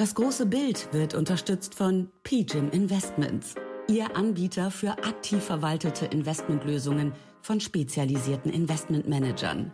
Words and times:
Das 0.00 0.14
große 0.14 0.46
Bild 0.46 0.94
wird 0.94 1.12
unterstützt 1.12 1.74
von 1.74 2.08
PGIM 2.22 2.70
Investments, 2.70 3.54
Ihr 3.86 4.16
Anbieter 4.16 4.70
für 4.70 4.92
aktiv 4.92 5.42
verwaltete 5.42 6.06
Investmentlösungen 6.06 7.12
von 7.42 7.60
spezialisierten 7.60 8.50
Investmentmanagern. 8.50 9.70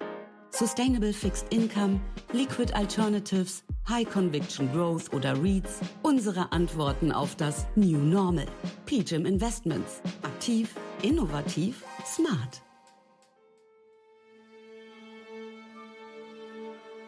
Sustainable 0.51 1.13
Fixed 1.13 1.55
Income, 1.55 2.01
Liquid 2.33 2.73
Alternatives, 2.75 3.63
High 3.89 4.11
Conviction 4.11 4.69
Growth 4.73 5.15
oder 5.15 5.41
REITs. 5.41 5.79
Unsere 6.03 6.51
Antworten 6.51 7.13
auf 7.13 7.37
das 7.37 7.65
New 7.77 7.99
Normal. 7.99 8.47
PGIM 8.87 9.27
Investments. 9.27 10.03
Aktiv, 10.25 10.75
innovativ, 11.03 11.85
smart. 12.05 12.66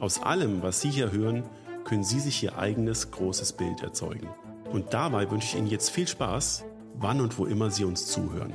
Aus 0.00 0.22
allem, 0.22 0.62
was 0.62 0.80
Sie 0.80 0.88
hier 0.88 1.12
hören, 1.12 1.44
können 1.84 2.04
Sie 2.04 2.20
sich 2.20 2.42
Ihr 2.42 2.56
eigenes 2.56 3.10
großes 3.10 3.52
Bild 3.52 3.82
erzeugen. 3.82 4.28
Und 4.72 4.94
dabei 4.94 5.30
wünsche 5.30 5.48
ich 5.48 5.56
Ihnen 5.56 5.66
jetzt 5.66 5.90
viel 5.90 6.08
Spaß, 6.08 6.64
wann 6.94 7.20
und 7.20 7.38
wo 7.38 7.44
immer 7.44 7.70
Sie 7.70 7.84
uns 7.84 8.06
zuhören. 8.06 8.54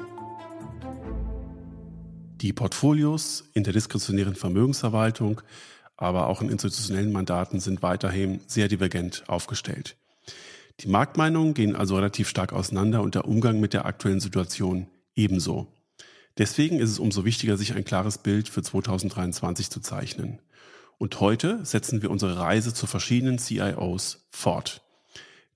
Die 2.41 2.51
Portfolios 2.51 3.43
in 3.53 3.63
der 3.63 3.73
diskretionären 3.73 4.33
Vermögensverwaltung, 4.33 5.41
aber 5.97 6.27
auch 6.27 6.41
in 6.41 6.49
institutionellen 6.49 7.11
Mandaten 7.11 7.59
sind 7.59 7.83
weiterhin 7.83 8.39
sehr 8.47 8.67
divergent 8.67 9.23
aufgestellt. 9.27 9.97
Die 10.79 10.87
Marktmeinungen 10.87 11.53
gehen 11.53 11.75
also 11.75 11.95
relativ 11.95 12.27
stark 12.27 12.53
auseinander 12.53 13.03
und 13.03 13.13
der 13.13 13.27
Umgang 13.27 13.59
mit 13.59 13.73
der 13.73 13.85
aktuellen 13.85 14.19
Situation 14.19 14.87
ebenso. 15.15 15.67
Deswegen 16.39 16.79
ist 16.79 16.89
es 16.89 16.99
umso 16.99 17.23
wichtiger, 17.23 17.55
sich 17.55 17.75
ein 17.75 17.85
klares 17.85 18.17
Bild 18.17 18.49
für 18.49 18.63
2023 18.63 19.69
zu 19.69 19.79
zeichnen. 19.79 20.39
Und 20.97 21.19
heute 21.19 21.65
setzen 21.65 22.01
wir 22.01 22.09
unsere 22.09 22.37
Reise 22.37 22.73
zu 22.73 22.87
verschiedenen 22.87 23.37
CIOs 23.37 24.27
fort. 24.31 24.81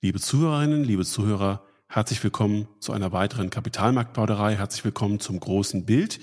Liebe 0.02 0.20
Zuhörerinnen, 0.20 0.84
liebe 0.84 1.04
Zuhörer, 1.04 1.62
herzlich 1.88 2.22
willkommen 2.22 2.68
zu 2.78 2.92
einer 2.92 3.12
weiteren 3.12 3.48
Kapitalmarktplauderei. 3.48 4.56
Herzlich 4.56 4.84
willkommen 4.84 5.18
zum 5.18 5.40
großen 5.40 5.86
Bild. 5.86 6.20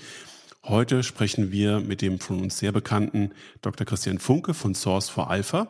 Heute 0.62 1.02
sprechen 1.02 1.50
wir 1.50 1.80
mit 1.80 2.00
dem 2.00 2.20
von 2.20 2.40
uns 2.40 2.58
sehr 2.58 2.70
bekannten 2.70 3.32
Dr. 3.60 3.84
Christian 3.84 4.20
Funke 4.20 4.54
von 4.54 4.76
Source 4.76 5.08
for 5.08 5.28
Alpha. 5.28 5.68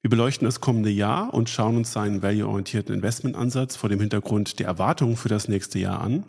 Wir 0.00 0.10
beleuchten 0.10 0.44
das 0.44 0.60
kommende 0.60 0.90
Jahr 0.90 1.34
und 1.34 1.50
schauen 1.50 1.76
uns 1.76 1.92
seinen 1.92 2.22
value-orientierten 2.22 2.94
Investmentansatz 2.94 3.74
vor 3.74 3.88
dem 3.88 3.98
Hintergrund 3.98 4.60
der 4.60 4.68
Erwartungen 4.68 5.16
für 5.16 5.28
das 5.28 5.48
nächste 5.48 5.80
Jahr 5.80 6.00
an. 6.00 6.24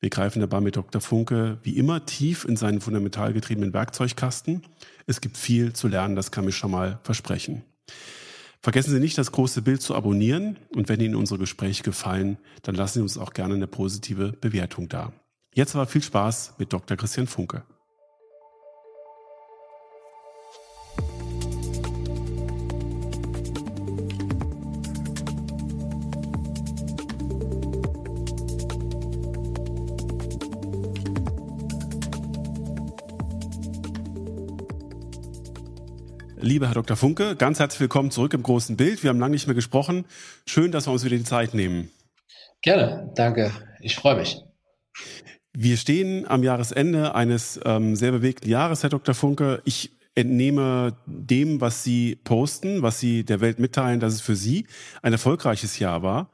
Wir 0.00 0.10
greifen 0.10 0.40
dabei 0.40 0.60
mit 0.60 0.76
Dr. 0.76 1.00
Funke 1.00 1.58
wie 1.62 1.76
immer 1.76 2.04
tief 2.04 2.44
in 2.44 2.56
seinen 2.56 2.80
fundamental 2.80 3.32
getriebenen 3.32 3.72
Werkzeugkasten. 3.72 4.62
Es 5.06 5.20
gibt 5.20 5.36
viel 5.36 5.72
zu 5.72 5.88
lernen, 5.88 6.16
das 6.16 6.30
kann 6.30 6.46
ich 6.48 6.56
schon 6.56 6.70
mal 6.70 6.98
versprechen. 7.02 7.62
Vergessen 8.60 8.92
Sie 8.92 9.00
nicht, 9.00 9.18
das 9.18 9.32
große 9.32 9.62
Bild 9.62 9.82
zu 9.82 9.94
abonnieren 9.94 10.56
und 10.74 10.88
wenn 10.88 11.00
Ihnen 11.00 11.16
unsere 11.16 11.38
Gespräche 11.38 11.82
gefallen, 11.82 12.38
dann 12.62 12.74
lassen 12.74 12.94
Sie 12.94 13.02
uns 13.02 13.18
auch 13.18 13.34
gerne 13.34 13.54
eine 13.54 13.66
positive 13.66 14.32
Bewertung 14.32 14.88
da. 14.88 15.12
Jetzt 15.54 15.74
aber 15.74 15.86
viel 15.86 16.02
Spaß 16.02 16.54
mit 16.58 16.72
Dr. 16.72 16.96
Christian 16.96 17.26
Funke. 17.26 17.62
Lieber 36.54 36.68
Herr 36.68 36.74
Dr. 36.74 36.96
Funke, 36.96 37.34
ganz 37.34 37.58
herzlich 37.58 37.80
willkommen 37.80 38.12
zurück 38.12 38.32
im 38.32 38.44
großen 38.44 38.76
Bild. 38.76 39.02
Wir 39.02 39.10
haben 39.10 39.18
lange 39.18 39.32
nicht 39.32 39.48
mehr 39.48 39.56
gesprochen. 39.56 40.04
Schön, 40.46 40.70
dass 40.70 40.86
wir 40.86 40.92
uns 40.92 41.04
wieder 41.04 41.16
die 41.16 41.24
Zeit 41.24 41.52
nehmen. 41.52 41.90
Gerne, 42.62 43.10
danke. 43.16 43.50
Ich 43.80 43.96
freue 43.96 44.14
mich. 44.14 44.40
Wir 45.52 45.76
stehen 45.76 46.28
am 46.28 46.44
Jahresende 46.44 47.16
eines 47.16 47.58
ähm, 47.64 47.96
sehr 47.96 48.12
bewegten 48.12 48.48
Jahres, 48.48 48.84
Herr 48.84 48.90
Dr. 48.90 49.16
Funke. 49.16 49.62
Ich 49.64 49.90
entnehme 50.14 50.96
dem, 51.06 51.60
was 51.60 51.82
Sie 51.82 52.20
posten, 52.22 52.82
was 52.82 53.00
Sie 53.00 53.24
der 53.24 53.40
Welt 53.40 53.58
mitteilen, 53.58 53.98
dass 53.98 54.14
es 54.14 54.20
für 54.20 54.36
Sie 54.36 54.68
ein 55.02 55.12
erfolgreiches 55.12 55.80
Jahr 55.80 56.04
war. 56.04 56.30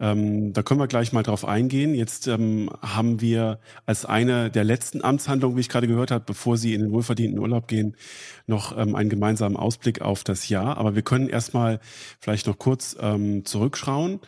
Ähm, 0.00 0.52
da 0.52 0.62
können 0.62 0.78
wir 0.80 0.86
gleich 0.86 1.12
mal 1.12 1.22
drauf 1.22 1.44
eingehen. 1.44 1.94
Jetzt 1.94 2.28
ähm, 2.28 2.70
haben 2.82 3.20
wir 3.20 3.58
als 3.84 4.04
eine 4.04 4.50
der 4.50 4.64
letzten 4.64 5.02
Amtshandlungen, 5.02 5.56
wie 5.56 5.60
ich 5.60 5.68
gerade 5.68 5.88
gehört 5.88 6.10
habe, 6.10 6.24
bevor 6.24 6.56
Sie 6.56 6.74
in 6.74 6.82
den 6.82 6.92
wohlverdienten 6.92 7.38
Urlaub 7.38 7.66
gehen, 7.66 7.96
noch 8.46 8.76
ähm, 8.76 8.94
einen 8.94 9.10
gemeinsamen 9.10 9.56
Ausblick 9.56 10.00
auf 10.00 10.22
das 10.22 10.48
Jahr. 10.48 10.78
Aber 10.78 10.94
wir 10.94 11.02
können 11.02 11.28
erstmal 11.28 11.80
vielleicht 12.20 12.46
noch 12.46 12.58
kurz 12.58 12.96
ähm, 13.00 13.44
zurückschauen. 13.44 14.20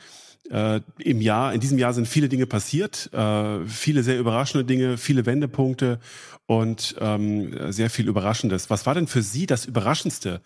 Äh, 0.51 0.81
Im 0.99 1.21
Jahr, 1.21 1.55
in 1.55 1.61
diesem 1.61 1.79
Jahr 1.79 1.95
sind 1.95 2.09
viele 2.09 2.29
Dinge 2.29 2.47
passiert, 2.47 3.13
äh, 3.13 3.65
viele 3.67 4.03
sehr 4.03 4.19
überraschende 4.19 4.65
Dinge, 4.65 4.99
viele 4.99 5.25
Wendepunkte 5.25 6.01
und 6.47 6.97
ähm, 6.99 7.73
sehr 7.73 7.91
viel 7.91 8.09
Überraschendes. 8.09 8.71
Was 8.71 8.87
war 8.87 8.95
denn 8.95 9.07
für 9.07 9.23
Sie 9.23 9.47
das 9.47 9.67
Überraschendste, 9.67 10.41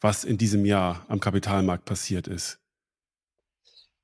was 0.00 0.24
in 0.24 0.38
diesem 0.38 0.64
Jahr 0.64 1.04
am 1.06 1.20
Kapitalmarkt 1.20 1.84
passiert 1.84 2.26
ist? 2.26 2.63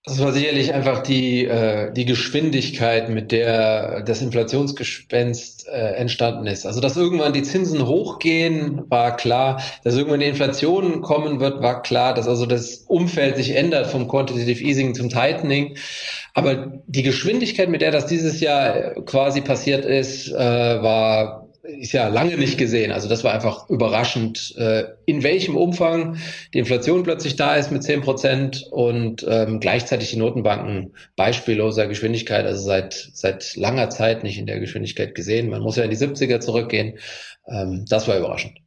Das 0.04 0.18
war 0.18 0.32
sicherlich 0.32 0.72
einfach 0.72 1.02
die, 1.02 1.44
äh, 1.44 1.92
die 1.92 2.06
Geschwindigkeit, 2.06 3.10
mit 3.10 3.32
der 3.32 4.02
das 4.02 4.22
Inflationsgespenst 4.22 5.68
äh, 5.68 5.92
entstanden 5.96 6.46
ist. 6.46 6.64
Also, 6.64 6.80
dass 6.80 6.96
irgendwann 6.96 7.34
die 7.34 7.42
Zinsen 7.42 7.86
hochgehen, 7.86 8.90
war 8.90 9.14
klar. 9.18 9.60
Dass 9.84 9.96
irgendwann 9.96 10.20
die 10.20 10.26
Inflation 10.26 11.02
kommen 11.02 11.38
wird, 11.38 11.60
war 11.60 11.82
klar. 11.82 12.14
Dass 12.14 12.28
also 12.28 12.46
das 12.46 12.78
Umfeld 12.88 13.36
sich 13.36 13.54
ändert 13.54 13.88
vom 13.88 14.08
Quantitative 14.08 14.64
Easing 14.64 14.94
zum 14.94 15.10
Tightening. 15.10 15.76
Aber 16.32 16.80
die 16.86 17.02
Geschwindigkeit, 17.02 17.68
mit 17.68 17.82
der 17.82 17.90
das 17.90 18.06
dieses 18.06 18.40
Jahr 18.40 18.94
quasi 19.04 19.42
passiert 19.42 19.84
ist, 19.84 20.32
äh, 20.32 20.34
war 20.34 21.39
ist 21.78 21.92
ja 21.92 22.08
lange 22.08 22.36
nicht 22.36 22.58
gesehen. 22.58 22.92
Also 22.92 23.08
das 23.08 23.24
war 23.24 23.32
einfach 23.32 23.68
überraschend, 23.68 24.54
äh, 24.56 24.84
in 25.06 25.22
welchem 25.22 25.56
Umfang 25.56 26.16
die 26.54 26.58
Inflation 26.58 27.02
plötzlich 27.02 27.36
da 27.36 27.56
ist 27.56 27.72
mit 27.72 27.82
10 27.82 28.02
Prozent 28.02 28.66
und 28.70 29.26
ähm, 29.28 29.60
gleichzeitig 29.60 30.10
die 30.10 30.18
Notenbanken 30.18 30.94
beispielloser 31.16 31.86
Geschwindigkeit, 31.86 32.46
also 32.46 32.62
seit, 32.62 32.94
seit 33.12 33.56
langer 33.56 33.90
Zeit 33.90 34.22
nicht 34.22 34.38
in 34.38 34.46
der 34.46 34.60
Geschwindigkeit 34.60 35.14
gesehen. 35.14 35.50
Man 35.50 35.62
muss 35.62 35.76
ja 35.76 35.84
in 35.84 35.90
die 35.90 35.96
70er 35.96 36.40
zurückgehen. 36.40 36.98
Ähm, 37.48 37.84
das 37.88 38.06
war 38.06 38.16
überraschend. 38.16 38.59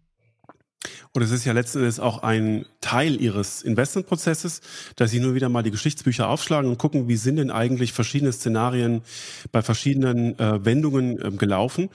Und 1.15 1.21
es 1.21 1.30
ist 1.30 1.45
ja 1.45 1.54
letzten 1.54 1.77
Endes 1.77 2.00
auch 2.00 2.24
ein 2.24 2.65
Teil 2.81 3.21
ihres 3.21 3.62
Investmentprozesses, 3.62 4.62
dass 4.95 5.12
sie 5.12 5.19
nur 5.19 5.36
wieder 5.36 5.48
mal 5.48 5.62
die 5.62 5.69
Geschichtsbücher 5.69 6.27
aufschlagen 6.27 6.68
und 6.71 6.80
gucken, 6.80 7.07
wie 7.07 7.18
sind 7.18 7.36
denn 7.36 7.51
eigentlich 7.51 7.94
verschiedene 7.94 8.31
Szenarien 8.31 9.04
bei 9.51 9.62
verschiedenen 9.62 10.39
äh, 10.39 10.65
Wendungen 10.65 11.24
ähm, 11.24 11.38
gelaufen. 11.38 11.89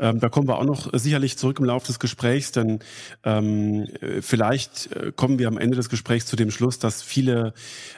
Ähm, 0.00 0.18
da 0.18 0.28
kommen 0.28 0.48
wir 0.48 0.58
auch 0.58 0.64
noch 0.64 0.90
sicherlich 0.92 1.38
zurück 1.38 1.60
im 1.60 1.66
Laufe 1.66 1.86
des 1.86 2.00
Gesprächs, 2.00 2.50
denn 2.50 2.80
ähm, 3.22 3.86
äh, 4.00 4.20
vielleicht 4.22 4.90
äh, 4.90 5.12
kommen 5.14 5.38
wir 5.38 5.46
am 5.46 5.58
Ende 5.58 5.76
des 5.76 5.88
Gesprächs 5.88 6.26
zu 6.26 6.34
dem 6.34 6.50
Schluss, 6.50 6.80
dass 6.80 7.00
viele 7.00 7.54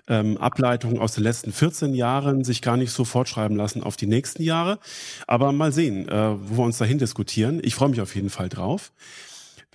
ähm, 0.09 0.37
Ableitungen 0.37 0.99
aus 0.99 1.15
den 1.15 1.25
letzten 1.25 1.55
14 1.55 1.95
Jahren 1.95 2.45
sich 2.45 2.61
gar 2.61 2.77
nicht 2.77 2.93
so 2.93 3.07
fortschreiben 3.07 3.57
lassen 3.57 3.83
auf 3.83 3.97
die 3.97 4.07
nächsten 4.07 4.43
Jahre. 4.43 4.79
Aber 5.27 5.53
mal 5.53 5.73
sehen, 5.73 6.07
äh, 6.07 6.35
wo 6.39 6.59
wir 6.59 6.65
uns 6.65 6.77
dahin 6.77 6.99
diskutieren. 6.99 7.61
Ich 7.63 7.75
freue 7.75 7.89
mich 7.89 8.03
auf 8.03 8.15
jeden 8.15 8.29
Fall 8.29 8.51
drauf. 8.51 8.93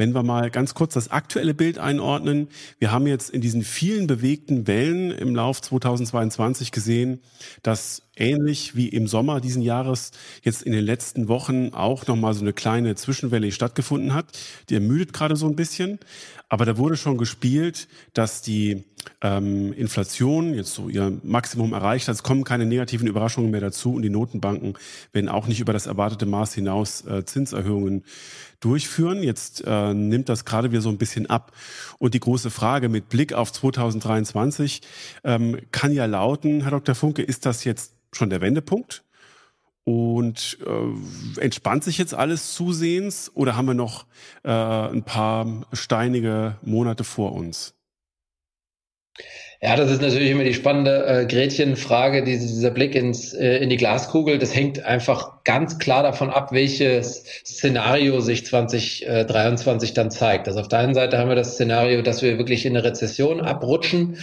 Wenn 0.01 0.15
wir 0.15 0.24
mal 0.24 0.50
ganz 0.50 0.74
kurz 0.74 0.95
das 0.95 1.12
aktuelle 1.12 1.53
Bild 1.53 1.77
einordnen. 1.77 2.48
Wir 2.80 2.92
haben 2.92 3.06
jetzt 3.06 3.30
in 3.30 3.39
diesen 3.39 3.62
vielen 3.62 4.07
bewegten 4.07 4.65
Wellen 4.65 5.12
im 5.12 5.36
Lauf 5.36 5.62
2022 5.62 6.71
gesehen, 6.71 7.21
dass 7.62 8.01
ähnlich 8.15 8.75
wie 8.75 8.88
im 8.88 9.06
Sommer 9.06 9.42
diesen 9.42 9.62
Jahres 9.62 10.09
jetzt 10.42 10.63
in 10.63 10.71
den 10.71 10.83
letzten 10.83 11.27
Wochen 11.27 11.75
auch 11.75 12.07
nochmal 12.07 12.33
so 12.33 12.42
eine 12.42 12.51
kleine 12.51 12.95
Zwischenwelle 12.95 13.51
stattgefunden 13.51 14.15
hat. 14.15 14.25
Die 14.69 14.74
ermüdet 14.74 15.13
gerade 15.13 15.36
so 15.36 15.45
ein 15.45 15.56
bisschen. 15.56 16.00
Aber 16.50 16.65
da 16.65 16.77
wurde 16.77 16.98
schon 16.98 17.19
gespielt, 17.19 17.88
dass 18.13 18.42
die 18.42 18.83
ähm, 19.21 19.71
Inflation 19.71 20.53
jetzt 20.53 20.74
so 20.74 20.89
ihr 20.89 21.18
Maximum 21.24 21.74
erreicht 21.74 22.07
hat. 22.07 22.15
Es 22.15 22.24
kommen 22.24 22.44
keine 22.44 22.65
negativen 22.65 23.07
Überraschungen 23.07 23.51
mehr 23.51 23.62
dazu 23.62 23.94
und 23.94 24.01
die 24.01 24.09
Notenbanken 24.09 24.74
werden 25.13 25.30
auch 25.30 25.48
nicht 25.48 25.59
über 25.59 25.74
das 25.74 25.86
erwartete 25.86 26.25
Maß 26.25 26.53
hinaus 26.53 27.06
äh, 27.06 27.24
Zinserhöhungen 27.24 28.03
durchführen. 28.62 29.24
Jetzt 29.24 29.63
äh, 29.66 29.94
nimmt 29.94 30.30
das 30.30 30.46
gerade 30.46 30.72
wieder 30.72 30.81
so 30.81 30.90
ein 30.90 30.98
bisschen 30.98 31.30
ab. 31.30 31.52
Und 32.00 32.13
die 32.13 32.19
große 32.19 32.50
Frage 32.50 32.88
mit 32.88 33.10
Blick 33.10 33.34
auf 33.34 33.52
2023 33.52 34.81
ähm, 35.24 35.60
kann 35.72 35.92
ja 35.92 36.06
lauten, 36.06 36.62
Herr 36.62 36.72
Dr. 36.72 36.96
Funke, 36.96 37.22
ist 37.22 37.46
das 37.46 37.66
jetzt 37.66 37.94
schon 38.13 38.30
der 38.30 38.42
Wendepunkt? 38.42 39.04
Und 39.84 40.60
äh, 40.66 41.42
entspannt 41.42 41.84
sich 41.84 41.98
jetzt 41.98 42.13
alles 42.13 42.54
zusehends 42.54 43.31
oder 43.34 43.58
haben 43.58 43.66
wir 43.66 43.74
noch 43.74 44.06
äh, 44.44 44.50
ein 44.52 45.04
paar 45.04 45.66
steinige 45.74 46.58
Monate 46.62 47.04
vor 47.04 47.34
uns? 47.34 47.74
Ja, 49.63 49.75
das 49.75 49.92
ist 49.92 50.02
natürlich 50.02 50.31
immer 50.31 50.44
die 50.44 50.56
spannende 50.56 51.06
äh, 51.06 51.25
Gretchenfrage, 51.28 52.24
diese, 52.24 52.48
dieser 52.48 52.72
Blick 52.72 52.96
ins, 52.96 53.31
äh, 53.31 53.58
in 53.58 53.69
die 53.69 53.78
Glaskugel. 53.78 54.40
Das 54.40 54.56
hängt 54.56 54.84
einfach 54.84 55.44
ganz 55.44 55.78
klar 55.78 56.02
davon 56.02 56.31
ab, 56.31 56.52
welches 56.52 57.24
Szenario 57.46 58.22
sich 58.22 58.44
2023 58.44 59.94
dann 59.94 60.10
zeigt. 60.10 60.48
Also 60.48 60.62
auf 60.62 60.68
der 60.68 60.80
einen 60.80 60.96
Seite 60.96 61.19
haben 61.19 61.30
wir 61.30 61.36
das 61.36 61.54
Szenario, 61.54 62.02
dass 62.02 62.24
wir 62.24 62.40
wirklich 62.40 62.66
in 62.66 62.75
eine 62.75 62.84
Rezession 62.84 63.40
abrutschen. 63.40 64.18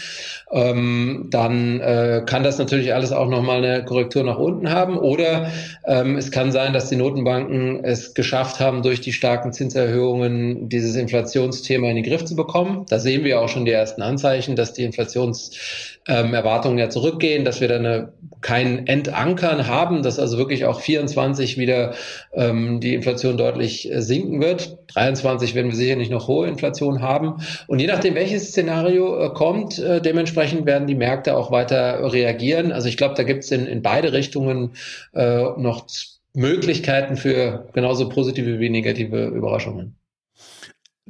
Ähm, 0.50 1.28
dann 1.30 1.80
äh, 1.80 2.22
kann 2.26 2.42
das 2.42 2.58
natürlich 2.58 2.92
alles 2.92 3.12
auch 3.12 3.28
nochmal 3.28 3.64
eine 3.64 3.84
Korrektur 3.84 4.24
nach 4.24 4.38
unten 4.38 4.70
haben. 4.70 4.98
Oder 4.98 5.52
ähm, 5.86 6.16
es 6.16 6.32
kann 6.32 6.50
sein, 6.50 6.72
dass 6.72 6.88
die 6.88 6.96
Notenbanken 6.96 7.84
es 7.84 8.14
geschafft 8.14 8.58
haben, 8.58 8.82
durch 8.82 9.00
die 9.00 9.12
starken 9.12 9.52
Zinserhöhungen 9.52 10.68
dieses 10.68 10.96
Inflationsthema 10.96 11.88
in 11.90 11.96
den 11.96 12.04
Griff 12.04 12.24
zu 12.24 12.34
bekommen. 12.34 12.86
Da 12.88 12.98
sehen 12.98 13.22
wir 13.22 13.40
auch 13.40 13.48
schon 13.48 13.66
die 13.66 13.72
ersten 13.72 14.02
Anzeichen, 14.02 14.56
dass 14.56 14.72
die 14.72 14.82
Inflation 14.82 15.27
Inflationserwartungen 15.28 16.78
ähm, 16.78 16.84
ja 16.84 16.90
zurückgehen, 16.90 17.44
dass 17.44 17.60
wir 17.60 17.68
dann 17.68 17.86
eine, 17.86 18.12
kein 18.40 18.86
Endankern 18.86 19.66
haben, 19.66 20.02
dass 20.02 20.18
also 20.18 20.38
wirklich 20.38 20.64
auch 20.64 20.80
24 20.80 21.58
wieder 21.58 21.94
ähm, 22.32 22.80
die 22.80 22.94
Inflation 22.94 23.36
deutlich 23.36 23.90
äh, 23.90 24.00
sinken 24.00 24.40
wird. 24.40 24.78
23 24.94 25.54
werden 25.54 25.70
wir 25.70 25.76
sicherlich 25.76 26.10
noch 26.10 26.28
hohe 26.28 26.48
Inflation 26.48 27.02
haben. 27.02 27.42
Und 27.66 27.80
je 27.80 27.86
nachdem, 27.86 28.14
welches 28.14 28.48
Szenario 28.48 29.26
äh, 29.26 29.30
kommt, 29.30 29.78
äh, 29.78 30.00
dementsprechend 30.00 30.66
werden 30.66 30.86
die 30.86 30.94
Märkte 30.94 31.36
auch 31.36 31.50
weiter 31.50 32.12
reagieren. 32.12 32.72
Also 32.72 32.88
ich 32.88 32.96
glaube, 32.96 33.14
da 33.14 33.22
gibt 33.22 33.44
es 33.44 33.50
in, 33.50 33.66
in 33.66 33.82
beide 33.82 34.12
Richtungen 34.12 34.72
äh, 35.14 35.42
noch 35.56 35.86
Möglichkeiten 36.34 37.16
für 37.16 37.68
genauso 37.72 38.08
positive 38.08 38.60
wie 38.60 38.70
negative 38.70 39.26
Überraschungen 39.26 39.97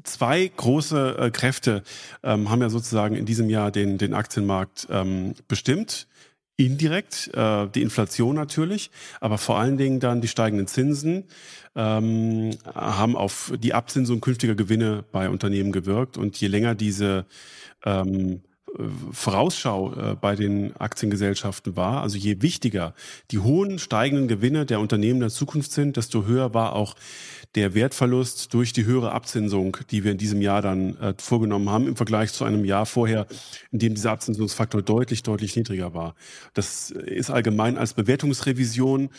zwei 0.04 0.50
große 0.56 1.16
äh, 1.18 1.30
Kräfte 1.30 1.82
ähm, 2.22 2.50
haben 2.50 2.62
ja 2.62 2.70
sozusagen 2.70 3.16
in 3.16 3.26
diesem 3.26 3.50
Jahr 3.50 3.70
den, 3.70 3.98
den 3.98 4.14
Aktienmarkt 4.14 4.88
ähm, 4.90 5.34
bestimmt. 5.46 6.06
Indirekt, 6.56 7.30
äh, 7.34 7.68
die 7.68 7.82
Inflation 7.82 8.34
natürlich, 8.34 8.90
aber 9.20 9.38
vor 9.38 9.58
allen 9.58 9.76
Dingen 9.76 10.00
dann 10.00 10.20
die 10.20 10.26
steigenden 10.26 10.66
Zinsen 10.66 11.24
ähm, 11.76 12.50
haben 12.64 13.14
auf 13.14 13.52
die 13.56 13.74
Abzinsung 13.74 14.20
künftiger 14.20 14.56
Gewinne 14.56 15.04
bei 15.12 15.30
Unternehmen 15.30 15.70
gewirkt. 15.70 16.18
Und 16.18 16.40
je 16.40 16.48
länger 16.48 16.74
diese 16.74 17.26
ähm, 17.84 18.42
Vorausschau 19.12 19.94
äh, 19.94 20.14
bei 20.14 20.36
den 20.36 20.76
Aktiengesellschaften 20.76 21.76
war, 21.76 22.02
also 22.02 22.18
je 22.18 22.42
wichtiger 22.42 22.94
die 23.30 23.38
hohen 23.38 23.78
steigenden 23.78 24.28
Gewinne 24.28 24.66
der 24.66 24.80
Unternehmen 24.80 25.20
der 25.20 25.30
Zukunft 25.30 25.72
sind, 25.72 25.96
desto 25.96 26.26
höher 26.26 26.54
war 26.54 26.74
auch 26.74 26.94
der 27.54 27.74
Wertverlust 27.74 28.52
durch 28.52 28.72
die 28.72 28.84
höhere 28.84 29.12
Abzinsung, 29.12 29.78
die 29.90 30.04
wir 30.04 30.12
in 30.12 30.18
diesem 30.18 30.40
Jahr 30.40 30.62
dann 30.62 30.96
äh, 30.98 31.14
vorgenommen 31.18 31.70
haben, 31.70 31.88
im 31.88 31.96
Vergleich 31.96 32.32
zu 32.32 32.44
einem 32.44 32.64
Jahr 32.64 32.86
vorher, 32.86 33.26
in 33.72 33.78
dem 33.78 33.94
dieser 33.94 34.12
Abzinsungsfaktor 34.12 34.82
deutlich, 34.82 35.22
deutlich 35.22 35.56
niedriger 35.56 35.94
war. 35.94 36.14
Das 36.54 36.90
ist 36.90 37.30
allgemein 37.30 37.78
als 37.78 37.94
Bewertungsrevision 37.94 39.10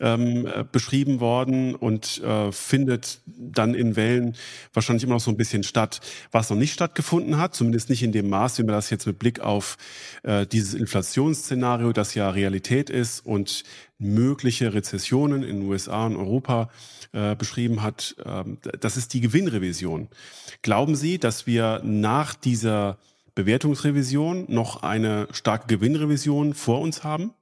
ähm, 0.00 0.46
äh, 0.46 0.64
beschrieben 0.70 1.20
worden 1.20 1.74
und 1.74 2.22
äh, 2.22 2.52
findet 2.52 3.20
dann 3.26 3.74
in 3.74 3.96
Wellen 3.96 4.36
wahrscheinlich 4.72 5.04
immer 5.04 5.14
noch 5.14 5.20
so 5.20 5.30
ein 5.30 5.36
bisschen 5.36 5.62
statt. 5.62 6.00
Was 6.30 6.50
noch 6.50 6.56
nicht 6.56 6.72
stattgefunden 6.72 7.38
hat, 7.38 7.54
zumindest 7.54 7.90
nicht 7.90 8.02
in 8.02 8.12
dem 8.12 8.28
Maß, 8.28 8.58
wie 8.58 8.62
man 8.62 8.74
das 8.74 8.90
jetzt 8.90 9.06
mit 9.06 9.18
Blick 9.18 9.40
auf 9.40 9.76
äh, 10.22 10.46
dieses 10.46 10.74
Inflationsszenario, 10.74 11.92
das 11.92 12.14
ja 12.14 12.30
Realität 12.30 12.90
ist 12.90 13.24
und 13.26 13.64
mögliche 13.98 14.74
Rezessionen 14.74 15.42
in 15.42 15.60
den 15.60 15.68
USA 15.68 16.06
und 16.06 16.16
Europa 16.16 16.70
äh, 17.12 17.34
beschrieben 17.34 17.82
hat, 17.82 18.16
ähm, 18.24 18.58
das 18.80 18.96
ist 18.96 19.12
die 19.14 19.20
Gewinnrevision. 19.20 20.08
Glauben 20.62 20.94
Sie, 20.94 21.18
dass 21.18 21.46
wir 21.46 21.80
nach 21.84 22.34
dieser 22.34 22.98
Bewertungsrevision 23.34 24.46
noch 24.48 24.82
eine 24.82 25.28
starke 25.32 25.66
Gewinnrevision 25.66 26.54
vor 26.54 26.80
uns 26.80 27.04
haben? 27.04 27.32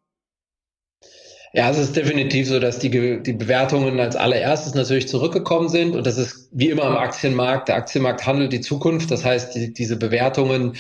Ja, 1.53 1.71
es 1.71 1.79
ist 1.79 1.97
definitiv 1.97 2.49
so, 2.49 2.61
dass 2.61 2.79
die, 2.81 2.91
die 3.23 3.33
Bewertungen 3.33 3.99
als 3.99 4.15
allererstes 4.15 4.75
natürlich 4.75 5.09
zurückgekommen 5.09 5.71
sind 5.71 5.97
und 5.97 6.07
das 6.07 6.19
ist 6.19 6.51
wie 6.53 6.69
immer 6.69 6.87
im 6.87 6.97
Aktienmarkt. 6.97 7.69
Der 7.69 7.77
Aktienmarkt 7.77 8.27
handelt 8.27 8.53
die 8.53 8.61
Zukunft. 8.61 9.11
Das 9.11 9.25
heißt, 9.25 9.55
die, 9.55 9.73
diese 9.73 9.97
Bewertungen 9.97 10.75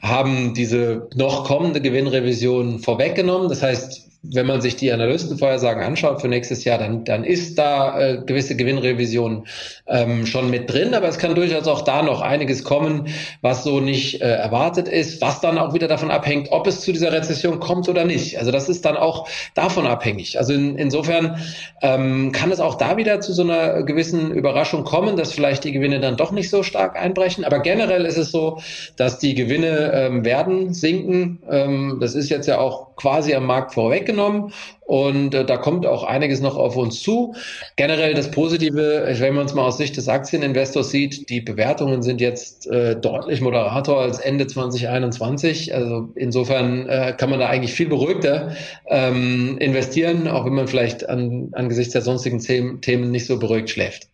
haben 0.00 0.54
diese 0.54 1.08
noch 1.14 1.44
kommende 1.44 1.82
Gewinnrevision 1.82 2.78
vorweggenommen. 2.78 3.50
Das 3.50 3.62
heißt, 3.62 4.11
wenn 4.22 4.46
man 4.46 4.60
sich 4.60 4.76
die 4.76 4.92
Analystenvorhersagen 4.92 5.82
anschaut 5.82 6.20
für 6.20 6.28
nächstes 6.28 6.62
Jahr, 6.64 6.78
dann, 6.78 7.04
dann 7.04 7.24
ist 7.24 7.58
da 7.58 7.98
äh, 7.98 8.22
gewisse 8.24 8.54
Gewinnrevision 8.54 9.46
ähm, 9.88 10.26
schon 10.26 10.48
mit 10.48 10.72
drin, 10.72 10.94
aber 10.94 11.08
es 11.08 11.18
kann 11.18 11.34
durchaus 11.34 11.66
auch 11.66 11.82
da 11.82 12.02
noch 12.02 12.20
einiges 12.20 12.62
kommen, 12.62 13.08
was 13.40 13.64
so 13.64 13.80
nicht 13.80 14.22
äh, 14.22 14.30
erwartet 14.30 14.86
ist, 14.86 15.20
was 15.20 15.40
dann 15.40 15.58
auch 15.58 15.74
wieder 15.74 15.88
davon 15.88 16.12
abhängt, 16.12 16.52
ob 16.52 16.68
es 16.68 16.82
zu 16.82 16.92
dieser 16.92 17.12
Rezession 17.12 17.58
kommt 17.58 17.88
oder 17.88 18.04
nicht. 18.04 18.38
Also 18.38 18.52
das 18.52 18.68
ist 18.68 18.84
dann 18.84 18.96
auch 18.96 19.28
davon 19.54 19.88
abhängig. 19.88 20.38
Also 20.38 20.52
in, 20.52 20.76
insofern 20.76 21.40
ähm, 21.82 22.30
kann 22.30 22.52
es 22.52 22.60
auch 22.60 22.76
da 22.76 22.96
wieder 22.96 23.20
zu 23.20 23.32
so 23.32 23.42
einer 23.42 23.82
gewissen 23.82 24.30
Überraschung 24.30 24.84
kommen, 24.84 25.16
dass 25.16 25.32
vielleicht 25.32 25.64
die 25.64 25.72
Gewinne 25.72 25.98
dann 25.98 26.16
doch 26.16 26.30
nicht 26.30 26.48
so 26.48 26.62
stark 26.62 26.96
einbrechen. 26.96 27.44
Aber 27.44 27.58
generell 27.58 28.04
ist 28.04 28.18
es 28.18 28.30
so, 28.30 28.60
dass 28.96 29.18
die 29.18 29.34
Gewinne 29.34 29.90
ähm, 29.92 30.24
werden 30.24 30.72
sinken. 30.74 31.42
Ähm, 31.50 31.98
das 32.00 32.14
ist 32.14 32.28
jetzt 32.28 32.46
ja 32.46 32.58
auch 32.58 32.94
quasi 32.94 33.34
am 33.34 33.46
Markt 33.46 33.74
vorweg 33.74 34.11
genommen 34.12 34.52
und 34.82 35.34
äh, 35.34 35.44
da 35.44 35.56
kommt 35.56 35.86
auch 35.86 36.04
einiges 36.04 36.40
noch 36.40 36.56
auf 36.56 36.76
uns 36.76 37.02
zu. 37.02 37.34
Generell 37.76 38.14
das 38.14 38.30
Positive, 38.30 39.06
wenn 39.18 39.34
man 39.34 39.46
es 39.46 39.54
mal 39.54 39.66
aus 39.66 39.78
Sicht 39.78 39.96
des 39.96 40.08
Aktieninvestors 40.08 40.90
sieht, 40.90 41.28
die 41.28 41.40
Bewertungen 41.40 42.02
sind 42.02 42.20
jetzt 42.20 42.66
äh, 42.68 42.94
deutlich 42.94 43.40
moderator 43.40 44.00
als 44.00 44.18
Ende 44.18 44.46
2021. 44.46 45.74
Also 45.74 46.10
insofern 46.14 46.88
äh, 46.88 47.14
kann 47.16 47.30
man 47.30 47.40
da 47.40 47.48
eigentlich 47.48 47.72
viel 47.72 47.88
beruhigter 47.88 48.54
ähm, 48.86 49.58
investieren, 49.58 50.28
auch 50.28 50.44
wenn 50.44 50.54
man 50.54 50.68
vielleicht 50.68 51.08
an, 51.08 51.48
angesichts 51.52 51.92
der 51.92 52.02
sonstigen 52.02 52.40
Themen 52.80 53.10
nicht 53.10 53.26
so 53.26 53.38
beruhigt 53.38 53.70
schläft. 53.70 54.08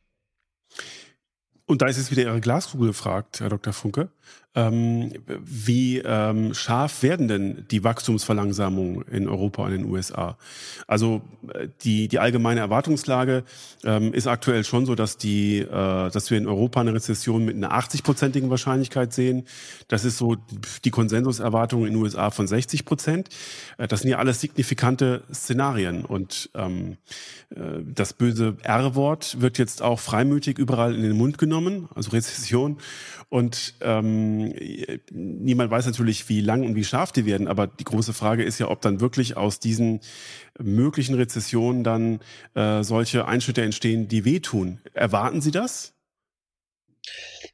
Und 1.66 1.82
da 1.82 1.86
ist 1.86 1.98
jetzt 1.98 2.10
wieder 2.10 2.22
Ihre 2.22 2.40
Glaskugel 2.40 2.88
gefragt, 2.88 3.40
Herr 3.40 3.50
Dr. 3.50 3.74
Funke. 3.74 4.08
Ähm, 4.58 5.12
wie 5.26 5.98
ähm, 5.98 6.52
scharf 6.54 7.02
werden 7.02 7.28
denn 7.28 7.66
die 7.70 7.84
Wachstumsverlangsamungen 7.84 9.02
in 9.02 9.28
Europa 9.28 9.64
und 9.64 9.72
in 9.72 9.82
den 9.82 9.90
USA? 9.90 10.36
Also 10.86 11.22
äh, 11.52 11.68
die, 11.82 12.08
die 12.08 12.18
allgemeine 12.18 12.60
Erwartungslage 12.60 13.44
ähm, 13.84 14.12
ist 14.12 14.26
aktuell 14.26 14.64
schon 14.64 14.86
so, 14.86 14.94
dass, 14.94 15.16
die, 15.16 15.58
äh, 15.58 16.10
dass 16.10 16.30
wir 16.30 16.38
in 16.38 16.48
Europa 16.48 16.80
eine 16.80 16.94
Rezession 16.94 17.44
mit 17.44 17.56
einer 17.56 17.72
80-prozentigen 17.72 18.50
Wahrscheinlichkeit 18.50 19.12
sehen. 19.12 19.44
Das 19.86 20.04
ist 20.04 20.18
so 20.18 20.36
die 20.84 20.90
Konsensuserwartung 20.90 21.86
in 21.86 21.92
den 21.92 22.02
USA 22.02 22.30
von 22.30 22.48
60 22.48 22.84
Prozent. 22.84 23.28
Äh, 23.76 23.86
das 23.86 24.00
sind 24.00 24.10
ja 24.10 24.18
alles 24.18 24.40
signifikante 24.40 25.22
Szenarien. 25.32 26.04
Und 26.04 26.50
ähm, 26.54 26.96
äh, 27.50 27.60
das 27.84 28.12
böse 28.12 28.56
R-Wort 28.62 29.40
wird 29.40 29.58
jetzt 29.58 29.82
auch 29.82 30.00
freimütig 30.00 30.58
überall 30.58 30.94
in 30.96 31.02
den 31.02 31.16
Mund 31.16 31.38
genommen, 31.38 31.88
also 31.94 32.10
Rezession. 32.10 32.78
Und 33.30 33.74
ähm, 33.82 34.54
niemand 35.10 35.70
weiß 35.70 35.84
natürlich, 35.84 36.28
wie 36.30 36.40
lang 36.40 36.64
und 36.64 36.74
wie 36.76 36.84
scharf 36.84 37.12
die 37.12 37.26
werden, 37.26 37.46
aber 37.46 37.66
die 37.66 37.84
große 37.84 38.14
Frage 38.14 38.42
ist 38.42 38.58
ja, 38.58 38.68
ob 38.68 38.80
dann 38.80 39.00
wirklich 39.00 39.36
aus 39.36 39.60
diesen 39.60 40.00
möglichen 40.58 41.14
Rezessionen 41.14 41.84
dann 41.84 42.20
äh, 42.54 42.82
solche 42.82 43.28
Einschnitte 43.28 43.62
entstehen, 43.62 44.08
die 44.08 44.24
wehtun. 44.24 44.80
Erwarten 44.94 45.42
Sie 45.42 45.50
das? 45.50 45.92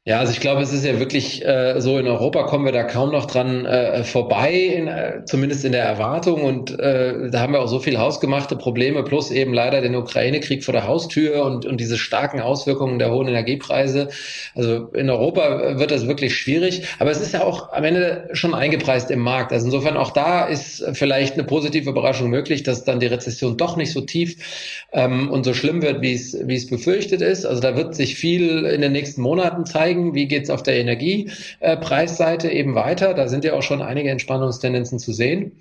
Ja, 0.07 0.19
also 0.19 0.31
ich 0.33 0.39
glaube, 0.39 0.61
es 0.61 0.71
ist 0.71 0.85
ja 0.85 0.99
wirklich 0.99 1.43
äh, 1.43 1.81
so, 1.81 1.97
in 1.97 2.05
Europa 2.07 2.43
kommen 2.43 2.63
wir 2.63 2.71
da 2.71 2.83
kaum 2.83 3.11
noch 3.11 3.25
dran 3.25 3.65
äh, 3.65 4.03
vorbei, 4.03 4.53
in, 4.53 4.87
äh, 4.87 5.25
zumindest 5.25 5.65
in 5.65 5.71
der 5.71 5.83
Erwartung. 5.83 6.43
Und 6.43 6.79
äh, 6.79 7.31
da 7.31 7.39
haben 7.39 7.53
wir 7.53 7.59
auch 7.59 7.67
so 7.67 7.79
viel 7.79 7.97
hausgemachte 7.97 8.55
Probleme, 8.55 9.01
plus 9.01 9.31
eben 9.31 9.51
leider 9.51 9.81
den 9.81 9.95
Ukraine-Krieg 9.95 10.63
vor 10.63 10.73
der 10.73 10.85
Haustür 10.85 11.43
und, 11.43 11.65
und 11.65 11.81
diese 11.81 11.97
starken 11.97 12.39
Auswirkungen 12.39 12.99
der 12.99 13.09
hohen 13.09 13.27
Energiepreise. 13.27 14.09
Also 14.53 14.89
in 14.93 15.09
Europa 15.09 15.79
wird 15.79 15.89
das 15.89 16.05
wirklich 16.05 16.35
schwierig. 16.35 16.83
Aber 16.99 17.09
es 17.09 17.19
ist 17.19 17.33
ja 17.33 17.43
auch 17.43 17.73
am 17.73 17.83
Ende 17.83 18.29
schon 18.33 18.53
eingepreist 18.53 19.09
im 19.09 19.21
Markt. 19.21 19.51
Also 19.53 19.65
insofern 19.65 19.97
auch 19.97 20.11
da 20.11 20.45
ist 20.45 20.85
vielleicht 20.93 21.33
eine 21.33 21.45
positive 21.45 21.89
Überraschung 21.89 22.29
möglich, 22.29 22.61
dass 22.61 22.83
dann 22.83 22.99
die 22.99 23.07
Rezession 23.07 23.57
doch 23.57 23.75
nicht 23.75 23.91
so 23.91 24.01
tief 24.01 24.85
ähm, 24.93 25.31
und 25.31 25.45
so 25.45 25.55
schlimm 25.55 25.81
wird, 25.81 26.01
wie 26.01 26.13
es, 26.13 26.37
wie 26.43 26.55
es 26.57 26.67
befürchtet 26.67 27.23
ist. 27.23 27.47
Also 27.47 27.59
da 27.59 27.75
wird 27.75 27.95
sich 27.95 28.13
viel 28.13 28.65
in 28.65 28.81
den 28.81 28.91
nächsten 28.91 29.23
Monaten 29.23 29.65
zeigen 29.65 29.94
zeigen, 29.95 30.13
wie 30.13 30.27
geht 30.27 30.43
es 30.43 30.49
auf 30.49 30.63
der 30.63 30.75
Energiepreisseite 30.75 32.49
eben 32.49 32.75
weiter. 32.75 33.13
Da 33.13 33.27
sind 33.27 33.43
ja 33.43 33.53
auch 33.53 33.63
schon 33.63 33.81
einige 33.81 34.09
Entspannungstendenzen 34.09 34.99
zu 34.99 35.13
sehen. 35.13 35.53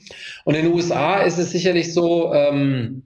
Und 0.45 0.55
in 0.55 0.65
den 0.65 0.75
USA 0.75 1.23
ist 1.23 1.39
es 1.39 1.51
sicherlich 1.51 1.93
so, 1.93 2.33
ähm, 2.33 3.03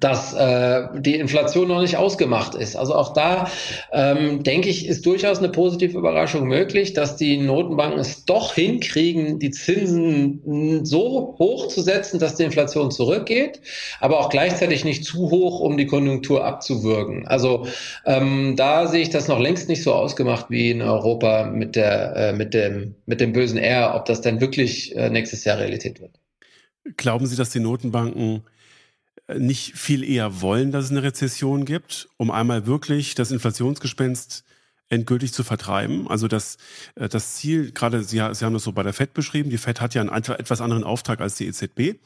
dass 0.00 0.34
äh, 0.34 0.88
die 0.98 1.16
Inflation 1.16 1.68
noch 1.68 1.80
nicht 1.80 1.96
ausgemacht 1.96 2.54
ist. 2.54 2.76
Also 2.76 2.94
auch 2.94 3.12
da 3.12 3.50
ähm, 3.92 4.42
denke 4.42 4.68
ich, 4.68 4.86
ist 4.86 5.06
durchaus 5.06 5.38
eine 5.38 5.48
positive 5.48 5.96
Überraschung 5.96 6.46
möglich, 6.46 6.92
dass 6.92 7.16
die 7.16 7.38
Notenbanken 7.38 7.98
es 7.98 8.24
doch 8.24 8.54
hinkriegen, 8.54 9.38
die 9.38 9.50
Zinsen 9.50 10.84
so 10.84 11.36
hoch 11.38 11.68
zu 11.68 11.80
setzen, 11.80 12.18
dass 12.18 12.34
die 12.34 12.44
Inflation 12.44 12.90
zurückgeht, 12.90 13.60
aber 14.00 14.20
auch 14.20 14.28
gleichzeitig 14.28 14.84
nicht 14.84 15.04
zu 15.04 15.30
hoch, 15.30 15.60
um 15.60 15.76
die 15.76 15.86
Konjunktur 15.86 16.44
abzuwürgen. 16.44 17.26
Also 17.26 17.66
ähm, 18.04 18.54
da 18.56 18.86
sehe 18.86 19.02
ich 19.02 19.10
das 19.10 19.28
noch 19.28 19.38
längst 19.38 19.68
nicht 19.68 19.82
so 19.82 19.94
ausgemacht 19.94 20.46
wie 20.50 20.70
in 20.70 20.82
Europa 20.82 21.46
mit 21.46 21.76
der 21.76 22.16
äh, 22.16 22.32
mit 22.32 22.54
dem 22.54 22.94
mit 23.06 23.20
dem 23.20 23.32
bösen 23.32 23.58
R, 23.58 23.94
ob 23.94 24.04
das 24.04 24.20
denn 24.20 24.40
wirklich 24.40 24.94
äh, 24.96 25.10
nächstes 25.10 25.44
Jahr 25.44 25.58
Realität 25.58 26.00
wird. 26.00 26.12
Glauben 26.96 27.26
Sie, 27.26 27.36
dass 27.36 27.50
die 27.50 27.60
Notenbanken 27.60 28.42
nicht 29.34 29.76
viel 29.76 30.04
eher 30.04 30.40
wollen, 30.40 30.72
dass 30.72 30.86
es 30.86 30.90
eine 30.90 31.02
Rezession 31.02 31.64
gibt, 31.64 32.08
um 32.16 32.30
einmal 32.30 32.66
wirklich 32.66 33.14
das 33.14 33.30
Inflationsgespenst 33.30 34.44
endgültig 34.88 35.32
zu 35.32 35.42
vertreiben. 35.42 36.08
Also 36.08 36.28
das, 36.28 36.58
äh, 36.94 37.08
das 37.08 37.34
Ziel, 37.34 37.72
gerade 37.72 38.02
Sie, 38.02 38.22
Sie 38.32 38.44
haben 38.44 38.52
das 38.52 38.64
so 38.64 38.72
bei 38.72 38.82
der 38.82 38.92
FED 38.92 39.14
beschrieben, 39.14 39.50
die 39.50 39.58
FED 39.58 39.80
hat 39.80 39.94
ja 39.94 40.02
einen 40.02 40.10
etwas 40.10 40.60
anderen 40.60 40.84
Auftrag 40.84 41.20
als 41.20 41.34
die 41.34 41.46
EZB. 41.46 41.98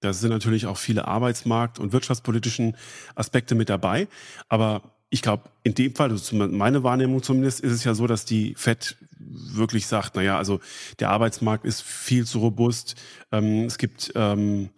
Da 0.00 0.12
sind 0.12 0.30
natürlich 0.30 0.66
auch 0.66 0.78
viele 0.78 1.06
Arbeitsmarkt- 1.08 1.78
und 1.78 1.92
wirtschaftspolitischen 1.92 2.76
Aspekte 3.14 3.54
mit 3.54 3.68
dabei. 3.68 4.08
Aber 4.48 4.82
ich 5.10 5.22
glaube, 5.22 5.44
in 5.64 5.74
dem 5.74 5.94
Fall, 5.94 6.10
also 6.10 6.36
meine 6.36 6.84
Wahrnehmung 6.84 7.22
zumindest, 7.22 7.60
ist 7.60 7.72
es 7.72 7.84
ja 7.84 7.94
so, 7.94 8.06
dass 8.06 8.24
die 8.24 8.54
FED 8.56 8.96
wirklich 9.18 9.86
sagt, 9.86 10.14
naja, 10.14 10.38
also 10.38 10.60
der 10.98 11.10
Arbeitsmarkt 11.10 11.64
ist 11.64 11.82
viel 11.82 12.26
zu 12.26 12.38
robust. 12.38 12.94
Ähm, 13.32 13.64
es 13.64 13.76
gibt, 13.76 14.12
ähm, 14.14 14.70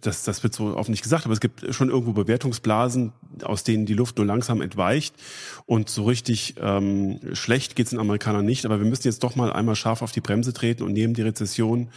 das, 0.00 0.22
das 0.24 0.42
wird 0.42 0.54
so 0.54 0.76
oft 0.76 0.90
nicht 0.90 1.02
gesagt, 1.02 1.24
aber 1.24 1.32
es 1.32 1.40
gibt 1.40 1.74
schon 1.74 1.88
irgendwo 1.88 2.12
Bewertungsblasen, 2.12 3.12
aus 3.42 3.64
denen 3.64 3.86
die 3.86 3.94
Luft 3.94 4.18
nur 4.18 4.26
langsam 4.26 4.60
entweicht. 4.60 5.14
Und 5.66 5.88
so 5.88 6.04
richtig 6.04 6.54
ähm, 6.60 7.20
schlecht 7.32 7.74
geht's 7.74 7.90
den 7.90 7.98
Amerikanern 8.00 8.44
nicht. 8.44 8.66
Aber 8.66 8.80
wir 8.80 8.86
müssen 8.86 9.08
jetzt 9.08 9.24
doch 9.24 9.34
mal 9.34 9.52
einmal 9.52 9.76
scharf 9.76 10.02
auf 10.02 10.12
die 10.12 10.20
Bremse 10.20 10.52
treten 10.52 10.82
und 10.82 10.92
nehmen 10.92 11.14
die 11.14 11.22
Rezession 11.22 11.88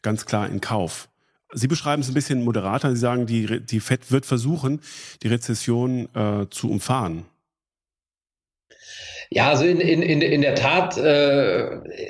ganz 0.00 0.26
klar 0.26 0.48
in 0.48 0.60
Kauf. 0.60 1.08
Sie 1.54 1.68
beschreiben 1.68 2.02
es 2.02 2.08
ein 2.08 2.14
bisschen 2.14 2.44
moderater. 2.44 2.90
Sie 2.94 3.00
sagen, 3.00 3.26
die, 3.26 3.60
die 3.60 3.80
FED 3.80 4.10
wird 4.10 4.26
versuchen, 4.26 4.80
die 5.22 5.28
Rezession 5.28 6.08
äh, 6.14 6.46
zu 6.48 6.70
umfahren. 6.70 7.26
Ja, 9.34 9.48
also 9.48 9.64
in, 9.64 9.80
in, 9.80 10.02
in, 10.02 10.20
in 10.20 10.42
der 10.42 10.54
Tat 10.54 10.98
äh, 10.98 11.64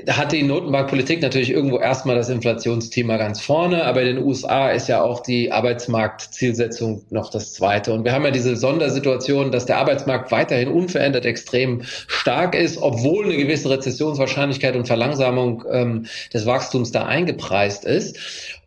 hat 0.09 0.33
die 0.33 0.43
Notenbankpolitik 0.43 1.23
natürlich 1.23 1.50
irgendwo 1.50 1.79
erstmal 1.79 2.17
das 2.17 2.29
Inflationsthema 2.29 3.17
ganz 3.17 3.41
vorne, 3.41 3.85
aber 3.85 4.02
in 4.02 4.17
den 4.17 4.25
USA 4.25 4.71
ist 4.71 4.88
ja 4.88 5.02
auch 5.02 5.21
die 5.21 5.52
Arbeitsmarktzielsetzung 5.52 7.05
noch 7.11 7.31
das 7.31 7.55
zweite. 7.55 7.93
Und 7.93 8.05
wir 8.05 8.12
haben 8.12 8.25
ja 8.25 8.33
diese 8.33 8.57
Sondersituation, 8.57 9.52
dass 9.52 9.67
der 9.67 9.79
Arbeitsmarkt 9.79 10.33
weiterhin 10.33 10.69
unverändert 10.69 11.25
extrem 11.25 11.83
stark 11.85 12.57
ist, 12.57 12.79
obwohl 12.79 13.26
eine 13.26 13.37
gewisse 13.37 13.71
Rezessionswahrscheinlichkeit 13.71 14.75
und 14.75 14.88
Verlangsamung 14.88 15.62
ähm, 15.71 16.07
des 16.35 16.45
Wachstums 16.45 16.91
da 16.91 17.05
eingepreist 17.07 17.85
ist. 17.85 18.19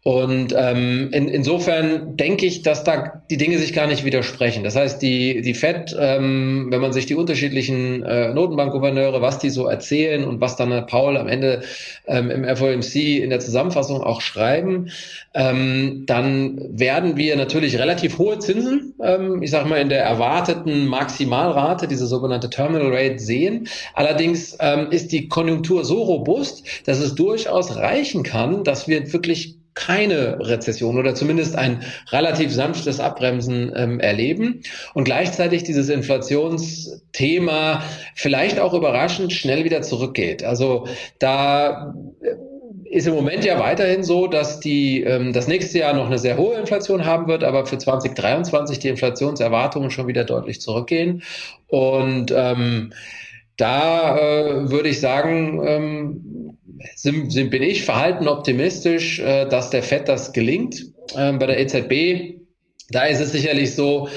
Und 0.08 0.54
ähm, 0.56 1.10
in, 1.14 1.28
insofern 1.28 2.16
denke 2.16 2.46
ich, 2.46 2.62
dass 2.62 2.84
da 2.84 3.24
die 3.32 3.38
Dinge 3.38 3.58
sich 3.58 3.74
gar 3.74 3.88
nicht 3.88 4.06
widersprechen. 4.06 4.64
Das 4.64 4.76
heißt, 4.76 5.02
die, 5.02 5.42
die 5.42 5.56
FED, 5.56 5.96
ähm, 6.00 6.68
wenn 6.70 6.80
man 6.80 6.94
sich 6.94 7.08
die 7.08 7.16
unterschiedlichen 7.16 8.04
äh, 8.04 8.32
Notenbankgouverneure, 8.32 9.24
was 9.24 9.40
die 9.40 9.50
so 9.50 9.66
erzählen 9.66 10.24
und 10.24 10.42
was 10.42 10.58
dann 10.58 10.86
Paul 10.86 11.18
am 11.18 11.28
Ende 11.28 11.64
ähm, 12.06 12.30
im 12.30 12.56
FOMC 12.56 12.96
in 13.24 13.32
der 13.32 13.40
Zusammenfassung 13.40 14.04
auch 14.04 14.22
schreiben, 14.22 14.92
ähm, 15.34 16.04
dann 16.06 16.62
werden 16.70 17.18
wir 17.18 17.36
natürlich 17.36 17.80
relativ 17.80 18.20
hohe 18.20 18.38
Zinsen, 18.38 18.94
ähm, 19.02 19.42
ich 19.42 19.50
sage 19.50 19.68
mal 19.68 19.82
in 19.82 19.90
der 19.90 20.04
erwarteten 20.04 20.86
Maximalrate, 20.86 21.88
diese 21.88 22.06
sogenannte 22.06 22.52
Terminal 22.52 22.94
Rate 22.94 23.18
sehen. 23.18 23.70
Allerdings 23.96 24.56
ähm, 24.60 24.92
ist 24.92 25.12
die 25.12 25.30
Konjunktur 25.30 25.84
so 25.84 26.04
robust, 26.04 26.64
dass 26.86 27.00
es 27.00 27.16
durchaus 27.16 27.76
reichen 27.76 28.22
kann, 28.22 28.64
dass 28.64 28.88
wir 28.88 29.12
wirklich 29.12 29.65
keine 29.76 30.40
Rezession 30.40 30.98
oder 30.98 31.14
zumindest 31.14 31.56
ein 31.58 31.84
relativ 32.12 32.52
sanftes 32.52 33.00
Abbremsen 33.00 33.72
ähm, 33.76 34.00
erleben 34.00 34.62
und 34.94 35.04
gleichzeitig 35.04 35.64
dieses 35.64 35.90
Inflationsthema 35.90 37.84
vielleicht 38.16 38.60
auch 38.60 38.74
überraschend 38.74 39.34
schnell 39.34 39.66
wieder 39.66 39.82
zurückgeht. 39.82 40.44
Also 40.44 40.88
da 41.20 41.94
äh, 42.22 42.36
ist 42.90 43.08
im 43.08 43.14
Moment 43.14 43.44
ja 43.44 43.60
weiterhin 43.60 44.04
so, 44.04 44.28
dass 44.28 44.62
die 44.62 45.02
ähm, 45.02 45.34
das 45.34 45.48
nächste 45.48 45.80
Jahr 45.80 45.94
noch 45.94 46.06
eine 46.06 46.20
sehr 46.20 46.38
hohe 46.38 46.56
Inflation 46.56 47.06
haben 47.06 47.28
wird, 47.28 47.44
aber 47.44 47.66
für 47.66 47.78
2023 47.78 48.80
die 48.80 48.88
Inflationserwartungen 48.88 49.92
schon 49.92 50.08
wieder 50.08 50.24
deutlich 50.24 50.62
zurückgehen. 50.62 51.22
Und 51.68 52.32
ähm, 52.34 52.94
da 53.58 54.18
äh, 54.18 54.70
würde 54.70 54.90
ich 54.90 55.00
sagen, 55.00 55.62
ähm, 55.66 56.58
sind, 56.96 57.32
sind, 57.32 57.50
bin 57.50 57.64
ich 57.64 57.84
verhalten 57.84 58.28
optimistisch, 58.28 59.20
äh, 59.20 59.48
dass 59.48 59.70
der 59.70 59.84
FED 59.84 60.08
das 60.08 60.34
gelingt. 60.34 60.86
Ähm, 61.18 61.40
bei 61.40 61.48
der 61.48 61.60
EZB, 61.60 62.40
da 62.90 63.06
ist 63.06 63.20
es 63.20 63.32
sicherlich 63.32 63.76
so, 63.76 64.10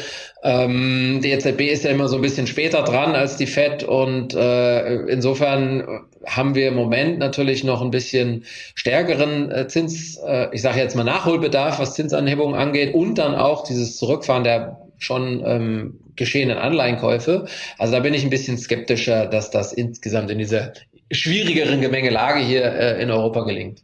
ähm, 0.42 1.20
die 1.22 1.30
EZB 1.30 1.62
ist 1.62 1.84
ja 1.84 1.90
immer 1.90 2.08
so 2.08 2.16
ein 2.16 2.22
bisschen 2.22 2.46
später 2.46 2.82
dran 2.82 3.14
als 3.14 3.36
die 3.36 3.46
FED 3.46 3.82
und 3.82 4.34
äh, 4.34 4.96
insofern 5.06 6.06
haben 6.26 6.54
wir 6.54 6.68
im 6.68 6.74
Moment 6.74 7.18
natürlich 7.18 7.64
noch 7.64 7.82
ein 7.82 7.90
bisschen 7.90 8.44
stärkeren 8.74 9.50
äh, 9.50 9.66
Zins, 9.66 10.16
äh, 10.24 10.48
ich 10.52 10.62
sage 10.62 10.78
jetzt 10.78 10.94
mal 10.94 11.04
Nachholbedarf, 11.04 11.80
was 11.80 11.94
Zinsanhebungen 11.94 12.54
angeht 12.54 12.94
und 12.94 13.16
dann 13.16 13.34
auch 13.34 13.64
dieses 13.64 13.96
Zurückfahren 13.96 14.44
der 14.44 14.78
schon 14.98 15.42
ähm, 15.44 16.00
geschehenen 16.18 16.58
Anleihenkäufe. 16.58 17.46
Also 17.78 17.92
da 17.94 18.00
bin 18.00 18.12
ich 18.12 18.24
ein 18.24 18.30
bisschen 18.30 18.58
skeptischer, 18.58 19.26
dass 19.26 19.50
das 19.50 19.72
insgesamt 19.72 20.30
in 20.30 20.38
dieser 20.38 20.74
schwierigeren 21.10 21.80
Gemengelage 21.80 22.40
hier 22.40 22.64
äh, 22.64 23.02
in 23.02 23.10
Europa 23.10 23.44
gelingt. 23.44 23.82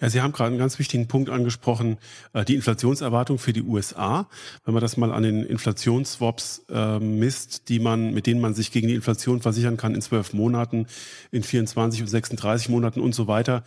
Ja, 0.00 0.08
Sie 0.08 0.20
haben 0.20 0.32
gerade 0.32 0.48
einen 0.48 0.58
ganz 0.58 0.78
wichtigen 0.78 1.08
Punkt 1.08 1.28
angesprochen, 1.30 1.98
äh, 2.32 2.44
die 2.44 2.54
Inflationserwartung 2.54 3.38
für 3.38 3.52
die 3.52 3.62
USA. 3.62 4.28
Wenn 4.64 4.74
man 4.74 4.80
das 4.80 4.96
mal 4.96 5.12
an 5.12 5.22
den 5.22 5.44
Inflationsswaps 5.44 6.64
äh, 6.70 6.98
misst, 6.98 7.68
die 7.68 7.78
man, 7.78 8.14
mit 8.14 8.26
denen 8.26 8.40
man 8.40 8.54
sich 8.54 8.72
gegen 8.72 8.88
die 8.88 8.94
Inflation 8.94 9.40
versichern 9.40 9.76
kann 9.76 9.94
in 9.94 10.00
zwölf 10.00 10.32
Monaten, 10.32 10.86
in 11.30 11.42
24 11.42 12.00
und 12.00 12.08
36 12.08 12.68
Monaten 12.70 13.00
und 13.00 13.14
so 13.14 13.28
weiter, 13.28 13.62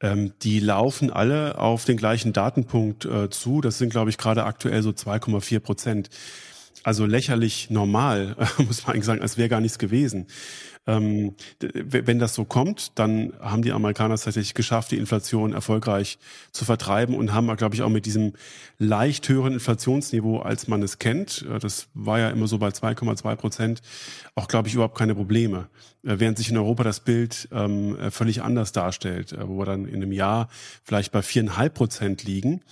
ähm, 0.00 0.32
die 0.42 0.60
laufen 0.60 1.10
alle 1.10 1.58
auf 1.58 1.84
den 1.84 1.96
gleichen 1.96 2.32
Datenpunkt 2.32 3.04
äh, 3.04 3.28
zu. 3.28 3.60
Das 3.60 3.78
sind, 3.78 3.90
glaube 3.90 4.10
ich, 4.10 4.18
gerade 4.18 4.44
aktuell 4.44 4.82
so 4.82 4.90
2,4 4.90 5.58
Prozent. 5.60 6.10
Also 6.82 7.06
lächerlich 7.06 7.70
normal, 7.70 8.36
muss 8.58 8.86
man 8.86 8.94
eigentlich 8.94 9.04
sagen, 9.04 9.22
als 9.22 9.36
wäre 9.36 9.48
gar 9.48 9.60
nichts 9.60 9.78
gewesen. 9.78 10.26
Ähm, 10.86 11.34
wenn 11.60 12.18
das 12.18 12.34
so 12.34 12.44
kommt, 12.44 12.98
dann 12.98 13.34
haben 13.38 13.62
die 13.62 13.72
Amerikaner 13.72 14.14
es 14.14 14.22
tatsächlich 14.22 14.54
geschafft, 14.54 14.90
die 14.90 14.96
Inflation 14.96 15.52
erfolgreich 15.52 16.18
zu 16.52 16.64
vertreiben 16.64 17.14
und 17.14 17.34
haben, 17.34 17.54
glaube 17.56 17.74
ich, 17.74 17.82
auch 17.82 17.90
mit 17.90 18.06
diesem 18.06 18.32
leicht 18.78 19.28
höheren 19.28 19.52
Inflationsniveau, 19.52 20.38
als 20.38 20.68
man 20.68 20.82
es 20.82 20.98
kennt, 20.98 21.46
äh, 21.50 21.58
das 21.58 21.88
war 21.94 22.18
ja 22.18 22.30
immer 22.30 22.46
so 22.46 22.58
bei 22.58 22.68
2,2 22.68 23.36
Prozent, 23.36 23.82
auch, 24.34 24.48
glaube 24.48 24.68
ich, 24.68 24.74
überhaupt 24.74 24.96
keine 24.96 25.14
Probleme. 25.14 25.68
Äh, 26.02 26.18
während 26.18 26.38
sich 26.38 26.50
in 26.50 26.56
Europa 26.56 26.82
das 26.82 27.00
Bild 27.00 27.48
ähm, 27.52 27.98
äh, 27.98 28.10
völlig 28.10 28.42
anders 28.42 28.72
darstellt, 28.72 29.36
wo 29.38 29.58
wir 29.58 29.66
dann 29.66 29.86
in 29.86 29.96
einem 29.96 30.12
Jahr 30.12 30.48
vielleicht 30.82 31.12
bei 31.12 31.22
viereinhalb 31.22 31.74
Prozent 31.74 32.24
liegen. 32.24 32.62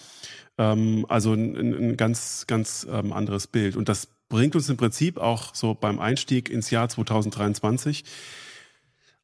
Ähm, 0.56 1.06
also 1.08 1.34
ein, 1.34 1.56
ein 1.56 1.96
ganz, 1.96 2.46
ganz 2.46 2.86
ähm, 2.90 3.12
anderes 3.12 3.46
Bild. 3.46 3.76
Und 3.76 3.88
das 3.88 4.08
bringt 4.28 4.54
uns 4.54 4.68
im 4.68 4.76
Prinzip 4.76 5.18
auch 5.18 5.54
so 5.54 5.74
beim 5.74 5.98
Einstieg 5.98 6.50
ins 6.50 6.70
Jahr 6.70 6.88
2023 6.88 8.04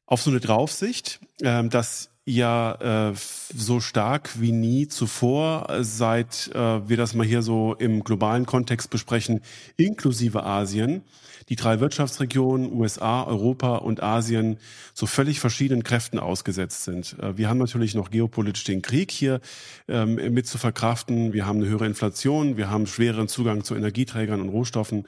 auf 0.05 0.21
so 0.21 0.29
eine 0.29 0.39
Draufsicht, 0.39 1.19
ähm, 1.41 1.69
dass 1.69 2.14
ja 2.25 3.11
äh, 3.11 3.13
so 3.55 3.79
stark 3.79 4.41
wie 4.41 4.51
nie 4.51 4.87
zuvor, 4.87 5.67
seit 5.81 6.49
äh, 6.55 6.89
wir 6.89 6.97
das 6.97 7.13
mal 7.13 7.25
hier 7.25 7.43
so 7.43 7.75
im 7.75 8.03
globalen 8.03 8.47
Kontext 8.47 8.89
besprechen, 8.89 9.41
inklusive 9.77 10.43
Asien, 10.43 11.03
die 11.49 11.55
drei 11.55 11.79
Wirtschaftsregionen 11.79 12.73
USA, 12.73 13.23
Europa 13.23 13.75
und 13.75 14.01
Asien 14.01 14.57
so 14.95 15.05
völlig 15.05 15.39
verschiedenen 15.39 15.83
Kräften 15.83 16.17
ausgesetzt 16.17 16.83
sind. 16.83 17.15
Äh, 17.19 17.37
wir 17.37 17.47
haben 17.47 17.59
natürlich 17.59 17.93
noch 17.93 18.09
geopolitisch 18.09 18.63
den 18.63 18.81
Krieg 18.81 19.11
hier 19.11 19.39
ähm, 19.87 20.15
mit 20.15 20.47
zu 20.47 20.57
verkraften. 20.57 21.31
Wir 21.31 21.45
haben 21.45 21.59
eine 21.59 21.69
höhere 21.69 21.85
Inflation, 21.85 22.57
wir 22.57 22.71
haben 22.71 22.87
schwereren 22.87 23.27
Zugang 23.27 23.63
zu 23.63 23.75
Energieträgern 23.75 24.41
und 24.41 24.49
Rohstoffen. 24.49 25.05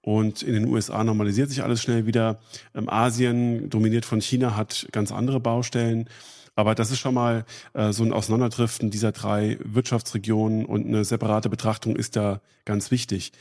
Und 0.00 0.42
in 0.42 0.54
den 0.54 0.66
USA 0.66 1.04
normalisiert 1.04 1.48
sich 1.48 1.62
alles 1.62 1.80
schnell 1.80 2.06
wieder. 2.06 2.38
Ähm, 2.74 2.88
Asien, 2.88 3.68
dominiert 3.68 4.04
von 4.04 4.20
China, 4.20 4.56
hat 4.56 4.86
ganz 4.92 5.10
andere 5.10 5.40
Baustellen. 5.40 6.08
Aber 6.54 6.74
das 6.74 6.90
ist 6.90 6.98
schon 6.98 7.14
mal 7.14 7.44
äh, 7.72 7.92
so 7.92 8.04
ein 8.04 8.12
Auseinanderdriften 8.12 8.90
dieser 8.90 9.12
drei 9.12 9.58
Wirtschaftsregionen 9.64 10.66
und 10.66 10.86
eine 10.86 11.04
separate 11.04 11.48
Betrachtung 11.48 11.96
ist 11.96 12.16
da 12.16 12.42
ganz 12.64 12.90
wichtig. 12.90 13.32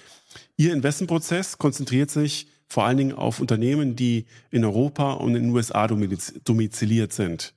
Ihr 0.55 0.73
Investmentprozess 0.73 1.57
konzentriert 1.57 2.09
sich 2.09 2.47
vor 2.67 2.85
allen 2.85 2.97
Dingen 2.97 3.13
auf 3.13 3.41
Unternehmen, 3.41 3.97
die 3.97 4.25
in 4.49 4.63
Europa 4.63 5.13
und 5.13 5.35
in 5.35 5.43
den 5.43 5.51
USA 5.51 5.87
domiziliert 5.87 7.11
sind. 7.11 7.53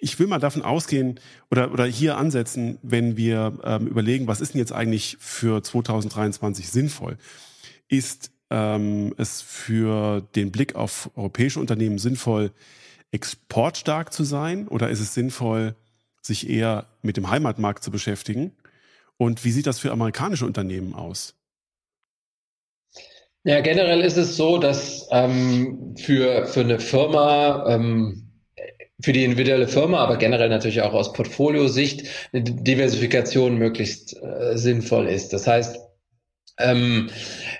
Ich 0.00 0.18
will 0.20 0.28
mal 0.28 0.38
davon 0.38 0.62
ausgehen 0.62 1.18
oder, 1.50 1.72
oder 1.72 1.84
hier 1.84 2.16
ansetzen, 2.16 2.78
wenn 2.82 3.16
wir 3.16 3.58
ähm, 3.64 3.88
überlegen, 3.88 4.28
was 4.28 4.40
ist 4.40 4.54
denn 4.54 4.60
jetzt 4.60 4.72
eigentlich 4.72 5.16
für 5.18 5.62
2023 5.62 6.68
sinnvoll? 6.68 7.16
Ist 7.88 8.30
ähm, 8.50 9.14
es 9.16 9.42
für 9.42 10.20
den 10.36 10.52
Blick 10.52 10.76
auf 10.76 11.10
europäische 11.16 11.58
Unternehmen 11.58 11.98
sinnvoll, 11.98 12.52
exportstark 13.14 14.12
zu 14.12 14.24
sein 14.24 14.68
oder 14.68 14.90
ist 14.90 15.00
es 15.00 15.14
sinnvoll, 15.14 15.76
sich 16.20 16.50
eher 16.50 16.86
mit 17.02 17.16
dem 17.16 17.30
Heimatmarkt 17.30 17.84
zu 17.84 17.90
beschäftigen? 17.90 18.52
Und 19.16 19.44
wie 19.44 19.52
sieht 19.52 19.66
das 19.66 19.78
für 19.78 19.92
amerikanische 19.92 20.44
Unternehmen 20.44 20.94
aus? 20.94 21.34
Ja, 23.44 23.60
generell 23.60 24.00
ist 24.00 24.16
es 24.16 24.36
so, 24.36 24.58
dass 24.58 25.06
ähm, 25.10 25.94
für, 25.96 26.46
für 26.46 26.60
eine 26.60 26.80
Firma, 26.80 27.66
ähm, 27.68 28.32
für 29.00 29.12
die 29.12 29.22
individuelle 29.22 29.68
Firma, 29.68 29.98
aber 29.98 30.16
generell 30.16 30.48
natürlich 30.48 30.80
auch 30.80 30.94
aus 30.94 31.12
Portfoliosicht, 31.12 32.08
eine 32.32 32.42
Diversifikation 32.42 33.58
möglichst 33.58 34.16
äh, 34.22 34.56
sinnvoll 34.56 35.08
ist. 35.08 35.34
Das 35.34 35.46
heißt, 35.46 35.78
ähm, 36.58 37.10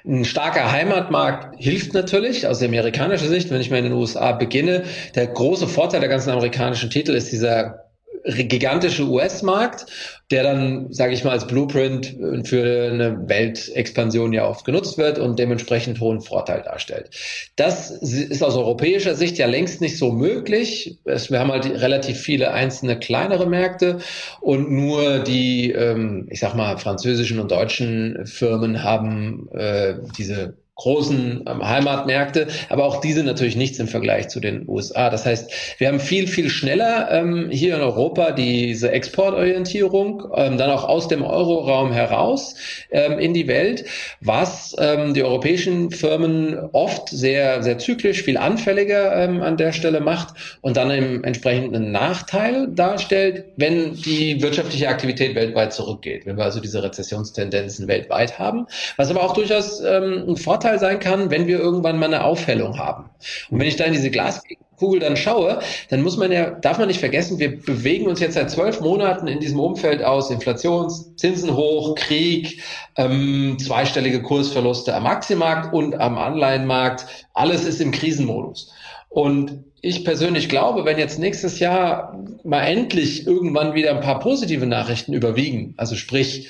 ein 0.05 0.25
starker 0.25 0.71
Heimatmarkt 0.71 1.57
hilft 1.59 1.95
natürlich 1.95 2.47
aus 2.47 2.63
amerikanischer 2.63 3.29
Sicht, 3.29 3.51
wenn 3.51 3.61
ich 3.61 3.71
mal 3.71 3.79
in 3.79 3.85
den 3.85 3.93
USA 3.93 4.33
beginne. 4.33 4.85
Der 5.15 5.27
große 5.27 5.67
Vorteil 5.67 6.01
der 6.01 6.09
ganzen 6.09 6.31
amerikanischen 6.31 6.91
Titel 6.91 7.13
ist 7.13 7.33
dieser 7.33 7.84
gigantische 8.25 9.05
US-Markt, 9.05 9.87
der 10.31 10.43
dann, 10.43 10.93
sage 10.93 11.13
ich 11.13 11.25
mal, 11.25 11.33
als 11.33 11.47
Blueprint 11.47 12.17
für 12.45 12.91
eine 12.91 13.29
Weltexpansion 13.29 14.33
ja 14.33 14.49
oft 14.49 14.65
genutzt 14.65 14.97
wird 14.97 15.19
und 15.19 15.39
dementsprechend 15.39 16.01
hohen 16.01 16.23
Vorteil 16.23 16.63
darstellt. 16.63 17.11
Das 17.57 17.91
ist 17.91 18.43
aus 18.43 18.57
europäischer 18.57 19.15
Sicht 19.15 19.37
ja 19.37 19.47
längst 19.47 19.81
nicht 19.83 19.99
so 19.99 20.11
möglich. 20.13 20.99
Wir 21.05 21.39
haben 21.39 21.53
halt 21.53 21.67
relativ 21.67 22.19
viele 22.19 22.53
einzelne 22.53 22.99
kleinere 22.99 23.47
Märkte 23.47 23.99
und 24.41 24.71
nur 24.71 25.19
die, 25.19 25.73
ähm, 25.73 26.27
ich 26.31 26.41
sag 26.41 26.55
mal, 26.55 26.79
französischen 26.79 27.39
und 27.39 27.51
deutschen 27.51 28.27
Firmen 28.27 28.83
haben 28.83 29.49
äh, 29.53 29.97
diese 30.17 30.57
großen 30.77 31.45
ähm, 31.47 31.67
Heimatmärkte, 31.67 32.49
aber 32.69 32.85
auch 32.85 33.01
diese 33.01 33.23
natürlich 33.23 33.55
nichts 33.55 33.79
im 33.79 33.87
Vergleich 33.87 34.29
zu 34.29 34.41
den 34.41 34.69
USA. 34.69 35.09
Das 35.09 35.25
heißt, 35.25 35.79
wir 35.79 35.87
haben 35.87 36.01
viel, 36.01 36.27
viel 36.27 36.51
schneller 36.51 37.09
ähm, 37.13 37.49
hier 37.51 37.77
in 37.77 37.81
Europa 37.81 38.33
diese 38.33 38.91
Exportorientierung, 38.91 40.25
ähm, 40.35 40.59
dann 40.59 40.71
auch 40.71 40.85
aus 40.85 41.07
dem 41.07 41.23
Euroraum 41.23 41.93
heraus 41.93 42.57
ähm, 42.91 43.21
in 43.21 43.35
die 43.35 43.47
Welt, 43.47 43.85
was 44.21 44.75
ähm, 44.79 45.15
die 45.15 45.23
europäischen 45.23 45.93
Firmen 45.93 46.59
oft 46.73 47.09
sehr, 47.09 47.63
sehr 47.63 47.79
zyklisch, 47.79 48.23
viel 48.23 48.37
anfälliger 48.37 49.15
ähm, 49.17 49.43
an 49.43 49.57
der 49.57 49.73
Stelle 49.73 50.01
macht 50.01 50.35
und 50.61 50.77
dann 50.77 50.91
im 50.91 51.23
entsprechenden 51.23 51.93
Nachteil 51.93 52.67
darstellt, 52.69 53.45
wenn 53.57 53.95
die 53.95 54.43
wirtschaftliche 54.43 54.89
Aktivität 54.89 55.37
weltweit 55.37 55.73
zurückgeht, 55.73 56.27
wenn 56.27 56.37
wir 56.37 56.45
also 56.45 56.59
diese 56.59 56.83
Rezessionstendenzen 56.83 57.87
weltweit 57.87 58.41
haben, 58.41 58.67
was 58.97 59.11
aber 59.11 59.23
auch 59.23 59.35
durchaus 59.35 59.81
ein 59.81 60.37
Vorteil 60.37 60.64
Vorteil 60.65 60.79
sein 60.79 60.99
kann, 60.99 61.31
wenn 61.31 61.47
wir 61.47 61.59
irgendwann 61.59 61.99
mal 61.99 62.07
eine 62.07 62.25
Aufhellung 62.25 62.79
haben. 62.79 63.11
Und 63.51 63.61
wenn 63.61 63.67
ich 63.67 63.77
da 63.77 63.85
in 63.85 63.93
diese 63.93 64.11
Glaskugel 64.11 64.99
dann 64.99 65.15
schaue, 65.15 65.59
dann 65.91 66.03
muss 66.03 66.17
man 66.17 66.33
ja, 66.33 66.53
darf 66.53 66.79
man 66.79 66.89
nicht 66.89 67.01
vergessen, 67.01 67.39
wir 67.39 67.61
bewegen 67.61 68.07
uns 68.07 68.19
jetzt 68.21 68.33
seit 68.33 68.51
zwölf 68.51 68.81
Monaten 68.81 69.27
in 69.27 69.41
diesem 69.41 69.61
Umfeld 69.61 70.03
aus 70.03 70.31
Inflations, 70.31 71.13
hoch, 71.51 71.95
Krieg, 71.97 72.63
ähm, 72.97 73.59
zweistellige 73.61 74.23
Kursverluste 74.23 74.95
am 74.95 75.05
Aktienmarkt 75.05 75.75
und 75.75 75.97
am 76.01 76.17
Anleihenmarkt. 76.17 77.05
Alles 77.35 77.67
ist 77.67 77.83
im 77.83 77.91
Krisenmodus. 77.91 78.73
Und 79.11 79.65
ich 79.83 80.03
persönlich 80.03 80.49
glaube, 80.49 80.87
wenn 80.87 80.99
jetzt 80.99 81.19
nächstes 81.19 81.59
Jahr 81.59 82.19
mal 82.43 82.63
endlich 82.63 83.27
irgendwann 83.27 83.75
wieder 83.75 83.91
ein 83.91 84.01
paar 84.01 84.19
positive 84.19 84.65
Nachrichten 84.65 85.13
überwiegen, 85.13 85.75
also 85.77 85.95
sprich, 85.95 86.49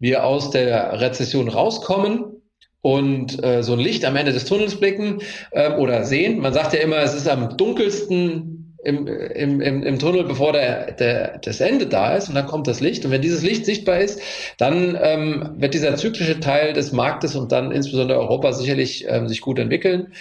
wir 0.00 0.26
aus 0.26 0.50
der 0.50 1.00
Rezession 1.00 1.48
rauskommen, 1.48 2.33
und 2.84 3.42
äh, 3.42 3.62
so 3.62 3.72
ein 3.72 3.78
Licht 3.78 4.04
am 4.04 4.14
Ende 4.14 4.34
des 4.34 4.44
Tunnels 4.44 4.74
blicken 4.74 5.22
äh, 5.52 5.70
oder 5.70 6.04
sehen. 6.04 6.40
Man 6.40 6.52
sagt 6.52 6.74
ja 6.74 6.80
immer, 6.80 6.98
es 6.98 7.14
ist 7.14 7.26
am 7.26 7.56
dunkelsten 7.56 8.76
im, 8.84 9.06
im, 9.06 9.62
im, 9.62 9.82
im 9.82 9.98
Tunnel, 9.98 10.24
bevor 10.24 10.52
der, 10.52 10.92
der, 10.92 11.38
das 11.38 11.60
Ende 11.60 11.86
da 11.86 12.14
ist 12.14 12.28
und 12.28 12.34
dann 12.34 12.44
kommt 12.44 12.66
das 12.66 12.80
Licht. 12.80 13.06
Und 13.06 13.10
wenn 13.10 13.22
dieses 13.22 13.42
Licht 13.42 13.64
sichtbar 13.64 14.00
ist, 14.00 14.20
dann 14.58 14.98
ähm, 15.00 15.54
wird 15.56 15.72
dieser 15.72 15.96
zyklische 15.96 16.40
Teil 16.40 16.74
des 16.74 16.92
Marktes 16.92 17.36
und 17.36 17.52
dann 17.52 17.72
insbesondere 17.72 18.18
Europa 18.18 18.52
sicherlich 18.52 19.06
ähm, 19.08 19.28
sich 19.28 19.40
gut 19.40 19.58
entwickeln. 19.58 20.12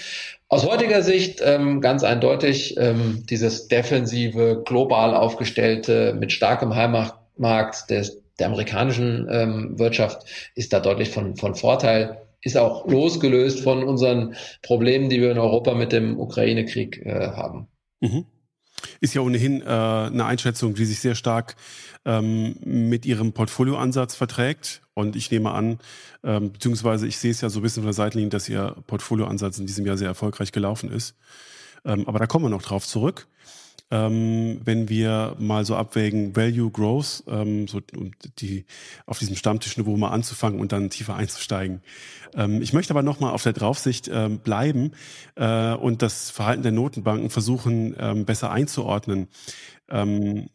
Aus 0.47 0.65
heutiger 0.65 1.01
Sicht 1.01 1.41
ähm, 1.43 1.81
ganz 1.81 2.05
eindeutig 2.05 2.77
ähm, 2.77 3.25
dieses 3.29 3.67
defensive, 3.67 4.61
global 4.63 5.15
aufgestellte, 5.15 6.15
mit 6.17 6.31
starkem 6.31 6.73
Heimatmarkt 6.73 7.89
des, 7.89 8.21
der 8.39 8.47
amerikanischen 8.47 9.27
ähm, 9.29 9.77
Wirtschaft 9.77 10.25
ist 10.55 10.71
da 10.71 10.79
deutlich 10.79 11.09
von, 11.09 11.35
von 11.35 11.55
Vorteil 11.55 12.22
ist 12.43 12.57
auch 12.57 12.87
losgelöst 12.87 13.61
von 13.61 13.83
unseren 13.83 14.35
Problemen, 14.61 15.09
die 15.09 15.21
wir 15.21 15.31
in 15.31 15.37
Europa 15.37 15.73
mit 15.73 15.91
dem 15.91 16.19
Ukraine-Krieg 16.19 17.05
äh, 17.05 17.29
haben. 17.31 17.67
Mhm. 18.01 18.25
Ist 18.99 19.13
ja 19.13 19.21
ohnehin 19.21 19.61
äh, 19.61 19.65
eine 19.65 20.25
Einschätzung, 20.25 20.73
die 20.73 20.85
sich 20.85 20.99
sehr 20.99 21.15
stark 21.15 21.55
ähm, 22.05 22.55
mit 22.63 23.05
Ihrem 23.05 23.31
Portfolioansatz 23.31 24.15
verträgt. 24.15 24.81
Und 24.93 25.15
ich 25.15 25.31
nehme 25.31 25.51
an, 25.51 25.79
ähm, 26.23 26.51
beziehungsweise 26.51 27.07
ich 27.07 27.17
sehe 27.17 27.31
es 27.31 27.41
ja 27.41 27.49
so 27.49 27.59
ein 27.59 27.63
bisschen 27.63 27.83
von 27.83 27.87
der 27.87 27.93
Seitenlinie, 27.93 28.29
dass 28.29 28.49
Ihr 28.49 28.75
Portfolioansatz 28.87 29.57
in 29.57 29.65
diesem 29.65 29.85
Jahr 29.85 29.97
sehr 29.97 30.09
erfolgreich 30.09 30.51
gelaufen 30.51 30.91
ist. 30.91 31.15
Ähm, 31.85 32.07
aber 32.07 32.19
da 32.19 32.27
kommen 32.27 32.45
wir 32.45 32.49
noch 32.49 32.61
drauf 32.61 32.85
zurück 32.85 33.27
ähm, 33.93 34.59
wenn 34.63 34.89
wir 34.89 35.35
mal 35.37 35.65
so 35.65 35.75
abwägen, 35.75 36.35
Value 36.35 36.71
Growth, 36.71 37.23
ähm, 37.27 37.67
so 37.67 37.79
um 37.95 38.11
die 38.39 38.65
auf 39.05 39.19
diesem 39.19 39.35
Stammtischniveau 39.35 39.95
mal 39.97 40.09
anzufangen 40.09 40.59
und 40.59 40.71
dann 40.71 40.89
tiefer 40.89 41.15
einzusteigen. 41.15 41.81
Ähm, 42.33 42.63
ich 42.63 42.73
möchte 42.73 42.91
aber 42.91 43.03
nochmal 43.03 43.33
auf 43.33 43.43
der 43.43 43.53
Draufsicht 43.53 44.09
ähm, 44.11 44.39
bleiben 44.39 44.93
äh, 45.35 45.73
und 45.73 46.01
das 46.01 46.31
Verhalten 46.31 46.63
der 46.63 46.71
Notenbanken 46.71 47.29
versuchen, 47.29 47.95
ähm, 47.99 48.25
besser 48.25 48.49
einzuordnen. 48.49 49.27
Ähm, 49.93 50.49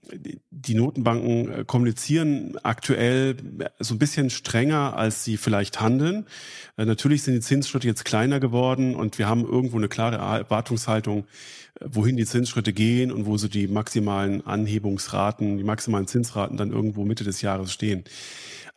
die 0.50 0.74
Notenbanken 0.74 1.52
äh, 1.52 1.64
kommunizieren 1.64 2.58
aktuell 2.64 3.36
so 3.78 3.94
ein 3.94 3.98
bisschen 3.98 4.30
strenger, 4.30 4.96
als 4.96 5.22
sie 5.22 5.36
vielleicht 5.36 5.80
handeln. 5.80 6.26
Äh, 6.76 6.86
natürlich 6.86 7.22
sind 7.22 7.34
die 7.34 7.40
Zinsschritte 7.40 7.86
jetzt 7.86 8.04
kleiner 8.04 8.40
geworden 8.40 8.96
und 8.96 9.16
wir 9.16 9.28
haben 9.28 9.44
irgendwo 9.44 9.76
eine 9.76 9.86
klare 9.86 10.16
Erwartungshaltung, 10.16 11.20
äh, 11.78 11.84
wohin 11.88 12.16
die 12.16 12.26
Zinsschritte 12.26 12.72
gehen 12.72 13.12
und 13.12 13.26
wo 13.26 13.38
so 13.38 13.46
die 13.46 13.68
maximalen 13.68 14.44
Anhebungsraten, 14.44 15.56
die 15.56 15.64
maximalen 15.64 16.08
Zinsraten 16.08 16.56
dann 16.56 16.72
irgendwo 16.72 17.04
Mitte 17.04 17.22
des 17.22 17.40
Jahres 17.40 17.72
stehen. 17.72 18.02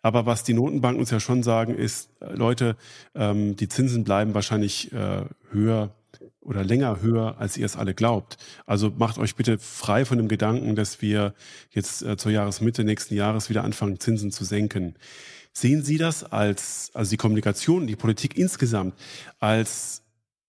Aber 0.03 0.27
was 0.27 0.43
die 0.43 0.53
Notenbanken 0.53 0.99
uns 0.99 1.09
ja 1.09 1.19
schon 1.19 1.41
sagen, 1.41 1.73
ist, 1.73 2.11
Leute, 2.19 2.75
ähm, 3.15 3.55
die 3.55 3.67
Zinsen 3.67 4.03
bleiben 4.03 4.35
wahrscheinlich 4.35 4.91
höher 5.51 5.91
oder 6.41 6.63
länger 6.63 7.01
höher, 7.01 7.35
als 7.39 7.55
ihr 7.55 7.65
es 7.65 7.75
alle 7.75 7.93
glaubt. 7.93 8.37
Also 8.65 8.91
macht 8.97 9.17
euch 9.17 9.35
bitte 9.35 9.57
frei 9.57 10.05
von 10.05 10.17
dem 10.17 10.27
Gedanken, 10.27 10.75
dass 10.75 11.01
wir 11.01 11.33
jetzt 11.69 12.01
äh, 12.01 12.17
zur 12.17 12.31
Jahresmitte 12.31 12.83
nächsten 12.83 13.15
Jahres 13.15 13.49
wieder 13.49 13.63
anfangen, 13.63 13.99
Zinsen 13.99 14.31
zu 14.31 14.43
senken. 14.43 14.95
Sehen 15.53 15.83
Sie 15.83 15.97
das 15.97 16.23
als, 16.23 16.91
also 16.93 17.11
die 17.11 17.17
Kommunikation, 17.17 17.85
die 17.85 17.95
Politik 17.95 18.37
insgesamt, 18.37 18.95
als 19.39 20.01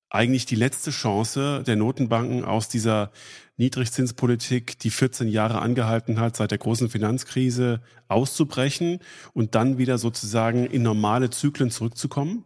eigentlich 0.09 0.47
die 0.47 0.57
letzte 0.57 0.91
Chance 0.91 1.63
der 1.67 1.77
Notenbanken 1.77 2.45
aus 2.45 2.69
dieser 2.69 3.11
Niedrigzinspolitik, 3.57 4.79
die 4.79 4.91
14 4.91 5.29
Jahre 5.29 5.61
angehalten 5.61 6.21
hat, 6.21 6.37
seit 6.37 6.51
der 6.51 6.59
großen 6.59 6.91
Finanzkrise 6.91 7.81
auszubrechen 8.09 9.01
und 9.33 9.55
dann 9.55 9.79
wieder 9.79 9.99
sozusagen 9.99 10.67
in 10.67 10.83
normale 10.83 11.31
Zyklen 11.31 11.71
zurückzukommen? 11.71 12.45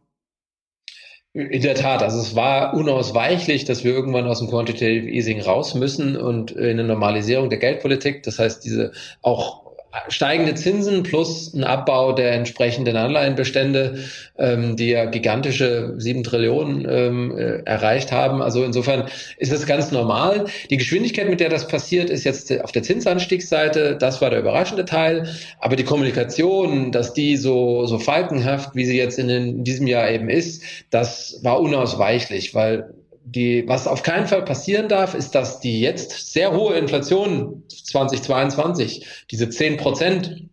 In 1.36 1.60
der 1.60 1.74
Tat, 1.74 2.02
also 2.02 2.18
es 2.18 2.34
war 2.34 2.72
unausweichlich, 2.72 3.66
dass 3.66 3.84
wir 3.84 3.92
irgendwann 3.92 4.26
aus 4.26 4.38
dem 4.38 4.48
Quantitative 4.48 5.06
Easing 5.06 5.42
raus 5.42 5.74
müssen 5.74 6.16
und 6.16 6.52
in 6.52 6.80
eine 6.80 6.84
Normalisierung 6.84 7.50
der 7.50 7.58
Geldpolitik. 7.58 8.22
Das 8.22 8.38
heißt, 8.38 8.64
diese 8.64 8.92
auch 9.20 9.65
steigende 10.08 10.54
Zinsen 10.54 11.02
plus 11.02 11.52
ein 11.54 11.64
Abbau 11.64 12.12
der 12.12 12.32
entsprechenden 12.32 12.96
Anleihenbestände, 12.96 13.98
ähm, 14.38 14.76
die 14.76 14.90
ja 14.90 15.06
gigantische 15.06 15.94
sieben 15.98 16.22
Trillionen 16.22 16.86
ähm, 16.88 17.36
äh, 17.36 17.62
erreicht 17.64 18.12
haben. 18.12 18.42
Also 18.42 18.64
insofern 18.64 19.04
ist 19.38 19.52
es 19.52 19.66
ganz 19.66 19.92
normal. 19.92 20.46
Die 20.70 20.76
Geschwindigkeit, 20.76 21.28
mit 21.28 21.40
der 21.40 21.48
das 21.48 21.68
passiert, 21.68 22.10
ist 22.10 22.24
jetzt 22.24 22.52
auf 22.62 22.72
der 22.72 22.82
Zinsanstiegsseite. 22.82 23.96
Das 23.96 24.20
war 24.20 24.30
der 24.30 24.40
überraschende 24.40 24.84
Teil. 24.84 25.28
Aber 25.58 25.76
die 25.76 25.84
Kommunikation, 25.84 26.92
dass 26.92 27.12
die 27.12 27.36
so, 27.36 27.86
so 27.86 27.98
falkenhaft, 27.98 28.74
wie 28.74 28.84
sie 28.84 28.96
jetzt 28.96 29.18
in, 29.18 29.28
den, 29.28 29.48
in 29.48 29.64
diesem 29.64 29.86
Jahr 29.86 30.10
eben 30.10 30.28
ist, 30.28 30.62
das 30.90 31.40
war 31.42 31.60
unausweichlich, 31.60 32.54
weil 32.54 32.94
die, 33.26 33.66
was 33.66 33.88
auf 33.88 34.04
keinen 34.04 34.28
Fall 34.28 34.44
passieren 34.44 34.88
darf, 34.88 35.14
ist, 35.14 35.34
dass 35.34 35.58
die 35.58 35.80
jetzt 35.80 36.32
sehr 36.32 36.52
hohe 36.52 36.76
Inflation 36.76 37.64
2022, 37.68 39.04
diese 39.30 39.50
10 39.50 39.78
Prozent, 39.78 40.44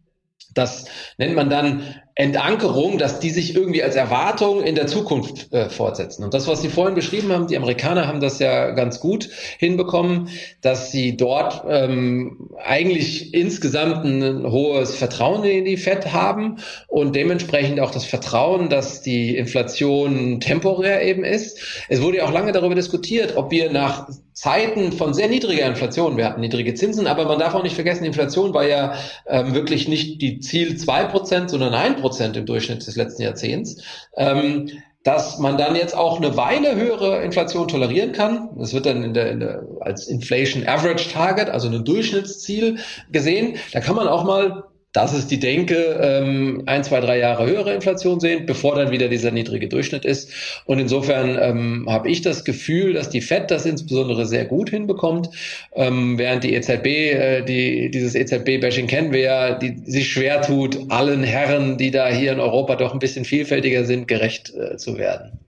das 0.56 0.86
nennt 1.18 1.36
man 1.36 1.52
dann 1.52 2.02
Entankerung, 2.16 3.00
dass 3.00 3.20
die 3.20 3.32
sich 3.32 3.56
irgendwie 3.56 3.82
als 3.82 3.96
Erwartung 3.96 4.64
in 4.64 4.76
der 4.76 4.86
Zukunft 4.86 5.52
äh, 5.52 5.70
fortsetzen. 5.70 6.24
Und 6.24 6.36
das, 6.36 6.48
was 6.48 6.62
Sie 6.62 6.70
vorhin 6.70 6.94
beschrieben 6.94 7.32
haben, 7.32 7.48
die 7.48 7.58
Amerikaner 7.58 8.08
haben 8.08 8.20
das 8.20 8.38
ja 8.38 8.70
ganz 8.72 9.00
gut 9.00 9.30
hinbekommen, 9.58 10.30
dass 10.62 10.92
sie 10.92 11.18
dort 11.18 11.64
ähm, 11.68 12.52
eigentlich 12.64 13.34
insgesamt 13.34 14.06
ein 14.06 14.52
hohes 14.52 14.96
Vertrauen 14.96 15.44
in 15.44 15.66
die 15.66 15.78
FED 15.78 16.14
haben 16.14 16.58
und 16.88 17.16
dementsprechend 17.16 17.80
auch 17.80 17.92
das 17.92 18.06
Vertrauen, 18.06 18.70
dass 18.70 19.02
die 19.02 19.36
Inflation 19.36 20.40
temporär 20.40 21.02
eben 21.02 21.24
ist. 21.24 21.86
Es 21.90 22.02
wurde 22.02 22.18
ja 22.18 22.26
auch 22.26 22.32
lange 22.32 22.52
darüber 22.52 22.76
diskutiert, 22.76 23.38
ob 23.38 23.50
wir 23.50 23.72
nach 23.72 24.08
Zeiten 24.34 24.92
von 24.92 25.14
sehr 25.14 25.28
niedriger 25.28 25.66
Inflation, 25.68 26.18
wir 26.18 26.26
hatten 26.26 26.42
niedrige 26.42 26.74
Zinsen, 26.74 27.06
aber 27.06 27.26
man 27.26 27.38
darf 27.38 27.54
auch 27.54 27.62
nicht 27.62 27.76
vergessen, 27.76 28.04
Inflation 28.04 28.54
war 28.54 28.68
ja 28.68 28.96
ähm, 29.28 29.54
wirklich 29.54 29.88
nicht 29.88 30.22
die 30.22 30.40
Ziel 30.40 30.76
zwei 30.78 31.04
Prozent, 31.04 31.52
sondern 31.52 31.74
ein 31.74 31.96
Prozent 32.04 32.38
im 32.38 32.46
Durchschnitt 32.46 32.86
des 32.86 32.96
letzten 32.96 33.24
Jahrzehnts. 33.24 33.82
Ähm, 34.16 34.70
dass 35.04 35.38
man 35.38 35.58
dann 35.58 35.76
jetzt 35.76 35.96
auch 35.96 36.18
eine 36.18 36.38
Weile 36.38 36.76
höhere 36.76 37.24
Inflation 37.24 37.68
tolerieren 37.68 38.14
kann. 38.14 38.50
Das 38.58 38.74
wird 38.74 38.86
dann 38.86 39.04
in 39.04 39.14
der, 39.14 39.32
in 39.32 39.42
der, 39.42 39.64
als 39.82 40.08
Inflation 40.08 40.66
Average 40.66 41.12
Target, 41.12 41.50
also 41.50 41.68
ein 41.68 41.84
Durchschnittsziel 41.84 42.78
gesehen. 43.12 43.58
Da 43.74 43.82
kann 43.82 43.98
man 43.98 44.08
auch 44.08 44.24
mal 44.24 44.64
das 44.94 45.14
ist 45.16 45.32
die 45.32 45.40
Denke, 45.40 46.00
ähm, 46.02 46.62
ein, 46.68 46.84
zwei, 46.84 47.00
drei 47.00 47.18
Jahre 47.18 47.48
höhere 47.48 47.74
Inflation 47.74 48.20
sehen, 48.20 48.46
bevor 48.46 48.76
dann 48.76 48.92
wieder 48.92 49.10
dieser 49.10 49.32
niedrige 49.32 49.68
Durchschnitt 49.68 50.06
ist. 50.06 50.32
Und 50.66 50.78
insofern 50.78 51.38
ähm, 51.42 51.88
habe 51.90 52.10
ich 52.10 52.22
das 52.22 52.46
Gefühl, 52.46 52.94
dass 52.94 53.10
die 53.10 53.22
FED 53.22 53.50
das 53.50 53.66
insbesondere 53.66 54.28
sehr 54.28 54.46
gut 54.46 54.70
hinbekommt, 54.70 55.30
ähm, 55.76 56.20
während 56.20 56.44
die 56.44 56.54
EZB, 56.54 56.86
äh, 56.86 57.42
die, 57.42 57.90
dieses 57.90 58.14
EZB-Bashing 58.14 58.86
kennen 58.86 59.12
wir 59.12 59.22
ja, 59.22 59.58
die 59.58 59.82
sich 59.84 60.12
schwer 60.12 60.44
tut, 60.44 60.80
allen 60.90 61.24
Herren, 61.24 61.78
die 61.78 61.90
da 61.90 62.10
hier 62.10 62.32
in 62.32 62.40
Europa 62.40 62.76
doch 62.76 62.94
ein 62.94 63.00
bisschen 63.00 63.26
vielfältiger 63.26 63.86
sind, 63.86 64.08
gerecht 64.08 64.54
äh, 64.54 64.78
zu 64.78 65.00
werden. 65.00 65.43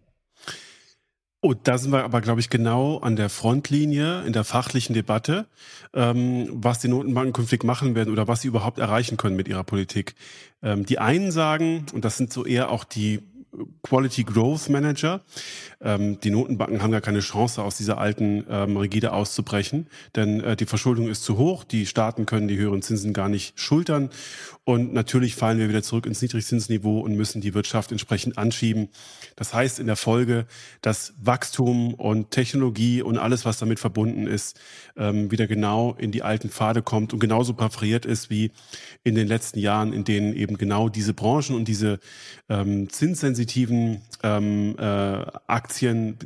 Oh, 1.47 1.53
da 1.53 1.77
sind 1.77 1.91
wir 1.91 2.03
aber, 2.03 2.21
glaube 2.21 2.39
ich, 2.39 2.49
genau 2.49 2.97
an 2.97 3.15
der 3.15 3.29
Frontlinie 3.29 4.23
in 4.23 4.33
der 4.33 4.43
fachlichen 4.43 4.95
Debatte, 4.95 5.45
ähm, 5.93 6.49
was 6.51 6.79
die 6.79 6.87
Notenbanken 6.87 7.33
künftig 7.33 7.63
machen 7.63 7.93
werden 7.93 8.11
oder 8.11 8.27
was 8.27 8.41
sie 8.41 8.47
überhaupt 8.47 8.79
erreichen 8.79 9.15
können 9.15 9.35
mit 9.35 9.47
ihrer 9.47 9.63
Politik. 9.63 10.15
Ähm, 10.63 10.87
die 10.87 10.97
einen 10.97 11.29
sagen, 11.29 11.85
und 11.93 12.03
das 12.03 12.17
sind 12.17 12.33
so 12.33 12.47
eher 12.47 12.71
auch 12.71 12.83
die 12.83 13.19
Quality 13.83 14.23
Growth 14.23 14.69
Manager. 14.69 15.21
Ähm, 15.81 16.19
die 16.19 16.31
Notenbanken 16.31 16.81
haben 16.81 16.91
gar 16.91 17.01
keine 17.01 17.19
Chance, 17.19 17.61
aus 17.61 17.77
dieser 17.77 17.99
alten 17.99 18.43
ähm, 18.49 18.75
Rigide 18.77 19.13
auszubrechen, 19.13 19.87
denn 20.15 20.41
äh, 20.41 20.55
die 20.55 20.65
Verschuldung 20.65 21.09
ist 21.09 21.23
zu 21.23 21.37
hoch, 21.37 21.63
die 21.63 21.85
Staaten 21.85 22.25
können 22.25 22.47
die 22.47 22.57
höheren 22.57 22.81
Zinsen 22.81 23.13
gar 23.13 23.29
nicht 23.29 23.59
schultern 23.59 24.09
und 24.65 24.93
natürlich 24.93 25.35
fallen 25.35 25.59
wir 25.59 25.69
wieder 25.69 25.83
zurück 25.83 26.07
ins 26.07 26.23
Niedrigzinsniveau 26.23 26.99
und 26.99 27.13
müssen 27.13 27.39
die 27.39 27.53
Wirtschaft 27.53 27.91
entsprechend 27.91 28.39
anschieben. 28.39 28.89
Das 29.35 29.53
heißt 29.53 29.77
in 29.79 29.85
der 29.85 29.95
Folge, 29.95 30.47
dass 30.81 31.13
Wachstum 31.21 31.93
und 31.93 32.31
Technologie 32.31 33.03
und 33.03 33.19
alles, 33.19 33.45
was 33.45 33.59
damit 33.59 33.79
verbunden 33.79 34.25
ist, 34.25 34.59
ähm, 34.97 35.29
wieder 35.29 35.45
genau 35.45 35.93
in 35.99 36.11
die 36.11 36.23
alten 36.23 36.49
Pfade 36.49 36.81
kommt 36.81 37.13
und 37.13 37.19
genauso 37.19 37.53
präferiert 37.53 38.07
ist 38.07 38.31
wie 38.31 38.51
in 39.03 39.13
den 39.13 39.27
letzten 39.27 39.59
Jahren, 39.59 39.93
in 39.93 40.03
denen 40.03 40.33
eben 40.33 40.57
genau 40.57 40.89
diese 40.89 41.13
Branchen 41.13 41.55
und 41.55 41.67
diese 41.67 41.99
ähm, 42.49 42.89
zinssensitiven 42.89 44.01
ähm, 44.23 44.75
äh, 44.79 44.81
Aktien, 45.45 46.17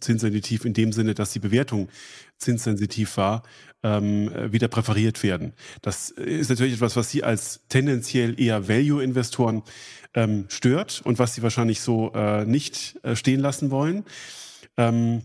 zinssensitiv 0.00 0.64
in 0.64 0.72
dem 0.72 0.92
Sinne, 0.92 1.12
dass 1.12 1.32
die 1.32 1.40
Bewertung 1.40 1.90
zinssensitiv 2.38 3.18
war, 3.18 3.42
ähm, 3.86 4.30
wieder 4.52 4.68
präferiert 4.68 5.22
werden. 5.22 5.52
Das 5.82 6.10
ist 6.10 6.50
natürlich 6.50 6.74
etwas, 6.74 6.96
was 6.96 7.10
Sie 7.10 7.22
als 7.22 7.60
tendenziell 7.68 8.40
eher 8.40 8.68
Value-Investoren 8.68 9.62
ähm, 10.14 10.46
stört 10.48 11.02
und 11.04 11.18
was 11.18 11.34
Sie 11.34 11.42
wahrscheinlich 11.42 11.80
so 11.80 12.12
äh, 12.14 12.44
nicht 12.44 12.98
äh, 13.04 13.14
stehen 13.14 13.40
lassen 13.40 13.70
wollen. 13.70 14.04
Ähm, 14.76 15.22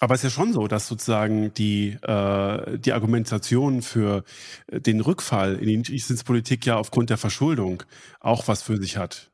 aber 0.00 0.14
es 0.14 0.24
ist 0.24 0.32
ja 0.32 0.42
schon 0.42 0.52
so, 0.52 0.66
dass 0.66 0.88
sozusagen 0.88 1.52
die, 1.54 1.96
äh, 2.02 2.78
die 2.78 2.92
Argumentation 2.92 3.82
für 3.82 4.24
den 4.70 5.00
Rückfall 5.00 5.54
in 5.56 5.66
die 5.66 5.76
Niedrigzinspolitik 5.76 6.66
ja 6.66 6.76
aufgrund 6.76 7.10
der 7.10 7.18
Verschuldung 7.18 7.82
auch 8.20 8.48
was 8.48 8.62
für 8.62 8.76
sich 8.76 8.96
hat. 8.96 9.30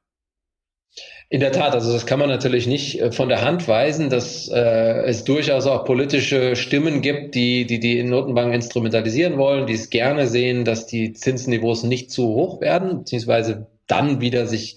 In 1.32 1.38
der 1.38 1.52
Tat, 1.52 1.74
also 1.74 1.92
das 1.92 2.06
kann 2.06 2.18
man 2.18 2.28
natürlich 2.28 2.66
nicht 2.66 3.00
äh, 3.00 3.12
von 3.12 3.28
der 3.28 3.42
Hand 3.42 3.68
weisen, 3.68 4.10
dass 4.10 4.48
äh, 4.48 5.02
es 5.04 5.22
durchaus 5.22 5.66
auch 5.66 5.84
politische 5.84 6.56
Stimmen 6.56 7.02
gibt, 7.02 7.36
die, 7.36 7.66
die 7.66 7.78
die 7.78 8.02
Notenbanken 8.02 8.54
instrumentalisieren 8.54 9.38
wollen, 9.38 9.68
die 9.68 9.74
es 9.74 9.90
gerne 9.90 10.26
sehen, 10.26 10.64
dass 10.64 10.86
die 10.86 11.12
Zinsniveaus 11.12 11.84
nicht 11.84 12.10
zu 12.10 12.26
hoch 12.34 12.60
werden, 12.60 12.98
beziehungsweise 12.98 13.68
dann 13.86 14.20
wieder 14.20 14.46
sich 14.46 14.76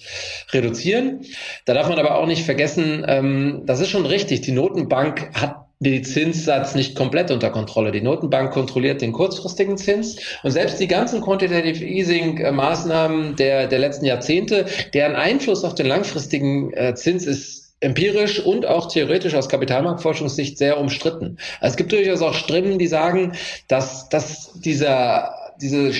reduzieren. 0.52 1.22
Da 1.66 1.74
darf 1.74 1.90
man 1.90 2.00
aber 2.00 2.18
auch 2.20 2.28
nicht 2.28 2.44
vergessen, 2.44 3.04
ähm, 3.08 3.64
das 3.66 3.80
ist 3.80 3.90
schon 3.90 4.06
richtig, 4.06 4.42
die 4.42 4.52
Notenbank 4.52 5.32
hat 5.34 5.63
den 5.84 6.04
Zinssatz 6.04 6.76
nicht 6.76 6.96
komplett 6.96 7.32
unter 7.32 7.50
Kontrolle. 7.50 7.92
Die 7.92 8.02
Notenbank 8.02 8.52
kontrolliert 8.52 9.02
den 9.02 9.12
kurzfristigen 9.12 9.78
Zins 9.78 10.18
und 10.44 10.52
selbst 10.52 10.80
die 10.80 10.88
ganzen 10.88 11.22
Quantitative 11.22 11.84
Easing 11.84 12.56
Maßnahmen 12.56 13.36
der, 13.36 13.68
der 13.68 13.80
letzten 13.80 14.06
Jahrzehnte, 14.06 14.66
deren 14.94 15.16
Einfluss 15.16 15.64
auf 15.64 15.76
den 15.76 15.86
langfristigen 15.86 16.74
äh, 16.74 16.96
Zins 16.96 17.26
ist 17.26 17.64
empirisch 17.84 18.40
und 18.40 18.66
auch 18.66 18.88
theoretisch 18.88 19.36
aus 19.36 19.50
Kapitalmarktforschungssicht 19.50 20.58
sehr 20.58 20.80
umstritten. 20.80 21.38
Also 21.60 21.74
es 21.74 21.78
gibt 21.78 21.92
durchaus 21.92 22.22
auch 22.22 22.34
Stimmen, 22.34 22.80
die 22.80 22.88
sagen, 22.88 23.34
dass, 23.68 24.10
dass 24.10 24.54
dieser, 24.54 25.36
diese 25.62 25.92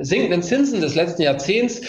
sinkenden 0.00 0.42
Zinsen 0.42 0.80
des 0.80 0.94
letzten 0.94 1.22
Jahrzehnts 1.22 1.82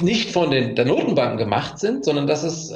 nicht 0.00 0.30
von 0.30 0.50
den 0.50 0.74
der 0.74 0.84
Notenbanken 0.84 1.38
gemacht 1.38 1.78
sind, 1.78 2.04
sondern 2.04 2.26
dass 2.26 2.42
es 2.42 2.74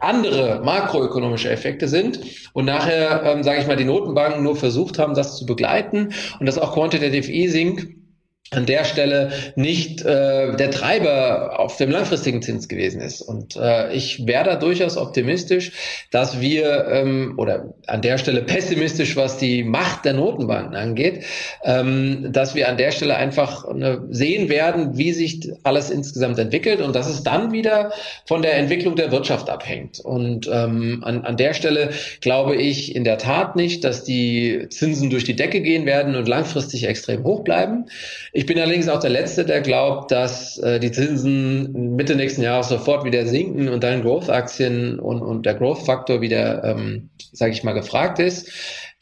andere 0.00 0.60
makroökonomische 0.64 1.50
Effekte 1.50 1.88
sind 1.88 2.20
und 2.52 2.64
nachher, 2.66 3.22
ähm, 3.24 3.42
sage 3.42 3.60
ich 3.60 3.66
mal, 3.66 3.76
die 3.76 3.84
Notenbanken 3.84 4.42
nur 4.42 4.56
versucht 4.56 4.98
haben, 4.98 5.14
das 5.14 5.36
zu 5.38 5.46
begleiten 5.46 6.12
und 6.38 6.46
dass 6.46 6.58
auch 6.58 6.74
Quantitative 6.74 7.30
Easing 7.30 8.03
an 8.50 8.66
der 8.66 8.84
Stelle 8.84 9.32
nicht 9.56 10.02
äh, 10.02 10.54
der 10.56 10.70
Treiber 10.70 11.58
auf 11.58 11.76
dem 11.76 11.90
langfristigen 11.90 12.42
Zins 12.42 12.68
gewesen 12.68 13.00
ist. 13.00 13.22
Und 13.22 13.56
äh, 13.56 13.92
ich 13.92 14.26
wäre 14.26 14.44
da 14.44 14.56
durchaus 14.56 14.96
optimistisch, 14.96 15.72
dass 16.10 16.40
wir 16.40 16.86
ähm, 16.88 17.34
oder 17.36 17.74
an 17.86 18.02
der 18.02 18.18
Stelle 18.18 18.42
pessimistisch, 18.42 19.16
was 19.16 19.38
die 19.38 19.64
Macht 19.64 20.04
der 20.04 20.12
Notenbanken 20.12 20.76
angeht, 20.76 21.24
ähm, 21.64 22.32
dass 22.32 22.54
wir 22.54 22.68
an 22.68 22.76
der 22.76 22.92
Stelle 22.92 23.16
einfach 23.16 23.64
äh, 23.68 23.98
sehen 24.10 24.48
werden, 24.48 24.96
wie 24.98 25.12
sich 25.12 25.50
alles 25.62 25.90
insgesamt 25.90 26.38
entwickelt 26.38 26.80
und 26.80 26.94
dass 26.94 27.08
es 27.08 27.22
dann 27.22 27.52
wieder 27.52 27.92
von 28.26 28.42
der 28.42 28.56
Entwicklung 28.56 28.94
der 28.94 29.10
Wirtschaft 29.10 29.48
abhängt. 29.48 30.00
Und 30.00 30.48
ähm, 30.52 31.02
an, 31.02 31.24
an 31.24 31.36
der 31.36 31.54
Stelle 31.54 31.90
glaube 32.20 32.56
ich 32.56 32.94
in 32.94 33.04
der 33.04 33.18
Tat 33.18 33.56
nicht, 33.56 33.84
dass 33.84 34.04
die 34.04 34.66
Zinsen 34.68 35.10
durch 35.10 35.24
die 35.24 35.34
Decke 35.34 35.60
gehen 35.60 35.86
werden 35.86 36.14
und 36.14 36.28
langfristig 36.28 36.84
extrem 36.86 37.24
hoch 37.24 37.42
bleiben. 37.42 37.86
Ich 38.32 38.43
bin 38.46 38.58
allerdings 38.58 38.88
auch 38.88 39.00
der 39.00 39.10
Letzte, 39.10 39.44
der 39.44 39.60
glaubt, 39.60 40.10
dass 40.10 40.58
äh, 40.58 40.80
die 40.80 40.90
Zinsen 40.90 41.94
Mitte 41.94 42.16
nächsten 42.16 42.42
Jahres 42.42 42.68
sofort 42.68 43.04
wieder 43.04 43.26
sinken 43.26 43.68
und 43.68 43.84
dann 43.84 44.02
Growth-Aktien 44.02 44.98
und, 44.98 45.22
und 45.22 45.46
der 45.46 45.54
Growth-Faktor 45.54 46.20
wieder, 46.20 46.64
ähm, 46.64 47.10
sage 47.32 47.52
ich 47.52 47.64
mal, 47.64 47.72
gefragt 47.72 48.18
ist. 48.18 48.50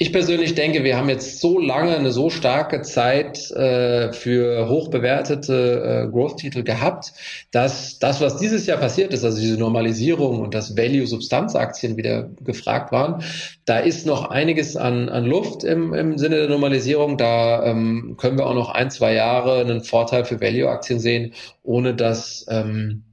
Ich 0.03 0.13
persönlich 0.13 0.57
denke, 0.57 0.83
wir 0.83 0.97
haben 0.97 1.09
jetzt 1.09 1.39
so 1.41 1.61
lange 1.61 1.97
eine 1.97 2.11
so 2.11 2.29
starke 2.29 2.83
Zeit 2.83 3.49
äh, 3.53 4.13
für 4.13 4.69
hochbewertete 4.69 6.09
äh, 6.09 6.11
Growth-Titel 6.11 6.65
gehabt, 6.65 7.13
dass 7.53 8.01
das, 8.01 8.21
was 8.21 8.37
dieses 8.37 8.67
Jahr 8.67 8.79
passiert 8.79 9.15
ist, 9.15 9.23
also 9.23 9.39
diese 9.39 9.57
Normalisierung 9.59 10.41
und 10.41 10.55
dass 10.55 10.77
Value-Substanzaktien 10.77 11.97
wieder 11.97 12.31
gefragt 12.41 12.91
waren, 12.91 13.23
da 13.65 13.79
ist 13.79 14.05
noch 14.05 14.29
einiges 14.29 14.77
an, 14.77 15.09
an 15.09 15.25
Luft 15.25 15.63
im, 15.63 15.95
im 15.95 16.19
Sinne 16.19 16.35
der 16.39 16.49
Normalisierung. 16.49 17.17
Da 17.17 17.65
ähm, 17.65 18.17
können 18.19 18.39
wir 18.39 18.47
auch 18.49 18.57
noch 18.57 18.71
ein, 18.71 18.91
zwei 18.91 19.15
Jahre 19.15 19.61
einen 19.61 19.85
Vorteil 19.85 20.25
für 20.25 20.41
Value-Aktien 20.41 20.99
sehen, 20.99 21.33
ohne 21.63 21.95
dass 21.95 22.45
ähm, 22.49 23.05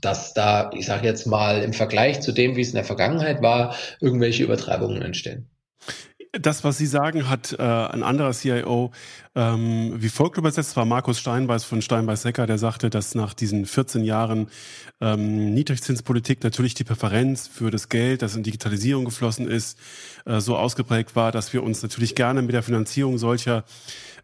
dass 0.00 0.32
da, 0.32 0.70
ich 0.72 0.86
sage 0.86 1.06
jetzt 1.06 1.26
mal, 1.26 1.62
im 1.62 1.74
Vergleich 1.74 2.22
zu 2.22 2.32
dem, 2.32 2.56
wie 2.56 2.62
es 2.62 2.68
in 2.68 2.76
der 2.76 2.84
Vergangenheit 2.84 3.42
war, 3.42 3.74
irgendwelche 4.00 4.44
Übertreibungen 4.44 5.02
entstehen 5.02 5.49
das, 6.32 6.62
was 6.64 6.78
Sie 6.78 6.86
sagen, 6.86 7.28
hat 7.28 7.56
äh, 7.58 7.62
ein 7.62 8.02
anderer 8.02 8.32
CIO 8.32 8.92
ähm, 9.36 9.94
wie 9.96 10.08
folgt 10.08 10.38
übersetzt, 10.38 10.76
war 10.76 10.84
Markus 10.84 11.20
Steinbeiß 11.20 11.62
von 11.62 11.82
Steinbeiß-Secker, 11.82 12.48
der 12.48 12.58
sagte, 12.58 12.90
dass 12.90 13.14
nach 13.14 13.32
diesen 13.32 13.64
14 13.64 14.02
Jahren 14.02 14.48
ähm, 15.00 15.54
Niedrigzinspolitik 15.54 16.42
natürlich 16.42 16.74
die 16.74 16.82
Präferenz 16.82 17.46
für 17.46 17.70
das 17.70 17.88
Geld, 17.88 18.22
das 18.22 18.34
in 18.34 18.42
Digitalisierung 18.42 19.04
geflossen 19.04 19.48
ist, 19.48 19.78
äh, 20.24 20.40
so 20.40 20.56
ausgeprägt 20.56 21.14
war, 21.14 21.30
dass 21.30 21.52
wir 21.52 21.62
uns 21.62 21.80
natürlich 21.82 22.16
gerne 22.16 22.42
mit 22.42 22.52
der 22.52 22.64
Finanzierung 22.64 23.18
solcher 23.18 23.62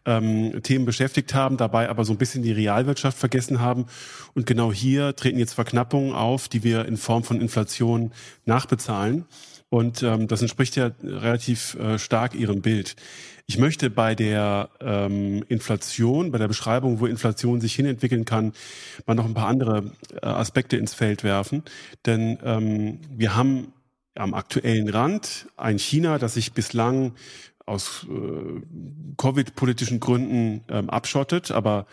ähm, 0.05 0.61
Themen 0.61 0.83
beschäftigt 0.83 1.33
haben, 1.33 1.55
dabei 1.55 1.87
aber 1.89 2.03
so 2.03 2.11
ein 2.11 2.17
bisschen 2.17 2.43
die 2.43 2.51
Realwirtschaft 2.51 3.17
vergessen 3.17 3.61
haben. 3.61 3.85
Und 4.33 4.45
genau 4.45 4.73
hier 4.73 5.15
treten 5.15 5.39
jetzt 5.39 5.53
Verknappungen 5.53 6.13
auf, 6.13 6.49
die 6.49 6.63
wir 6.63 6.85
in 6.85 6.97
Form 6.97 7.23
von 7.23 7.39
Inflation 7.39 8.11
nachbezahlen. 8.43 9.23
Und 9.69 10.01
ähm, 10.01 10.27
das 10.27 10.41
entspricht 10.41 10.75
ja 10.75 10.91
relativ 11.03 11.75
äh, 11.75 11.99
stark 11.99 12.35
Ihrem 12.35 12.61
Bild. 12.61 12.95
Ich 13.47 13.57
möchte 13.57 13.89
bei 13.89 14.15
der 14.15 14.69
ähm, 14.81 15.43
Inflation, 15.47 16.31
bei 16.31 16.37
der 16.37 16.47
Beschreibung, 16.47 16.99
wo 16.99 17.05
Inflation 17.05 17.61
sich 17.61 17.75
hinentwickeln 17.75 18.25
kann, 18.25 18.53
mal 19.05 19.15
noch 19.15 19.25
ein 19.25 19.33
paar 19.33 19.47
andere 19.47 19.91
äh, 20.21 20.25
Aspekte 20.25 20.77
ins 20.77 20.93
Feld 20.93 21.23
werfen. 21.23 21.63
Denn 22.05 22.37
ähm, 22.43 22.99
wir 23.09 23.35
haben 23.35 23.73
am 24.15 24.33
aktuellen 24.33 24.89
Rand 24.89 25.47
ein 25.57 25.79
China, 25.79 26.17
das 26.17 26.33
sich 26.33 26.53
bislang 26.53 27.13
aus 27.67 28.07
äh, 28.09 28.61
Covid-politischen 29.17 29.99
Gründen 29.99 30.63
ähm, 30.69 30.89
abschottet. 30.89 31.51
Aber 31.51 31.85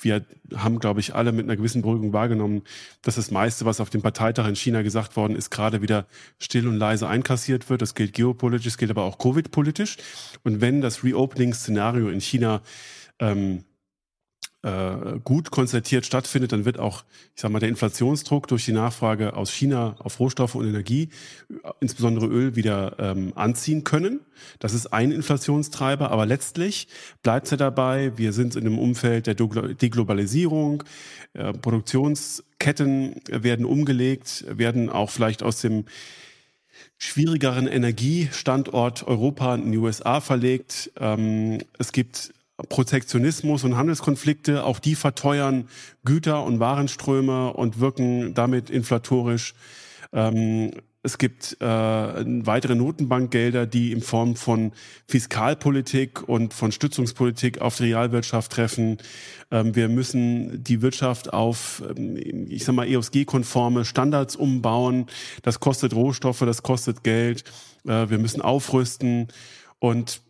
wir 0.00 0.24
haben, 0.56 0.78
glaube 0.78 1.00
ich, 1.00 1.14
alle 1.14 1.32
mit 1.32 1.44
einer 1.44 1.56
gewissen 1.56 1.82
Beruhigung 1.82 2.12
wahrgenommen, 2.12 2.62
dass 3.02 3.16
das 3.16 3.30
meiste, 3.30 3.64
was 3.64 3.80
auf 3.80 3.90
dem 3.90 4.02
Parteitag 4.02 4.48
in 4.48 4.56
China 4.56 4.82
gesagt 4.82 5.16
worden 5.16 5.36
ist, 5.36 5.50
gerade 5.50 5.82
wieder 5.82 6.06
still 6.38 6.66
und 6.66 6.76
leise 6.76 7.08
einkassiert 7.08 7.68
wird. 7.68 7.82
Das 7.82 7.94
gilt 7.94 8.14
geopolitisch, 8.14 8.64
das 8.64 8.78
gilt 8.78 8.90
aber 8.90 9.04
auch 9.04 9.18
Covid-politisch. 9.18 9.98
Und 10.44 10.60
wenn 10.60 10.80
das 10.80 11.04
Reopening-Szenario 11.04 12.08
in 12.08 12.20
China 12.20 12.62
ähm, 13.18 13.64
äh, 14.62 15.20
gut 15.22 15.52
konzertiert 15.52 16.04
stattfindet, 16.04 16.50
dann 16.50 16.64
wird 16.64 16.78
auch, 16.80 17.04
ich 17.34 17.42
sag 17.42 17.50
mal, 17.52 17.60
der 17.60 17.68
Inflationsdruck 17.68 18.48
durch 18.48 18.64
die 18.64 18.72
Nachfrage 18.72 19.36
aus 19.36 19.52
China 19.52 19.94
auf 20.00 20.18
Rohstoffe 20.18 20.56
und 20.56 20.66
Energie, 20.66 21.10
äh, 21.48 21.70
insbesondere 21.80 22.26
Öl, 22.26 22.56
wieder 22.56 22.96
ähm, 22.98 23.32
anziehen 23.36 23.84
können. 23.84 24.20
Das 24.58 24.74
ist 24.74 24.88
ein 24.88 25.12
Inflationstreiber, 25.12 26.10
aber 26.10 26.26
letztlich 26.26 26.88
bleibt 27.22 27.46
es 27.46 27.52
ja 27.52 27.56
dabei, 27.56 28.16
wir 28.16 28.32
sind 28.32 28.56
in 28.56 28.66
einem 28.66 28.78
Umfeld 28.78 29.28
der 29.28 29.34
Deglobalisierung, 29.34 30.82
äh, 31.34 31.52
Produktionsketten 31.52 33.20
werden 33.28 33.64
umgelegt, 33.64 34.44
werden 34.48 34.90
auch 34.90 35.10
vielleicht 35.10 35.44
aus 35.44 35.60
dem 35.60 35.84
schwierigeren 36.98 37.68
Energiestandort 37.68 39.06
Europa 39.06 39.54
in 39.54 39.70
die 39.70 39.78
USA 39.78 40.20
verlegt. 40.20 40.90
Ähm, 40.98 41.58
es 41.78 41.92
gibt 41.92 42.32
Protektionismus 42.68 43.64
und 43.64 43.76
Handelskonflikte, 43.76 44.64
auch 44.64 44.78
die 44.78 44.94
verteuern 44.94 45.68
Güter 46.04 46.44
und 46.44 46.58
Warenströme 46.58 47.52
und 47.52 47.78
wirken 47.80 48.34
damit 48.34 48.68
inflatorisch. 48.70 49.54
Ähm, 50.12 50.72
es 51.04 51.16
gibt 51.16 51.56
äh, 51.60 51.64
weitere 51.64 52.74
Notenbankgelder, 52.74 53.66
die 53.66 53.92
in 53.92 54.02
Form 54.02 54.34
von 54.34 54.72
Fiskalpolitik 55.06 56.28
und 56.28 56.52
von 56.52 56.72
Stützungspolitik 56.72 57.60
auf 57.60 57.76
die 57.76 57.84
Realwirtschaft 57.84 58.50
treffen. 58.50 58.98
Ähm, 59.52 59.76
wir 59.76 59.88
müssen 59.88 60.64
die 60.64 60.82
Wirtschaft 60.82 61.32
auf, 61.32 61.84
ähm, 61.96 62.16
ich 62.48 62.64
sag 62.64 62.74
mal, 62.74 62.88
ESG-konforme 62.88 63.84
Standards 63.84 64.34
umbauen. 64.34 65.06
Das 65.42 65.60
kostet 65.60 65.94
Rohstoffe, 65.94 66.40
das 66.40 66.64
kostet 66.64 67.04
Geld. 67.04 67.44
Äh, 67.86 68.10
wir 68.10 68.18
müssen 68.18 68.42
aufrüsten. 68.42 69.28
Und 69.78 70.20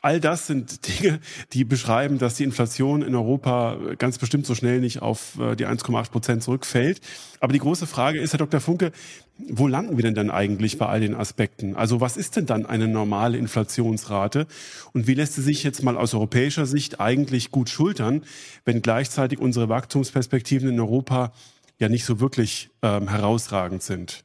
all 0.00 0.20
das 0.20 0.46
sind 0.46 0.86
Dinge, 0.86 1.20
die 1.52 1.64
beschreiben, 1.64 2.18
dass 2.18 2.34
die 2.34 2.44
Inflation 2.44 3.02
in 3.02 3.14
Europa 3.14 3.76
ganz 3.98 4.18
bestimmt 4.18 4.46
so 4.46 4.54
schnell 4.54 4.80
nicht 4.80 5.02
auf 5.02 5.38
äh, 5.38 5.56
die 5.56 5.66
1,8 5.66 6.10
Prozent 6.10 6.42
zurückfällt. 6.42 7.00
Aber 7.40 7.52
die 7.52 7.58
große 7.58 7.86
Frage 7.86 8.20
ist, 8.20 8.32
Herr 8.32 8.38
Dr. 8.38 8.60
Funke, 8.60 8.92
wo 9.38 9.66
landen 9.66 9.96
wir 9.96 10.04
denn 10.04 10.14
dann 10.14 10.30
eigentlich 10.30 10.78
bei 10.78 10.86
all 10.86 11.00
den 11.00 11.14
Aspekten? 11.14 11.74
Also 11.74 12.00
was 12.00 12.16
ist 12.16 12.36
denn 12.36 12.46
dann 12.46 12.66
eine 12.66 12.86
normale 12.86 13.38
Inflationsrate? 13.38 14.46
Und 14.92 15.06
wie 15.06 15.14
lässt 15.14 15.34
sie 15.34 15.42
sich 15.42 15.64
jetzt 15.64 15.82
mal 15.82 15.96
aus 15.96 16.14
europäischer 16.14 16.66
Sicht 16.66 17.00
eigentlich 17.00 17.50
gut 17.50 17.68
schultern, 17.68 18.22
wenn 18.64 18.82
gleichzeitig 18.82 19.40
unsere 19.40 19.68
Wachstumsperspektiven 19.68 20.68
in 20.68 20.78
Europa 20.78 21.32
ja 21.78 21.88
nicht 21.88 22.04
so 22.04 22.20
wirklich 22.20 22.70
ähm, 22.82 23.08
herausragend 23.08 23.82
sind? 23.82 24.24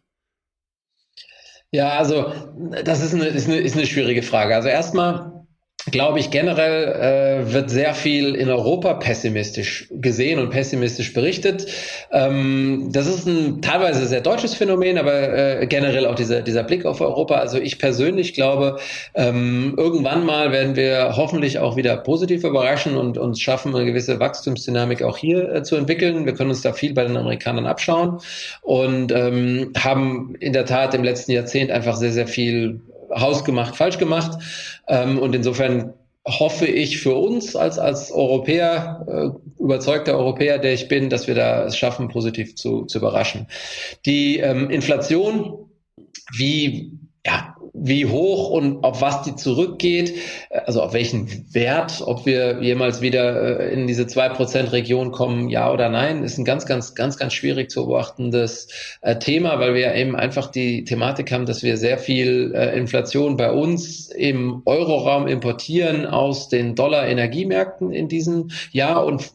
Ja, 1.72 1.98
also 1.98 2.34
das 2.84 3.02
ist 3.04 3.14
eine, 3.14 3.26
ist 3.28 3.48
eine, 3.48 3.58
ist 3.58 3.76
eine 3.76 3.86
schwierige 3.86 4.24
Frage. 4.24 4.56
Also 4.56 4.70
erstmal 4.70 5.37
glaube 5.92 6.20
ich, 6.20 6.32
generell 6.32 7.46
äh, 7.48 7.54
wird 7.54 7.70
sehr 7.70 7.94
viel 7.94 8.36
in 8.36 8.50
Europa 8.50 8.94
pessimistisch 8.96 9.88
gesehen 9.92 10.40
und 10.40 10.50
pessimistisch 10.50 11.14
berichtet. 11.14 11.68
Ähm, 12.12 12.90
das 12.92 13.08
ist 13.08 13.26
ein 13.26 13.62
teilweise 13.62 14.06
sehr 14.06 14.22
deutsches 14.22 14.54
Phänomen, 14.54 14.98
aber 14.98 15.62
äh, 15.62 15.68
generell 15.68 16.06
auch 16.06 16.16
dieser, 16.16 16.42
dieser 16.42 16.64
Blick 16.64 16.86
auf 16.86 17.02
Europa. 17.02 17.36
Also 17.36 17.58
ich 17.58 17.80
persönlich 17.80 18.34
glaube, 18.34 18.80
ähm, 19.16 19.76
irgendwann 19.78 20.26
mal 20.26 20.52
werden 20.52 20.76
wir 20.76 21.16
hoffentlich 21.16 21.60
auch 21.60 21.76
wieder 21.76 21.98
positiv 21.98 22.44
überraschen 22.44 22.98
und 22.98 23.18
uns 23.18 23.40
schaffen, 23.40 23.76
eine 23.76 23.86
gewisse 23.86 24.20
Wachstumsdynamik 24.20 25.04
auch 25.04 25.18
hier 25.18 25.54
äh, 25.54 25.64
zu 25.64 25.76
entwickeln. 25.76 26.26
Wir 26.26 26.34
können 26.34 26.50
uns 26.50 26.62
da 26.62 26.74
viel 26.74 26.94
bei 26.94 27.04
den 27.04 27.18
Amerikanern 27.18 27.66
abschauen 27.66 28.20
und 28.62 29.12
ähm, 29.12 29.72
haben 29.78 30.36
in 30.40 30.54
der 30.54 30.66
Tat 30.66 30.94
im 30.94 31.04
letzten 31.04 31.32
Jahrzehnt 31.32 31.72
einfach 31.72 31.96
sehr, 31.96 32.12
sehr 32.12 32.28
viel 32.28 32.82
hausgemacht, 33.16 33.76
falsch 33.76 33.98
gemacht. 33.98 34.38
Ähm, 34.88 35.20
und 35.20 35.36
insofern 35.36 35.94
hoffe 36.26 36.66
ich 36.66 37.00
für 37.00 37.16
uns 37.16 37.56
als, 37.56 37.80
als 37.80 38.12
Europäer, 38.12 39.06
äh, 39.08 39.62
überzeugter 39.64 40.18
Europäer, 40.18 40.60
der 40.60 40.74
ich 40.74 40.88
bin, 40.88 41.10
dass 41.10 41.28
wir 41.28 41.36
da 41.36 41.66
es 41.66 41.78
schaffen, 41.78 42.10
positiv 42.10 42.56
zu, 42.56 42.86
zu 42.86 42.98
überraschen. 42.98 43.48
Die 44.06 44.40
ähm, 44.40 44.70
Inflation, 44.70 45.70
wie 46.38 46.92
ja, 47.26 47.56
wie 47.80 48.06
hoch 48.06 48.50
und 48.50 48.84
auf 48.84 49.02
was 49.02 49.22
die 49.22 49.36
zurückgeht, 49.36 50.16
also 50.50 50.82
auf 50.82 50.94
welchen 50.94 51.46
Wert, 51.54 52.02
ob 52.06 52.26
wir 52.26 52.62
jemals 52.62 53.02
wieder 53.02 53.60
äh, 53.60 53.74
in 53.74 53.88
diese 53.88 54.08
zwei 54.08 54.30
Prozent 54.30 54.72
Region 54.72 55.12
kommen, 55.12 55.50
ja 55.50 55.72
oder 55.72 55.90
nein, 55.90 56.24
ist 56.24 56.38
ein 56.38 56.46
ganz, 56.46 56.66
ganz, 56.66 56.96
ganz, 56.96 57.18
ganz 57.18 57.34
schwierig 57.34 57.70
zu 57.70 57.86
beobachtendes 57.86 58.68
äh, 59.02 59.18
Thema, 59.18 59.60
weil 59.60 59.74
wir 59.74 59.82
ja 59.82 59.94
eben 59.94 60.16
einfach 60.16 60.48
die 60.48 60.84
Thematik 60.84 61.32
haben, 61.32 61.46
dass 61.46 61.64
wir 61.64 61.78
sehr 61.78 61.98
viel 61.98 62.54
äh, 62.56 62.78
Inflation 62.78 63.38
bei 63.38 63.52
uns 63.52 64.10
im 64.10 64.62
Euroraum 64.66 65.28
importieren 65.28 66.06
aus 66.06 66.50
den 66.50 66.76
Dollar-Energiemärkten 66.76 67.92
in 67.92 68.08
diesem 68.08 68.50
Jahr 68.72 69.06
und 69.06 69.32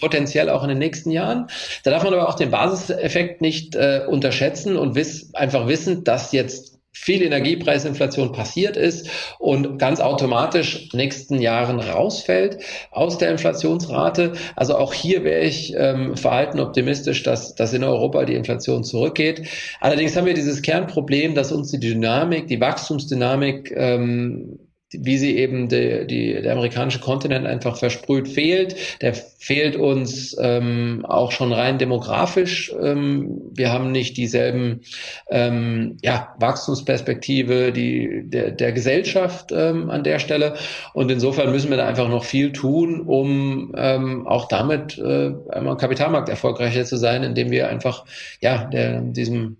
potenziell 0.00 0.50
auch 0.50 0.62
in 0.62 0.68
den 0.68 0.78
nächsten 0.78 1.10
Jahren. 1.10 1.46
Da 1.84 1.90
darf 1.90 2.04
man 2.04 2.12
aber 2.12 2.28
auch 2.28 2.34
den 2.34 2.50
Basiseffekt 2.50 3.40
nicht 3.40 3.74
äh, 3.76 4.02
unterschätzen 4.06 4.76
und 4.76 4.94
wiss, 4.94 5.34
einfach 5.34 5.68
wissen, 5.68 6.04
dass 6.04 6.32
jetzt 6.32 6.67
viel 6.92 7.22
Energiepreisinflation 7.22 8.32
passiert 8.32 8.76
ist 8.76 9.08
und 9.38 9.78
ganz 9.78 10.00
automatisch 10.00 10.88
nächsten 10.92 11.40
Jahren 11.40 11.80
rausfällt 11.80 12.58
aus 12.90 13.18
der 13.18 13.30
Inflationsrate. 13.30 14.32
Also 14.56 14.76
auch 14.76 14.92
hier 14.92 15.22
wäre 15.24 15.42
ich 15.42 15.74
ähm, 15.76 16.16
verhalten 16.16 16.60
optimistisch, 16.60 17.22
dass, 17.22 17.54
dass 17.54 17.72
in 17.72 17.84
Europa 17.84 18.24
die 18.24 18.34
Inflation 18.34 18.84
zurückgeht. 18.84 19.48
Allerdings 19.80 20.16
haben 20.16 20.26
wir 20.26 20.34
dieses 20.34 20.62
Kernproblem, 20.62 21.34
dass 21.34 21.52
uns 21.52 21.70
die 21.70 21.80
Dynamik, 21.80 22.48
die 22.48 22.60
Wachstumsdynamik 22.60 23.72
ähm, 23.76 24.58
wie 24.92 25.18
sie 25.18 25.36
eben 25.36 25.68
die, 25.68 26.06
die, 26.06 26.40
der 26.40 26.52
amerikanische 26.52 27.00
Kontinent 27.00 27.46
einfach 27.46 27.76
versprüht 27.76 28.28
fehlt. 28.28 28.74
Der 29.02 29.14
fehlt 29.14 29.76
uns 29.76 30.34
ähm, 30.40 31.04
auch 31.06 31.30
schon 31.30 31.52
rein 31.52 31.78
demografisch. 31.78 32.72
Ähm, 32.80 33.40
wir 33.52 33.70
haben 33.70 33.92
nicht 33.92 34.16
dieselben 34.16 34.80
ähm, 35.30 35.98
ja, 36.02 36.34
Wachstumsperspektive 36.40 37.72
die, 37.72 38.22
der, 38.24 38.50
der 38.52 38.72
Gesellschaft 38.72 39.52
ähm, 39.52 39.90
an 39.90 40.04
der 40.04 40.18
Stelle. 40.18 40.54
Und 40.94 41.10
insofern 41.10 41.52
müssen 41.52 41.70
wir 41.70 41.76
da 41.76 41.86
einfach 41.86 42.08
noch 42.08 42.24
viel 42.24 42.52
tun, 42.52 43.02
um 43.02 43.74
ähm, 43.76 44.26
auch 44.26 44.48
damit 44.48 44.98
äh, 44.98 45.32
einmal 45.50 45.76
Kapitalmarkt 45.76 46.30
erfolgreicher 46.30 46.84
zu 46.84 46.96
sein, 46.96 47.22
indem 47.24 47.50
wir 47.50 47.68
einfach 47.68 48.06
ja 48.40 48.64
der, 48.64 49.02
diesem 49.02 49.58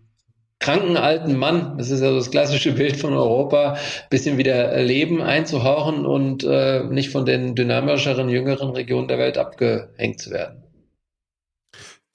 kranken 0.61 0.97
alten 0.97 1.37
Mann, 1.37 1.79
das 1.79 1.91
ist 1.91 2.01
ja 2.01 2.13
das 2.13 2.31
klassische 2.31 2.73
Bild 2.73 2.97
von 2.97 3.13
Europa, 3.13 3.77
bisschen 4.11 4.39
wieder 4.39 4.83
Leben 4.83 5.23
einzuhauchen 5.23 6.05
und 6.05 6.45
äh, 6.45 6.85
nicht 6.85 7.11
von 7.11 7.25
den 7.25 7.55
dynamischeren, 7.55 8.29
jüngeren 8.29 8.71
Regionen 8.71 9.09
der 9.09 9.19
Welt 9.19 9.39
abgehängt 9.39 10.21
zu 10.21 10.31
werden. 10.31 10.65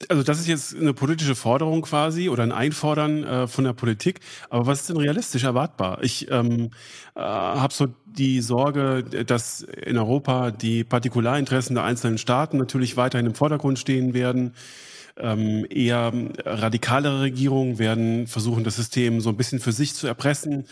Also 0.08 0.22
das 0.22 0.38
ist 0.38 0.48
jetzt 0.48 0.76
eine 0.76 0.92
politische 0.92 1.34
Forderung 1.34 1.82
quasi 1.82 2.28
oder 2.28 2.42
ein 2.42 2.52
Einfordern 2.52 3.24
äh, 3.24 3.46
von 3.46 3.64
der 3.64 3.72
Politik. 3.72 4.20
Aber 4.50 4.66
was 4.66 4.80
ist 4.80 4.90
denn 4.90 4.96
realistisch 4.96 5.44
erwartbar? 5.44 6.02
Ich 6.02 6.30
ähm, 6.30 6.70
äh, 7.14 7.20
habe 7.20 7.72
so 7.72 7.86
die 8.04 8.40
Sorge, 8.40 9.04
dass 9.04 9.62
in 9.62 9.96
Europa 9.96 10.50
die 10.50 10.84
Partikularinteressen 10.84 11.74
der 11.74 11.84
einzelnen 11.84 12.18
Staaten 12.18 12.58
natürlich 12.58 12.96
weiterhin 12.96 13.26
im 13.26 13.34
Vordergrund 13.34 13.78
stehen 13.78 14.12
werden 14.14 14.54
ähm, 15.16 15.66
eher 15.70 16.12
radikalere 16.44 17.22
Regierungen 17.22 17.78
werden 17.78 18.26
versuchen, 18.26 18.64
das 18.64 18.76
System 18.76 19.20
so 19.20 19.30
ein 19.30 19.36
bisschen 19.36 19.60
für 19.60 19.72
sich 19.72 19.94
zu 19.94 20.06
erpressen, 20.06 20.66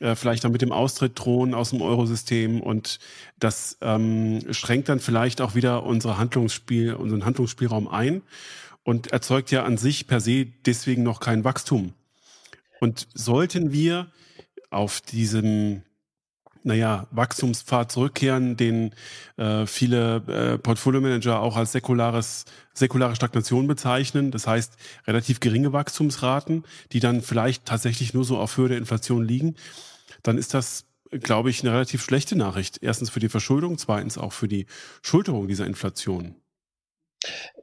äh, 0.00 0.14
vielleicht 0.14 0.44
dann 0.44 0.52
mit 0.52 0.62
dem 0.62 0.72
Austritt 0.72 1.12
drohen 1.14 1.54
aus 1.54 1.70
dem 1.70 1.82
Eurosystem 1.82 2.60
und 2.60 2.98
das 3.38 3.76
ähm, 3.80 4.40
schränkt 4.50 4.88
dann 4.88 5.00
vielleicht 5.00 5.40
auch 5.40 5.54
wieder 5.54 5.84
unsere 5.84 6.18
Handlungsspiel, 6.18 6.94
unseren 6.94 7.24
Handlungsspielraum 7.24 7.88
ein 7.88 8.22
und 8.82 9.12
erzeugt 9.12 9.50
ja 9.50 9.64
an 9.64 9.76
sich 9.76 10.06
per 10.06 10.20
se 10.20 10.46
deswegen 10.66 11.02
noch 11.02 11.20
kein 11.20 11.44
Wachstum. 11.44 11.92
Und 12.80 13.06
sollten 13.14 13.72
wir 13.72 14.10
auf 14.70 15.00
diesem 15.00 15.82
naja, 16.64 17.06
Wachstumspfad 17.10 17.90
zurückkehren, 17.90 18.56
den 18.56 18.94
äh, 19.36 19.66
viele 19.66 20.16
äh, 20.26 20.58
Portfolio-Manager 20.58 21.40
auch 21.40 21.56
als 21.56 21.72
säkulares, 21.72 22.44
säkulare 22.74 23.16
Stagnation 23.16 23.66
bezeichnen. 23.66 24.30
Das 24.30 24.46
heißt, 24.46 24.74
relativ 25.06 25.40
geringe 25.40 25.72
Wachstumsraten, 25.72 26.64
die 26.92 27.00
dann 27.00 27.22
vielleicht 27.22 27.64
tatsächlich 27.66 28.14
nur 28.14 28.24
so 28.24 28.38
auf 28.38 28.56
Höhe 28.56 28.68
der 28.68 28.78
Inflation 28.78 29.24
liegen. 29.24 29.56
Dann 30.22 30.38
ist 30.38 30.54
das, 30.54 30.84
glaube 31.10 31.50
ich, 31.50 31.62
eine 31.62 31.72
relativ 31.72 32.02
schlechte 32.02 32.36
Nachricht. 32.36 32.78
Erstens 32.82 33.10
für 33.10 33.20
die 33.20 33.28
Verschuldung, 33.28 33.78
zweitens 33.78 34.18
auch 34.18 34.32
für 34.32 34.48
die 34.48 34.66
Schulterung 35.02 35.48
dieser 35.48 35.66
Inflation. 35.66 36.36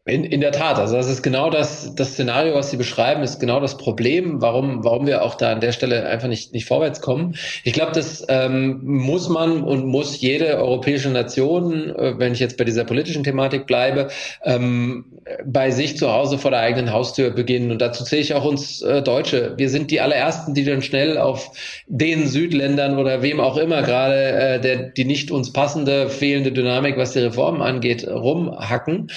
In, 0.10 0.24
in 0.24 0.42
der 0.42 0.52
Tat, 0.52 0.80
also 0.80 0.96
das 0.96 1.08
ist 1.08 1.22
genau 1.22 1.50
das, 1.50 1.94
das 1.96 2.14
Szenario, 2.14 2.56
was 2.56 2.72
Sie 2.72 2.78
beschreiben, 2.78 3.24
ist 3.24 3.40
genau 3.40 3.60
das 3.60 3.78
Problem, 3.78 4.42
warum, 4.42 4.84
warum 4.84 5.08
wir 5.08 5.24
auch 5.24 5.36
da 5.36 5.52
an 5.52 5.62
der 5.62 5.72
Stelle 5.72 6.08
einfach 6.08 6.28
nicht, 6.28 6.54
nicht 6.54 6.66
vorwärts 6.66 7.02
kommen. 7.02 7.36
Ich 7.64 7.74
glaube, 7.74 7.92
das 7.94 8.26
ähm, 8.28 8.80
muss 8.84 9.30
man 9.30 9.64
und 9.64 9.86
muss 9.86 10.20
jede 10.20 10.58
europäische 10.58 11.10
Nation, 11.10 11.96
äh, 11.96 12.18
wenn 12.18 12.34
ich 12.34 12.40
jetzt 12.40 12.58
bei 12.58 12.64
dieser 12.64 12.84
politischen 12.84 13.24
Thematik 13.24 13.68
bleibe, 13.68 14.10
ähm, 14.44 15.06
bei 15.46 15.72
sich 15.72 15.98
zu 15.98 16.12
Hause 16.12 16.38
vor 16.38 16.52
der 16.52 16.62
eigenen 16.62 16.92
Haustür 16.92 17.30
beginnen. 17.32 17.72
Und 17.72 17.82
dazu 17.82 18.04
zähle 18.04 18.22
ich 18.22 18.34
auch 18.34 18.46
uns 18.46 18.82
äh, 18.82 19.02
Deutsche. 19.02 19.54
Wir 19.58 19.70
sind 19.70 19.92
die 19.92 20.02
allerersten, 20.02 20.54
die 20.54 20.64
dann 20.64 20.82
schnell 20.82 21.18
auf 21.18 21.52
den 21.88 22.28
Südländern 22.28 22.98
oder 22.98 23.22
wem 23.22 23.40
auch 23.40 23.58
immer 23.58 23.84
gerade 23.84 24.32
äh, 24.32 24.60
der, 24.60 24.90
die 24.90 25.06
nicht 25.06 25.32
uns 25.32 25.54
passende, 25.54 26.10
fehlende 26.10 26.52
Dynamik, 26.52 26.98
was 26.98 27.14
die 27.14 27.20
Reformen 27.20 27.62
angeht, 27.62 28.08
rumhacken. 28.08 29.12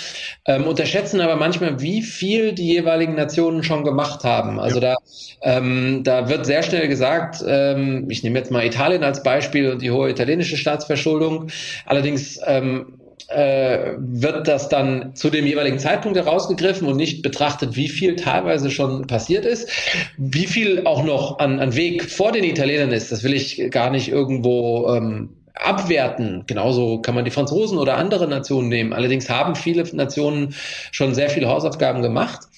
Ähm, 0.46 0.66
unterschätzen 0.82 1.20
aber 1.20 1.36
manchmal, 1.36 1.80
wie 1.80 2.02
viel 2.02 2.52
die 2.52 2.66
jeweiligen 2.66 3.14
Nationen 3.14 3.62
schon 3.62 3.84
gemacht 3.84 4.24
haben. 4.24 4.58
Also 4.58 4.80
ja. 4.80 4.94
da, 4.94 4.96
ähm, 5.42 6.00
da 6.02 6.28
wird 6.28 6.44
sehr 6.44 6.64
schnell 6.64 6.88
gesagt, 6.88 7.42
ähm, 7.46 8.06
ich 8.10 8.24
nehme 8.24 8.36
jetzt 8.36 8.50
mal 8.50 8.66
Italien 8.66 9.04
als 9.04 9.22
Beispiel 9.22 9.70
und 9.70 9.80
die 9.80 9.92
hohe 9.92 10.10
italienische 10.10 10.56
Staatsverschuldung. 10.56 11.50
Allerdings 11.86 12.40
ähm, 12.44 12.98
äh, 13.28 13.92
wird 13.96 14.48
das 14.48 14.68
dann 14.68 15.14
zu 15.14 15.30
dem 15.30 15.46
jeweiligen 15.46 15.78
Zeitpunkt 15.78 16.18
herausgegriffen 16.18 16.88
und 16.88 16.96
nicht 16.96 17.22
betrachtet, 17.22 17.76
wie 17.76 17.88
viel 17.88 18.16
teilweise 18.16 18.68
schon 18.72 19.06
passiert 19.06 19.44
ist. 19.44 19.70
Wie 20.18 20.48
viel 20.48 20.82
auch 20.84 21.04
noch 21.04 21.38
an, 21.38 21.60
an 21.60 21.76
Weg 21.76 22.10
vor 22.10 22.32
den 22.32 22.42
Italienern 22.42 22.90
ist, 22.90 23.12
das 23.12 23.22
will 23.22 23.34
ich 23.34 23.70
gar 23.70 23.90
nicht 23.90 24.08
irgendwo 24.08 24.88
ähm, 24.88 25.28
abwerten. 25.54 26.44
Genauso 26.46 27.00
kann 27.00 27.14
man 27.14 27.24
die 27.24 27.30
Franzosen 27.30 27.78
oder 27.78 27.96
andere 27.96 28.26
Nationen 28.28 28.68
nehmen. 28.68 28.92
Allerdings 28.92 29.28
haben 29.28 29.54
viele 29.54 29.84
Nationen 29.94 30.54
schon 30.90 31.14
sehr 31.14 31.30
viele 31.30 31.48
Hausaufgaben 31.48 32.02
gemacht. 32.02 32.48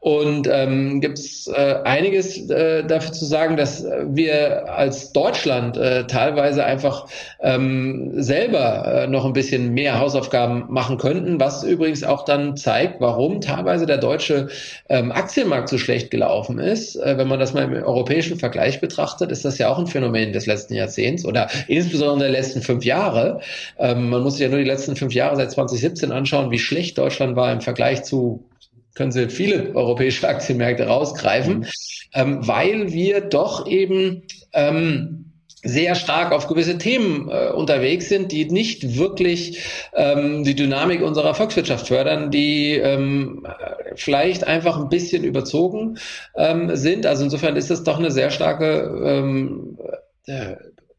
Und 0.00 0.48
ähm, 0.50 1.00
gibt 1.00 1.18
es 1.18 1.46
äh, 1.46 1.76
einiges 1.84 2.48
äh, 2.50 2.84
dafür 2.84 3.12
zu 3.12 3.24
sagen, 3.24 3.56
dass 3.56 3.84
wir 3.84 4.72
als 4.72 5.12
Deutschland 5.12 5.76
äh, 5.76 6.06
teilweise 6.06 6.64
einfach 6.64 7.06
ähm, 7.40 8.12
selber 8.22 9.02
äh, 9.02 9.06
noch 9.06 9.24
ein 9.24 9.32
bisschen 9.32 9.74
mehr 9.74 9.98
Hausaufgaben 9.98 10.66
machen 10.68 10.98
könnten, 10.98 11.40
was 11.40 11.64
übrigens 11.64 12.04
auch 12.04 12.24
dann 12.24 12.56
zeigt, 12.56 13.00
warum 13.00 13.40
teilweise 13.40 13.86
der 13.86 13.98
deutsche 13.98 14.48
ähm, 14.88 15.12
Aktienmarkt 15.12 15.68
so 15.68 15.78
schlecht 15.78 16.10
gelaufen 16.10 16.58
ist. 16.58 16.96
Äh, 16.96 17.18
wenn 17.18 17.28
man 17.28 17.38
das 17.40 17.54
mal 17.54 17.64
im 17.64 17.72
europäischen 17.72 18.38
Vergleich 18.38 18.80
betrachtet, 18.80 19.30
ist 19.30 19.44
das 19.44 19.58
ja 19.58 19.68
auch 19.68 19.78
ein 19.78 19.86
Phänomen 19.86 20.32
des 20.32 20.46
letzten 20.46 20.74
Jahrzehnts 20.74 21.24
oder 21.24 21.48
insbesondere 21.68 22.30
der 22.30 22.40
letzten 22.40 22.62
fünf 22.62 22.84
Jahre. 22.84 23.40
Ähm, 23.78 24.10
man 24.10 24.22
muss 24.22 24.34
sich 24.34 24.42
ja 24.42 24.48
nur 24.48 24.58
die 24.58 24.64
letzten 24.64 24.96
fünf 24.96 25.14
Jahre 25.14 25.36
seit 25.36 25.50
2017 25.50 26.12
anschauen, 26.12 26.50
wie 26.50 26.58
schlecht 26.58 26.98
Deutschland 26.98 27.36
war 27.36 27.52
im 27.52 27.60
Vergleich 27.60 28.04
zu 28.04 28.44
können 28.94 29.12
Sie 29.12 29.28
viele 29.28 29.74
europäische 29.74 30.28
Aktienmärkte 30.28 30.86
rausgreifen, 30.86 31.58
mhm. 31.58 31.66
ähm, 32.14 32.46
weil 32.46 32.92
wir 32.92 33.20
doch 33.20 33.66
eben 33.66 34.22
ähm, 34.52 35.24
sehr 35.64 35.94
stark 35.94 36.32
auf 36.32 36.46
gewisse 36.46 36.76
Themen 36.76 37.30
äh, 37.30 37.48
unterwegs 37.48 38.08
sind, 38.08 38.32
die 38.32 38.44
nicht 38.44 38.98
wirklich 38.98 39.64
ähm, 39.94 40.44
die 40.44 40.54
Dynamik 40.54 41.02
unserer 41.02 41.34
Volkswirtschaft 41.34 41.88
fördern, 41.88 42.30
die 42.30 42.72
ähm, 42.72 43.46
vielleicht 43.96 44.46
einfach 44.46 44.78
ein 44.78 44.90
bisschen 44.90 45.24
überzogen 45.24 45.98
ähm, 46.36 46.76
sind. 46.76 47.06
Also 47.06 47.24
insofern 47.24 47.56
ist 47.56 47.70
das 47.70 47.82
doch 47.82 47.98
eine 47.98 48.10
sehr 48.10 48.30
starke 48.30 48.92
ähm, 49.04 49.78
äh, 50.26 50.56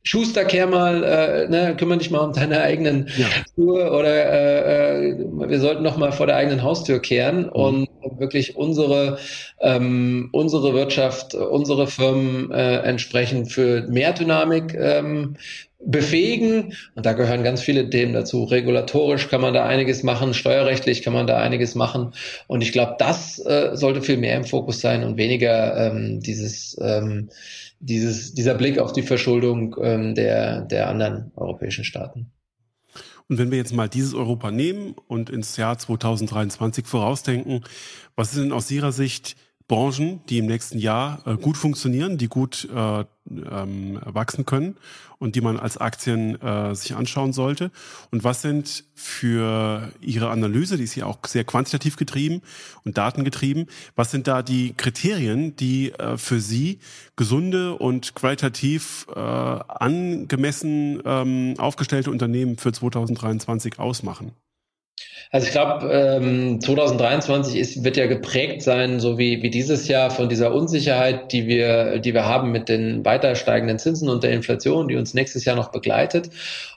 Schuster, 0.07 0.45
kehr 0.45 0.67
mal, 0.67 1.03
äh, 1.03 1.49
ne, 1.49 1.75
kümmere 1.75 1.97
dich 1.97 2.11
mal 2.11 2.19
um 2.19 2.31
deine 2.31 2.61
eigenen 2.61 3.09
ja. 3.17 3.25
Schuhe 3.55 3.91
oder 3.91 4.13
äh, 4.13 5.09
äh, 5.09 5.17
wir 5.17 5.59
sollten 5.59 5.81
noch 5.81 5.97
mal 5.97 6.11
vor 6.11 6.27
der 6.27 6.35
eigenen 6.35 6.61
Haustür 6.61 6.99
kehren 6.99 7.45
mhm. 7.45 7.49
und 7.49 7.89
wirklich 8.19 8.55
unsere 8.55 9.17
ähm, 9.59 10.29
unsere 10.31 10.75
Wirtschaft, 10.75 11.33
unsere 11.33 11.87
Firmen 11.87 12.51
äh, 12.51 12.77
entsprechend 12.81 13.51
für 13.51 13.87
mehr 13.87 14.13
Dynamik 14.13 14.75
ähm, 14.75 15.37
befähigen. 15.79 16.73
Und 16.93 17.05
da 17.05 17.13
gehören 17.13 17.43
ganz 17.43 17.61
viele 17.61 17.89
Themen 17.89 18.13
dazu. 18.13 18.43
Regulatorisch 18.43 19.27
kann 19.27 19.41
man 19.41 19.55
da 19.55 19.65
einiges 19.65 20.03
machen, 20.03 20.35
steuerrechtlich 20.35 21.01
kann 21.01 21.13
man 21.13 21.25
da 21.25 21.37
einiges 21.37 21.73
machen. 21.73 22.13
Und 22.45 22.61
ich 22.61 22.71
glaube, 22.71 22.95
das 22.99 23.39
äh, 23.39 23.71
sollte 23.73 24.03
viel 24.03 24.17
mehr 24.17 24.37
im 24.37 24.45
Fokus 24.45 24.81
sein 24.81 25.03
und 25.03 25.17
weniger 25.17 25.87
ähm, 25.87 26.19
dieses 26.19 26.77
ähm, 26.79 27.29
dieses, 27.85 28.33
dieser 28.33 28.55
Blick 28.55 28.79
auf 28.79 28.93
die 28.93 29.03
Verschuldung 29.03 29.75
ähm, 29.81 30.15
der, 30.15 30.61
der 30.61 30.89
anderen 30.89 31.31
europäischen 31.35 31.83
Staaten. 31.83 32.31
Und 33.27 33.37
wenn 33.37 33.51
wir 33.51 33.57
jetzt 33.57 33.73
mal 33.73 33.89
dieses 33.89 34.13
Europa 34.13 34.51
nehmen 34.51 34.95
und 35.07 35.29
ins 35.29 35.57
Jahr 35.57 35.77
2023 35.77 36.85
vorausdenken, 36.85 37.63
was 38.15 38.31
sind 38.31 38.45
denn 38.45 38.51
aus 38.51 38.69
Ihrer 38.69 38.91
Sicht 38.91 39.35
Branchen, 39.67 40.21
die 40.29 40.37
im 40.37 40.45
nächsten 40.45 40.77
Jahr 40.77 41.23
äh, 41.25 41.37
gut 41.37 41.57
funktionieren, 41.57 42.19
die 42.19 42.27
gut 42.27 42.67
äh, 42.73 43.03
ähm, 43.27 43.99
wachsen 44.05 44.45
können 44.45 44.77
und 45.17 45.35
die 45.35 45.41
man 45.41 45.57
als 45.57 45.77
Aktien 45.77 46.39
äh, 46.39 46.75
sich 46.75 46.95
anschauen 46.95 47.33
sollte? 47.33 47.71
Und 48.11 48.23
was 48.23 48.43
sind 48.43 48.83
für 48.93 49.91
Ihre 50.01 50.29
Analyse, 50.29 50.77
die 50.77 50.83
ist 50.83 50.95
ja 50.95 51.07
auch 51.07 51.17
sehr 51.25 51.45
quantitativ 51.45 51.95
getrieben 51.95 52.41
und 52.83 52.99
datengetrieben, 52.99 53.65
was 53.95 54.11
sind 54.11 54.27
da 54.27 54.43
die 54.43 54.73
Kriterien, 54.73 55.55
die 55.55 55.93
äh, 55.93 56.17
für 56.17 56.39
Sie 56.39 56.79
gesunde 57.15 57.75
und 57.75 58.13
qualitativ 58.13 59.07
äh, 59.15 59.19
angemessen 59.19 61.01
ähm, 61.05 61.55
aufgestellte 61.57 62.11
Unternehmen 62.11 62.57
für 62.57 62.71
2023 62.71 63.79
ausmachen? 63.79 64.33
Also 65.31 65.47
ich 65.47 65.51
glaube, 65.51 65.91
ähm, 65.91 66.61
2023 66.61 67.57
ist, 67.57 67.83
wird 67.83 67.97
ja 67.97 68.05
geprägt 68.05 68.61
sein, 68.61 69.01
so 69.01 69.17
wie, 69.17 69.41
wie 69.43 69.49
dieses 69.49 69.89
Jahr, 69.89 70.09
von 70.09 70.29
dieser 70.29 70.53
Unsicherheit, 70.53 71.33
die 71.33 71.45
wir, 71.45 71.99
die 71.99 72.13
wir 72.13 72.25
haben 72.25 72.53
mit 72.53 72.69
den 72.69 73.03
weiter 73.03 73.35
steigenden 73.35 73.77
Zinsen 73.77 74.07
und 74.07 74.23
der 74.23 74.31
Inflation, 74.31 74.87
die 74.87 74.95
uns 74.95 75.13
nächstes 75.13 75.43
Jahr 75.43 75.57
noch 75.57 75.73
begleitet. 75.73 76.29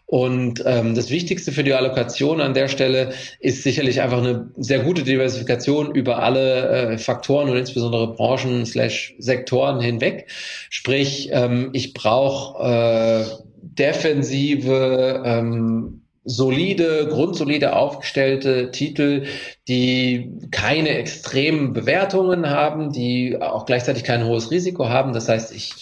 Und 0.06 0.62
ähm, 0.66 0.94
das 0.94 1.10
Wichtigste 1.10 1.52
für 1.52 1.62
die 1.62 1.74
Allokation 1.74 2.40
an 2.40 2.54
der 2.54 2.68
Stelle 2.68 3.12
ist 3.38 3.62
sicherlich 3.62 4.00
einfach 4.00 4.18
eine 4.18 4.50
sehr 4.56 4.80
gute 4.80 5.04
Diversifikation 5.04 5.94
über 5.94 6.22
alle 6.22 6.68
äh, 6.68 6.98
Faktoren 6.98 7.50
und 7.50 7.58
insbesondere 7.58 8.14
Branchen 8.14 8.64
slash 8.64 9.14
Sektoren 9.18 9.80
hinweg. 9.80 10.26
Sprich, 10.70 11.28
ähm, 11.30 11.70
ich 11.74 11.92
brauche 11.92 12.64
äh, 12.64 13.24
defensive 13.60 15.22
ähm, 15.24 16.00
solide, 16.28 17.08
grundsolide 17.10 17.74
aufgestellte 17.74 18.70
Titel, 18.70 19.24
die 19.66 20.30
keine 20.50 20.90
extremen 20.90 21.72
Bewertungen 21.72 22.50
haben, 22.50 22.92
die 22.92 23.40
auch 23.40 23.66
gleichzeitig 23.66 24.04
kein 24.04 24.24
hohes 24.24 24.50
Risiko 24.50 24.88
haben. 24.88 25.12
Das 25.12 25.28
heißt, 25.28 25.54
ich 25.54 25.72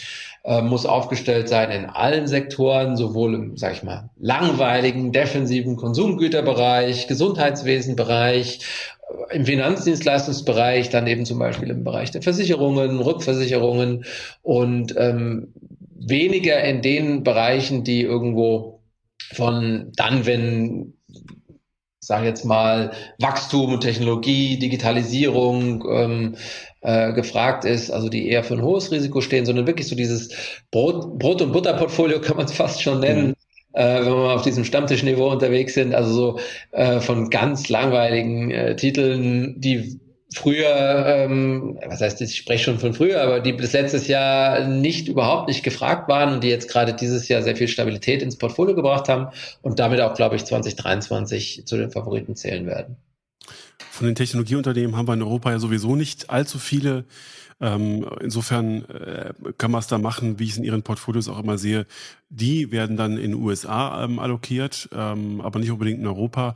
äh, 0.45 0.63
muss 0.63 0.87
aufgestellt 0.87 1.49
sein 1.49 1.73
in 1.73 1.87
allen 1.87 2.29
Sektoren, 2.29 2.97
sowohl 2.97 3.35
im, 3.35 3.57
sag 3.57 3.73
ich 3.73 3.83
mal, 3.83 4.11
langweiligen, 4.21 5.11
defensiven 5.11 5.75
Konsumgüterbereich, 5.77 7.09
Gesundheitswesenbereich, 7.09 8.61
äh, 9.31 9.37
im 9.37 9.45
Finanzdienstleistungsbereich, 9.45 10.91
dann 10.91 11.09
eben 11.09 11.25
zum 11.25 11.41
Beispiel 11.41 11.71
im 11.71 11.83
Bereich 11.83 12.13
der 12.13 12.23
Versicherungen, 12.23 13.01
Rückversicherungen 13.01 14.05
und 14.43 14.95
ähm, 14.97 15.53
weniger 15.99 16.63
in 16.63 16.83
den 16.83 17.25
Bereichen, 17.25 17.83
die 17.83 18.03
irgendwo 18.03 18.76
von 19.33 19.93
dann, 19.97 20.27
wenn 20.27 20.95
sage 22.07 22.27
jetzt 22.27 22.45
mal, 22.45 22.93
Wachstum 23.19 23.75
und 23.75 23.81
Technologie, 23.81 24.59
Digitalisierung 24.59 25.85
ähm, 25.91 26.37
äh, 26.81 27.13
gefragt 27.13 27.65
ist, 27.65 27.91
also 27.91 28.09
die 28.09 28.29
eher 28.29 28.45
für 28.45 28.55
ein 28.55 28.63
hohes 28.63 28.93
Risiko 28.93 29.21
stehen, 29.21 29.45
sondern 29.45 29.67
wirklich 29.67 29.89
so 29.89 29.97
dieses 29.97 30.33
Brot, 30.71 31.19
Brot- 31.19 31.43
und 31.43 31.53
Butterportfolio 31.53 32.21
kann 32.23 32.37
man 32.37 32.47
es 32.47 32.53
fast 32.53 32.81
schon 32.81 33.01
nennen, 33.01 33.29
mhm. 33.29 33.35
äh, 33.73 34.01
wenn 34.05 34.13
wir 34.13 34.35
auf 34.35 34.43
diesem 34.43 34.65
Stammtischniveau 34.65 35.33
unterwegs 35.33 35.75
sind, 35.75 35.95
also 35.95 36.13
so 36.13 36.41
äh, 36.71 37.01
von 37.01 37.29
ganz 37.29 37.69
langweiligen 37.69 38.53
äh, 38.53 38.77
Titeln, 38.77 39.61
die 39.61 39.99
früher, 40.37 41.05
ähm, 41.07 41.79
was 41.87 42.01
heißt, 42.01 42.21
ich 42.21 42.37
spreche 42.37 42.65
schon 42.65 42.79
von 42.79 42.93
früher, 42.93 43.23
aber 43.23 43.41
die 43.41 43.53
bis 43.53 43.73
letztes 43.73 44.07
Jahr 44.07 44.67
nicht 44.67 45.09
überhaupt 45.09 45.49
nicht 45.49 45.63
gefragt 45.63 46.09
waren 46.09 46.35
und 46.35 46.45
die 46.45 46.49
jetzt 46.49 46.69
gerade 46.69 46.95
dieses 46.95 47.29
Jahr 47.29 47.43
sehr 47.43 47.57
viel 47.57 47.69
Stabilität 47.69 48.23
ins 48.23 48.37
Portfolio 48.37 48.75
gebracht 48.75 49.09
haben 49.09 49.29
und 49.63 49.79
damit 49.79 50.01
auch, 50.01 50.15
glaube 50.15 50.37
ich, 50.37 50.45
2023 50.45 51.67
zu 51.67 51.77
den 51.77 51.91
Favoriten 51.91 52.37
zählen 52.37 52.67
werden. 52.67 52.97
Von 53.91 54.07
den 54.07 54.15
Technologieunternehmen 54.15 54.97
haben 54.97 55.09
wir 55.09 55.15
in 55.15 55.23
Europa 55.23 55.51
ja 55.51 55.59
sowieso 55.59 55.97
nicht 55.97 56.29
allzu 56.29 56.59
viele. 56.59 57.07
Ähm, 57.59 58.07
insofern 58.21 58.85
äh, 58.91 59.33
kann 59.57 59.71
man 59.71 59.79
es 59.79 59.87
da 59.87 59.97
machen, 59.97 60.39
wie 60.39 60.45
ich 60.45 60.51
es 60.51 60.57
in 60.59 60.65
ihren 60.65 60.83
Portfolios 60.83 61.29
auch 61.29 61.39
immer 61.39 61.57
sehe. 61.57 61.87
Die 62.29 62.71
werden 62.71 62.99
dann 62.99 63.13
in 63.13 63.33
den 63.33 63.43
USA 63.43 64.05
ähm, 64.05 64.19
allokiert, 64.19 64.91
ähm, 64.93 65.41
aber 65.41 65.59
nicht 65.59 65.71
unbedingt 65.71 66.01
in 66.01 66.07
Europa. 66.07 66.55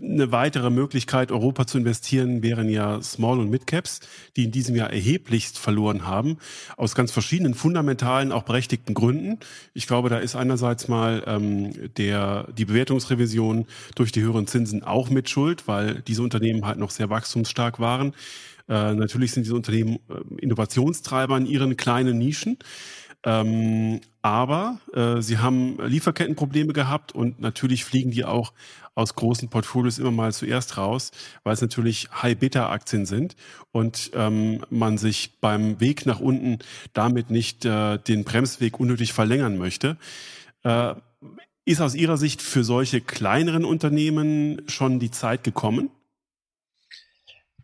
Eine 0.00 0.32
weitere 0.32 0.70
Möglichkeit, 0.70 1.32
Europa 1.32 1.66
zu 1.66 1.78
investieren, 1.78 2.42
wären 2.42 2.68
ja 2.68 3.02
Small- 3.02 3.40
und 3.40 3.50
Mid-Caps, 3.50 4.00
die 4.36 4.44
in 4.44 4.52
diesem 4.52 4.76
Jahr 4.76 4.90
erheblichst 4.90 5.58
verloren 5.58 6.06
haben, 6.06 6.38
aus 6.76 6.94
ganz 6.94 7.10
verschiedenen 7.10 7.54
fundamentalen, 7.54 8.32
auch 8.32 8.44
berechtigten 8.44 8.94
Gründen. 8.94 9.38
Ich 9.74 9.86
glaube, 9.86 10.08
da 10.08 10.18
ist 10.18 10.36
einerseits 10.36 10.88
mal 10.88 11.22
ähm, 11.26 11.94
der, 11.96 12.48
die 12.56 12.64
Bewertungsrevision 12.64 13.66
durch 13.94 14.12
die 14.12 14.22
höheren 14.22 14.46
Zinsen 14.46 14.82
auch 14.82 15.10
mit 15.10 15.28
Schuld, 15.28 15.66
weil 15.66 16.02
diese 16.02 16.22
Unternehmen 16.22 16.66
halt 16.66 16.78
noch 16.78 16.90
sehr 16.90 17.10
wachstumsstark 17.10 17.80
waren. 17.80 18.14
Äh, 18.68 18.94
natürlich 18.94 19.32
sind 19.32 19.44
diese 19.44 19.54
Unternehmen 19.54 19.98
äh, 20.08 20.42
Innovationstreiber 20.42 21.36
in 21.36 21.46
ihren 21.46 21.76
kleinen 21.76 22.18
Nischen. 22.18 22.58
Ähm, 23.24 24.00
aber 24.20 24.80
äh, 24.94 25.20
sie 25.20 25.38
haben 25.38 25.78
Lieferkettenprobleme 25.80 26.72
gehabt 26.72 27.12
und 27.12 27.40
natürlich 27.40 27.84
fliegen 27.84 28.10
die 28.10 28.24
auch 28.24 28.52
aus 28.94 29.14
großen 29.14 29.48
Portfolios 29.48 29.98
immer 29.98 30.10
mal 30.10 30.32
zuerst 30.32 30.76
raus, 30.76 31.12
weil 31.44 31.54
es 31.54 31.62
natürlich 31.62 32.08
High-Beta-Aktien 32.22 33.06
sind 33.06 33.36
und 33.70 34.10
ähm, 34.14 34.64
man 34.70 34.98
sich 34.98 35.38
beim 35.40 35.80
Weg 35.80 36.04
nach 36.04 36.20
unten 36.20 36.58
damit 36.92 37.30
nicht 37.30 37.64
äh, 37.64 37.98
den 37.98 38.24
Bremsweg 38.24 38.78
unnötig 38.78 39.12
verlängern 39.12 39.56
möchte. 39.56 39.96
Äh, 40.62 40.94
ist 41.64 41.80
aus 41.80 41.94
Ihrer 41.94 42.16
Sicht 42.16 42.42
für 42.42 42.64
solche 42.64 43.00
kleineren 43.00 43.64
Unternehmen 43.64 44.62
schon 44.66 44.98
die 44.98 45.12
Zeit 45.12 45.44
gekommen? 45.44 45.90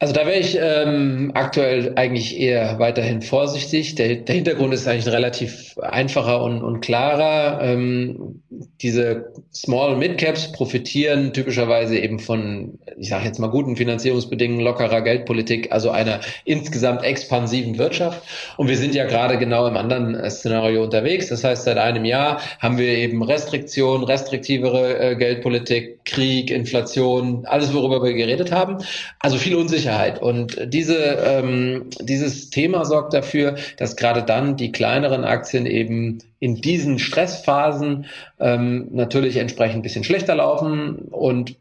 Also 0.00 0.14
da 0.14 0.26
wäre 0.26 0.38
ich 0.38 0.56
ähm, 0.60 1.32
aktuell 1.34 1.94
eigentlich 1.96 2.38
eher 2.38 2.78
weiterhin 2.78 3.20
vorsichtig. 3.20 3.96
Der, 3.96 4.14
der 4.14 4.34
Hintergrund 4.36 4.72
ist 4.72 4.86
eigentlich 4.86 5.06
ein 5.06 5.12
relativ 5.12 5.76
einfacher 5.78 6.40
und, 6.44 6.62
und 6.62 6.80
klarer. 6.82 7.60
Ähm, 7.64 8.40
diese 8.80 9.32
Small- 9.52 9.96
Mid-Caps 9.96 10.52
profitieren 10.52 11.32
typischerweise 11.32 11.98
eben 11.98 12.20
von, 12.20 12.78
ich 12.96 13.08
sage 13.08 13.24
jetzt 13.24 13.40
mal, 13.40 13.48
guten 13.48 13.74
Finanzierungsbedingungen, 13.74 14.64
lockerer 14.64 15.02
Geldpolitik, 15.02 15.72
also 15.72 15.90
einer 15.90 16.20
insgesamt 16.44 17.02
expansiven 17.02 17.76
Wirtschaft. 17.76 18.22
Und 18.56 18.68
wir 18.68 18.76
sind 18.76 18.94
ja 18.94 19.04
gerade 19.04 19.36
genau 19.36 19.66
im 19.66 19.76
anderen 19.76 20.14
äh, 20.14 20.30
Szenario 20.30 20.84
unterwegs. 20.84 21.28
Das 21.28 21.42
heißt, 21.42 21.64
seit 21.64 21.76
einem 21.76 22.04
Jahr 22.04 22.40
haben 22.60 22.78
wir 22.78 22.96
eben 22.96 23.20
Restriktion, 23.24 24.04
restriktivere 24.04 24.96
äh, 24.96 25.16
Geldpolitik, 25.16 26.04
Krieg, 26.04 26.52
Inflation, 26.52 27.46
alles, 27.46 27.74
worüber 27.74 28.00
wir 28.04 28.14
geredet 28.14 28.52
haben. 28.52 28.78
Also 29.18 29.38
viel 29.38 29.56
Unsicherheit 29.56 29.87
Unsicherheit. 29.88 30.20
Und 30.22 30.72
diese, 30.72 30.96
ähm, 30.96 31.90
dieses 32.00 32.50
Thema 32.50 32.84
sorgt 32.84 33.14
dafür, 33.14 33.56
dass 33.76 33.96
gerade 33.96 34.22
dann 34.22 34.56
die 34.56 34.72
kleineren 34.72 35.24
Aktien 35.24 35.66
eben 35.66 36.18
in 36.38 36.56
diesen 36.56 36.98
Stressphasen 36.98 38.06
ähm, 38.38 38.88
natürlich 38.92 39.36
entsprechend 39.36 39.76
ein 39.76 39.82
bisschen 39.82 40.04
schlechter 40.04 40.34
laufen 40.34 40.96
und 41.10 41.56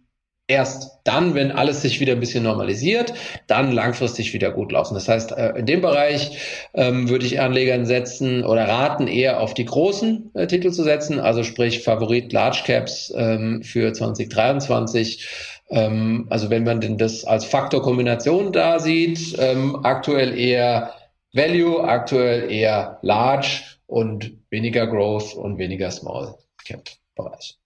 erst 0.49 0.99
dann, 1.03 1.35
wenn 1.35 1.51
alles 1.51 1.81
sich 1.81 1.99
wieder 1.99 2.13
ein 2.13 2.21
bisschen 2.21 2.43
normalisiert, 2.43 3.13
dann 3.47 3.73
langfristig 3.73 4.33
wieder 4.33 4.51
gut 4.51 4.71
laufen. 4.71 4.93
Das 4.93 5.09
heißt, 5.09 5.33
äh, 5.33 5.49
in 5.57 5.65
dem 5.65 5.81
Bereich 5.81 6.69
ähm, 6.73 7.09
würde 7.09 7.25
ich 7.25 7.41
Anlegern 7.41 7.85
setzen 7.85 8.45
oder 8.45 8.65
raten, 8.65 9.07
eher 9.07 9.41
auf 9.41 9.53
die 9.53 9.65
großen 9.65 10.31
äh, 10.35 10.47
Titel 10.47 10.71
zu 10.71 10.83
setzen, 10.83 11.19
also 11.19 11.43
sprich 11.43 11.83
Favorit 11.83 12.31
Large 12.31 12.61
Caps 12.65 13.13
ähm, 13.15 13.61
für 13.61 13.91
2023 13.91 15.56
ähm, 15.69 16.27
also 16.29 16.49
wenn 16.49 16.63
man 16.63 16.81
denn 16.81 16.97
das 16.97 17.25
als 17.25 17.45
Faktorkombination 17.45 18.51
da 18.51 18.79
sieht, 18.79 19.35
ähm, 19.39 19.83
aktuell 19.83 20.37
eher 20.37 20.93
Value, 21.33 21.83
aktuell 21.83 22.49
eher 22.51 22.99
Large 23.01 23.63
und 23.85 24.33
weniger 24.49 24.87
Growth 24.87 25.33
und 25.35 25.57
weniger 25.57 25.91
Small 25.91 26.35
Cap 26.65 26.89
Bereich. 27.15 27.57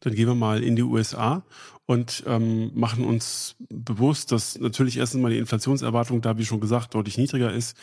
Dann 0.00 0.14
gehen 0.14 0.26
wir 0.26 0.34
mal 0.34 0.62
in 0.62 0.76
die 0.76 0.82
USA 0.82 1.44
und 1.86 2.24
ähm, 2.26 2.70
machen 2.74 3.04
uns 3.04 3.56
bewusst, 3.68 4.32
dass 4.32 4.58
natürlich 4.58 4.96
erstens 4.96 5.20
mal 5.20 5.30
die 5.30 5.38
Inflationserwartung 5.38 6.20
da, 6.22 6.38
wie 6.38 6.44
schon 6.44 6.60
gesagt, 6.60 6.94
deutlich 6.94 7.18
niedriger 7.18 7.52
ist. 7.52 7.76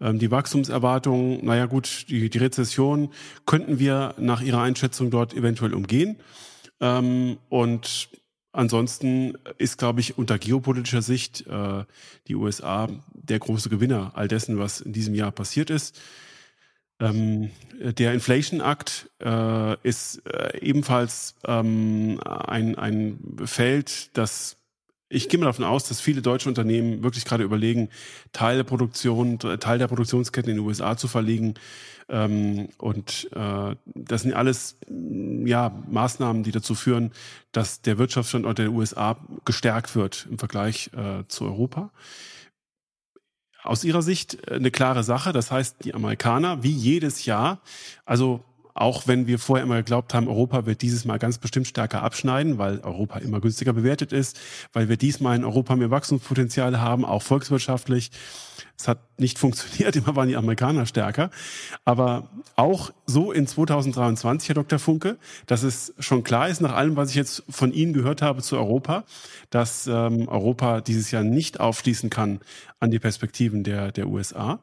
Ähm, 0.00 0.18
die 0.18 0.30
Wachstumserwartung, 0.30 1.44
naja 1.44 1.66
gut, 1.66 2.06
die, 2.08 2.30
die 2.30 2.38
Rezession 2.38 3.12
könnten 3.46 3.78
wir 3.78 4.14
nach 4.18 4.40
Ihrer 4.40 4.62
Einschätzung 4.62 5.10
dort 5.10 5.34
eventuell 5.34 5.74
umgehen. 5.74 6.16
Ähm, 6.80 7.38
und 7.48 8.08
ansonsten 8.52 9.34
ist, 9.58 9.78
glaube 9.78 10.00
ich, 10.00 10.18
unter 10.18 10.38
geopolitischer 10.38 11.02
Sicht 11.02 11.46
äh, 11.46 11.84
die 12.28 12.34
USA 12.34 12.88
der 13.12 13.38
große 13.38 13.68
Gewinner 13.68 14.12
all 14.14 14.28
dessen, 14.28 14.58
was 14.58 14.80
in 14.80 14.92
diesem 14.92 15.14
Jahr 15.14 15.32
passiert 15.32 15.70
ist. 15.70 16.00
Ähm, 17.00 17.50
der 17.80 18.12
Inflation 18.12 18.60
Act 18.60 19.10
äh, 19.20 19.76
ist 19.82 20.26
äh, 20.26 20.58
ebenfalls 20.60 21.36
ähm, 21.46 22.20
ein, 22.24 22.76
ein 22.76 23.36
Feld, 23.44 24.10
das 24.16 24.56
ich 25.12 25.28
gehe 25.28 25.38
mal 25.40 25.46
davon 25.46 25.64
aus, 25.64 25.88
dass 25.88 26.00
viele 26.00 26.22
deutsche 26.22 26.48
Unternehmen 26.48 27.02
wirklich 27.02 27.24
gerade 27.24 27.42
überlegen, 27.42 27.90
Teil 28.32 28.56
der 28.56 28.64
Produktion, 28.64 29.38
Teil 29.38 29.78
der 29.78 29.88
Produktionsketten 29.88 30.50
in 30.50 30.58
den 30.58 30.64
USA 30.64 30.96
zu 30.96 31.08
verlegen. 31.08 31.54
Ähm, 32.08 32.68
und 32.78 33.28
äh, 33.34 33.74
das 33.84 34.22
sind 34.22 34.32
alles 34.32 34.76
ja, 34.88 35.82
Maßnahmen, 35.90 36.44
die 36.44 36.52
dazu 36.52 36.76
führen, 36.76 37.10
dass 37.50 37.82
der 37.82 37.98
Wirtschaftsstandort 37.98 38.58
der 38.58 38.70
USA 38.70 39.16
gestärkt 39.44 39.96
wird 39.96 40.28
im 40.30 40.38
Vergleich 40.38 40.90
äh, 40.96 41.26
zu 41.26 41.44
Europa. 41.44 41.90
Aus 43.62 43.84
Ihrer 43.84 44.02
Sicht 44.02 44.48
eine 44.48 44.70
klare 44.70 45.02
Sache. 45.02 45.32
Das 45.32 45.50
heißt, 45.50 45.84
die 45.84 45.94
Amerikaner, 45.94 46.62
wie 46.62 46.70
jedes 46.70 47.24
Jahr, 47.24 47.60
also 48.06 48.44
auch 48.74 49.06
wenn 49.06 49.26
wir 49.26 49.38
vorher 49.38 49.64
immer 49.64 49.76
geglaubt 49.76 50.14
haben, 50.14 50.28
Europa 50.28 50.66
wird 50.66 50.82
dieses 50.82 51.04
Mal 51.04 51.18
ganz 51.18 51.38
bestimmt 51.38 51.66
stärker 51.66 52.02
abschneiden, 52.02 52.58
weil 52.58 52.80
Europa 52.80 53.18
immer 53.18 53.40
günstiger 53.40 53.72
bewertet 53.72 54.12
ist, 54.12 54.38
weil 54.72 54.88
wir 54.88 54.96
diesmal 54.96 55.36
in 55.36 55.44
Europa 55.44 55.76
mehr 55.76 55.90
Wachstumspotenziale 55.90 56.80
haben, 56.80 57.04
auch 57.04 57.22
volkswirtschaftlich. 57.22 58.10
Es 58.78 58.88
hat 58.88 58.98
nicht 59.18 59.38
funktioniert, 59.38 59.96
immer 59.96 60.16
waren 60.16 60.28
die 60.28 60.36
Amerikaner 60.36 60.86
stärker. 60.86 61.30
Aber 61.84 62.30
auch 62.56 62.90
so 63.06 63.32
in 63.32 63.46
2023, 63.46 64.48
Herr 64.48 64.54
Dr. 64.54 64.78
Funke, 64.78 65.18
dass 65.46 65.62
es 65.62 65.94
schon 65.98 66.24
klar 66.24 66.48
ist, 66.48 66.60
nach 66.60 66.74
allem, 66.74 66.96
was 66.96 67.10
ich 67.10 67.16
jetzt 67.16 67.42
von 67.48 67.72
Ihnen 67.72 67.92
gehört 67.92 68.22
habe 68.22 68.42
zu 68.42 68.56
Europa, 68.56 69.04
dass 69.50 69.86
ähm, 69.86 70.28
Europa 70.28 70.80
dieses 70.80 71.10
Jahr 71.10 71.24
nicht 71.24 71.60
aufschließen 71.60 72.10
kann 72.10 72.40
an 72.78 72.90
die 72.90 72.98
Perspektiven 72.98 73.64
der, 73.64 73.92
der 73.92 74.08
USA. 74.08 74.60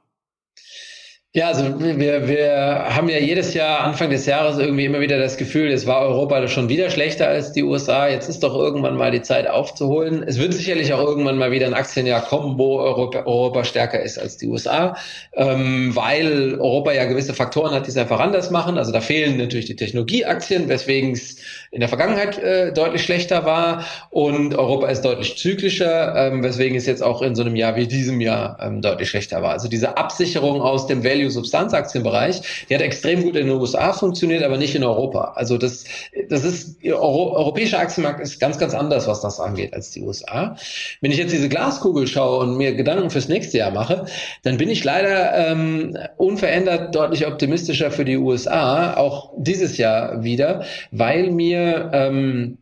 Ja, 1.33 1.49
also 1.49 1.79
wir, 1.79 2.27
wir 2.27 2.87
haben 2.95 3.09
ja 3.09 3.19
jedes 3.19 3.53
Jahr 3.53 3.81
Anfang 3.81 4.09
des 4.09 4.25
Jahres 4.25 4.57
irgendwie 4.57 4.85
immer 4.85 5.01
wieder 5.01 5.19
das 5.19 5.37
Gefühl, 5.37 5.69
es 5.71 5.85
war 5.85 6.01
Europa 6.01 6.47
schon 6.47 6.67
wieder 6.67 6.89
schlechter 6.89 7.27
als 7.27 7.51
die 7.51 7.63
USA. 7.63 8.07
Jetzt 8.07 8.27
ist 8.27 8.41
doch 8.41 8.55
irgendwann 8.55 8.95
mal 8.95 9.11
die 9.11 9.21
Zeit 9.21 9.47
aufzuholen. 9.47 10.23
Es 10.23 10.39
wird 10.39 10.53
sicherlich 10.55 10.93
auch 10.93 11.03
irgendwann 11.03 11.37
mal 11.37 11.51
wieder 11.51 11.67
ein 11.67 11.75
Aktienjahr 11.75 12.21
kommen, 12.25 12.57
wo 12.57 12.79
Europa, 12.79 13.19
Europa 13.25 13.65
stärker 13.65 14.01
ist 14.01 14.17
als 14.17 14.37
die 14.37 14.47
USA, 14.47 14.95
ähm, 15.33 15.95
weil 15.95 16.55
Europa 16.59 16.93
ja 16.93 17.05
gewisse 17.05 17.35
Faktoren 17.35 17.71
hat, 17.75 17.85
die 17.85 17.91
es 17.91 17.97
einfach 17.97 18.19
anders 18.19 18.49
machen. 18.49 18.79
Also 18.79 18.91
da 18.91 19.01
fehlen 19.01 19.37
natürlich 19.37 19.65
die 19.65 19.75
Technologieaktien, 19.75 20.69
weswegen 20.69 21.11
es 21.11 21.37
in 21.77 21.81
der 21.81 21.89
Vergangenheit 21.89 22.39
äh, 22.39 22.73
deutlich 22.73 23.03
schlechter 23.03 23.45
war 23.45 23.85
und 24.09 24.55
Europa 24.55 24.87
ist 24.87 25.03
deutlich 25.03 25.37
zyklischer, 25.37 26.15
ähm, 26.15 26.41
weswegen 26.41 26.75
es 26.75 26.87
jetzt 26.87 27.03
auch 27.03 27.21
in 27.21 27.35
so 27.35 27.43
einem 27.43 27.55
Jahr 27.55 27.75
wie 27.75 27.85
diesem 27.85 28.19
Jahr 28.19 28.57
ähm, 28.59 28.81
deutlich 28.81 29.11
schlechter 29.11 29.43
war. 29.43 29.51
Also 29.51 29.67
diese 29.67 29.95
Absicherung 29.95 30.59
aus 30.61 30.87
dem 30.87 31.03
Value 31.03 31.27
Value-Substanzaktienbereich, 31.27 32.65
die 32.67 32.73
hat 32.73 32.81
extrem 32.81 33.21
gut 33.21 33.35
in 33.35 33.47
den 33.47 33.55
USA 33.55 33.93
funktioniert, 33.93 34.43
aber 34.43 34.57
nicht 34.57 34.75
in 34.75 34.83
Europa. 34.83 35.33
Also 35.35 35.59
das, 35.59 35.85
das 36.29 36.43
ist, 36.43 36.83
Euro, 36.83 37.35
europäischer 37.35 37.79
Aktienmarkt 37.79 38.19
ist 38.21 38.39
ganz, 38.39 38.57
ganz 38.57 38.73
anders, 38.73 39.07
was 39.07 39.21
das 39.21 39.39
angeht, 39.39 39.73
als 39.73 39.91
die 39.91 40.01
USA. 40.01 40.55
Wenn 41.01 41.11
ich 41.11 41.17
jetzt 41.17 41.31
diese 41.31 41.49
Glaskugel 41.49 42.07
schaue 42.07 42.39
und 42.39 42.57
mir 42.57 42.73
Gedanken 42.73 43.11
fürs 43.11 43.27
nächste 43.27 43.59
Jahr 43.59 43.71
mache, 43.71 44.05
dann 44.43 44.57
bin 44.57 44.69
ich 44.69 44.83
leider 44.83 45.51
ähm, 45.51 45.97
unverändert 46.17 46.95
deutlich 46.95 47.27
optimistischer 47.27 47.91
für 47.91 48.05
die 48.05 48.17
USA, 48.17 48.95
auch 48.95 49.33
dieses 49.37 49.77
Jahr 49.77 50.23
wieder, 50.23 50.63
weil 50.91 51.31
mir 51.31 51.66
ähm, 51.93 52.57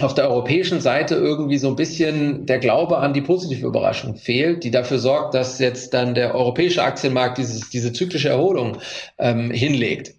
auf 0.00 0.14
der 0.14 0.30
europäischen 0.30 0.80
Seite 0.80 1.14
irgendwie 1.14 1.58
so 1.58 1.68
ein 1.68 1.76
bisschen 1.76 2.46
der 2.46 2.58
Glaube 2.58 2.98
an 2.98 3.12
die 3.12 3.20
positive 3.20 3.66
Überraschung 3.66 4.16
fehlt, 4.16 4.64
die 4.64 4.70
dafür 4.70 4.98
sorgt, 4.98 5.34
dass 5.34 5.58
jetzt 5.58 5.92
dann 5.94 6.14
der 6.14 6.34
europäische 6.34 6.82
Aktienmarkt 6.82 7.38
dieses, 7.38 7.70
diese 7.70 7.92
zyklische 7.92 8.30
Erholung 8.30 8.78
ähm, 9.18 9.50
hinlegt. 9.50 10.14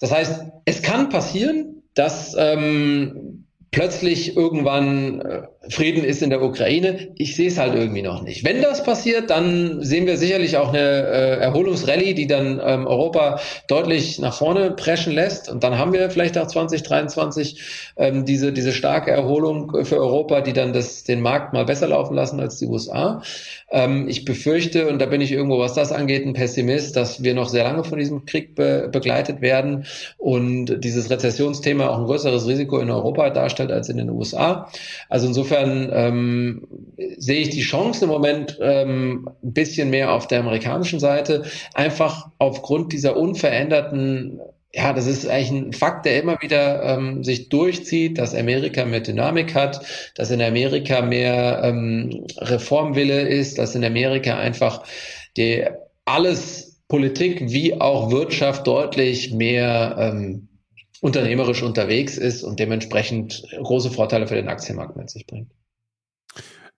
Das 0.00 0.12
heißt, 0.12 0.42
es 0.64 0.82
kann 0.82 1.08
passieren, 1.08 1.82
dass 1.94 2.36
ähm, 2.38 3.44
plötzlich 3.70 4.36
irgendwann 4.36 5.20
äh, 5.20 5.42
Frieden 5.70 6.04
ist 6.04 6.22
in 6.22 6.30
der 6.30 6.42
Ukraine. 6.42 7.08
Ich 7.16 7.36
sehe 7.36 7.48
es 7.48 7.58
halt 7.58 7.74
irgendwie 7.74 8.02
noch 8.02 8.22
nicht. 8.22 8.44
Wenn 8.44 8.62
das 8.62 8.82
passiert, 8.82 9.30
dann 9.30 9.82
sehen 9.82 10.06
wir 10.06 10.16
sicherlich 10.16 10.56
auch 10.56 10.68
eine 10.68 10.78
äh, 10.78 11.36
Erholungsrallye, 11.40 12.14
die 12.14 12.26
dann 12.26 12.60
ähm, 12.64 12.86
Europa 12.86 13.40
deutlich 13.66 14.18
nach 14.18 14.34
vorne 14.34 14.70
preschen 14.70 15.12
lässt. 15.12 15.48
Und 15.50 15.64
dann 15.64 15.78
haben 15.78 15.92
wir 15.92 16.10
vielleicht 16.10 16.38
auch 16.38 16.46
2023 16.46 17.92
ähm, 17.96 18.24
diese, 18.24 18.52
diese 18.52 18.72
starke 18.72 19.10
Erholung 19.10 19.84
für 19.84 19.98
Europa, 19.98 20.40
die 20.40 20.52
dann 20.52 20.72
das, 20.72 21.04
den 21.04 21.20
Markt 21.20 21.52
mal 21.52 21.64
besser 21.64 21.88
laufen 21.88 22.14
lassen 22.14 22.40
als 22.40 22.58
die 22.58 22.66
USA. 22.66 23.22
Ähm, 23.70 24.08
ich 24.08 24.24
befürchte, 24.24 24.88
und 24.88 24.98
da 25.00 25.06
bin 25.06 25.20
ich 25.20 25.32
irgendwo, 25.32 25.58
was 25.58 25.74
das 25.74 25.92
angeht, 25.92 26.24
ein 26.24 26.32
Pessimist, 26.32 26.96
dass 26.96 27.22
wir 27.22 27.34
noch 27.34 27.48
sehr 27.48 27.64
lange 27.64 27.84
von 27.84 27.98
diesem 27.98 28.24
Krieg 28.24 28.54
be 28.54 28.88
begleitet 28.90 29.40
werden 29.42 29.84
und 30.16 30.82
dieses 30.82 31.10
Rezessionsthema 31.10 31.88
auch 31.88 31.98
ein 31.98 32.04
größeres 32.04 32.46
Risiko 32.46 32.78
in 32.78 32.90
Europa 32.90 33.30
darstellt 33.30 33.70
als 33.70 33.88
in 33.88 33.98
den 33.98 34.08
USA. 34.08 34.70
Also 35.08 35.26
insofern 35.26 35.57
insofern 35.60 35.90
ähm, 35.92 36.66
sehe 37.16 37.40
ich 37.40 37.50
die 37.50 37.62
Chance 37.62 38.04
im 38.04 38.10
Moment 38.10 38.58
ähm, 38.60 39.28
ein 39.42 39.52
bisschen 39.52 39.90
mehr 39.90 40.12
auf 40.12 40.26
der 40.26 40.40
amerikanischen 40.40 41.00
Seite, 41.00 41.44
einfach 41.74 42.28
aufgrund 42.38 42.92
dieser 42.92 43.16
unveränderten 43.16 44.40
ja, 44.74 44.92
das 44.92 45.06
ist 45.06 45.26
eigentlich 45.26 45.50
ein 45.50 45.72
Fakt, 45.72 46.04
der 46.04 46.20
immer 46.20 46.42
wieder 46.42 46.82
ähm, 46.82 47.24
sich 47.24 47.48
durchzieht, 47.48 48.18
dass 48.18 48.34
Amerika 48.34 48.84
mehr 48.84 49.00
Dynamik 49.00 49.54
hat, 49.54 49.80
dass 50.14 50.30
in 50.30 50.42
Amerika 50.42 51.00
mehr 51.00 51.62
ähm, 51.64 52.26
Reformwille 52.36 53.22
ist, 53.22 53.56
dass 53.56 53.74
in 53.74 53.82
Amerika 53.82 54.36
einfach 54.36 54.84
die 55.38 55.64
alles 56.04 56.82
Politik 56.86 57.50
wie 57.50 57.80
auch 57.80 58.10
Wirtschaft 58.10 58.66
deutlich 58.66 59.32
mehr 59.32 59.96
ähm, 59.98 60.47
unternehmerisch 61.00 61.62
unterwegs 61.62 62.16
ist 62.16 62.42
und 62.42 62.58
dementsprechend 62.58 63.46
große 63.56 63.90
Vorteile 63.90 64.26
für 64.26 64.34
den 64.34 64.48
Aktienmarkt 64.48 64.96
mit 64.96 65.10
sich 65.10 65.26
bringt. 65.26 65.50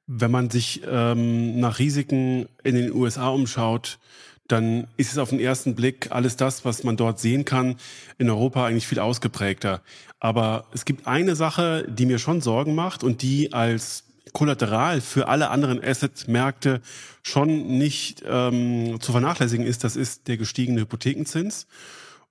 Wenn 0.07 0.31
man 0.31 0.51
sich 0.51 0.83
ähm, 0.91 1.61
nach 1.61 1.79
Risiken 1.79 2.49
in 2.65 2.75
den 2.75 2.93
USA 2.93 3.29
umschaut, 3.29 3.99
dann 4.49 4.89
ist 4.97 5.13
es 5.13 5.19
auf 5.19 5.31
den 5.31 5.39
ersten 5.39 5.77
Blick 5.77 6.11
alles 6.11 6.37
das, 6.37 6.65
was 6.65 6.83
man 6.83 6.97
dort 6.97 7.21
sehen 7.21 7.45
kann, 7.45 7.77
in 8.19 8.29
Europa 8.29 8.67
eigentlich 8.67 8.89
viel 8.89 8.99
ausgeprägter. 8.99 9.81
Aber 10.19 10.65
es 10.75 10.85
gibt 10.85 11.07
eine 11.07 11.37
Sache, 11.37 11.87
die 11.89 12.07
mir 12.07 12.19
schon 12.19 12.41
Sorgen 12.41 12.75
macht 12.75 13.05
und 13.05 13.23
die 13.23 13.53
als 13.53 14.05
Kollateral 14.33 15.01
für 15.01 15.29
alle 15.29 15.51
anderen 15.51 15.83
Asset-Märkte 15.83 16.81
schon 17.23 17.79
nicht 17.79 18.23
ähm, 18.29 18.99
zu 19.01 19.13
vernachlässigen 19.13 19.67
ist, 19.67 19.85
das 19.85 19.97
ist 19.97 20.29
der 20.29 20.37
gestiegene 20.37 20.83
Hypothekenzins. 20.83 21.67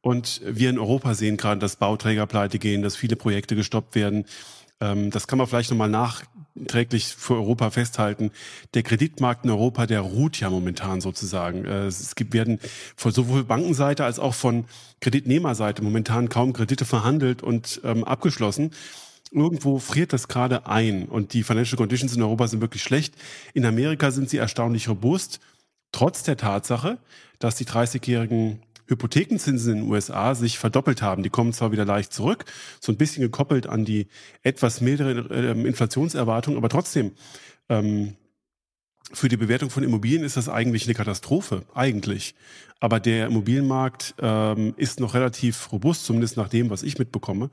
Und 0.02 0.41
wir 0.45 0.70
in 0.70 0.80
Europa 0.80 1.14
sehen 1.14 1.38
gerade, 1.38 1.60
dass 1.60 1.76
Bauträger 1.76 2.26
pleite 2.26 2.58
gehen, 2.58 2.82
dass 2.82 2.95
viele 2.95 3.16
Projekte 3.16 3.56
gestoppt 3.56 3.95
werden. 3.95 4.26
Ähm, 4.80 5.12
das 5.12 5.28
kann 5.28 5.38
man 5.38 5.47
vielleicht 5.47 5.72
nochmal 5.72 5.89
nachträglich 5.89 7.08
für 7.08 7.36
Europa 7.36 7.70
festhalten. 7.70 8.32
Der 8.74 8.84
Kreditmarkt 8.84 9.43
in 9.43 9.52
Europa, 9.52 9.86
der 9.86 10.02
ruht 10.02 10.39
ja 10.39 10.50
momentan 10.50 11.02
sozusagen. 11.02 11.66
Äh, 11.66 11.88
es 11.88 12.16
gibt, 12.16 12.34
werden 12.34 12.60
von 12.95 13.12
sowohl 13.12 13.43
Bankenseite 13.43 14.06
als 14.06 14.20
auch 14.20 14.34
von 14.34 14.66
Kreditnehmerseite 15.02 15.82
momentan 15.84 16.30
kaum 16.30 16.54
Kredite 16.54 16.86
verhandelt 16.86 17.43
und 17.43 17.82
ähm, 17.84 18.04
abgeschlossen. 18.06 18.72
Irgendwo 19.32 19.78
friert 19.80 20.14
das 20.14 20.28
gerade 20.28 20.66
ein 20.66 21.06
und 21.06 21.34
die 21.34 21.43
Financial 21.43 21.78
Conditions 21.78 22.16
in 22.16 22.24
Europa 22.24 22.47
sind 22.47 22.62
wirklich 22.62 22.82
schlecht. 22.82 23.14
In 23.54 23.66
Amerika 23.66 24.10
sind 24.12 24.30
sie 24.30 24.38
erstaunlich 24.38 24.89
robust, 24.89 25.39
trotz 25.91 26.24
der 26.24 26.38
Tatsache, 26.38 26.97
dass 27.38 27.56
die 27.56 27.66
30-jährigen 27.66 28.64
Hypothekenzinsen 28.90 29.74
in 29.74 29.80
den 29.84 29.92
USA 29.92 30.36
sich 30.36 30.60
verdoppelt 30.60 31.02
haben. 31.02 31.24
Die 31.24 31.30
kommen 31.30 31.54
zwar 31.54 31.72
wieder 31.72 31.86
leicht 31.86 32.12
zurück, 32.12 32.46
so 32.80 32.92
ein 32.92 32.98
bisschen 32.98 33.22
gekoppelt 33.22 33.68
an 33.68 33.86
die 33.86 34.08
etwas 34.44 34.82
mildere 34.82 35.34
äh, 35.34 35.52
Inflationserwartung, 35.52 36.58
aber 36.58 36.70
trotzdem 36.70 37.12
ähm, 37.70 38.16
für 39.12 39.28
die 39.28 39.38
Bewertung 39.38 39.70
von 39.70 39.84
Immobilien 39.84 40.24
ist 40.24 40.38
das 40.38 40.49
eigentlich 40.49 40.86
eine 40.86 40.93
Katastrophe, 40.93 41.64
eigentlich. 41.74 42.36
Aber 42.80 42.99
der 42.99 43.28
Immobilienmarkt 43.28 44.16
ähm, 44.22 44.74
ist 44.78 44.99
noch 44.99 45.14
relativ 45.14 45.72
robust, 45.72 46.05
zumindest 46.05 46.38
nach 46.38 46.47
dem, 46.47 46.70
was 46.70 46.84
ich 46.84 46.97
mitbekomme. 46.97 47.49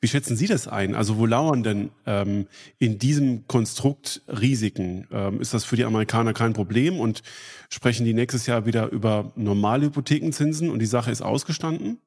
Wie 0.00 0.08
schätzen 0.08 0.36
Sie 0.36 0.46
das 0.46 0.66
ein? 0.66 0.94
Also 0.94 1.16
wo 1.16 1.26
lauern 1.26 1.62
denn 1.62 1.90
ähm, 2.06 2.46
in 2.78 2.98
diesem 2.98 3.46
Konstrukt 3.46 4.22
Risiken? 4.26 5.06
Ähm, 5.12 5.40
ist 5.40 5.54
das 5.54 5.64
für 5.64 5.76
die 5.76 5.84
Amerikaner 5.84 6.32
kein 6.32 6.54
Problem 6.54 6.98
und 6.98 7.22
sprechen 7.68 8.04
die 8.04 8.14
nächstes 8.14 8.46
Jahr 8.46 8.66
wieder 8.66 8.90
über 8.90 9.32
normale 9.36 9.86
Hypothekenzinsen 9.86 10.70
und 10.70 10.80
die 10.80 10.86
Sache 10.86 11.12
ist 11.12 11.22
ausgestanden? 11.22 11.98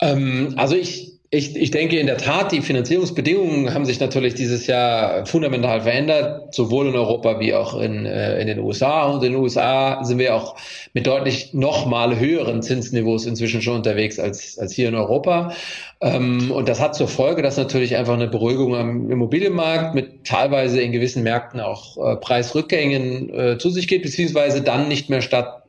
Ähm, 0.00 0.54
also 0.56 0.76
ich 0.76 1.18
ich, 1.30 1.54
ich 1.56 1.70
denke 1.70 1.98
in 1.98 2.06
der 2.06 2.16
Tat, 2.16 2.52
die 2.52 2.62
Finanzierungsbedingungen 2.62 3.74
haben 3.74 3.84
sich 3.84 4.00
natürlich 4.00 4.34
dieses 4.34 4.66
Jahr 4.66 5.26
fundamental 5.26 5.82
verändert, 5.82 6.54
sowohl 6.54 6.88
in 6.88 6.94
Europa 6.94 7.38
wie 7.38 7.52
auch 7.52 7.78
in, 7.78 8.06
äh, 8.06 8.40
in 8.40 8.46
den 8.46 8.60
USA. 8.60 9.04
Und 9.04 9.22
in 9.22 9.32
den 9.32 9.42
USA 9.42 10.02
sind 10.04 10.18
wir 10.18 10.34
auch 10.34 10.56
mit 10.94 11.06
deutlich 11.06 11.52
nochmal 11.52 12.18
höheren 12.18 12.62
Zinsniveaus 12.62 13.26
inzwischen 13.26 13.60
schon 13.60 13.76
unterwegs 13.76 14.18
als, 14.18 14.58
als 14.58 14.72
hier 14.72 14.88
in 14.88 14.94
Europa. 14.94 15.52
Ähm, 16.00 16.50
und 16.50 16.66
das 16.66 16.80
hat 16.80 16.94
zur 16.94 17.08
Folge, 17.08 17.42
dass 17.42 17.58
natürlich 17.58 17.94
einfach 17.96 18.14
eine 18.14 18.28
Beruhigung 18.28 18.74
am 18.74 19.10
Immobilienmarkt 19.10 19.94
mit 19.94 20.24
teilweise 20.24 20.80
in 20.80 20.92
gewissen 20.92 21.24
Märkten 21.24 21.60
auch 21.60 21.98
äh, 21.98 22.16
Preisrückgängen 22.16 23.34
äh, 23.34 23.58
zu 23.58 23.68
sich 23.68 23.86
geht, 23.86 24.00
beziehungsweise 24.02 24.62
dann 24.62 24.88
nicht 24.88 25.10
mehr 25.10 25.20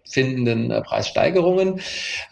stattfindenden 0.09 0.71
äh, 0.71 0.81
Preissteigerungen. 0.81 1.79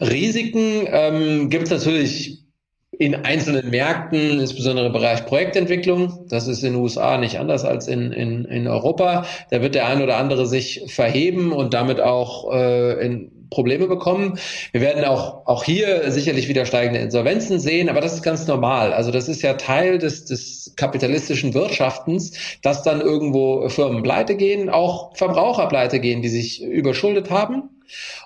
Risiken 0.00 0.86
ähm, 0.86 1.50
gibt 1.50 1.64
es 1.64 1.70
natürlich 1.70 2.44
in 2.90 3.14
einzelnen 3.14 3.70
Märkten, 3.70 4.40
insbesondere 4.40 4.86
im 4.86 4.92
Bereich 4.92 5.24
Projektentwicklung. 5.26 6.26
Das 6.28 6.48
ist 6.48 6.64
in 6.64 6.72
den 6.72 6.82
USA 6.82 7.16
nicht 7.18 7.38
anders 7.38 7.64
als 7.64 7.86
in, 7.86 8.12
in, 8.12 8.44
in 8.44 8.66
Europa. 8.66 9.24
Da 9.50 9.62
wird 9.62 9.76
der 9.76 9.86
ein 9.86 10.02
oder 10.02 10.16
andere 10.16 10.46
sich 10.46 10.82
verheben 10.88 11.52
und 11.52 11.74
damit 11.74 12.00
auch 12.00 12.52
äh, 12.52 13.06
in 13.06 13.37
Probleme 13.50 13.86
bekommen. 13.86 14.38
Wir 14.72 14.80
werden 14.80 15.04
auch, 15.04 15.46
auch 15.46 15.64
hier 15.64 16.10
sicherlich 16.10 16.48
wieder 16.48 16.66
steigende 16.66 17.00
Insolvenzen 17.00 17.58
sehen, 17.60 17.88
aber 17.88 18.00
das 18.00 18.14
ist 18.14 18.22
ganz 18.22 18.46
normal. 18.46 18.92
Also 18.92 19.10
das 19.10 19.28
ist 19.28 19.42
ja 19.42 19.54
Teil 19.54 19.98
des, 19.98 20.24
des 20.24 20.72
kapitalistischen 20.76 21.54
Wirtschaftens, 21.54 22.32
dass 22.62 22.82
dann 22.82 23.00
irgendwo 23.00 23.68
Firmen 23.68 24.02
pleite 24.02 24.36
gehen, 24.36 24.68
auch 24.70 25.16
Verbraucher 25.16 25.66
pleite 25.66 26.00
gehen, 26.00 26.22
die 26.22 26.28
sich 26.28 26.62
überschuldet 26.62 27.30
haben. 27.30 27.70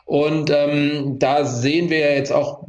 Und 0.04 0.50
ähm, 0.50 1.18
da 1.18 1.44
sehen 1.44 1.88
wir 1.90 2.14
jetzt 2.16 2.32
auch 2.32 2.64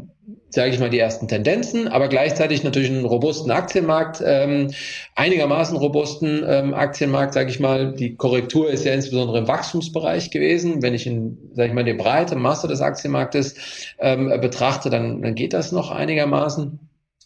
sage 0.53 0.71
ich 0.71 0.79
mal, 0.79 0.89
die 0.89 0.99
ersten 0.99 1.27
Tendenzen, 1.27 1.87
aber 1.87 2.07
gleichzeitig 2.07 2.63
natürlich 2.63 2.89
einen 2.89 3.05
robusten 3.05 3.51
Aktienmarkt, 3.51 4.21
ähm, 4.25 4.71
einigermaßen 5.15 5.75
robusten 5.75 6.43
ähm, 6.47 6.73
Aktienmarkt, 6.73 7.33
sage 7.33 7.49
ich 7.49 7.59
mal. 7.59 7.93
Die 7.93 8.15
Korrektur 8.15 8.69
ist 8.69 8.85
ja 8.85 8.93
insbesondere 8.93 9.39
im 9.39 9.47
Wachstumsbereich 9.47 10.31
gewesen. 10.31 10.81
Wenn 10.81 10.93
ich 10.93 11.07
in, 11.07 11.37
sage 11.53 11.69
ich 11.69 11.73
mal, 11.73 11.83
die 11.83 11.93
breite 11.93 12.35
Masse 12.35 12.67
des 12.67 12.81
Aktienmarktes 12.81 13.55
ähm, 13.99 14.29
betrachte, 14.41 14.89
dann, 14.89 15.21
dann 15.21 15.35
geht 15.35 15.53
das 15.53 15.71
noch 15.71 15.91
einigermaßen 15.91 16.79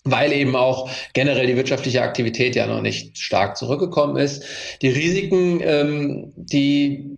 weil 0.09 0.31
eben 0.31 0.55
auch 0.55 0.89
generell 1.11 1.47
die 1.47 1.57
wirtschaftliche 1.57 2.01
Aktivität 2.01 2.55
ja 2.55 2.65
noch 2.65 2.81
nicht 2.81 3.17
stark 3.17 3.57
zurückgekommen 3.57 4.15
ist. 4.15 4.41
Die 4.81 4.87
Risiken, 4.87 5.59
ähm, 5.61 6.31
die 6.37 7.17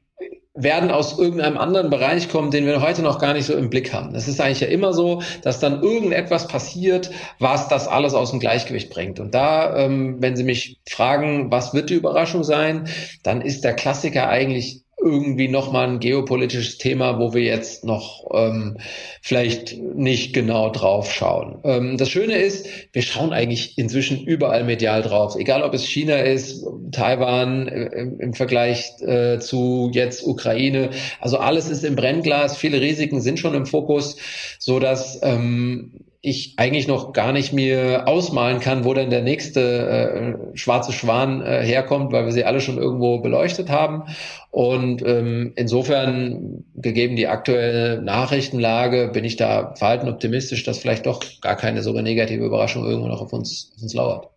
werden 0.61 0.91
aus 0.91 1.17
irgendeinem 1.17 1.57
anderen 1.57 1.89
Bereich 1.89 2.29
kommen, 2.29 2.51
den 2.51 2.65
wir 2.65 2.81
heute 2.81 3.01
noch 3.01 3.19
gar 3.19 3.33
nicht 3.33 3.45
so 3.45 3.53
im 3.53 3.69
Blick 3.69 3.93
haben. 3.93 4.13
Es 4.13 4.27
ist 4.27 4.41
eigentlich 4.41 4.59
ja 4.59 4.67
immer 4.67 4.93
so, 4.93 5.21
dass 5.41 5.59
dann 5.59 5.81
irgendetwas 5.81 6.47
passiert, 6.47 7.09
was 7.39 7.67
das 7.67 7.87
alles 7.87 8.13
aus 8.13 8.31
dem 8.31 8.39
Gleichgewicht 8.39 8.89
bringt. 8.89 9.19
Und 9.19 9.33
da, 9.33 9.75
ähm, 9.77 10.17
wenn 10.19 10.35
Sie 10.35 10.43
mich 10.43 10.79
fragen, 10.89 11.49
was 11.51 11.73
wird 11.73 11.89
die 11.89 11.95
Überraschung 11.95 12.43
sein, 12.43 12.87
dann 13.23 13.41
ist 13.41 13.63
der 13.63 13.73
Klassiker 13.73 14.27
eigentlich 14.29 14.83
irgendwie 15.01 15.47
nochmal 15.47 15.87
ein 15.87 15.99
geopolitisches 15.99 16.77
Thema, 16.77 17.19
wo 17.19 17.33
wir 17.33 17.43
jetzt 17.43 17.85
noch 17.85 18.29
ähm, 18.33 18.77
vielleicht 19.21 19.77
nicht 19.77 20.33
genau 20.33 20.69
drauf 20.69 21.13
schauen. 21.13 21.59
Ähm, 21.63 21.97
das 21.97 22.09
Schöne 22.09 22.37
ist, 22.37 22.67
wir 22.91 23.01
schauen 23.01 23.31
eigentlich 23.31 23.77
inzwischen 23.77 24.23
überall 24.23 24.63
medial 24.63 25.01
drauf, 25.01 25.35
egal 25.37 25.63
ob 25.63 25.73
es 25.73 25.85
China 25.85 26.17
ist, 26.17 26.65
Taiwan 26.91 27.67
äh, 27.67 28.07
im 28.19 28.33
Vergleich 28.33 28.91
äh, 29.01 29.39
zu 29.39 29.89
jetzt 29.93 30.25
Ukraine. 30.25 30.89
Also 31.19 31.37
alles 31.37 31.69
ist 31.69 31.83
im 31.83 31.95
Brennglas, 31.95 32.57
viele 32.57 32.81
Risiken 32.81 33.21
sind 33.21 33.39
schon 33.39 33.53
im 33.53 33.65
Fokus, 33.65 34.17
so 34.59 34.79
dass 34.79 35.19
ähm, 35.23 36.08
ich 36.21 36.55
eigentlich 36.57 36.87
noch 36.87 37.13
gar 37.13 37.31
nicht 37.31 37.53
mir 37.53 38.05
ausmalen 38.05 38.59
kann, 38.59 38.83
wo 38.83 38.93
denn 38.93 39.09
der 39.09 39.21
nächste 39.21 39.61
äh, 39.61 40.35
schwarze 40.57 40.91
Schwan 40.91 41.41
äh, 41.41 41.63
herkommt, 41.63 42.11
weil 42.11 42.25
wir 42.25 42.33
sie 42.33 42.43
alle 42.43 42.59
schon 42.59 42.77
irgendwo 42.77 43.19
beleuchtet 43.19 43.69
haben. 43.69 44.03
Und 44.51 45.01
ähm, 45.05 45.53
insofern, 45.55 46.65
gegeben 46.75 47.15
die 47.15 47.27
aktuelle 47.27 48.01
Nachrichtenlage, 48.01 49.11
bin 49.13 49.23
ich 49.23 49.37
da 49.37 49.73
verhalten 49.75 50.09
optimistisch, 50.09 50.63
dass 50.63 50.79
vielleicht 50.79 51.05
doch 51.05 51.23
gar 51.39 51.55
keine 51.55 51.83
so 51.83 51.93
negative 51.93 52.43
Überraschung 52.43 52.85
irgendwo 52.85 53.07
noch 53.07 53.21
auf 53.21 53.31
uns, 53.31 53.71
auf 53.77 53.83
uns 53.83 53.93
lauert. 53.93 54.27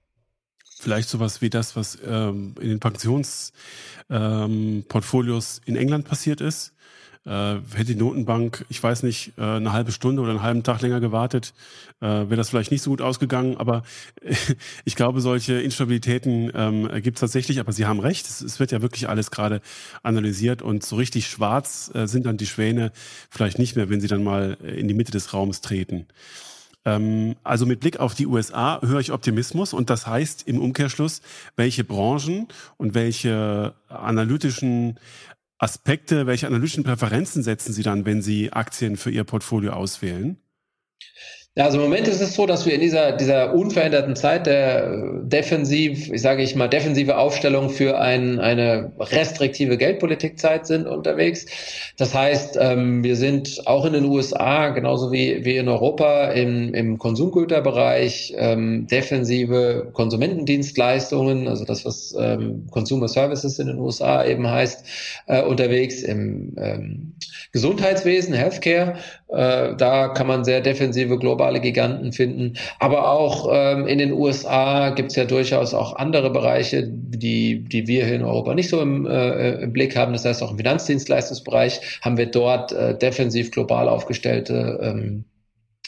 Vielleicht 0.79 1.09
sowas 1.09 1.43
wie 1.43 1.51
das, 1.51 1.75
was 1.75 1.99
ähm, 2.07 2.55
in 2.61 2.69
den 2.69 2.81
Pensionsportfolios 2.81 5.59
ähm, 5.59 5.65
in 5.67 5.75
England 5.77 6.07
passiert 6.07 6.41
ist 6.41 6.72
äh, 7.25 7.55
hätte 7.75 7.85
die 7.85 7.95
Notenbank, 7.95 8.65
ich 8.69 8.83
weiß 8.83 9.05
nicht, 9.05 9.33
äh, 9.39 9.43
eine 9.43 9.73
halbe 9.73 9.93
Stunde 9.93 10.23
oder 10.23 10.31
einen 10.31 10.43
halben 10.43 10.63
Tag 10.63 10.81
länger 10.83 11.01
gewartet, 11.01 11.55
äh, 12.01 12.07
wäre 12.07 12.37
das 12.37 12.51
vielleicht 12.51 12.73
nicht 12.73 12.83
so 12.83 12.91
gut 12.91 13.01
ausgegangen. 13.01 13.57
Aber 13.57 13.83
ich 14.85 14.97
glaube, 14.97 15.21
solche 15.21 15.55
Instabilitäten 15.61 16.51
ähm, 16.55 16.89
gibt 17.03 17.19
es 17.19 17.21
tatsächlich. 17.21 17.61
Aber 17.61 17.73
Sie 17.73 17.87
haben 17.87 18.01
recht, 18.01 18.27
es, 18.27 18.41
es, 18.41 18.59
wird 18.59 18.73
ja 18.73 18.83
wirklich 18.83 19.09
alles 19.09 19.31
gerade 19.31 19.61
analysiert 20.03 20.63
und 20.63 20.85
so 20.85 20.97
richtig 20.97 21.29
schwarz 21.29 21.91
äh, 21.95 22.07
sind 22.07 22.27
dann 22.27 22.37
die 22.37 22.47
Schwäne 22.47 22.93
vielleicht 23.31 23.59
nicht 23.59 23.77
mehr, 23.77 23.89
wenn 23.89 24.01
sie 24.01 24.09
dann 24.09 24.25
mal 24.25 24.55
in 24.63 24.89
die 24.89 24.95
Mitte 24.95 25.13
des 25.13 25.33
Raums 25.33 25.61
treten. 25.61 26.07
Ähm, 26.85 27.37
also 27.45 27.67
mit 27.67 27.81
Blick 27.81 28.01
auf 28.01 28.15
die 28.15 28.27
USA 28.27 28.81
höre 28.83 29.01
ich 29.01 29.13
Optimismus 29.13 29.73
und 29.73 29.91
das 29.91 30.07
heißt 30.07 30.49
im 30.49 30.61
Umkehrschluss, 30.61 31.23
welche 31.57 31.85
Branchen 31.85 32.49
und 32.77 32.95
welche 32.95 33.75
analytischen 33.89 34.99
Aspekte, 35.63 36.27
welche 36.27 36.49
analytischen 36.49 36.83
Präferenzen 36.83 37.45
setzen 37.45 37.73
Sie 37.73 37.85
dann, 37.85 38.05
wenn 38.05 38.21
Sie 38.21 38.53
Aktien 38.53 38.97
für 38.97 39.13
Ihr 39.13 39.23
Portfolio 39.23 39.75
auswählen? 39.75 40.37
Ja, 41.55 41.67
also 41.67 41.77
im 41.77 41.85
Moment 41.85 42.09
ist 42.09 42.23
es 42.23 42.35
so, 42.35 42.47
dass 42.47 42.65
wir 42.65 42.73
in 42.73 42.81
dieser, 42.81 43.13
dieser 43.13 43.53
unveränderten 43.53 44.17
Zeit 44.17 44.47
der 44.47 45.21
defensiv, 45.21 46.11
ich 46.11 46.23
sage 46.23 46.43
ich 46.43 46.57
mal, 46.57 46.67
defensive 46.67 47.19
Aufstellung 47.19 47.69
für 47.69 47.99
ein, 47.99 48.41
eine 48.41 48.91
restriktive 48.99 49.77
Geldpolitikzeit 49.77 50.67
sind 50.67 50.87
unterwegs. 50.87 51.45
Das 51.99 52.15
heißt, 52.15 52.57
ähm, 52.59 53.05
wir 53.05 53.17
sind 53.17 53.67
auch 53.67 53.85
in 53.85 53.93
den 53.93 54.07
USA, 54.07 54.71
genauso 54.71 55.13
wie, 55.13 55.45
wie 55.45 55.59
in 55.59 55.69
Europa, 55.69 56.31
im, 56.31 56.73
im 56.73 56.97
Konsumgüterbereich, 56.97 58.33
ähm, 58.39 58.87
defensive 58.87 59.91
Konsumentendienstleistungen, 59.93 61.49
also 61.49 61.67
das, 61.67 61.85
was 61.85 62.17
ähm, 62.19 62.67
Consumer 62.71 63.09
Services 63.09 63.59
in 63.59 63.67
den 63.67 63.79
USA 63.79 64.25
eben 64.25 64.49
heißt, 64.49 64.87
äh, 65.27 65.43
unterwegs 65.43 66.03
im 66.03 66.55
ähm, 66.57 67.13
Gesundheitswesen, 67.53 68.33
Healthcare. 68.33 68.97
Äh, 69.33 69.77
da 69.77 70.09
kann 70.09 70.27
man 70.27 70.45
sehr 70.45 70.61
defensive 70.61 71.19
globale 71.19 71.61
Giganten 71.61 72.13
finden. 72.13 72.55
Aber 72.79 73.11
auch 73.11 73.49
ähm, 73.53 73.87
in 73.87 73.99
den 73.99 74.13
USA 74.13 74.91
gibt 74.91 75.11
es 75.11 75.17
ja 75.17 75.25
durchaus 75.25 75.73
auch 75.75 75.97
andere 75.97 76.31
Bereiche, 76.31 76.85
die, 76.87 77.65
die 77.65 77.87
wir 77.87 78.05
hier 78.05 78.17
in 78.17 78.25
Europa 78.25 78.55
nicht 78.55 78.69
so 78.69 78.81
im, 78.81 79.07
äh, 79.07 79.63
im 79.63 79.73
Blick 79.73 79.97
haben. 79.97 80.13
Das 80.13 80.25
heißt, 80.25 80.43
auch 80.43 80.51
im 80.51 80.59
Finanzdienstleistungsbereich 80.59 82.01
haben 82.03 82.19
wir 82.19 82.27
dort 82.27 82.73
äh, 82.73 82.97
defensiv 82.97 83.51
global 83.51 83.89
aufgestellte 83.89 84.79
ähm, 84.83 85.25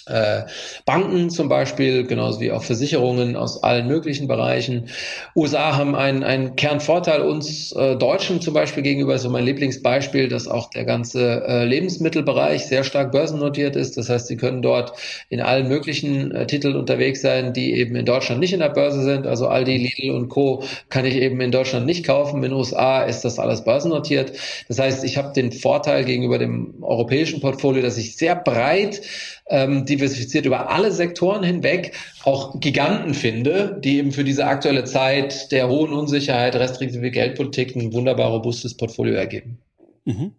äh, 0.07 0.43
Banken 0.85 1.31
zum 1.31 1.49
Beispiel, 1.49 2.07
genauso 2.07 2.41
wie 2.41 2.53
auch 2.53 2.63
Versicherungen 2.63 3.37
aus 3.37 3.63
allen 3.63 3.89
möglichen 3.89 4.29
Bereichen. 4.29 4.89
USA 5.35 5.77
haben 5.77 5.95
einen, 5.95 6.23
einen 6.23 6.57
Kernvorteil 6.57 7.23
uns 7.23 7.73
äh, 7.73 7.97
Deutschen 7.97 8.41
zum 8.41 8.55
Beispiel 8.55 8.83
gegenüber, 8.83 9.19
so 9.19 9.31
mein 9.31 9.45
Lieblingsbeispiel, 9.45 10.29
dass 10.29 10.47
auch 10.49 10.71
der 10.71 10.85
ganze 10.85 11.45
äh, 11.47 11.65
Lebensmittelbereich 11.65 12.67
sehr 12.67 12.85
stark 12.85 13.13
börsennotiert 13.13 13.77
ist. 13.77 13.97
Das 13.97 14.09
heißt, 14.09 14.27
sie 14.27 14.37
können 14.37 14.63
dort 14.63 14.93
in 15.31 15.41
allen 15.41 15.69
möglichen 15.69 16.33
äh, 16.33 16.47
Titeln 16.47 16.77
unterwegs 16.77 17.23
sein, 17.23 17.53
die 17.53 17.75
eben 17.75 17.97
in 17.97 18.05
Deutschland 18.05 18.41
nicht 18.41 18.53
in 18.53 18.61
der 18.61 18.69
Börse 18.69 19.03
sind. 19.03 19.27
Also 19.27 19.49
Aldi, 19.49 19.77
Lidl 19.77 20.11
und 20.11 20.29
Co. 20.29 20.63
kann 20.91 21.05
ich 21.07 21.17
eben 21.17 21.41
in 21.41 21.51
Deutschland 21.51 21.87
nicht 21.87 22.05
kaufen. 22.05 22.43
In 22.45 22.53
USA 22.53 23.03
ist 23.03 23.25
das 23.25 23.39
alles 23.39 23.65
börsennotiert. 23.65 24.33
Das 24.69 24.79
heißt, 24.79 25.05
ich 25.05 25.17
habe 25.17 25.33
den 25.33 25.53
Vorteil 25.53 26.05
gegenüber 26.05 26.39
dem 26.39 26.83
europäischen 26.83 27.41
Portfolio, 27.41 27.83
dass 27.83 27.97
ich 27.97 28.17
sehr 28.17 28.37
breit 28.37 29.01
ähm, 29.49 29.85
diversifiziert 29.85 30.47
über 30.47 30.71
alle 30.71 30.91
Sektoren 30.91 31.43
hinweg 31.43 31.93
auch 32.25 32.61
Giganten 32.61 33.15
finde, 33.15 33.79
die 33.83 33.99
eben 33.99 34.13
für 34.13 34.25
diese 34.25 34.47
aktuelle 34.47 34.85
Zeit 34.85 35.53
der 35.53 35.69
hohen 35.69 35.93
Unsicherheit, 35.93 36.55
restriktive 36.57 37.11
Geldpolitik 37.11 37.77
ein 37.77 37.93
wunderbar 37.93 38.31
robustes 38.31 38.77
Portfolio 38.77 39.15
ergeben. 39.15 39.59
Mhm. 40.05 40.33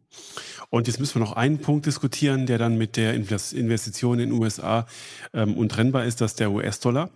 Und 0.72 0.88
jetzt 0.88 1.00
müssen 1.00 1.16
wir 1.16 1.22
noch 1.22 1.34
einen 1.34 1.60
Punkt 1.60 1.86
diskutieren, 1.86 2.48
der 2.48 2.58
dann 2.58 2.78
mit 2.78 2.98
der 2.98 3.14
Investition 3.14 4.20
in 4.20 4.32
den 4.32 4.40
USA 4.40 4.88
ähm, 5.34 5.56
untrennbar 5.56 6.06
ist, 6.06 6.22
dass 6.22 6.36
der 6.36 6.52
US-Dollar, 6.52 7.12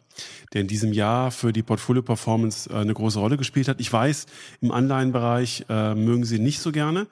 der 0.54 0.62
in 0.62 0.68
diesem 0.68 0.94
Jahr 0.94 1.32
für 1.32 1.52
die 1.52 1.64
Portfolio-Performance 1.64 2.70
äh, 2.70 2.76
eine 2.76 2.94
große 2.94 3.20
Rolle 3.20 3.38
gespielt 3.38 3.68
hat. 3.68 3.82
Ich 3.82 3.92
weiß, 3.92 4.28
im 4.62 4.72
Anleihenbereich 4.72 5.66
äh, 5.68 5.96
mögen 5.96 6.24
Sie 6.24 6.40
nicht 6.40 6.60
so 6.62 6.72
gerne 6.72 7.08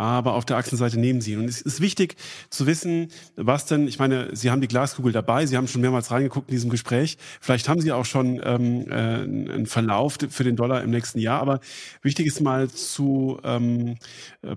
aber 0.00 0.32
auf 0.34 0.46
der 0.46 0.56
Achsenseite 0.56 0.98
nehmen 0.98 1.20
sie 1.20 1.32
ihn. 1.32 1.40
Und 1.40 1.48
es 1.48 1.60
ist 1.60 1.82
wichtig 1.82 2.16
zu 2.48 2.66
wissen, 2.66 3.08
was 3.36 3.66
denn, 3.66 3.86
ich 3.86 3.98
meine, 3.98 4.34
Sie 4.34 4.50
haben 4.50 4.62
die 4.62 4.68
Glaskugel 4.68 5.12
dabei, 5.12 5.44
Sie 5.44 5.58
haben 5.58 5.68
schon 5.68 5.82
mehrmals 5.82 6.10
reingeguckt 6.10 6.48
in 6.48 6.54
diesem 6.54 6.70
Gespräch. 6.70 7.18
Vielleicht 7.40 7.68
haben 7.68 7.82
Sie 7.82 7.92
auch 7.92 8.06
schon 8.06 8.40
ähm, 8.42 8.86
äh, 8.88 8.94
einen 8.94 9.66
Verlauf 9.66 10.16
für 10.30 10.44
den 10.44 10.56
Dollar 10.56 10.82
im 10.82 10.90
nächsten 10.90 11.18
Jahr, 11.18 11.42
aber 11.42 11.60
wichtig 12.00 12.26
ist 12.26 12.40
mal 12.40 12.70
zu 12.70 13.38
ähm, 13.44 13.96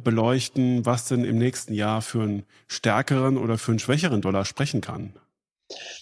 beleuchten, 0.04 0.86
was 0.86 1.10
denn 1.10 1.26
im 1.26 1.38
nächsten 1.38 1.74
Jahr 1.74 2.02
für 2.02 2.22
einen 2.22 2.44
stärkeren 2.68 3.38
oder 3.38 3.58
für 3.58 3.74
einen 3.74 3.80
schwächeren 3.80 4.22
Dollar 4.22 4.46
sprechen 4.46 4.80
kann. 4.80 5.14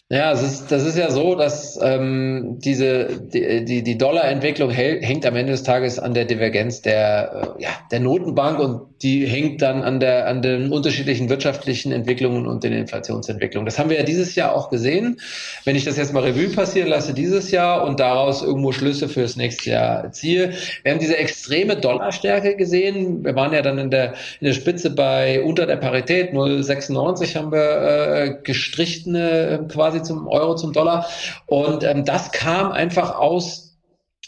Ja, 0.09 0.33
es 0.33 0.43
ist, 0.43 0.71
das 0.71 0.85
ist 0.85 0.97
ja 0.97 1.09
so, 1.09 1.35
dass 1.35 1.79
ähm, 1.81 2.57
diese 2.59 3.21
die, 3.21 3.63
die, 3.63 3.83
die 3.83 3.97
Dollarentwicklung 3.97 4.69
hängt 4.69 5.25
am 5.25 5.35
Ende 5.35 5.53
des 5.53 5.63
Tages 5.63 5.99
an 5.99 6.13
der 6.13 6.25
Divergenz 6.25 6.81
der, 6.81 7.55
äh, 7.57 7.63
ja, 7.63 7.69
der 7.91 8.01
Notenbank 8.01 8.59
und 8.59 8.90
die 9.01 9.25
hängt 9.25 9.61
dann 9.61 9.83
an 9.83 9.99
der 9.99 10.27
an 10.27 10.41
den 10.41 10.71
unterschiedlichen 10.71 11.29
wirtschaftlichen 11.29 11.91
Entwicklungen 11.91 12.45
und 12.47 12.63
den 12.63 12.73
Inflationsentwicklungen. 12.73 13.65
Das 13.65 13.79
haben 13.79 13.89
wir 13.89 13.97
ja 13.97 14.03
dieses 14.03 14.35
Jahr 14.35 14.55
auch 14.55 14.69
gesehen. 14.69 15.19
Wenn 15.65 15.75
ich 15.75 15.85
das 15.85 15.97
jetzt 15.97 16.13
mal 16.13 16.23
Revue 16.23 16.49
passieren 16.49 16.89
lasse 16.89 17.13
dieses 17.13 17.51
Jahr 17.51 17.83
und 17.83 17.99
daraus 17.99 18.43
irgendwo 18.43 18.71
Schlüsse 18.71 19.09
für 19.09 19.21
das 19.21 19.35
nächste 19.35 19.71
Jahr 19.71 20.11
ziehe, 20.11 20.53
wir 20.83 20.91
haben 20.91 20.99
diese 20.99 21.17
extreme 21.17 21.75
Dollarstärke 21.75 22.55
gesehen. 22.55 23.23
Wir 23.23 23.35
waren 23.35 23.53
ja 23.53 23.61
dann 23.61 23.77
in 23.77 23.89
der 23.89 24.13
in 24.39 24.47
der 24.47 24.53
Spitze 24.53 24.89
bei 24.91 25.41
unter 25.41 25.65
der 25.65 25.77
Parität 25.77 26.33
0,96 26.33 27.35
haben 27.35 27.51
wir 27.51 27.61
äh, 27.61 28.35
gestrichene 28.43 29.65
quasi 29.67 30.03
zum 30.03 30.27
Euro, 30.27 30.55
zum 30.55 30.73
Dollar. 30.73 31.07
Und 31.45 31.83
ähm, 31.83 32.05
das 32.05 32.31
kam 32.31 32.71
einfach 32.71 33.17
aus 33.17 33.70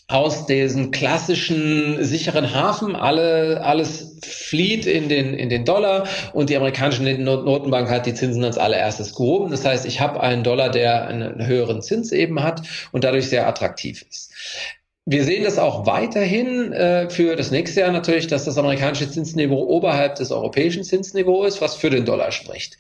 aus 0.07 0.45
diesem 0.45 0.91
klassischen 0.91 2.03
sicheren 2.03 2.53
Hafen. 2.53 2.95
Alle, 2.95 3.61
alles 3.63 4.19
flieht 4.23 4.85
in 4.85 5.09
den, 5.09 5.33
in 5.33 5.49
den 5.49 5.65
Dollar 5.65 6.07
und 6.33 6.49
die 6.49 6.57
amerikanische 6.57 7.03
Notenbank 7.03 7.89
hat 7.89 8.05
die 8.05 8.13
Zinsen 8.13 8.43
als 8.43 8.57
allererstes 8.57 9.15
gehoben. 9.15 9.51
Das 9.51 9.65
heißt, 9.65 9.85
ich 9.85 10.01
habe 10.01 10.21
einen 10.21 10.43
Dollar, 10.43 10.69
der 10.69 11.07
einen 11.07 11.45
höheren 11.45 11.81
Zins 11.81 12.11
eben 12.11 12.43
hat 12.43 12.61
und 12.91 13.03
dadurch 13.03 13.29
sehr 13.29 13.47
attraktiv 13.47 14.05
ist. 14.09 14.31
Wir 15.05 15.25
sehen 15.25 15.43
das 15.43 15.59
auch 15.59 15.85
weiterhin 15.85 16.71
äh, 16.71 17.09
für 17.09 17.35
das 17.35 17.51
nächste 17.51 17.81
Jahr 17.81 17.91
natürlich, 17.91 18.27
dass 18.27 18.45
das 18.45 18.57
amerikanische 18.57 19.09
Zinsniveau 19.11 19.65
oberhalb 19.67 20.15
des 20.15 20.31
europäischen 20.31 20.85
Zinsniveaus 20.85 21.55
ist, 21.55 21.61
was 21.61 21.75
für 21.75 21.89
den 21.89 22.05
Dollar 22.05 22.31
spricht. 22.31 22.77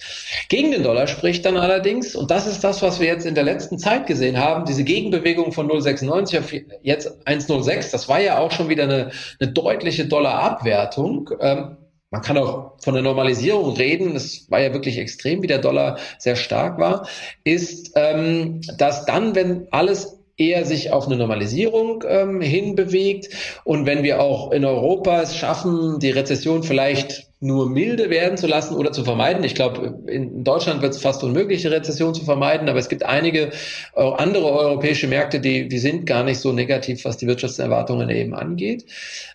Gegen 0.47 0.71
den 0.71 0.83
Dollar 0.83 1.07
spricht 1.07 1.45
dann 1.45 1.57
allerdings, 1.57 2.15
und 2.15 2.31
das 2.31 2.47
ist 2.47 2.63
das, 2.63 2.81
was 2.81 3.01
wir 3.01 3.07
jetzt 3.07 3.25
in 3.25 3.35
der 3.35 3.43
letzten 3.43 3.77
Zeit 3.77 4.07
gesehen 4.07 4.37
haben, 4.37 4.63
diese 4.63 4.85
Gegenbewegung 4.85 5.51
von 5.51 5.69
0,96 5.69 6.39
auf 6.39 6.53
jetzt 6.81 7.27
1,06, 7.27 7.91
das 7.91 8.07
war 8.07 8.21
ja 8.21 8.39
auch 8.39 8.51
schon 8.51 8.69
wieder 8.69 8.83
eine, 8.83 9.11
eine 9.41 9.51
deutliche 9.51 10.05
Dollarabwertung. 10.05 11.29
Ähm, 11.41 11.77
man 12.09 12.21
kann 12.21 12.37
auch 12.37 12.73
von 12.81 12.93
der 12.93 13.03
Normalisierung 13.03 13.75
reden, 13.75 14.13
das 14.13 14.49
war 14.49 14.61
ja 14.61 14.71
wirklich 14.71 14.97
extrem, 14.97 15.41
wie 15.41 15.47
der 15.47 15.57
Dollar 15.57 15.97
sehr 16.19 16.37
stark 16.37 16.79
war, 16.79 17.05
ist, 17.43 17.91
ähm, 17.95 18.61
dass 18.77 19.05
dann, 19.05 19.35
wenn 19.35 19.67
alles 19.71 20.22
eher 20.37 20.65
sich 20.65 20.91
auf 20.91 21.07
eine 21.07 21.17
Normalisierung 21.17 22.03
ähm, 22.07 22.41
hinbewegt. 22.41 23.29
Und 23.63 23.85
wenn 23.85 24.03
wir 24.03 24.21
auch 24.21 24.51
in 24.51 24.65
Europa 24.65 25.21
es 25.21 25.35
schaffen, 25.35 25.99
die 25.99 26.09
Rezession 26.09 26.63
vielleicht 26.63 27.27
nur 27.43 27.69
milde 27.69 28.09
werden 28.09 28.37
zu 28.37 28.47
lassen 28.47 28.75
oder 28.75 28.93
zu 28.93 29.03
vermeiden. 29.03 29.43
Ich 29.43 29.53
glaube, 29.53 29.99
in 30.07 30.45
Deutschland 30.45 30.81
wird 30.81 30.93
es 30.93 31.01
fast 31.01 31.25
unmöglich, 31.25 31.61
die 31.61 31.67
Rezession 31.67 32.13
zu 32.13 32.23
vermeiden, 32.23 32.69
aber 32.69 32.79
es 32.79 32.87
gibt 32.87 33.03
einige 33.03 33.51
äh, 33.95 34.01
andere 34.01 34.45
europäische 34.45 35.07
Märkte, 35.07 35.41
die, 35.41 35.67
die 35.67 35.77
sind 35.77 36.05
gar 36.05 36.23
nicht 36.23 36.39
so 36.39 36.53
negativ, 36.53 37.03
was 37.03 37.17
die 37.17 37.27
Wirtschaftserwartungen 37.27 38.09
eben 38.09 38.33
angeht, 38.33 38.85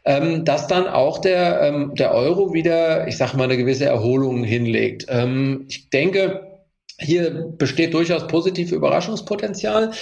ähm, 0.06 0.46
dass 0.46 0.66
dann 0.66 0.86
auch 0.86 1.18
der, 1.18 1.60
ähm, 1.60 1.94
der 1.96 2.14
Euro 2.14 2.54
wieder, 2.54 3.06
ich 3.08 3.18
sage 3.18 3.36
mal, 3.36 3.44
eine 3.44 3.58
gewisse 3.58 3.84
Erholung 3.84 4.42
hinlegt. 4.42 5.04
Ähm, 5.10 5.66
ich 5.68 5.90
denke, 5.90 6.47
hier 7.00 7.52
besteht 7.56 7.94
durchaus 7.94 8.26
positive 8.26 8.74
Überraschungspotenzial. 8.74 9.92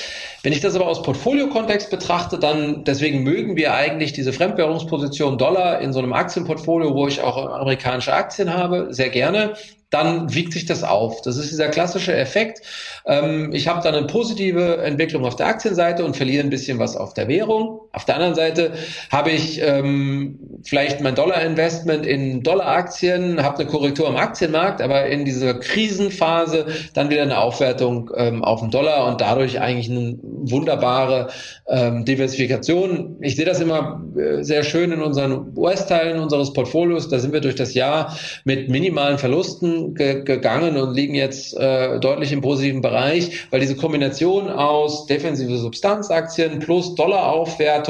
Wenn 0.42 0.53
ich 0.53 0.61
das 0.61 0.74
aber 0.74 0.86
aus 0.86 1.03
Portfolio-Kontext 1.03 1.90
betrachte, 1.90 2.38
dann 2.38 2.84
deswegen 2.84 3.22
mögen 3.22 3.57
wir 3.57 3.74
eigentlich 3.74 4.14
diese 4.14 4.32
Fremdwährungsposition 4.32 5.36
Dollar 5.36 5.80
in 5.80 5.92
so 5.92 5.99
einem 5.99 6.14
Aktienportfolio, 6.14 6.94
wo 6.94 7.07
ich 7.07 7.20
auch 7.20 7.36
amerikanische 7.36 8.14
Aktien 8.14 8.55
habe, 8.55 8.88
sehr 8.90 9.11
gerne 9.11 9.55
dann 9.90 10.34
wiegt 10.34 10.53
sich 10.53 10.66
das 10.66 10.82
auf. 10.82 11.22
Das 11.22 11.36
ist 11.36 11.51
dieser 11.51 11.68
klassische 11.68 12.14
Effekt. 12.14 12.61
Ähm, 13.07 13.53
ich 13.53 13.68
habe 13.68 13.82
dann 13.82 13.94
eine 13.94 14.07
positive 14.07 14.78
Entwicklung 14.78 15.24
auf 15.24 15.36
der 15.36 15.47
Aktienseite 15.47 16.05
und 16.05 16.16
verliere 16.16 16.42
ein 16.42 16.51
bisschen 16.51 16.78
was 16.78 16.97
auf 16.97 17.14
der 17.14 17.28
Währung. 17.28 17.80
Auf 17.97 18.05
der 18.05 18.16
anderen 18.16 18.34
Seite 18.34 18.72
habe 19.11 19.30
ich 19.30 19.59
ähm, 19.62 20.38
vielleicht 20.64 21.01
mein 21.01 21.14
Dollar-Investment 21.14 22.05
in 22.05 22.42
Dollar-Aktien, 22.42 23.42
habe 23.42 23.61
eine 23.61 23.70
Korrektur 23.70 24.07
am 24.07 24.16
Aktienmarkt, 24.16 24.82
aber 24.82 25.07
in 25.07 25.24
dieser 25.24 25.55
Krisenphase 25.55 26.66
dann 26.92 27.09
wieder 27.09 27.22
eine 27.22 27.38
Aufwertung 27.38 28.11
ähm, 28.14 28.44
auf 28.44 28.61
den 28.61 28.70
Dollar 28.70 29.09
und 29.09 29.22
dadurch 29.22 29.59
eigentlich 29.62 29.90
eine 29.90 30.18
wunderbare 30.20 31.28
ähm, 31.68 32.05
Diversifikation. 32.05 33.16
Ich 33.22 33.36
sehe 33.36 33.47
das 33.47 33.61
immer 33.61 34.03
äh, 34.14 34.42
sehr 34.42 34.62
schön 34.62 34.92
in 34.92 35.01
unseren 35.01 35.57
US-Teilen 35.57 36.20
unseres 36.20 36.53
Portfolios. 36.53 37.09
Da 37.09 37.18
sind 37.18 37.32
wir 37.32 37.40
durch 37.40 37.55
das 37.55 37.72
Jahr 37.72 38.14
mit 38.44 38.68
minimalen 38.68 39.16
Verlusten 39.16 39.94
ge 39.94 40.22
gegangen 40.22 40.76
und 40.76 40.94
liegen 40.94 41.14
jetzt 41.14 41.57
äh, 41.57 41.99
deutlich 41.99 42.30
im 42.32 42.42
positiven 42.42 42.82
Bereich, 42.82 43.47
weil 43.51 43.61
diese 43.61 43.76
Kombination 43.76 44.51
aus 44.51 45.07
defensive 45.07 45.57
Substanzaktien 45.57 46.59
plus 46.59 46.94
Dollaraufwertung 46.94 47.86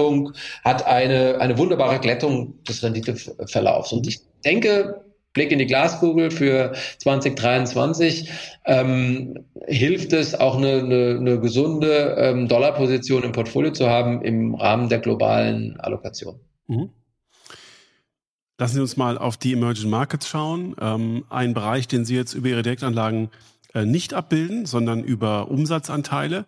hat 0.65 0.87
eine, 0.87 1.41
eine 1.41 1.59
wunderbare 1.59 1.99
Glättung 1.99 2.63
des 2.65 2.83
Renditeverlaufs. 2.83 3.93
Und 3.93 4.07
ich 4.07 4.21
denke, 4.45 5.03
Blick 5.37 5.53
in 5.53 5.59
die 5.59 5.67
Glaskugel 5.67 6.31
für 6.31 6.73
2023 6.99 8.31
ähm, 8.65 9.45
hilft 9.67 10.15
es 10.15 10.35
auch 10.35 10.57
eine, 10.57 10.79
eine, 10.79 11.17
eine 11.21 11.41
gesunde 11.41 12.17
ähm, 12.19 12.49
Dollarposition 12.49 13.23
im 13.23 13.33
Portfolio 13.33 13.71
zu 13.73 13.89
haben 13.89 14.23
im 14.23 14.55
Rahmen 14.55 14.89
der 14.89 15.01
globalen 15.01 15.79
Allokation. 15.79 16.41
Mhm. 16.69 16.89
Lassen 18.59 18.77
Sie 18.77 18.81
uns 18.81 18.97
mal 18.97 19.19
auf 19.19 19.37
die 19.37 19.53
Emerging 19.53 19.91
Markets 19.91 20.27
schauen. 20.27 20.75
Ähm, 20.81 21.25
ein 21.29 21.53
Bereich, 21.53 21.87
den 21.87 22.07
Sie 22.07 22.17
jetzt 22.17 22.33
über 22.33 22.49
Ihre 22.49 22.63
Direktanlagen 22.63 23.29
äh, 23.75 23.85
nicht 23.85 24.15
abbilden, 24.15 24.65
sondern 24.65 25.05
über 25.05 25.51
Umsatzanteile. 25.51 26.47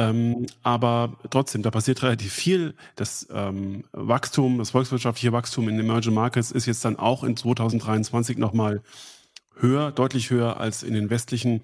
Ähm, 0.00 0.46
aber 0.62 1.18
trotzdem, 1.28 1.62
da 1.62 1.70
passiert 1.70 2.02
relativ 2.02 2.32
viel. 2.32 2.74
Das 2.96 3.28
ähm, 3.30 3.84
Wachstum, 3.92 4.56
das 4.56 4.70
volkswirtschaftliche 4.70 5.32
Wachstum 5.32 5.68
in 5.68 5.78
Emerging 5.78 6.14
Markets 6.14 6.50
ist 6.50 6.64
jetzt 6.64 6.84
dann 6.86 6.96
auch 6.96 7.22
in 7.22 7.36
2023 7.36 8.38
nochmal 8.38 8.82
höher, 9.56 9.92
deutlich 9.92 10.30
höher 10.30 10.58
als 10.58 10.82
in 10.82 10.94
den 10.94 11.10
westlichen 11.10 11.62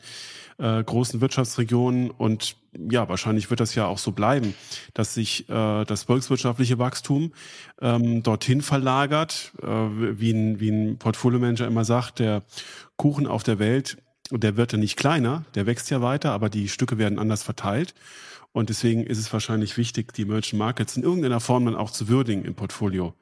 äh, 0.59 0.84
großen 0.84 1.22
Wirtschaftsregionen. 1.22 2.11
Und 2.11 2.57
ja, 2.91 3.09
wahrscheinlich 3.09 3.49
wird 3.49 3.61
das 3.61 3.74
ja 3.74 3.87
auch 3.87 3.97
so 3.97 4.12
bleiben, 4.12 4.55
dass 4.93 5.14
sich 5.14 5.49
äh, 5.49 5.84
das 5.84 6.03
volkswirtschaftliche 6.03 6.78
Wachstum 6.78 7.32
ähm, 7.80 8.22
dorthin 8.22 8.61
verlagert, 8.61 9.53
äh, 9.62 9.66
wie, 9.66 10.32
ein, 10.32 10.61
wie 10.61 10.68
ein 10.68 10.99
Portfolio-Manager 10.99 11.66
immer 11.66 11.87
sagt, 11.87 12.18
der 12.18 12.43
Kuchen 12.97 13.26
auf 13.26 13.45
der 13.45 13.59
Welt, 13.59 13.97
der 14.31 14.57
wird 14.57 14.72
ja 14.72 14.79
nicht 14.79 14.97
kleiner, 14.97 15.45
der 15.55 15.66
wächst 15.66 15.91
ja 15.91 16.03
weiter, 16.03 16.33
aber 16.33 16.49
die 16.49 16.68
Stücke 16.68 16.99
werden 16.99 17.18
anders 17.18 17.43
verteilt. 17.43 17.95
Und 18.53 18.70
deswegen 18.70 19.05
ist 19.05 19.18
es 19.18 19.33
wahrscheinlich 19.33 19.77
wichtig, 19.77 20.14
die 20.14 20.22
Emerging 20.22 20.59
Markets 20.59 20.97
in 20.97 21.03
irgendeiner 21.03 21.41
Form 21.41 21.66
dann 21.66 21.77
auch 21.77 21.91
zu 21.91 22.09
würdigen 22.09 22.45
im 22.45 22.55
Portfolio. 22.55 23.14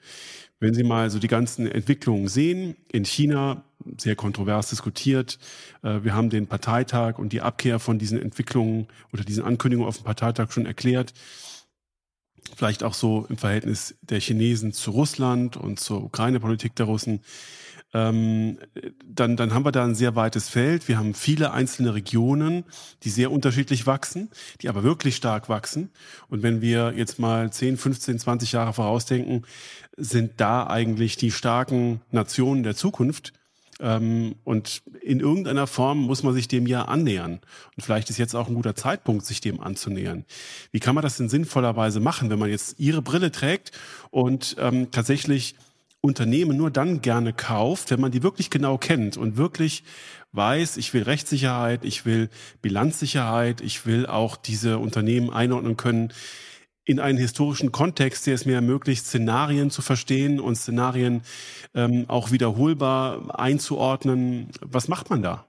Wenn 0.60 0.74
Sie 0.74 0.84
mal 0.84 1.10
so 1.10 1.18
die 1.18 1.28
ganzen 1.28 1.66
Entwicklungen 1.66 2.28
sehen, 2.28 2.76
in 2.92 3.04
China 3.04 3.64
sehr 3.98 4.16
kontrovers 4.16 4.70
diskutiert. 4.70 5.38
Äh, 5.82 6.04
wir 6.04 6.14
haben 6.14 6.30
den 6.30 6.46
Parteitag 6.46 7.18
und 7.18 7.32
die 7.32 7.42
Abkehr 7.42 7.78
von 7.78 7.98
diesen 7.98 8.20
Entwicklungen 8.20 8.88
oder 9.12 9.24
diesen 9.24 9.44
Ankündigungen 9.44 9.88
auf 9.88 9.96
dem 9.96 10.04
Parteitag 10.04 10.52
schon 10.52 10.66
erklärt. 10.66 11.12
Vielleicht 12.56 12.84
auch 12.84 12.94
so 12.94 13.26
im 13.28 13.36
Verhältnis 13.36 13.96
der 14.02 14.20
Chinesen 14.20 14.72
zu 14.72 14.90
Russland 14.92 15.56
und 15.56 15.80
zur 15.80 16.04
Ukraine-Politik 16.04 16.76
der 16.76 16.86
Russen. 16.86 17.20
Ähm, 17.94 18.58
dann, 19.06 19.36
dann 19.36 19.54
haben 19.54 19.64
wir 19.64 19.70
da 19.70 19.84
ein 19.84 19.94
sehr 19.94 20.16
weites 20.16 20.48
Feld. 20.48 20.88
Wir 20.88 20.98
haben 20.98 21.14
viele 21.14 21.52
einzelne 21.52 21.94
Regionen, 21.94 22.64
die 23.04 23.10
sehr 23.10 23.30
unterschiedlich 23.30 23.86
wachsen, 23.86 24.30
die 24.60 24.68
aber 24.68 24.82
wirklich 24.82 25.14
stark 25.14 25.48
wachsen. 25.48 25.90
Und 26.28 26.42
wenn 26.42 26.60
wir 26.60 26.92
jetzt 26.96 27.20
mal 27.20 27.52
10, 27.52 27.76
15, 27.76 28.18
20 28.18 28.52
Jahre 28.52 28.72
vorausdenken, 28.72 29.46
sind 29.96 30.32
da 30.38 30.66
eigentlich 30.66 31.16
die 31.16 31.30
starken 31.30 32.00
Nationen 32.10 32.64
der 32.64 32.74
Zukunft. 32.74 33.32
Ähm, 33.80 34.34
und 34.42 34.82
in 35.00 35.20
irgendeiner 35.20 35.68
Form 35.68 35.98
muss 35.98 36.24
man 36.24 36.34
sich 36.34 36.48
dem 36.48 36.66
ja 36.66 36.86
annähern. 36.86 37.40
Und 37.76 37.82
vielleicht 37.82 38.10
ist 38.10 38.18
jetzt 38.18 38.34
auch 38.34 38.48
ein 38.48 38.54
guter 38.54 38.74
Zeitpunkt, 38.74 39.24
sich 39.24 39.40
dem 39.40 39.60
anzunähern. 39.60 40.24
Wie 40.72 40.80
kann 40.80 40.96
man 40.96 41.02
das 41.02 41.16
denn 41.16 41.28
sinnvollerweise 41.28 42.00
machen, 42.00 42.28
wenn 42.30 42.40
man 42.40 42.50
jetzt 42.50 42.80
Ihre 42.80 43.02
Brille 43.02 43.30
trägt 43.30 43.70
und 44.10 44.56
ähm, 44.58 44.90
tatsächlich 44.90 45.54
Unternehmen 46.04 46.58
nur 46.58 46.70
dann 46.70 47.00
gerne 47.00 47.32
kauft, 47.32 47.90
wenn 47.90 47.98
man 47.98 48.12
die 48.12 48.22
wirklich 48.22 48.50
genau 48.50 48.76
kennt 48.76 49.16
und 49.16 49.38
wirklich 49.38 49.84
weiß, 50.32 50.76
ich 50.76 50.92
will 50.92 51.02
Rechtssicherheit, 51.02 51.82
ich 51.82 52.04
will 52.04 52.28
Bilanzsicherheit, 52.60 53.62
ich 53.62 53.86
will 53.86 54.04
auch 54.04 54.36
diese 54.36 54.76
Unternehmen 54.78 55.30
einordnen 55.30 55.78
können 55.78 56.12
in 56.84 57.00
einen 57.00 57.16
historischen 57.16 57.72
Kontext, 57.72 58.26
der 58.26 58.34
es 58.34 58.44
mir 58.44 58.56
ermöglicht, 58.56 59.06
Szenarien 59.06 59.70
zu 59.70 59.80
verstehen 59.80 60.40
und 60.40 60.56
Szenarien 60.56 61.22
ähm, 61.74 62.04
auch 62.08 62.30
wiederholbar 62.30 63.40
einzuordnen. 63.40 64.50
Was 64.60 64.88
macht 64.88 65.08
man 65.08 65.22
da? 65.22 65.46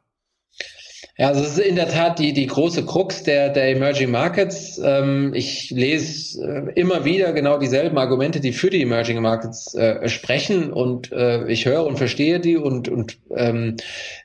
Ja, 1.17 1.29
also 1.29 1.43
es 1.43 1.51
ist 1.51 1.59
in 1.59 1.77
der 1.77 1.87
Tat 1.87 2.19
die, 2.19 2.33
die 2.33 2.45
große 2.45 2.85
Krux 2.85 3.23
der, 3.23 3.47
der 3.47 3.69
Emerging 3.69 4.11
Markets. 4.11 4.81
Ähm, 4.83 5.31
ich 5.33 5.69
lese 5.69 6.43
äh, 6.43 6.73
immer 6.77 7.05
wieder 7.05 7.31
genau 7.31 7.57
dieselben 7.57 7.97
Argumente, 7.97 8.41
die 8.41 8.51
für 8.51 8.69
die 8.69 8.81
Emerging 8.81 9.21
Markets 9.21 9.73
äh, 9.75 10.09
sprechen 10.09 10.73
und 10.73 11.13
äh, 11.13 11.47
ich 11.47 11.65
höre 11.67 11.85
und 11.85 11.95
verstehe 11.95 12.41
die 12.41 12.57
und, 12.57 12.89
und 12.89 13.17
ähm, 13.33 13.77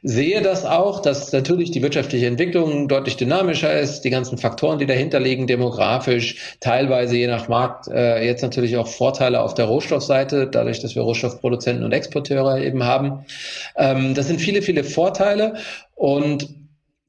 sehe 0.03 0.43
das 0.43 0.65
auch, 0.65 1.01
dass 1.01 1.33
natürlich 1.33 1.71
die 1.71 1.81
wirtschaftliche 1.81 2.27
Entwicklung 2.27 2.89
deutlich 2.89 3.17
dynamischer 3.17 3.79
ist, 3.79 4.01
die 4.01 4.11
ganzen 4.11 4.37
Faktoren, 4.37 4.81
die 4.81 4.87
dahinter 4.87 5.21
liegen, 5.21 5.47
demografisch, 5.47 6.57
teilweise 6.59 7.17
je 7.17 7.29
nach 7.29 7.47
Markt, 7.47 7.87
äh, 7.87 8.27
jetzt 8.27 8.43
natürlich 8.43 8.77
auch 8.77 8.89
Vorteile 8.89 9.43
auf 9.43 9.55
der 9.55 9.67
Rohstoffseite, 9.67 10.49
dadurch, 10.49 10.81
dass 10.81 10.97
wir 10.97 11.03
Rohstoffproduzenten 11.03 11.85
und 11.85 11.93
Exporteure 11.93 12.59
eben 12.59 12.83
haben. 12.83 13.25
Ähm, 13.77 14.15
das 14.15 14.27
sind 14.27 14.41
viele, 14.41 14.61
viele 14.61 14.83
Vorteile 14.83 15.55
und 15.95 16.49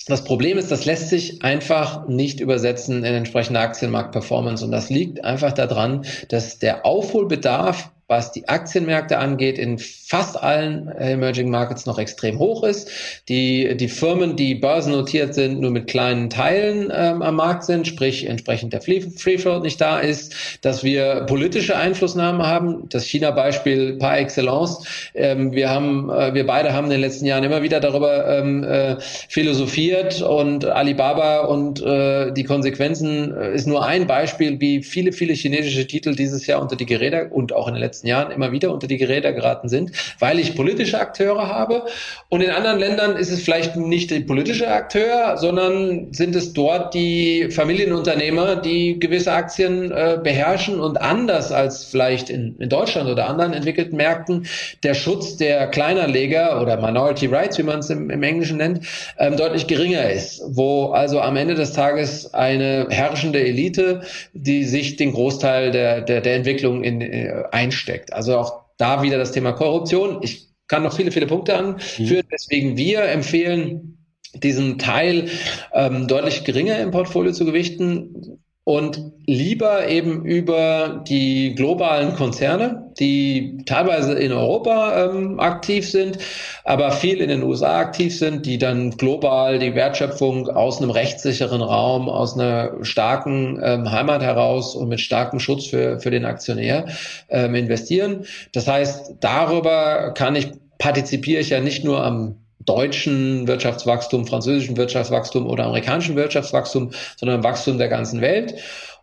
das 0.05 0.23
Problem 0.23 0.57
ist, 0.57 0.71
das 0.71 0.85
lässt 0.85 1.09
sich 1.09 1.43
einfach 1.43 2.07
nicht 2.07 2.39
übersetzen 2.39 3.03
in 3.03 3.13
entsprechende 3.13 3.59
Aktienmarktperformance. 3.59 4.65
Und 4.65 4.71
das 4.71 4.89
liegt 4.89 5.23
einfach 5.23 5.51
daran, 5.51 6.05
dass 6.29 6.59
der 6.59 6.85
Aufholbedarf 6.85 7.91
was 8.11 8.33
die 8.33 8.49
Aktienmärkte 8.49 9.17
angeht, 9.19 9.57
in 9.57 9.79
fast 9.79 10.35
allen 10.43 10.89
Emerging 10.89 11.49
Markets 11.49 11.85
noch 11.85 11.97
extrem 11.97 12.39
hoch 12.39 12.63
ist. 12.63 12.89
Die, 13.29 13.77
die 13.77 13.87
Firmen, 13.87 14.35
die 14.35 14.53
börsennotiert 14.55 15.33
sind, 15.33 15.61
nur 15.61 15.71
mit 15.71 15.87
kleinen 15.87 16.29
Teilen 16.29 16.91
ähm, 16.93 17.21
am 17.21 17.37
Markt 17.37 17.63
sind, 17.63 17.87
sprich 17.87 18.27
entsprechend 18.27 18.73
der 18.73 18.81
Free 18.81 19.37
Float 19.37 19.63
nicht 19.63 19.79
da 19.79 19.99
ist, 19.99 20.35
dass 20.59 20.83
wir 20.83 21.21
politische 21.21 21.77
Einflussnahme 21.77 22.45
haben. 22.45 22.89
Das 22.89 23.05
China-Beispiel 23.05 23.97
par 23.97 24.17
excellence. 24.17 24.85
Ähm, 25.15 25.53
wir 25.53 25.69
haben, 25.69 26.09
äh, 26.09 26.33
wir 26.33 26.45
beide 26.45 26.73
haben 26.73 26.85
in 26.85 26.91
den 26.91 27.01
letzten 27.01 27.25
Jahren 27.25 27.45
immer 27.45 27.63
wieder 27.63 27.79
darüber 27.79 28.27
ähm, 28.27 28.65
äh, 28.65 28.97
philosophiert 28.99 30.21
und 30.21 30.65
Alibaba 30.65 31.45
und 31.45 31.81
äh, 31.81 32.33
die 32.33 32.43
Konsequenzen 32.43 33.33
äh, 33.33 33.55
ist 33.55 33.67
nur 33.67 33.85
ein 33.85 34.05
Beispiel, 34.05 34.59
wie 34.59 34.83
viele, 34.83 35.13
viele 35.13 35.33
chinesische 35.33 35.87
Titel 35.87 36.13
dieses 36.13 36.45
Jahr 36.45 36.61
unter 36.61 36.75
die 36.75 36.85
Geräte 36.85 37.29
und 37.29 37.53
auch 37.53 37.69
in 37.69 37.75
den 37.75 37.81
letzten 37.81 38.00
Jahren 38.07 38.31
immer 38.31 38.51
wieder 38.51 38.71
unter 38.71 38.87
die 38.87 38.97
Geräte 38.97 39.33
geraten 39.33 39.69
sind, 39.69 39.91
weil 40.19 40.39
ich 40.39 40.55
politische 40.55 40.99
Akteure 40.99 41.47
habe. 41.47 41.85
Und 42.29 42.41
in 42.41 42.49
anderen 42.49 42.79
Ländern 42.79 43.15
ist 43.15 43.31
es 43.31 43.41
vielleicht 43.43 43.75
nicht 43.75 44.11
der 44.11 44.21
politische 44.21 44.67
Akteur, 44.67 45.37
sondern 45.37 46.13
sind 46.13 46.35
es 46.35 46.53
dort 46.53 46.93
die 46.93 47.49
Familienunternehmer, 47.49 48.55
die 48.55 48.99
gewisse 48.99 49.31
Aktien 49.33 49.91
äh, 49.91 50.19
beherrschen 50.21 50.79
und 50.79 50.99
anders 51.01 51.51
als 51.51 51.85
vielleicht 51.85 52.29
in, 52.29 52.55
in 52.59 52.69
Deutschland 52.69 53.09
oder 53.09 53.27
anderen 53.27 53.53
entwickelten 53.53 53.97
Märkten 53.97 54.47
der 54.83 54.93
Schutz 54.93 55.37
der 55.37 55.67
Kleinerleger 55.67 56.61
oder 56.61 56.79
Minority 56.79 57.27
Rights, 57.27 57.57
wie 57.57 57.63
man 57.63 57.79
es 57.79 57.89
im, 57.89 58.09
im 58.09 58.23
Englischen 58.23 58.57
nennt, 58.57 58.85
ähm, 59.17 59.37
deutlich 59.37 59.67
geringer 59.67 60.09
ist, 60.09 60.41
wo 60.47 60.91
also 60.91 61.19
am 61.19 61.35
Ende 61.35 61.55
des 61.55 61.73
Tages 61.73 62.33
eine 62.33 62.87
herrschende 62.89 63.41
Elite, 63.41 64.01
die 64.33 64.63
sich 64.63 64.95
den 64.95 65.11
Großteil 65.13 65.71
der, 65.71 66.01
der, 66.01 66.21
der 66.21 66.35
Entwicklung 66.35 66.83
in, 66.83 67.01
äh, 67.01 67.43
einsteckt. 67.91 68.13
Also 68.13 68.37
auch 68.37 68.63
da 68.77 69.03
wieder 69.03 69.17
das 69.17 69.31
Thema 69.31 69.51
Korruption. 69.51 70.19
Ich 70.21 70.49
kann 70.67 70.83
noch 70.83 70.95
viele, 70.95 71.11
viele 71.11 71.27
Punkte 71.27 71.55
anführen, 71.55 72.25
mhm. 72.25 72.31
weswegen 72.31 72.77
wir 72.77 73.03
empfehlen, 73.03 73.97
diesen 74.33 74.79
Teil 74.79 75.29
ähm, 75.73 76.07
deutlich 76.07 76.45
geringer 76.45 76.79
im 76.79 76.91
Portfolio 76.91 77.33
zu 77.33 77.45
gewichten 77.45 78.39
und 78.63 79.11
lieber 79.25 79.87
eben 79.87 80.23
über 80.23 81.03
die 81.07 81.55
globalen 81.55 82.15
Konzerne, 82.15 82.91
die 82.99 83.57
teilweise 83.65 84.13
in 84.13 84.31
Europa 84.31 85.05
ähm, 85.05 85.39
aktiv 85.39 85.89
sind, 85.89 86.19
aber 86.63 86.91
viel 86.91 87.21
in 87.21 87.29
den 87.29 87.41
USA 87.41 87.79
aktiv 87.79 88.17
sind, 88.17 88.45
die 88.45 88.59
dann 88.59 88.91
global 88.91 89.57
die 89.57 89.73
Wertschöpfung 89.73 90.47
aus 90.47 90.79
einem 90.79 90.91
rechtssicheren 90.91 91.61
Raum, 91.61 92.07
aus 92.07 92.35
einer 92.35 92.83
starken 92.83 93.59
ähm, 93.63 93.91
Heimat 93.91 94.21
heraus 94.21 94.75
und 94.75 94.89
mit 94.89 94.99
starkem 94.99 95.39
Schutz 95.39 95.65
für, 95.65 95.99
für 95.99 96.11
den 96.11 96.25
Aktionär 96.25 96.85
ähm, 97.29 97.55
investieren. 97.55 98.25
Das 98.53 98.67
heißt, 98.67 99.15
darüber 99.21 100.13
kann 100.13 100.35
ich 100.35 100.51
partizipiere 100.77 101.41
ich 101.41 101.49
ja 101.49 101.61
nicht 101.61 101.83
nur 101.83 102.03
am 102.03 102.40
deutschen 102.65 103.47
Wirtschaftswachstum, 103.47 104.27
französischen 104.27 104.77
Wirtschaftswachstum 104.77 105.47
oder 105.47 105.65
amerikanischen 105.65 106.15
Wirtschaftswachstum, 106.15 106.91
sondern 107.17 107.43
Wachstum 107.43 107.77
der 107.77 107.89
ganzen 107.89 108.21
Welt. 108.21 108.55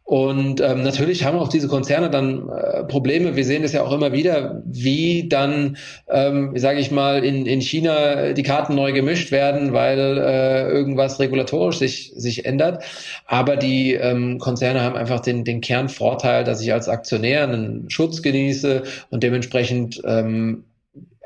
Und 0.08 0.62
ähm, 0.62 0.84
natürlich 0.84 1.24
haben 1.24 1.36
auch 1.36 1.48
diese 1.48 1.68
Konzerne 1.68 2.08
dann 2.08 2.48
äh, 2.48 2.82
Probleme. 2.84 3.36
Wir 3.36 3.44
sehen 3.44 3.62
es 3.62 3.74
ja 3.74 3.82
auch 3.82 3.92
immer 3.92 4.10
wieder, 4.10 4.62
wie 4.64 5.28
dann, 5.28 5.76
ähm, 6.08 6.52
sage 6.56 6.80
ich 6.80 6.90
mal, 6.90 7.22
in, 7.22 7.44
in 7.44 7.60
China 7.60 8.32
die 8.32 8.42
Karten 8.42 8.74
neu 8.74 8.94
gemischt 8.94 9.32
werden, 9.32 9.74
weil 9.74 9.98
äh, 9.98 10.66
irgendwas 10.70 11.20
regulatorisch 11.20 11.76
sich, 11.76 12.14
sich 12.16 12.46
ändert. 12.46 12.82
Aber 13.26 13.58
die 13.58 13.92
ähm, 13.92 14.38
Konzerne 14.38 14.80
haben 14.80 14.96
einfach 14.96 15.20
den, 15.20 15.44
den 15.44 15.60
Kernvorteil, 15.60 16.42
dass 16.42 16.62
ich 16.62 16.72
als 16.72 16.88
Aktionär 16.88 17.42
einen 17.42 17.90
Schutz 17.90 18.22
genieße 18.22 18.84
und 19.10 19.22
dementsprechend 19.22 20.00
ähm, 20.06 20.64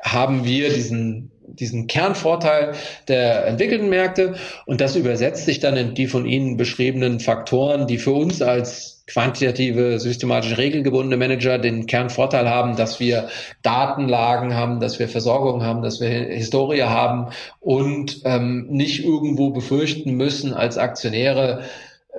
haben 0.03 0.45
wir 0.45 0.71
diesen 0.73 1.31
diesen 1.45 1.87
Kernvorteil 1.87 2.73
der 3.07 3.45
entwickelten 3.45 3.89
Märkte 3.89 4.35
und 4.65 4.81
das 4.81 4.95
übersetzt 4.95 5.45
sich 5.45 5.59
dann 5.59 5.77
in 5.77 5.93
die 5.93 6.07
von 6.07 6.25
Ihnen 6.25 6.57
beschriebenen 6.57 7.19
Faktoren, 7.19 7.85
die 7.85 7.97
für 7.97 8.13
uns 8.13 8.41
als 8.41 9.03
quantitative, 9.05 9.99
systematisch 9.99 10.57
regelgebundene 10.57 11.17
Manager 11.17 11.57
den 11.57 11.85
Kernvorteil 11.85 12.49
haben, 12.49 12.77
dass 12.77 12.99
wir 12.99 13.27
Datenlagen 13.61 14.55
haben, 14.55 14.79
dass 14.79 14.97
wir 14.97 15.09
Versorgung 15.09 15.63
haben, 15.63 15.81
dass 15.81 15.99
wir 15.99 16.07
Historie 16.07 16.83
haben 16.83 17.27
und 17.59 18.21
ähm, 18.23 18.67
nicht 18.69 19.03
irgendwo 19.03 19.49
befürchten 19.51 20.13
müssen 20.13 20.53
als 20.53 20.77
Aktionäre, 20.77 21.63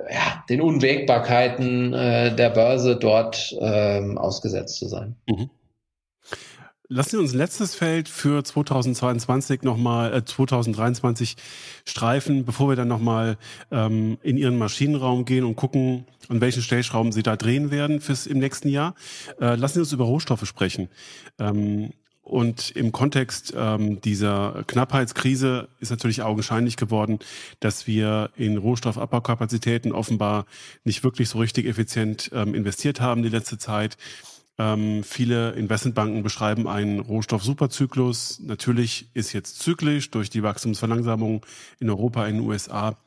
äh, 0.07 0.13
ja, 0.13 0.43
den 0.47 0.61
Unwägbarkeiten 0.61 1.93
äh, 1.93 2.35
der 2.35 2.51
Börse 2.51 2.95
dort 2.97 3.55
ähm, 3.59 4.19
ausgesetzt 4.19 4.77
zu 4.77 4.87
sein. 4.87 5.15
Mhm. 5.27 5.49
Lassen 6.87 7.11
Sie 7.11 7.17
uns 7.17 7.33
ein 7.33 7.37
letztes 7.37 7.73
Feld 7.73 8.07
für 8.07 8.43
2022 8.43 9.63
nochmal, 9.63 10.13
äh, 10.13 10.23
2023 10.23 11.35
streifen, 11.83 12.45
bevor 12.45 12.69
wir 12.69 12.75
dann 12.75 12.87
nochmal 12.87 13.37
ähm, 13.71 14.17
in 14.21 14.37
Ihren 14.37 14.57
Maschinenraum 14.59 15.25
gehen 15.25 15.45
und 15.45 15.55
gucken, 15.55 16.05
an 16.29 16.41
welchen 16.41 16.61
Stellschrauben 16.61 17.11
Sie 17.11 17.23
da 17.23 17.37
drehen 17.37 17.71
werden 17.71 18.01
fürs 18.01 18.27
im 18.27 18.37
nächsten 18.37 18.69
Jahr. 18.69 18.93
Äh, 19.41 19.55
lassen 19.55 19.75
Sie 19.75 19.79
uns 19.79 19.93
über 19.93 20.05
Rohstoffe 20.05 20.45
sprechen. 20.45 20.89
Ähm, 21.39 21.91
und 22.21 22.71
im 22.71 22.91
Kontext 22.91 23.53
ähm, 23.55 24.01
dieser 24.01 24.63
Knappheitskrise 24.65 25.69
ist 25.79 25.91
natürlich 25.91 26.23
augenscheinlich 26.23 26.75
geworden, 26.75 27.19
dass 27.59 27.85
wir 27.85 28.31
in 28.35 28.57
Rohstoffabbaukapazitäten 28.57 29.91
offenbar 29.91 30.45
nicht 30.83 31.03
wirklich 31.03 31.29
so 31.29 31.37
richtig 31.37 31.67
effizient 31.67 32.31
ähm, 32.33 32.55
investiert 32.55 32.99
haben 32.99 33.21
die 33.21 33.29
letzte 33.29 33.59
Zeit. 33.59 33.97
Ähm, 34.57 35.03
viele 35.03 35.51
Investmentbanken 35.51 36.23
beschreiben 36.23 36.67
einen 36.67 36.99
Rohstoff-Superzyklus. 36.99 38.39
Natürlich 38.39 39.09
ist 39.13 39.33
jetzt 39.33 39.59
zyklisch 39.59 40.11
durch 40.11 40.29
die 40.29 40.43
Wachstumsverlangsamung 40.43 41.45
in 41.79 41.89
Europa, 41.89 42.25
in 42.25 42.37
den 42.37 42.45
USA 42.45 42.97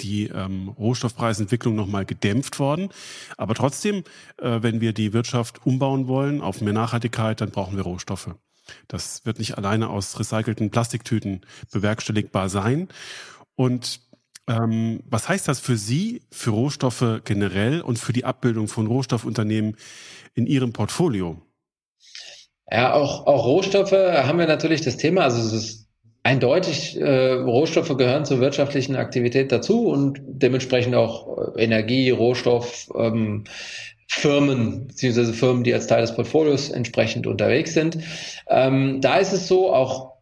die 0.00 0.28
ähm, 0.28 0.68
Rohstoffpreisentwicklung 0.68 1.74
nochmal 1.74 2.04
gedämpft 2.04 2.58
worden. 2.58 2.88
Aber 3.36 3.54
trotzdem, 3.54 4.04
äh, 4.38 4.62
wenn 4.62 4.80
wir 4.80 4.92
die 4.92 5.12
Wirtschaft 5.12 5.66
umbauen 5.66 6.08
wollen 6.08 6.40
auf 6.40 6.60
mehr 6.60 6.72
Nachhaltigkeit, 6.72 7.40
dann 7.40 7.50
brauchen 7.50 7.76
wir 7.76 7.84
Rohstoffe. 7.84 8.34
Das 8.88 9.26
wird 9.26 9.38
nicht 9.38 9.58
alleine 9.58 9.90
aus 9.90 10.18
recycelten 10.18 10.70
Plastiktüten 10.70 11.42
bewerkstelligbar 11.72 12.48
sein. 12.48 12.88
Und 13.56 14.00
ähm, 14.50 15.00
was 15.08 15.28
heißt 15.28 15.46
das 15.46 15.60
für 15.60 15.76
Sie, 15.76 16.22
für 16.30 16.50
Rohstoffe 16.50 17.20
generell 17.24 17.80
und 17.80 17.98
für 17.98 18.12
die 18.12 18.24
Abbildung 18.24 18.66
von 18.66 18.86
Rohstoffunternehmen 18.86 19.76
in 20.34 20.46
Ihrem 20.46 20.72
Portfolio? 20.72 21.40
Ja, 22.70 22.94
auch, 22.94 23.26
auch 23.26 23.46
Rohstoffe 23.46 23.92
haben 23.92 24.38
wir 24.38 24.46
natürlich 24.46 24.80
das 24.80 24.96
Thema. 24.96 25.22
Also 25.22 25.40
es 25.40 25.52
ist 25.52 25.88
eindeutig, 26.22 27.00
äh, 27.00 27.32
Rohstoffe 27.32 27.96
gehören 27.96 28.24
zur 28.24 28.40
wirtschaftlichen 28.40 28.96
Aktivität 28.96 29.52
dazu 29.52 29.86
und 29.88 30.20
dementsprechend 30.24 30.94
auch 30.94 31.54
äh, 31.56 31.64
Energie, 31.64 32.10
Rohstoff, 32.10 32.90
ähm, 32.96 33.44
Firmen, 34.08 34.88
beziehungsweise 34.88 35.32
Firmen, 35.32 35.62
die 35.62 35.72
als 35.72 35.86
Teil 35.86 36.00
des 36.00 36.14
Portfolios 36.14 36.70
entsprechend 36.70 37.28
unterwegs 37.28 37.72
sind. 37.74 37.98
Ähm, 38.48 39.00
da 39.00 39.18
ist 39.18 39.32
es 39.32 39.46
so, 39.46 39.72
auch 39.72 40.19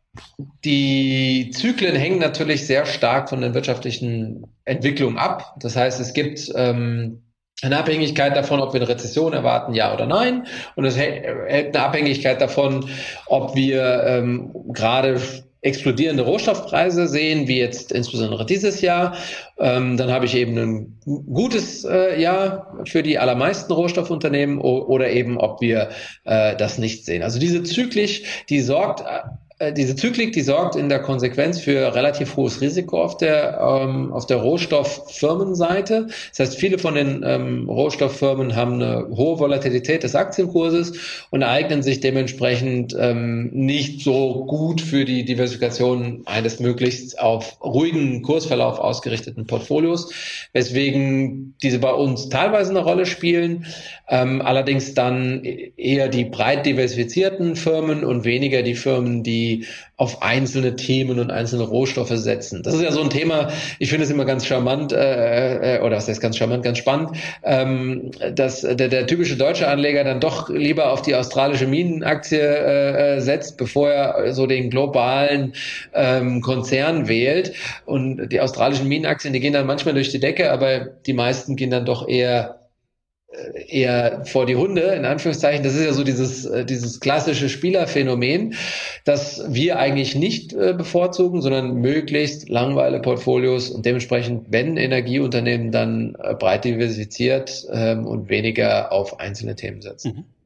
die 0.65 1.51
Zyklen 1.55 1.97
hängen 1.97 2.19
natürlich 2.19 2.67
sehr 2.67 2.87
stark 2.87 3.29
von 3.29 3.41
der 3.41 3.55
wirtschaftlichen 3.55 4.47
Entwicklung 4.65 5.19
ab. 5.19 5.55
Das 5.61 5.77
heißt, 5.77 6.01
es 6.01 6.13
gibt 6.13 6.53
ähm, 6.55 7.23
eine 7.63 7.79
Abhängigkeit 7.79 8.37
davon, 8.37 8.61
ob 8.61 8.73
wir 8.73 8.81
eine 8.81 8.89
Rezession 8.89 9.33
erwarten, 9.33 9.75
ja 9.75 9.93
oder 9.93 10.07
nein. 10.07 10.47
Und 10.77 10.85
es 10.85 10.97
hält 10.97 11.75
eine 11.75 11.85
Abhängigkeit 11.85 12.41
davon, 12.41 12.89
ob 13.27 13.57
wir 13.57 14.05
ähm, 14.07 14.53
gerade 14.69 15.21
explodierende 15.61 16.23
Rohstoffpreise 16.23 17.09
sehen, 17.09 17.49
wie 17.49 17.59
jetzt 17.59 17.91
insbesondere 17.91 18.47
dieses 18.47 18.81
Jahr. 18.81 19.17
Ähm, 19.59 19.97
dann 19.97 20.11
habe 20.11 20.25
ich 20.25 20.37
eben 20.37 20.57
ein 20.57 21.01
gutes 21.05 21.85
äh, 21.85 22.21
Jahr 22.21 22.79
für 22.85 23.03
die 23.03 23.19
allermeisten 23.19 23.73
Rohstoffunternehmen 23.73 24.59
oder 24.61 25.11
eben, 25.11 25.37
ob 25.37 25.61
wir 25.61 25.89
äh, 26.25 26.55
das 26.55 26.79
nicht 26.79 27.05
sehen. 27.05 27.25
Also 27.25 27.41
diese 27.41 27.65
zyklisch, 27.65 28.45
die 28.49 28.61
sorgt 28.61 29.01
äh, 29.01 29.29
diese 29.73 29.97
Zyklik, 29.97 30.33
die 30.33 30.43
sorgt 30.43 30.77
in 30.77 30.89
der 30.89 31.01
Konsequenz 31.01 31.59
für 31.59 31.93
relativ 31.93 32.37
hohes 32.37 32.61
Risiko 32.61 33.03
auf 33.03 33.17
der, 33.17 33.59
ähm, 33.61 34.13
auf 34.13 34.25
der 34.27 34.37
Rohstofffirmenseite. 34.37 36.07
Das 36.31 36.39
heißt, 36.39 36.59
viele 36.61 36.79
von 36.79 36.95
den 36.95 37.25
ähm, 37.25 37.69
Rohstofffirmen 37.69 38.55
haben 38.55 38.75
eine 38.75 39.09
hohe 39.09 39.41
Volatilität 39.41 40.05
des 40.05 40.15
Aktienkurses 40.15 41.27
und 41.31 41.43
eignen 41.43 41.83
sich 41.83 41.99
dementsprechend 41.99 42.97
ähm, 42.99 43.51
nicht 43.53 44.03
so 44.03 44.45
gut 44.47 44.81
für 44.81 45.05
die 45.05 45.25
Diversifikation 45.25 46.23
eines 46.27 46.61
möglichst 46.61 47.19
auf 47.19 47.61
ruhigen 47.61 48.23
Kursverlauf 48.23 48.79
ausgerichteten 48.79 49.49
Portfolios, 49.49 50.13
weswegen 50.53 51.55
diese 51.65 51.81
bei 51.81 51.93
uns 51.93 52.29
teilweise 52.29 52.71
eine 52.71 52.85
Rolle 52.85 53.07
spielen, 53.07 53.67
ähm, 54.09 54.41
allerdings 54.41 54.95
dann 54.95 55.43
eher 55.43 56.09
die 56.09 56.25
breit 56.25 56.65
diversifizierten 56.65 57.57
Firmen 57.57 58.05
und 58.05 58.25
weniger 58.25 58.63
die 58.63 58.77
Firmen, 58.77 59.25
die 59.25 59.48
auf 59.97 60.23
einzelne 60.23 60.77
Themen 60.77 61.19
und 61.19 61.31
einzelne 61.31 61.65
Rohstoffe 61.65 62.13
setzen. 62.13 62.63
Das 62.63 62.75
ist 62.75 62.83
ja 62.83 62.93
so 62.93 63.03
ein 63.03 63.11
Thema, 63.11 63.49
ich 63.81 63.91
finde 63.91 64.05
es 64.05 64.11
immer 64.11 64.25
ganz 64.25 64.47
charmant, 64.47 64.93
äh, 64.93 65.77
äh, 65.77 65.81
oder 65.81 65.97
was 65.97 66.09
heißt 66.09 66.21
ganz 66.21 66.37
charmant, 66.37 66.63
ganz 66.63 66.79
spannend, 66.79 67.17
ähm, 67.43 68.13
dass 68.35 68.61
der, 68.61 68.77
der 68.77 69.07
typische 69.07 69.37
deutsche 69.37 69.67
Anleger 69.67 70.05
dann 70.05 70.21
doch 70.21 70.49
lieber 70.49 70.93
auf 70.93 71.03
die 71.03 71.15
australische 71.15 71.67
Minenaktie 71.67 72.39
äh, 72.39 73.17
äh 73.17 73.21
setzt, 73.21 73.57
bevor 73.57 73.91
er 73.91 74.33
so 74.33 74.47
den 74.47 74.71
globalen 74.71 75.55
ähm, 75.95 76.41
Konzern 76.43 77.09
wählt. 77.09 77.53
Und 77.85 78.29
die 78.29 78.41
australischen 78.41 78.87
Minenaktien, 78.87 79.33
die 79.33 79.41
gehen 79.41 79.53
dann 79.53 79.67
manchmal 79.67 79.95
durch 79.95 80.11
die 80.11 80.21
Decke, 80.21 80.53
aber 80.53 80.87
die 81.07 81.13
meisten 81.13 81.57
gehen 81.57 81.71
dann 81.71 81.85
doch 81.85 82.07
eher 82.09 82.55
äh, 82.55 82.58
eher 83.69 84.25
vor 84.25 84.47
die 84.47 84.57
Hunde, 84.57 84.83
in 84.83 85.05
Anführungszeichen. 85.05 85.63
Das 85.63 85.75
ist 85.75 85.85
ja 85.85 85.93
so 85.93 86.05
dieses, 86.05 86.45
äh, 86.45 86.65
dieses 86.65 87.01
klassische 87.01 87.49
Spielerphänomen, 87.49 88.55
das 89.05 89.45
wir 89.49 89.79
eigentlich 89.79 90.15
nicht 90.15 90.53
äh, 90.53 90.75
bevorzugen, 90.77 91.41
sondern 91.43 91.77
möglichst 91.77 92.49
langweile 92.49 93.01
Portfolios 93.01 93.71
und 93.71 93.87
dementsprechend, 93.87 94.47
wenn 94.51 94.77
Energieunternehmen, 94.77 95.73
dann 95.73 96.17
breit 96.39 96.65
diversifiziert 96.65 97.67
ähm, 97.73 98.07
und 98.07 98.29
weniger 98.29 98.93
auf 98.93 99.21
einzelne 99.21 99.55
Themen 99.55 99.83
setzen. 99.83 100.13
Mhm. 100.17 100.38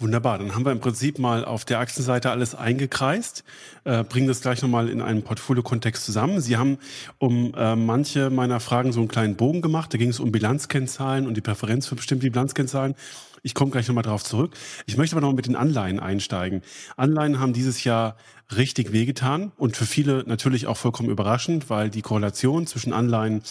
Wunderbar, 0.00 0.38
dann 0.38 0.54
haben 0.54 0.64
wir 0.64 0.70
im 0.70 0.78
Prinzip 0.78 1.18
mal 1.18 1.44
auf 1.44 1.64
der 1.64 1.80
Aktienseite 1.80 2.30
alles 2.30 2.54
eingekreist, 2.54 3.42
äh, 3.82 4.04
bringen 4.04 4.28
das 4.28 4.40
gleich 4.40 4.62
nochmal 4.62 4.88
in 4.88 5.02
einen 5.02 5.24
Portfolio-Kontext 5.24 6.04
zusammen. 6.04 6.40
Sie 6.40 6.56
haben 6.56 6.78
um 7.18 7.52
äh, 7.56 7.74
manche 7.74 8.30
meiner 8.30 8.60
Fragen 8.60 8.92
so 8.92 9.00
einen 9.00 9.08
kleinen 9.08 9.34
Bogen 9.34 9.60
gemacht, 9.60 9.92
da 9.92 9.98
ging 9.98 10.10
es 10.10 10.20
um 10.20 10.30
Bilanzkennzahlen 10.30 11.26
und 11.26 11.36
die 11.36 11.40
Präferenz 11.40 11.88
für 11.88 11.96
bestimmte 11.96 12.30
Bilanzkennzahlen. 12.30 12.94
Ich 13.42 13.54
komme 13.54 13.72
gleich 13.72 13.88
nochmal 13.88 14.04
darauf 14.04 14.22
zurück. 14.22 14.54
Ich 14.86 14.96
möchte 14.96 15.16
aber 15.16 15.26
noch 15.26 15.32
mit 15.32 15.46
den 15.46 15.56
Anleihen 15.56 15.98
einsteigen. 15.98 16.62
Anleihen 16.96 17.40
haben 17.40 17.52
dieses 17.52 17.82
Jahr 17.82 18.16
richtig 18.56 18.92
wehgetan 18.92 19.50
und 19.56 19.76
für 19.76 19.86
viele 19.86 20.22
natürlich 20.28 20.68
auch 20.68 20.76
vollkommen 20.76 21.10
überraschend, 21.10 21.70
weil 21.70 21.90
die 21.90 22.02
Korrelation 22.02 22.68
zwischen 22.68 22.92
Anleihen 22.92 23.42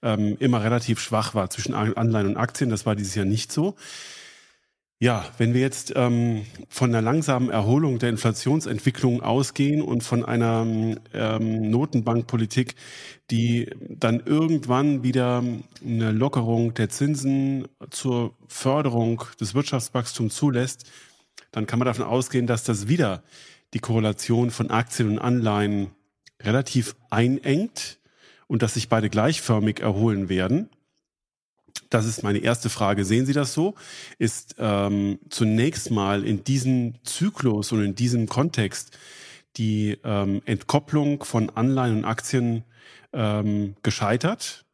ähm, 0.00 0.38
immer 0.40 0.64
relativ 0.64 0.98
schwach 0.98 1.34
war, 1.34 1.50
zwischen 1.50 1.74
Anleihen 1.74 2.26
und 2.26 2.36
Aktien. 2.38 2.70
Das 2.70 2.86
war 2.86 2.96
dieses 2.96 3.14
Jahr 3.14 3.26
nicht 3.26 3.52
so. 3.52 3.76
Ja, 5.02 5.24
wenn 5.38 5.54
wir 5.54 5.62
jetzt 5.62 5.94
ähm, 5.96 6.44
von 6.68 6.90
einer 6.90 7.00
langsamen 7.00 7.48
Erholung 7.48 7.98
der 7.98 8.10
Inflationsentwicklung 8.10 9.22
ausgehen 9.22 9.80
und 9.80 10.02
von 10.02 10.26
einer 10.26 10.66
ähm, 11.14 11.70
Notenbankpolitik, 11.70 12.74
die 13.30 13.70
dann 13.88 14.20
irgendwann 14.20 15.02
wieder 15.02 15.42
eine 15.82 16.12
Lockerung 16.12 16.74
der 16.74 16.90
Zinsen 16.90 17.66
zur 17.88 18.34
Förderung 18.46 19.24
des 19.40 19.54
Wirtschaftswachstums 19.54 20.34
zulässt, 20.36 20.84
dann 21.50 21.66
kann 21.66 21.78
man 21.78 21.86
davon 21.86 22.04
ausgehen, 22.04 22.46
dass 22.46 22.64
das 22.64 22.86
wieder 22.86 23.22
die 23.72 23.78
Korrelation 23.78 24.50
von 24.50 24.70
Aktien 24.70 25.08
und 25.12 25.18
Anleihen 25.18 25.92
relativ 26.42 26.94
einengt 27.08 28.00
und 28.48 28.60
dass 28.60 28.74
sich 28.74 28.90
beide 28.90 29.08
gleichförmig 29.08 29.80
erholen 29.80 30.28
werden. 30.28 30.68
Das 31.88 32.06
ist 32.06 32.22
meine 32.22 32.38
erste 32.38 32.68
Frage. 32.68 33.04
Sehen 33.04 33.26
Sie 33.26 33.32
das 33.32 33.52
so? 33.52 33.74
Ist 34.18 34.56
ähm, 34.58 35.18
zunächst 35.28 35.90
mal 35.90 36.24
in 36.24 36.44
diesem 36.44 36.94
Zyklus 37.04 37.72
und 37.72 37.84
in 37.84 37.94
diesem 37.94 38.28
Kontext 38.28 38.96
die 39.56 39.98
ähm, 40.04 40.42
Entkopplung 40.44 41.24
von 41.24 41.50
Anleihen 41.50 41.98
und 41.98 42.04
Aktien 42.04 42.64
ähm, 43.12 43.74
gescheitert? 43.82 44.64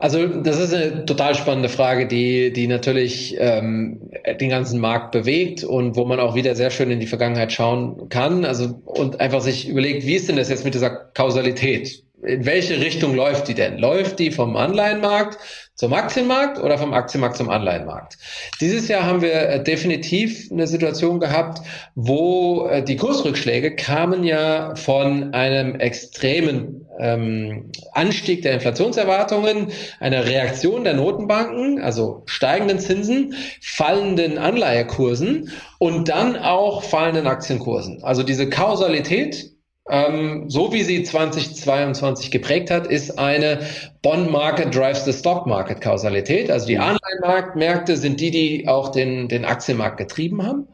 Also 0.00 0.26
das 0.26 0.58
ist 0.58 0.72
eine 0.72 1.04
total 1.04 1.34
spannende 1.34 1.68
Frage, 1.68 2.06
die, 2.08 2.54
die 2.54 2.66
natürlich 2.68 3.36
ähm, 3.38 4.10
den 4.40 4.48
ganzen 4.48 4.80
Markt 4.80 5.12
bewegt 5.12 5.62
und 5.62 5.94
wo 5.94 6.06
man 6.06 6.18
auch 6.18 6.34
wieder 6.34 6.54
sehr 6.54 6.70
schön 6.70 6.90
in 6.90 7.00
die 7.00 7.06
Vergangenheit 7.06 7.52
schauen 7.52 8.08
kann. 8.08 8.46
Also 8.46 8.80
und 8.86 9.20
einfach 9.20 9.42
sich 9.42 9.68
überlegt, 9.68 10.06
wie 10.06 10.14
ist 10.14 10.26
denn 10.26 10.36
das 10.36 10.48
jetzt 10.48 10.64
mit 10.64 10.72
dieser 10.72 10.88
Kausalität? 10.88 12.02
In 12.22 12.44
welche 12.44 12.80
Richtung 12.80 13.14
läuft 13.14 13.48
die 13.48 13.54
denn? 13.54 13.78
Läuft 13.78 14.18
die 14.18 14.30
vom 14.30 14.56
Anleihenmarkt 14.56 15.38
zum 15.74 15.92
Aktienmarkt 15.94 16.58
oder 16.58 16.76
vom 16.76 16.92
Aktienmarkt 16.92 17.36
zum 17.36 17.48
Anleihenmarkt? 17.48 18.18
Dieses 18.60 18.88
Jahr 18.88 19.04
haben 19.04 19.22
wir 19.22 19.32
äh, 19.32 19.62
definitiv 19.62 20.50
eine 20.50 20.66
Situation 20.66 21.20
gehabt, 21.20 21.60
wo 21.94 22.66
äh, 22.66 22.82
die 22.82 22.96
Kursrückschläge 22.96 23.74
kamen 23.74 24.24
ja 24.24 24.74
von 24.74 25.32
einem 25.32 25.76
extremen 25.80 26.86
ähm, 26.98 27.70
Anstieg 27.92 28.42
der 28.42 28.52
Inflationserwartungen, 28.54 29.68
einer 30.00 30.26
Reaktion 30.26 30.84
der 30.84 30.94
Notenbanken, 30.94 31.80
also 31.80 32.22
steigenden 32.26 32.78
Zinsen, 32.78 33.34
fallenden 33.62 34.36
Anleihekursen 34.36 35.50
und 35.78 36.10
dann 36.10 36.36
auch 36.36 36.82
fallenden 36.82 37.26
Aktienkursen. 37.26 38.04
Also 38.04 38.22
diese 38.22 38.50
Kausalität 38.50 39.50
ähm, 39.90 40.48
so 40.48 40.72
wie 40.72 40.82
sie 40.82 41.02
2022 41.02 42.30
geprägt 42.30 42.70
hat, 42.70 42.86
ist 42.86 43.18
eine 43.18 43.60
Bond 44.02 44.30
Market 44.30 44.74
drives 44.74 45.04
the 45.04 45.12
Stock 45.12 45.46
Market 45.46 45.80
Kausalität. 45.80 46.50
Also 46.50 46.66
die 46.66 46.76
mhm. 46.76 46.82
Anleihenmarktmärkte 46.82 47.96
sind 47.96 48.20
die, 48.20 48.30
die 48.30 48.68
auch 48.68 48.90
den, 48.90 49.28
den 49.28 49.44
Aktienmarkt 49.44 49.98
getrieben 49.98 50.46
haben 50.46 50.68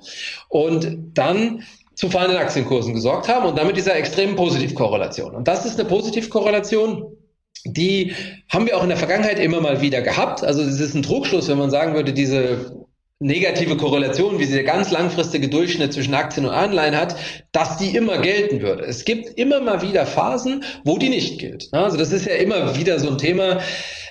und 0.48 0.98
dann 1.14 1.62
zu 1.94 2.10
fallenden 2.10 2.38
Aktienkursen 2.38 2.92
gesorgt 2.92 3.28
haben 3.28 3.46
und 3.46 3.58
damit 3.58 3.76
dieser 3.76 3.96
extremen 3.96 4.36
Positivkorrelation. 4.36 5.34
Und 5.34 5.48
das 5.48 5.64
ist 5.64 5.80
eine 5.80 5.88
Positivkorrelation, 5.88 7.16
die 7.64 8.12
haben 8.50 8.66
wir 8.66 8.76
auch 8.76 8.82
in 8.82 8.90
der 8.90 8.98
Vergangenheit 8.98 9.38
immer 9.38 9.60
mal 9.62 9.80
wieder 9.80 10.02
gehabt. 10.02 10.44
Also 10.44 10.62
es 10.62 10.78
ist 10.78 10.94
ein 10.94 11.02
Trugschluss, 11.02 11.48
wenn 11.48 11.58
man 11.58 11.70
sagen 11.70 11.94
würde, 11.94 12.12
diese 12.12 12.86
negative 13.18 13.76
Korrelation, 13.76 14.38
wie 14.38 14.44
sie 14.44 14.54
der 14.54 14.64
ganz 14.64 14.90
langfristige 14.90 15.48
Durchschnitt 15.48 15.92
zwischen 15.92 16.14
Aktien 16.14 16.44
und 16.44 16.52
Anleihen 16.52 16.96
hat, 16.96 17.16
dass 17.50 17.78
die 17.78 17.96
immer 17.96 18.18
gelten 18.18 18.60
würde. 18.60 18.84
Es 18.84 19.04
gibt 19.04 19.38
immer 19.38 19.60
mal 19.60 19.80
wieder 19.80 20.04
Phasen, 20.04 20.64
wo 20.84 20.98
die 20.98 21.08
nicht 21.08 21.38
gilt. 21.38 21.68
Also 21.72 21.96
das 21.96 22.12
ist 22.12 22.26
ja 22.26 22.34
immer 22.34 22.76
wieder 22.76 22.98
so 22.98 23.08
ein 23.08 23.18
Thema. 23.18 23.60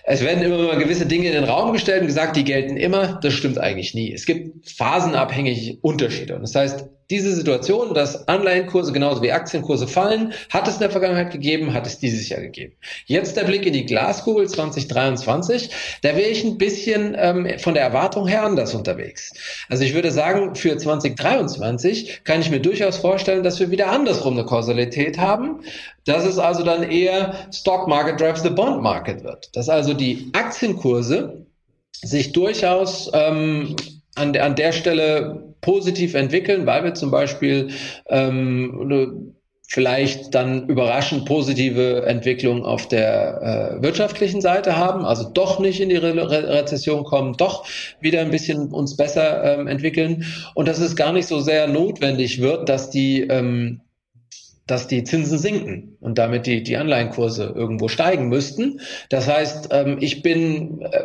Es 0.06 0.22
werden 0.22 0.44
immer 0.44 0.58
mal 0.58 0.78
gewisse 0.78 1.06
Dinge 1.06 1.28
in 1.28 1.34
den 1.34 1.44
Raum 1.44 1.74
gestellt 1.74 2.02
und 2.02 2.08
gesagt, 2.08 2.36
die 2.36 2.44
gelten 2.44 2.78
immer. 2.78 3.20
Das 3.22 3.34
stimmt 3.34 3.60
eigentlich 3.60 3.94
nie. 3.94 4.12
Es 4.12 4.26
gibt 4.26 4.70
phasenabhängige 4.70 5.78
Unterschiede. 5.82 6.36
Und 6.36 6.42
das 6.42 6.56
heißt, 6.56 6.86
diese 7.10 7.34
Situation, 7.34 7.94
dass 7.94 8.28
Anleihenkurse 8.28 8.92
genauso 8.92 9.22
wie 9.22 9.32
Aktienkurse 9.32 9.88
fallen, 9.88 10.34
hat 10.50 10.68
es 10.68 10.76
in 10.76 10.80
der 10.80 10.90
Vergangenheit 10.90 11.32
gegeben, 11.32 11.74
hat 11.74 11.86
es 11.86 12.00
dieses 12.00 12.30
Jahr 12.30 12.42
gegeben. 12.42 12.74
Jetzt 13.06 13.38
der 13.38 13.44
Blick 13.44 13.66
in 13.66 13.74
die 13.74 13.86
Glaskugel 13.86 14.48
2023, 14.48 15.70
da 16.02 16.16
wäre 16.16 16.30
ich 16.30 16.44
ein 16.44 16.58
bisschen 16.58 17.16
ähm, 17.18 17.60
von 17.60 17.76
der 17.76 17.84
Erwartung 17.84 18.28
her 18.28 18.44
anders 18.44 18.74
unterwegs. 18.74 19.32
Also 19.70 19.84
ich 19.84 19.94
würde 19.94 20.12
sagen, 20.12 20.56
für 20.56 20.78
2023 20.78 22.24
kann 22.24 22.42
ich 22.42 22.50
mir 22.50 22.60
durchaus 22.60 22.98
vorstellen, 22.98 23.44
dass 23.44 23.60
wir 23.60 23.70
wieder 23.70 23.92
andersrum 23.92 24.34
eine 24.34 24.46
Kausalität 24.46 25.20
haben, 25.20 25.62
dass 26.06 26.26
es 26.26 26.40
also 26.40 26.64
dann 26.64 26.84
eher 26.84 27.48
Stock 27.52 27.88
Market 27.88 28.20
drives 28.20 28.42
the 28.42 28.50
Bond 28.50 28.82
Market 28.82 29.24
wird. 29.24 29.56
Dass 29.56 29.70
also 29.70 29.94
die 29.94 30.30
Aktienkurse 30.34 31.46
sich 32.02 32.32
durchaus 32.32 33.10
ähm, 33.14 33.76
an, 34.16 34.36
an 34.36 34.56
der 34.56 34.72
Stelle 34.72 35.54
positiv 35.62 36.14
entwickeln, 36.14 36.66
weil 36.66 36.84
wir 36.84 36.94
zum 36.94 37.12
Beispiel 37.12 37.70
ähm, 38.10 39.36
vielleicht 39.68 40.36
dann 40.36 40.68
überraschend 40.68 41.26
positive 41.26 42.06
Entwicklung 42.06 42.66
auf 42.66 42.88
der 42.88 43.78
äh, 43.80 43.84
wirtschaftlichen 43.84 44.42
Seite 44.42 44.78
haben, 44.78 45.06
also 45.06 45.30
doch 45.30 45.60
nicht 45.60 45.82
in 45.82 45.90
die 45.90 45.96
Re 45.96 46.16
Re 46.16 46.50
Rezession 46.50 47.04
kommen, 47.04 47.34
doch 47.34 47.66
wieder 48.00 48.22
ein 48.22 48.32
bisschen 48.32 48.72
uns 48.72 48.96
besser 48.96 49.44
ähm, 49.44 49.68
entwickeln 49.68 50.26
und 50.54 50.68
dass 50.68 50.80
es 50.80 50.96
gar 50.96 51.14
nicht 51.14 51.28
so 51.28 51.40
sehr 51.40 51.68
notwendig 51.68 52.42
wird, 52.42 52.70
dass 52.70 52.90
die 52.90 53.22
ähm, 53.22 53.82
dass 54.68 54.88
die 54.88 55.04
Zinsen 55.04 55.38
sinken 55.38 55.98
und 56.00 56.18
damit 56.18 56.48
die, 56.48 56.64
die 56.64 56.78
Anleihenkurse 56.78 57.54
irgendwo 57.56 57.88
steigen 57.88 58.30
müssten. 58.30 58.80
Das 59.10 59.28
heißt, 59.28 59.70
ähm, 59.72 59.98
ich 60.00 60.24
bin 60.24 60.82
äh, 60.82 61.04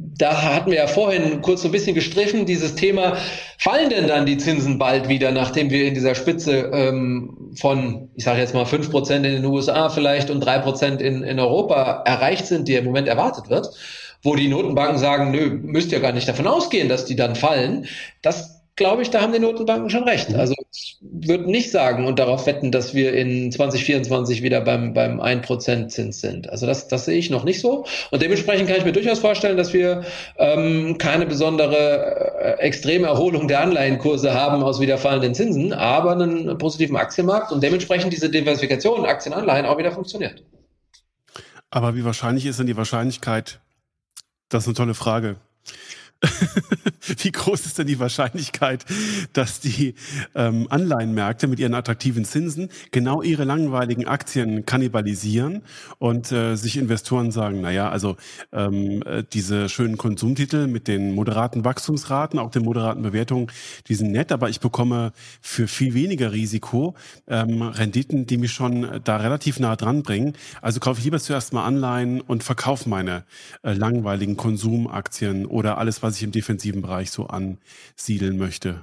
da 0.00 0.54
hatten 0.54 0.70
wir 0.70 0.78
ja 0.78 0.86
vorhin 0.86 1.42
kurz 1.42 1.62
so 1.62 1.68
ein 1.68 1.72
bisschen 1.72 1.94
gestrichen, 1.94 2.46
dieses 2.46 2.74
Thema, 2.74 3.16
fallen 3.58 3.90
denn 3.90 4.06
dann 4.06 4.26
die 4.26 4.38
Zinsen 4.38 4.78
bald 4.78 5.08
wieder, 5.08 5.32
nachdem 5.32 5.70
wir 5.70 5.86
in 5.86 5.94
dieser 5.94 6.14
Spitze 6.14 6.70
ähm, 6.72 7.52
von, 7.56 8.10
ich 8.14 8.24
sage 8.24 8.40
jetzt 8.40 8.54
mal, 8.54 8.64
fünf 8.64 8.90
Prozent 8.90 9.26
in 9.26 9.32
den 9.32 9.44
USA 9.44 9.88
vielleicht 9.88 10.30
und 10.30 10.40
drei 10.40 10.58
Prozent 10.58 11.02
in, 11.02 11.22
in 11.22 11.40
Europa 11.40 12.02
erreicht 12.04 12.46
sind, 12.46 12.68
die 12.68 12.74
im 12.74 12.84
Moment 12.84 13.08
erwartet 13.08 13.50
wird, 13.50 13.68
wo 14.22 14.36
die 14.36 14.48
Notenbanken 14.48 14.98
sagen, 14.98 15.30
nö, 15.30 15.50
müsst 15.50 15.92
ihr 15.92 16.00
gar 16.00 16.12
nicht 16.12 16.28
davon 16.28 16.46
ausgehen, 16.46 16.88
dass 16.88 17.04
die 17.04 17.16
dann 17.16 17.34
fallen. 17.34 17.86
Das 18.22 18.57
glaube 18.78 19.02
ich, 19.02 19.10
da 19.10 19.20
haben 19.20 19.32
die 19.32 19.40
Notenbanken 19.40 19.90
schon 19.90 20.04
recht. 20.04 20.34
Also 20.34 20.54
ich 20.72 20.98
würde 21.00 21.50
nicht 21.50 21.70
sagen 21.70 22.06
und 22.06 22.18
darauf 22.18 22.46
wetten, 22.46 22.72
dass 22.72 22.94
wir 22.94 23.12
in 23.12 23.52
2024 23.52 24.42
wieder 24.42 24.60
beim, 24.62 24.94
beim 24.94 25.20
1% 25.20 25.88
Zins 25.88 26.20
sind. 26.20 26.48
Also 26.48 26.64
das, 26.64 26.88
das 26.88 27.04
sehe 27.04 27.18
ich 27.18 27.28
noch 27.28 27.44
nicht 27.44 27.60
so. 27.60 27.84
Und 28.10 28.22
dementsprechend 28.22 28.68
kann 28.68 28.78
ich 28.78 28.84
mir 28.84 28.92
durchaus 28.92 29.18
vorstellen, 29.18 29.56
dass 29.56 29.72
wir 29.72 30.04
ähm, 30.38 30.96
keine 30.96 31.26
besondere 31.26 32.38
äh, 32.40 32.60
extreme 32.60 33.08
Erholung 33.08 33.48
der 33.48 33.60
Anleihenkurse 33.60 34.32
haben 34.32 34.62
aus 34.62 34.80
wieder 34.80 34.96
fallenden 34.96 35.34
Zinsen, 35.34 35.72
aber 35.72 36.12
einen 36.12 36.56
positiven 36.56 36.96
Aktienmarkt 36.96 37.52
und 37.52 37.62
dementsprechend 37.62 38.12
diese 38.12 38.30
Diversifikation 38.30 39.04
Aktien-Anleihen 39.04 39.66
auch 39.66 39.78
wieder 39.78 39.92
funktioniert. 39.92 40.44
Aber 41.70 41.96
wie 41.96 42.04
wahrscheinlich 42.04 42.46
ist 42.46 42.60
denn 42.60 42.66
die 42.66 42.76
Wahrscheinlichkeit? 42.76 43.60
Das 44.48 44.62
ist 44.62 44.68
eine 44.68 44.74
tolle 44.74 44.94
Frage. 44.94 45.36
Wie 47.18 47.30
groß 47.30 47.64
ist 47.64 47.78
denn 47.78 47.86
die 47.86 48.00
Wahrscheinlichkeit, 48.00 48.84
dass 49.32 49.60
die 49.60 49.94
ähm, 50.34 50.66
Anleihenmärkte 50.68 51.46
mit 51.46 51.60
ihren 51.60 51.74
attraktiven 51.74 52.24
Zinsen 52.24 52.70
genau 52.90 53.22
ihre 53.22 53.44
langweiligen 53.44 54.06
Aktien 54.06 54.66
kannibalisieren 54.66 55.62
und 55.98 56.32
äh, 56.32 56.56
sich 56.56 56.76
Investoren 56.76 57.30
sagen, 57.30 57.60
naja, 57.60 57.88
also 57.88 58.16
ähm, 58.52 59.02
äh, 59.06 59.22
diese 59.32 59.68
schönen 59.68 59.96
Konsumtitel 59.96 60.66
mit 60.66 60.88
den 60.88 61.14
moderaten 61.14 61.64
Wachstumsraten, 61.64 62.38
auch 62.38 62.50
den 62.50 62.64
moderaten 62.64 63.02
Bewertungen, 63.02 63.50
die 63.86 63.94
sind 63.94 64.10
nett, 64.10 64.32
aber 64.32 64.48
ich 64.48 64.60
bekomme 64.60 65.12
für 65.40 65.68
viel 65.68 65.94
weniger 65.94 66.32
Risiko 66.32 66.94
ähm, 67.28 67.62
Renditen, 67.62 68.26
die 68.26 68.38
mich 68.38 68.52
schon 68.52 69.00
da 69.04 69.18
relativ 69.18 69.60
nah 69.60 69.76
dran 69.76 70.02
bringen. 70.02 70.32
Also 70.62 70.80
kaufe 70.80 70.98
ich 70.98 71.04
lieber 71.04 71.20
zuerst 71.20 71.52
mal 71.52 71.64
Anleihen 71.64 72.20
und 72.20 72.42
verkaufe 72.42 72.88
meine 72.88 73.24
äh, 73.62 73.72
langweiligen 73.72 74.36
Konsumaktien 74.36 75.46
oder 75.46 75.78
alles, 75.78 76.02
was 76.02 76.07
was 76.08 76.16
ich 76.16 76.22
im 76.22 76.32
defensiven 76.32 76.82
Bereich 76.82 77.10
so 77.10 77.26
ansiedeln 77.26 78.38
möchte? 78.38 78.82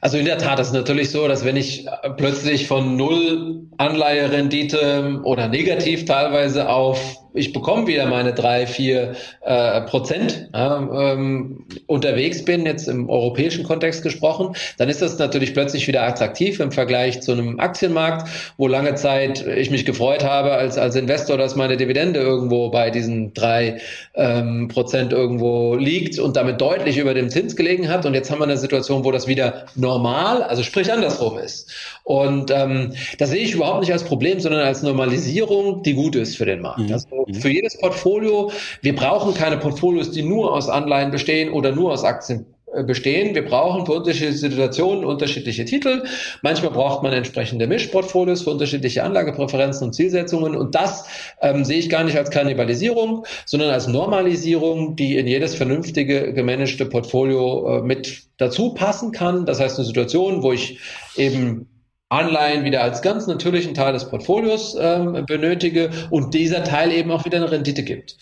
Also 0.00 0.16
in 0.16 0.26
der 0.26 0.38
Tat 0.38 0.60
ist 0.60 0.68
es 0.68 0.72
natürlich 0.72 1.10
so, 1.10 1.26
dass 1.26 1.44
wenn 1.44 1.56
ich 1.56 1.86
plötzlich 2.16 2.68
von 2.68 2.96
null 2.96 3.66
Anleiherendite 3.78 5.20
oder 5.24 5.48
negativ 5.48 6.04
teilweise 6.04 6.68
auf 6.68 7.16
ich 7.36 7.52
bekomme 7.52 7.86
wieder 7.86 8.06
meine 8.06 8.32
drei, 8.32 8.66
vier 8.66 9.14
äh, 9.42 9.82
Prozent 9.82 10.48
ja, 10.52 11.12
ähm, 11.12 11.66
unterwegs 11.86 12.44
bin, 12.44 12.66
jetzt 12.66 12.88
im 12.88 13.08
europäischen 13.08 13.64
Kontext 13.64 14.02
gesprochen, 14.02 14.56
dann 14.78 14.88
ist 14.88 15.02
das 15.02 15.18
natürlich 15.18 15.52
plötzlich 15.52 15.86
wieder 15.86 16.02
attraktiv 16.02 16.60
im 16.60 16.72
Vergleich 16.72 17.20
zu 17.20 17.32
einem 17.32 17.60
Aktienmarkt, 17.60 18.28
wo 18.56 18.66
lange 18.66 18.94
Zeit 18.94 19.46
ich 19.46 19.70
mich 19.70 19.84
gefreut 19.84 20.24
habe 20.24 20.52
als, 20.52 20.78
als 20.78 20.96
Investor, 20.96 21.36
dass 21.36 21.56
meine 21.56 21.76
Dividende 21.76 22.20
irgendwo 22.20 22.70
bei 22.70 22.90
diesen 22.90 23.34
drei 23.34 23.80
ähm, 24.14 24.68
Prozent 24.68 25.12
irgendwo 25.12 25.74
liegt 25.74 26.18
und 26.18 26.36
damit 26.36 26.60
deutlich 26.60 26.98
über 26.98 27.14
dem 27.14 27.30
Zins 27.30 27.56
gelegen 27.56 27.88
hat. 27.88 28.06
Und 28.06 28.14
jetzt 28.14 28.30
haben 28.30 28.38
wir 28.38 28.44
eine 28.44 28.56
Situation, 28.56 29.04
wo 29.04 29.10
das 29.10 29.26
wieder 29.26 29.66
normal, 29.74 30.42
also 30.42 30.62
sprich 30.62 30.92
andersrum 30.92 31.38
ist. 31.38 31.70
Und 32.06 32.52
ähm, 32.52 32.92
das 33.18 33.30
sehe 33.30 33.42
ich 33.42 33.54
überhaupt 33.54 33.80
nicht 33.80 33.92
als 33.92 34.04
Problem, 34.04 34.38
sondern 34.38 34.60
als 34.60 34.80
Normalisierung, 34.82 35.82
die 35.82 35.94
gut 35.94 36.14
ist 36.14 36.36
für 36.36 36.46
den 36.46 36.60
Markt. 36.60 36.78
Mhm. 36.78 36.92
Also 36.92 37.08
Mhm. 37.26 37.34
für 37.34 37.50
jedes 37.50 37.78
Portfolio. 37.78 38.52
Wir 38.80 38.94
brauchen 38.94 39.34
keine 39.34 39.56
Portfolios, 39.58 40.12
die 40.12 40.22
nur 40.22 40.52
aus 40.54 40.68
Anleihen 40.68 41.10
bestehen 41.10 41.52
oder 41.52 41.72
nur 41.72 41.92
aus 41.92 42.04
Aktien 42.04 42.46
äh, 42.74 42.84
bestehen. 42.84 43.34
Wir 43.34 43.44
brauchen 43.44 43.86
für 43.86 43.92
unterschiedliche 43.94 44.36
Situationen 44.38 45.04
unterschiedliche 45.04 45.64
Titel. 45.64 46.04
Manchmal 46.42 46.70
braucht 46.70 47.02
man 47.02 47.12
entsprechende 47.12 47.66
Mischportfolios 47.66 48.42
für 48.42 48.50
unterschiedliche 48.50 49.02
Anlagepräferenzen 49.02 49.88
und 49.88 49.92
Zielsetzungen. 49.92 50.56
Und 50.56 50.76
das 50.76 51.06
ähm, 51.40 51.64
sehe 51.64 51.78
ich 51.78 51.90
gar 51.90 52.04
nicht 52.04 52.16
als 52.16 52.30
Kannibalisierung, 52.30 53.26
sondern 53.46 53.70
als 53.70 53.88
Normalisierung, 53.88 54.94
die 54.94 55.16
in 55.16 55.26
jedes 55.26 55.56
vernünftige 55.56 56.32
gemanagte 56.32 56.86
Portfolio 56.86 57.78
äh, 57.78 57.82
mit 57.82 58.22
dazu 58.36 58.74
passen 58.74 59.10
kann. 59.10 59.44
Das 59.46 59.58
heißt, 59.58 59.78
eine 59.78 59.86
Situation, 59.86 60.44
wo 60.44 60.52
ich 60.52 60.78
eben 61.16 61.66
Anleihen 62.08 62.64
wieder 62.64 62.82
als 62.82 63.02
ganz 63.02 63.26
natürlichen 63.26 63.74
Teil 63.74 63.92
des 63.92 64.08
Portfolios 64.08 64.76
ähm, 64.78 65.24
benötige 65.26 65.90
und 66.10 66.34
dieser 66.34 66.62
Teil 66.62 66.92
eben 66.92 67.10
auch 67.10 67.24
wieder 67.24 67.38
eine 67.38 67.50
Rendite 67.50 67.82
gibt. 67.82 68.16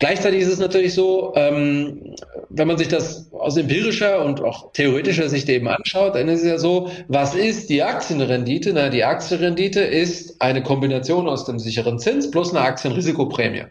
Gleichzeitig 0.00 0.42
ist 0.42 0.52
es 0.52 0.60
natürlich 0.60 0.94
so, 0.94 1.32
ähm, 1.34 2.14
wenn 2.50 2.68
man 2.68 2.78
sich 2.78 2.86
das 2.86 3.32
aus 3.32 3.56
empirischer 3.56 4.24
und 4.24 4.40
auch 4.40 4.72
theoretischer 4.72 5.28
Sicht 5.28 5.48
eben 5.48 5.66
anschaut, 5.66 6.14
dann 6.14 6.28
ist 6.28 6.42
es 6.42 6.46
ja 6.46 6.58
so, 6.58 6.88
was 7.08 7.34
ist 7.34 7.68
die 7.68 7.82
Aktienrendite? 7.82 8.72
Na, 8.72 8.90
die 8.90 9.02
Aktienrendite 9.02 9.80
ist 9.80 10.40
eine 10.40 10.62
Kombination 10.62 11.28
aus 11.28 11.46
dem 11.46 11.58
sicheren 11.58 11.98
Zins 11.98 12.30
plus 12.30 12.52
einer 12.52 12.64
Aktienrisikoprämie. 12.64 13.64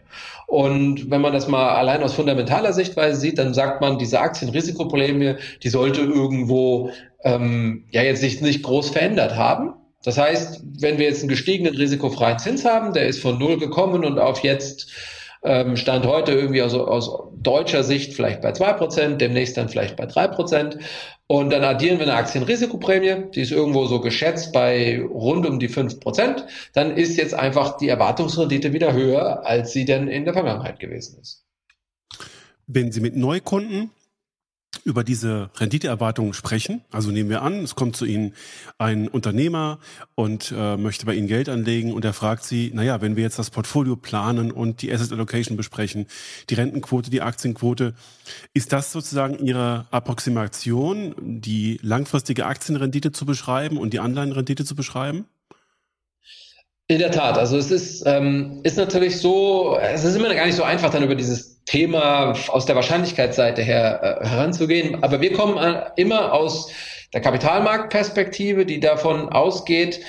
Und 0.46 1.10
wenn 1.10 1.22
man 1.22 1.32
das 1.32 1.48
mal 1.48 1.70
allein 1.70 2.02
aus 2.02 2.12
fundamentaler 2.12 2.74
Sichtweise 2.74 3.18
sieht, 3.18 3.38
dann 3.38 3.54
sagt 3.54 3.80
man, 3.80 3.98
diese 3.98 4.20
Aktienrisikoprämie, 4.20 5.36
die 5.62 5.68
sollte 5.70 6.02
irgendwo 6.02 6.90
ähm, 7.24 7.84
ja 7.90 8.02
jetzt 8.02 8.20
sich 8.20 8.42
nicht 8.42 8.62
groß 8.62 8.90
verändert 8.90 9.34
haben. 9.34 9.72
Das 10.04 10.18
heißt, 10.18 10.62
wenn 10.78 10.98
wir 10.98 11.06
jetzt 11.06 11.20
einen 11.20 11.30
gestiegenen 11.30 11.74
risikofreien 11.74 12.38
Zins 12.38 12.66
haben, 12.66 12.92
der 12.92 13.08
ist 13.08 13.20
von 13.20 13.38
null 13.38 13.58
gekommen 13.58 14.04
und 14.04 14.18
auf 14.18 14.40
jetzt 14.40 14.90
ähm, 15.42 15.76
Stand 15.76 16.06
heute 16.06 16.32
irgendwie 16.32 16.62
aus, 16.62 16.74
aus 16.74 17.30
deutscher 17.36 17.84
Sicht 17.84 18.14
vielleicht 18.14 18.40
bei 18.40 18.52
zwei 18.52 18.72
Prozent, 18.72 19.20
demnächst 19.20 19.56
dann 19.56 19.68
vielleicht 19.68 19.96
bei 19.96 20.06
drei 20.06 20.28
Prozent. 20.28 20.78
Und 21.26 21.50
dann 21.50 21.62
addieren 21.62 21.98
wir 21.98 22.06
eine 22.06 22.16
Aktienrisikoprämie, 22.16 23.30
die 23.34 23.42
ist 23.42 23.52
irgendwo 23.52 23.86
so 23.86 24.00
geschätzt 24.00 24.52
bei 24.52 25.00
rund 25.02 25.46
um 25.46 25.58
die 25.58 25.68
fünf 25.68 26.00
Prozent. 26.00 26.46
Dann 26.72 26.96
ist 26.96 27.16
jetzt 27.16 27.34
einfach 27.34 27.76
die 27.76 27.88
Erwartungsrendite 27.88 28.72
wieder 28.72 28.92
höher, 28.92 29.44
als 29.44 29.72
sie 29.72 29.84
denn 29.84 30.08
in 30.08 30.24
der 30.24 30.34
Vergangenheit 30.34 30.80
gewesen 30.80 31.18
ist. 31.20 31.44
Wenn 32.66 32.92
Sie 32.92 33.00
mit 33.00 33.16
Neukunden 33.16 33.90
über 34.84 35.04
diese 35.04 35.50
Renditeerwartungen 35.56 36.34
sprechen. 36.34 36.82
Also 36.90 37.10
nehmen 37.10 37.30
wir 37.30 37.42
an, 37.42 37.62
es 37.64 37.74
kommt 37.74 37.96
zu 37.96 38.04
Ihnen 38.04 38.34
ein 38.78 39.08
Unternehmer 39.08 39.78
und 40.14 40.52
äh, 40.56 40.76
möchte 40.76 41.06
bei 41.06 41.14
Ihnen 41.14 41.28
Geld 41.28 41.48
anlegen 41.48 41.92
und 41.92 42.04
er 42.04 42.12
fragt 42.12 42.44
Sie, 42.44 42.70
naja, 42.74 43.00
wenn 43.00 43.16
wir 43.16 43.22
jetzt 43.22 43.38
das 43.38 43.50
Portfolio 43.50 43.96
planen 43.96 44.50
und 44.50 44.82
die 44.82 44.92
Asset 44.92 45.12
Allocation 45.12 45.56
besprechen, 45.56 46.06
die 46.50 46.54
Rentenquote, 46.54 47.10
die 47.10 47.22
Aktienquote, 47.22 47.94
ist 48.54 48.72
das 48.72 48.92
sozusagen 48.92 49.38
Ihre 49.44 49.86
Approximation, 49.90 51.14
die 51.18 51.78
langfristige 51.82 52.46
Aktienrendite 52.46 53.12
zu 53.12 53.26
beschreiben 53.26 53.78
und 53.78 53.92
die 53.92 54.00
Anleihenrendite 54.00 54.64
zu 54.64 54.74
beschreiben? 54.74 55.26
In 56.90 56.98
der 57.00 57.10
Tat, 57.10 57.36
also 57.36 57.58
es 57.58 57.70
ist, 57.70 58.02
ähm, 58.06 58.60
ist 58.62 58.78
natürlich 58.78 59.18
so, 59.18 59.76
es 59.78 60.04
ist 60.04 60.16
immer 60.16 60.34
gar 60.34 60.46
nicht 60.46 60.56
so 60.56 60.62
einfach, 60.62 60.90
dann 60.90 61.02
über 61.02 61.14
dieses 61.14 61.57
Thema 61.68 62.34
aus 62.48 62.64
der 62.64 62.76
Wahrscheinlichkeitsseite 62.76 63.62
her 63.62 64.20
äh, 64.22 64.26
heranzugehen. 64.26 65.02
Aber 65.02 65.20
wir 65.20 65.34
kommen 65.34 65.58
an, 65.58 65.82
immer 65.96 66.32
aus 66.32 66.72
der 67.12 67.20
Kapitalmarktperspektive, 67.20 68.64
die 68.64 68.80
davon 68.80 69.28
ausgeht, 69.28 70.00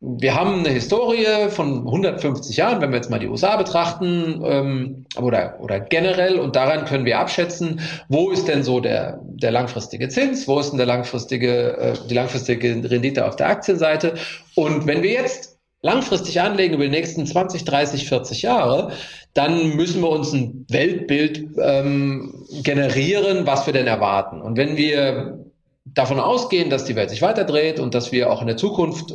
wir 0.00 0.36
haben 0.36 0.60
eine 0.60 0.68
Historie 0.68 1.48
von 1.48 1.78
150 1.78 2.56
Jahren, 2.56 2.80
wenn 2.80 2.90
wir 2.90 2.98
jetzt 2.98 3.10
mal 3.10 3.18
die 3.18 3.26
USA 3.26 3.56
betrachten 3.56 4.40
ähm, 4.44 5.06
oder, 5.20 5.56
oder 5.58 5.80
generell 5.80 6.38
und 6.38 6.54
daran 6.54 6.84
können 6.84 7.04
wir 7.04 7.18
abschätzen, 7.18 7.80
wo 8.08 8.30
ist 8.30 8.46
denn 8.46 8.62
so 8.62 8.78
der, 8.78 9.18
der 9.24 9.50
langfristige 9.50 10.08
Zins, 10.08 10.46
wo 10.46 10.60
ist 10.60 10.70
denn 10.70 10.78
der 10.78 10.86
langfristige, 10.86 11.76
äh, 11.78 11.94
die 12.08 12.14
langfristige 12.14 12.88
Rendite 12.88 13.26
auf 13.26 13.34
der 13.34 13.48
Aktienseite 13.48 14.14
und 14.54 14.86
wenn 14.86 15.02
wir 15.02 15.10
jetzt 15.10 15.58
langfristig 15.82 16.40
anlegen 16.40 16.74
über 16.74 16.84
die 16.84 16.90
nächsten 16.90 17.26
20, 17.26 17.64
30, 17.64 18.08
40 18.08 18.42
Jahre, 18.42 18.92
dann 19.38 19.76
müssen 19.76 20.02
wir 20.02 20.10
uns 20.10 20.32
ein 20.32 20.66
Weltbild 20.68 21.46
ähm, 21.62 22.44
generieren, 22.64 23.46
was 23.46 23.66
wir 23.66 23.72
denn 23.72 23.86
erwarten. 23.86 24.42
Und 24.42 24.56
wenn 24.56 24.76
wir 24.76 25.44
davon 25.84 26.18
ausgehen, 26.18 26.70
dass 26.70 26.84
die 26.84 26.96
Welt 26.96 27.10
sich 27.10 27.22
weiterdreht 27.22 27.78
und 27.78 27.94
dass 27.94 28.10
wir 28.10 28.32
auch 28.32 28.40
in 28.40 28.48
der 28.48 28.56
Zukunft 28.56 29.14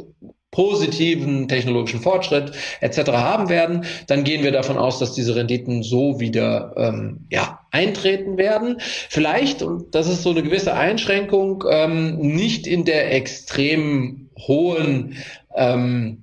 positiven 0.50 1.50
technologischen 1.50 2.00
Fortschritt 2.00 2.54
etc. 2.80 3.12
haben 3.12 3.50
werden, 3.50 3.84
dann 4.08 4.24
gehen 4.24 4.44
wir 4.44 4.54
davon 4.54 4.78
aus, 4.78 4.98
dass 4.98 5.12
diese 5.12 5.36
Renditen 5.36 5.84
so 5.84 6.22
wieder 6.22 6.74
ähm, 6.78 7.28
ja, 7.30 7.60
eintreten 7.72 8.38
werden. 8.38 8.78
Vielleicht, 8.80 9.62
und 9.62 9.94
das 9.94 10.08
ist 10.08 10.24
so 10.24 10.30
eine 10.30 10.44
gewisse 10.44 10.74
Einschränkung, 10.74 11.66
ähm, 11.70 12.18
nicht 12.18 12.66
in 12.66 12.86
der 12.86 13.14
extrem 13.14 14.30
hohen 14.48 15.18
ähm, 15.54 16.23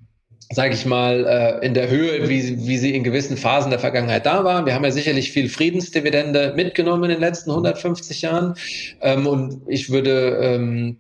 sage 0.52 0.74
ich 0.74 0.84
mal, 0.84 1.26
äh, 1.26 1.64
in 1.64 1.74
der 1.74 1.88
Höhe, 1.88 2.28
wie, 2.28 2.66
wie 2.66 2.76
sie 2.76 2.92
in 2.94 3.04
gewissen 3.04 3.36
Phasen 3.36 3.70
der 3.70 3.78
Vergangenheit 3.78 4.26
da 4.26 4.42
waren. 4.42 4.66
Wir 4.66 4.74
haben 4.74 4.84
ja 4.84 4.90
sicherlich 4.90 5.30
viel 5.30 5.48
Friedensdividende 5.48 6.54
mitgenommen 6.56 7.04
in 7.04 7.10
den 7.10 7.20
letzten 7.20 7.50
150 7.50 8.22
Jahren. 8.22 8.54
Ähm, 9.00 9.28
und 9.28 9.62
ich 9.68 9.90
würde, 9.90 10.40
ähm, 10.42 10.98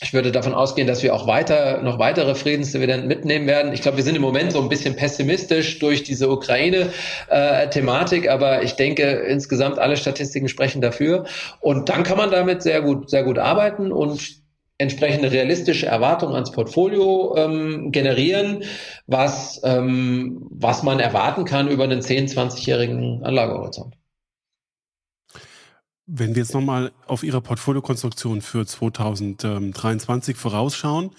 ich 0.00 0.14
würde 0.14 0.30
davon 0.30 0.54
ausgehen, 0.54 0.86
dass 0.86 1.02
wir 1.02 1.12
auch 1.12 1.26
weiter, 1.26 1.82
noch 1.82 1.98
weitere 1.98 2.36
Friedensdividenden 2.36 3.08
mitnehmen 3.08 3.48
werden. 3.48 3.72
Ich 3.72 3.82
glaube, 3.82 3.96
wir 3.96 4.04
sind 4.04 4.14
im 4.14 4.22
Moment 4.22 4.52
so 4.52 4.62
ein 4.62 4.68
bisschen 4.68 4.94
pessimistisch 4.94 5.80
durch 5.80 6.04
diese 6.04 6.30
Ukraine-Thematik, 6.30 8.30
aber 8.30 8.62
ich 8.62 8.74
denke, 8.74 9.02
insgesamt 9.02 9.80
alle 9.80 9.96
Statistiken 9.96 10.48
sprechen 10.48 10.80
dafür. 10.80 11.24
Und 11.60 11.88
dann 11.88 12.04
kann 12.04 12.16
man 12.16 12.30
damit 12.30 12.62
sehr 12.62 12.80
gut, 12.80 13.10
sehr 13.10 13.24
gut 13.24 13.40
arbeiten 13.40 13.90
und 13.90 14.43
entsprechende 14.78 15.30
realistische 15.30 15.86
Erwartungen 15.86 16.34
ans 16.34 16.50
Portfolio 16.50 17.36
ähm, 17.36 17.92
generieren, 17.92 18.64
was, 19.06 19.60
ähm, 19.64 20.46
was 20.50 20.82
man 20.82 20.98
erwarten 20.98 21.44
kann 21.44 21.68
über 21.68 21.84
einen 21.84 22.00
10-, 22.00 22.34
20-jährigen 22.34 23.24
Anlagehorizont. 23.24 23.94
Wenn 26.06 26.34
wir 26.34 26.42
jetzt 26.42 26.52
nochmal 26.54 26.92
auf 27.06 27.22
Ihre 27.22 27.40
Portfoliokonstruktion 27.40 28.42
für 28.42 28.66
2023 28.66 30.36
vorausschauen 30.36 31.12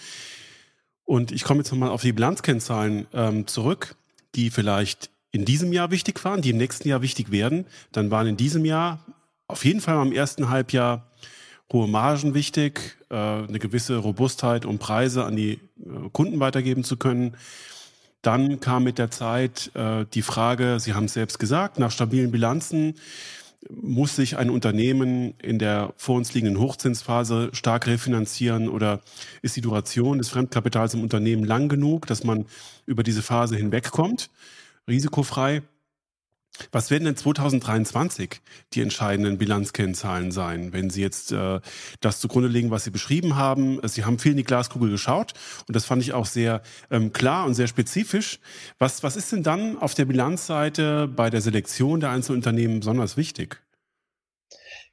und 1.05 1.31
ich 1.31 1.43
komme 1.43 1.61
jetzt 1.61 1.71
nochmal 1.71 1.89
auf 1.89 2.01
die 2.01 2.13
Bilanzkennzahlen 2.13 3.07
ähm, 3.13 3.47
zurück, 3.47 3.95
die 4.35 4.51
vielleicht 4.51 5.09
in 5.31 5.43
diesem 5.43 5.73
Jahr 5.73 5.91
wichtig 5.91 6.23
waren, 6.23 6.41
die 6.41 6.51
im 6.51 6.57
nächsten 6.57 6.87
Jahr 6.87 7.01
wichtig 7.01 7.31
werden, 7.31 7.65
dann 7.93 8.11
waren 8.11 8.27
in 8.27 8.37
diesem 8.37 8.63
Jahr 8.63 9.03
auf 9.47 9.65
jeden 9.65 9.81
Fall 9.81 10.05
im 10.05 10.11
ersten 10.11 10.49
Halbjahr 10.49 11.09
hohe 11.71 11.87
Margen 11.87 12.33
wichtig, 12.33 12.97
äh, 13.09 13.15
eine 13.15 13.59
gewisse 13.59 13.97
Robustheit, 13.97 14.65
um 14.65 14.77
Preise 14.79 15.25
an 15.25 15.35
die 15.35 15.53
äh, 15.53 16.09
Kunden 16.11 16.39
weitergeben 16.39 16.83
zu 16.83 16.97
können. 16.97 17.35
Dann 18.21 18.59
kam 18.59 18.83
mit 18.83 18.97
der 18.97 19.11
Zeit 19.11 19.71
äh, 19.75 20.05
die 20.13 20.21
Frage, 20.21 20.79
Sie 20.79 20.93
haben 20.93 21.05
es 21.05 21.13
selbst 21.13 21.39
gesagt, 21.39 21.79
nach 21.79 21.91
stabilen 21.91 22.31
Bilanzen 22.31 22.95
muss 23.69 24.15
sich 24.15 24.37
ein 24.37 24.49
Unternehmen 24.49 25.33
in 25.41 25.59
der 25.59 25.93
vor 25.97 26.15
uns 26.15 26.33
liegenden 26.33 26.59
Hochzinsphase 26.59 27.49
stark 27.53 27.87
refinanzieren 27.87 28.69
oder 28.69 29.01
ist 29.41 29.55
die 29.55 29.61
Duration 29.61 30.19
des 30.19 30.29
Fremdkapitals 30.29 30.93
im 30.93 31.01
Unternehmen 31.01 31.43
lang 31.43 31.67
genug, 31.67 32.05
dass 32.05 32.23
man 32.23 32.45
über 32.85 33.03
diese 33.03 33.23
Phase 33.23 33.55
hinwegkommt, 33.55 34.29
risikofrei? 34.87 35.63
Was 36.71 36.91
werden 36.91 37.05
denn 37.05 37.15
2023 37.15 38.41
die 38.73 38.81
entscheidenden 38.81 39.37
Bilanzkennzahlen 39.37 40.31
sein, 40.31 40.73
wenn 40.73 40.89
Sie 40.89 41.01
jetzt 41.01 41.31
äh, 41.31 41.59
das 42.01 42.19
zugrunde 42.19 42.49
legen, 42.49 42.71
was 42.71 42.83
Sie 42.83 42.91
beschrieben 42.91 43.35
haben? 43.35 43.79
Sie 43.87 44.05
haben 44.05 44.19
viel 44.19 44.31
in 44.31 44.37
die 44.37 44.43
Glaskugel 44.43 44.89
geschaut 44.89 45.33
und 45.67 45.75
das 45.75 45.85
fand 45.85 46.01
ich 46.01 46.13
auch 46.13 46.25
sehr 46.25 46.61
ähm, 46.91 47.13
klar 47.13 47.45
und 47.45 47.53
sehr 47.53 47.67
spezifisch. 47.67 48.39
Was, 48.79 49.03
was 49.03 49.15
ist 49.15 49.31
denn 49.31 49.43
dann 49.43 49.77
auf 49.77 49.93
der 49.93 50.05
Bilanzseite 50.05 51.07
bei 51.07 51.29
der 51.29 51.41
Selektion 51.41 51.99
der 51.99 52.11
einzelnen 52.11 52.37
Unternehmen 52.37 52.79
besonders 52.79 53.17
wichtig? 53.17 53.61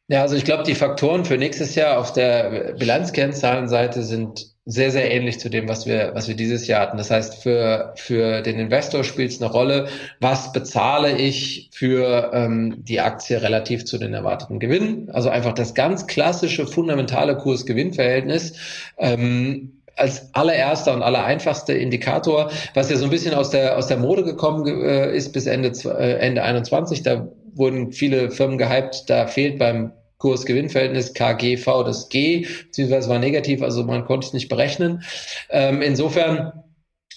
Ja, 0.09 0.23
also 0.23 0.37
ich 0.37 0.45
glaube, 0.45 0.65
die 0.65 0.75
Faktoren 0.75 1.25
für 1.25 1.39
nächstes 1.39 1.75
Jahr 1.75 1.99
auf 1.99 2.13
der 2.13 2.75
Bilanzkennzahlenseite 2.75 4.03
sind 4.03 4.52
sehr, 4.65 4.93
sehr 4.93 5.11
ähnlich 5.11 5.41
zu 5.41 5.49
dem, 5.49 5.69
was 5.69 5.87
wir, 5.87 6.13
was 6.15 6.29
wir 6.29 6.37
dieses 6.37 6.69
Jahr 6.69 6.83
hatten. 6.83 6.97
Das 6.97 7.11
heißt, 7.11 7.43
für, 7.43 7.95
für 7.97 8.43
den 8.43 8.61
Investor 8.61 9.03
spielt 9.03 9.33
es 9.33 9.43
eine 9.43 9.51
Rolle, 9.51 9.89
was 10.21 10.53
bezahle 10.53 11.17
ich 11.17 11.69
für 11.73 12.31
ähm, 12.33 12.77
die 12.79 13.01
Aktie 13.01 13.43
relativ 13.43 13.85
zu 13.85 13.99
den 13.99 14.15
erwarteten 14.15 14.61
Gewinnen. 14.61 15.11
Also 15.11 15.31
einfach 15.31 15.53
das 15.53 15.75
ganz 15.75 16.07
klassische, 16.07 16.67
fundamentale 16.67 17.37
Kurs-Gewinn-Verhältnis. 17.37 18.53
Ähm, 18.99 19.73
als 19.97 20.35
allererster 20.35 20.95
und 20.95 21.03
allereinfachster 21.03 21.77
Indikator, 21.77 22.51
was 22.75 22.89
ja 22.89 22.97
so 22.97 23.05
ein 23.05 23.11
bisschen 23.11 23.35
aus 23.35 23.51
der, 23.51 23.77
aus 23.77 23.89
der 23.89 23.99
Mode 23.99 24.25
gekommen 24.25 24.67
äh, 24.67 25.15
ist 25.15 25.33
bis 25.33 25.47
Ende, 25.47 25.73
äh, 25.85 26.19
Ende 26.19 26.43
21. 26.43 27.03
Da 27.03 27.29
wurden 27.55 27.93
viele 27.93 28.31
Firmen 28.31 28.59
gehypt, 28.59 29.05
da 29.09 29.27
fehlt 29.27 29.59
beim 29.59 29.93
Kurs-Gewinn-Verhältnis 30.23 31.15
KGV 31.15 31.83
das 31.85 32.09
G, 32.09 32.47
beziehungsweise 32.67 33.11
war 33.11 33.19
negativ, 33.19 33.61
also 33.61 33.83
man 33.83 34.05
konnte 34.05 34.29
es 34.29 34.33
nicht 34.33 34.49
berechnen. 34.49 35.03
Ähm, 35.51 35.83
insofern 35.83 36.53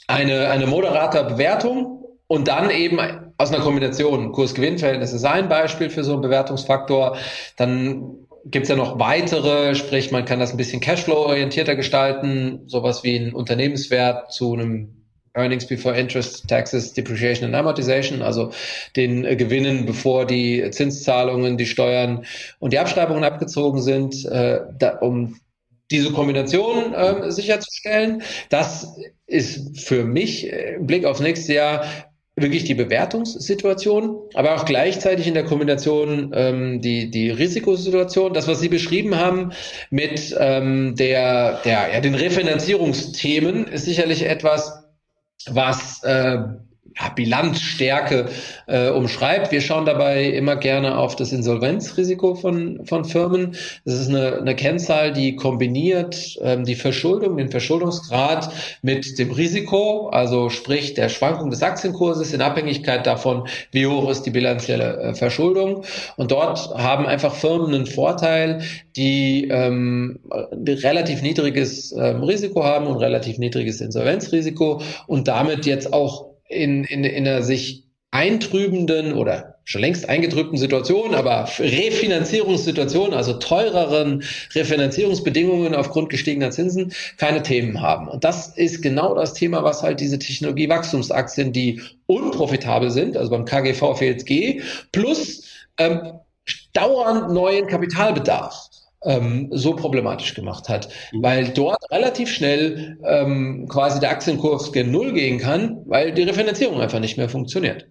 eine, 0.08 0.49
eine 0.49 0.66
moderate 0.66 1.24
Bewertung 1.24 2.03
und 2.26 2.47
dann 2.47 2.72
eben 2.72 2.99
aus 3.38 3.53
einer 3.53 3.64
Kombination 3.64 4.32
Kurs-Gewinn-Verhältnis 4.32 5.14
ist 5.14 5.24
ein 5.24 5.49
Beispiel 5.49 5.91
für 5.91 6.03
so 6.03 6.14
einen 6.14 6.24
Bewertungsfaktor. 6.24 7.18
Dann 7.58 8.26
gibt's 8.45 8.70
ja 8.70 8.76
noch 8.76 8.97
weitere, 8.97 9.76
sprich 9.76 10.12
man 10.12 10.26
kann 10.26 10.39
das 10.39 10.51
ein 10.51 10.58
bisschen 10.58 10.82
Cashflow-orientierter 10.82 11.76
gestalten, 11.76 12.64
sowas 12.66 13.03
wie 13.03 13.18
ein 13.18 13.34
Unternehmenswert 13.34 14.32
zu 14.32 14.53
einem 14.53 15.05
Earnings 15.36 15.68
before 15.68 15.96
Interest, 15.96 16.47
Taxes, 16.47 16.93
Depreciation 16.93 17.46
and 17.46 17.55
Amortization, 17.55 18.22
also 18.22 18.51
den 18.96 19.26
äh, 19.26 19.36
Gewinnen, 19.36 19.86
bevor 19.86 20.26
die 20.26 20.70
Zinszahlungen, 20.72 21.58
die 21.58 21.66
Steuern 21.66 22.26
und 22.59 22.74
die 22.74 22.80
Abschreibungen 22.80 23.24
abgezogen 23.24 23.82
sind, 23.82 24.26
äh, 24.26 24.62
da, 24.78 24.97
um 24.97 25.36
diese 25.92 26.12
Kombination 26.12 26.93
äh, 26.93 27.32
sicherzustellen. 27.32 28.24
Das 28.50 28.96
ist 29.28 29.80
für 29.80 30.04
mich 30.04 30.51
äh, 30.51 30.76
im 30.76 30.88
Blick 30.88 31.05
aufs 31.05 31.20
nächste 31.20 31.54
Jahr 31.54 31.86
wirklich 32.38 32.66
die 32.66 32.74
Bewertungssituation, 32.74 34.20
aber 34.34 34.55
auch 34.55 34.66
gleichzeitig 34.66 35.28
in 35.28 35.36
der 35.36 35.46
Kombination 35.46 36.34
ähm, 36.36 36.82
die, 36.82 37.09
die 37.09 37.30
Risikosituation, 37.30 38.34
das, 38.34 38.47
was 38.47 38.59
Sie 38.59 38.68
beschrieben 38.68 39.16
haben 39.16 39.54
mit 39.89 40.36
ähm, 40.38 40.96
der, 40.96 41.62
der, 41.64 41.93
ja, 41.93 42.01
den 42.01 42.16
Refinanzierungsthemen, 42.16 43.68
ist 43.68 43.86
sicherlich 43.86 44.26
etwas, 44.26 44.84
was 45.51 46.04
äh, 46.04 46.43
ja, 46.97 47.09
Bilanzstärke 47.09 48.28
äh, 48.67 48.89
umschreibt. 48.89 49.51
Wir 49.51 49.62
schauen 49.62 49.86
dabei 49.86 50.26
immer 50.26 50.55
gerne 50.55 50.97
auf 50.97 51.16
das 51.16 51.32
Insolvenzrisiko 51.32 52.36
von, 52.36 52.86
von 52.86 53.05
Firmen. 53.05 53.55
Das 53.84 53.96
ist 53.96 54.09
eine, 54.09 54.38
eine 54.38 54.55
Kennzahl, 54.55 55.12
die 55.12 55.36
kombiniert 55.36 56.38
ähm, 56.42 56.63
die 56.63 56.76
Verschuldung, 56.76 57.38
den 57.38 57.50
Verschuldungsgrad 57.50 58.50
mit 58.82 59.20
dem 59.20 59.32
Risiko, 59.32 60.09
also 60.09 60.50
sprich 60.50 60.93
der 60.93 61.09
Schwankung 61.09 61.50
des 61.50 61.62
Aktienkurses 61.63 62.34
in 62.34 62.42
Abhängigkeit 62.42 63.05
davon, 63.05 63.47
wie 63.72 63.88
hoch 63.88 64.09
ist 64.09 64.24
die 64.24 64.32
bilanzielle 64.32 64.97
äh, 64.97 65.13
Verschuldung. 65.16 65.84
Und 66.16 66.32
dort 66.32 66.74
haben 66.76 67.05
einfach 67.05 67.36
Firmen 67.36 67.74
einen 67.74 67.88
Vorteil, 67.88 68.62
die 68.96 69.50
ähm, 69.50 70.20
relativ 70.66 71.22
niedriges 71.22 71.92
ähm, 71.92 72.24
Risiko 72.24 72.63
haben 72.63 72.88
und 72.88 72.97
relativ 72.97 73.38
niedriges 73.38 73.82
Insolvenzrisiko 73.82 74.82
und 75.08 75.28
damit 75.28 75.66
jetzt 75.66 75.92
auch 75.92 76.34
in, 76.47 76.84
in, 76.86 77.04
in 77.04 77.28
einer 77.28 77.43
sich 77.43 77.84
eintrübenden 78.12 79.13
oder 79.13 79.55
schon 79.66 79.82
längst 79.82 80.08
eingetrübten 80.08 80.58
Situation, 80.58 81.16
aber 81.16 81.50
Refinanzierungssituation, 81.58 83.13
also 83.13 83.34
teureren 83.34 84.24
Refinanzierungsbedingungen 84.54 85.74
aufgrund 85.74 86.09
gestiegener 86.09 86.51
Zinsen, 86.51 86.93
keine 87.17 87.42
Themen 87.42 87.82
haben. 87.82 88.08
Und 88.08 88.24
das 88.24 88.55
ist 88.55 88.84
genau 88.84 89.16
das 89.16 89.34
Thema, 89.34 89.63
was 89.63 89.82
halt 89.82 90.00
diese 90.00 90.20
Technologiewachstumsaktien, 90.20 91.51
die 91.51 91.82
unprofitabel 92.05 92.92
sind, 92.92 93.17
also 93.17 93.32
beim 93.32 93.46
KGV 93.46 93.96
FLSG, 93.97 94.62
plus 94.92 95.43
ähm, 95.78 96.20
dauernd 96.74 97.34
neuen 97.34 97.67
Kapitalbedarf 97.67 98.70
ähm, 99.06 99.50
so 99.52 99.76
problematisch 99.76 100.34
gemacht 100.34 100.70
hat, 100.70 100.90
mhm. 101.12 101.24
weil 101.24 101.50
dort 101.50 101.80
relativ 101.92 102.30
schnell 102.30 102.98
ähm, 103.06 103.68
quasi 103.70 104.00
der 104.00 104.12
Aktienkurs 104.12 104.72
gen 104.72 104.92
Null 104.92 105.14
gehen 105.14 105.40
kann, 105.40 105.82
weil 105.86 106.14
die 106.14 106.24
Refinanzierung 106.24 106.82
einfach 106.82 107.00
nicht 107.00 107.18
mehr 107.18 107.30
funktioniert. 107.30 107.88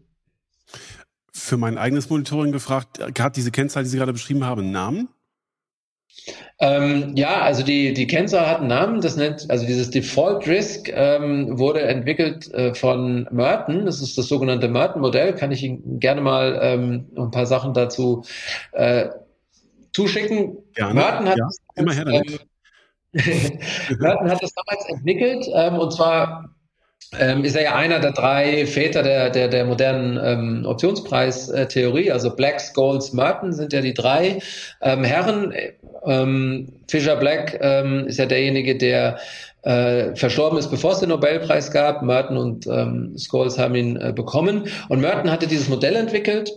Für 1.32 1.56
mein 1.56 1.78
eigenes 1.78 2.10
Monitoring 2.10 2.52
gefragt, 2.52 3.00
hat 3.18 3.36
diese 3.36 3.50
Kennzahl, 3.50 3.82
die 3.82 3.88
Sie 3.88 3.98
gerade 3.98 4.12
beschrieben 4.12 4.44
haben, 4.44 4.62
einen 4.62 4.72
Namen? 4.72 5.08
Ähm, 6.60 7.12
ja, 7.16 7.42
also 7.42 7.64
die, 7.64 7.92
die 7.92 8.06
Kennzahl 8.06 8.48
hat 8.48 8.60
einen 8.60 8.68
Namen, 8.68 9.00
das 9.00 9.16
nennt, 9.16 9.50
also 9.50 9.66
dieses 9.66 9.90
Default 9.90 10.46
Risk 10.46 10.88
ähm, 10.88 11.58
wurde 11.58 11.82
entwickelt 11.82 12.52
äh, 12.54 12.74
von 12.74 13.28
Merton, 13.32 13.84
das 13.84 14.00
ist 14.00 14.16
das 14.16 14.28
sogenannte 14.28 14.68
Merton-Modell, 14.68 15.34
kann 15.34 15.50
ich 15.50 15.64
Ihnen 15.64 15.98
gerne 15.98 16.20
mal 16.20 16.58
ähm, 16.62 17.08
ein 17.16 17.30
paar 17.32 17.46
Sachen 17.46 17.74
dazu 17.74 18.24
äh, 18.72 19.08
zuschicken. 19.94 20.58
Gerne. 20.74 20.94
Merton 20.94 21.28
hat, 21.28 21.38
ja, 21.38 21.48
immer 21.76 21.94
her 21.94 22.04
damit. 22.04 22.40
Ähm, 23.14 23.58
Merton 23.98 24.30
hat 24.30 24.42
das 24.42 24.52
damals 24.52 24.88
entwickelt 24.88 25.46
ähm, 25.54 25.78
und 25.78 25.92
zwar 25.92 26.54
ähm, 27.18 27.44
ist 27.44 27.54
er 27.54 27.62
ja 27.62 27.74
einer 27.76 28.00
der 28.00 28.12
drei 28.12 28.66
Väter 28.66 29.02
der, 29.02 29.30
der, 29.30 29.48
der 29.48 29.64
modernen 29.64 30.18
ähm, 30.22 30.66
Optionspreistheorie, 30.66 32.10
also 32.10 32.34
Black, 32.34 32.60
Scholes, 32.60 33.12
Merton 33.12 33.52
sind 33.52 33.72
ja 33.72 33.80
die 33.80 33.94
drei 33.94 34.40
ähm, 34.82 35.04
Herren. 35.04 35.54
Ähm, 36.06 36.72
Fisher 36.88 37.16
Black 37.16 37.58
ähm, 37.60 38.06
ist 38.06 38.18
ja 38.18 38.26
derjenige, 38.26 38.76
der 38.76 39.18
äh, 39.62 40.14
verstorben 40.14 40.58
ist, 40.58 40.70
bevor 40.70 40.92
es 40.92 41.00
den 41.00 41.08
Nobelpreis 41.10 41.70
gab. 41.70 42.02
Merton 42.02 42.36
und 42.36 42.66
ähm, 42.66 43.16
Scholes 43.16 43.58
haben 43.58 43.74
ihn 43.74 43.96
äh, 43.96 44.12
bekommen. 44.14 44.68
Und 44.88 45.00
Merton 45.00 45.30
hatte 45.30 45.46
dieses 45.46 45.68
Modell 45.68 45.96
entwickelt, 45.96 46.50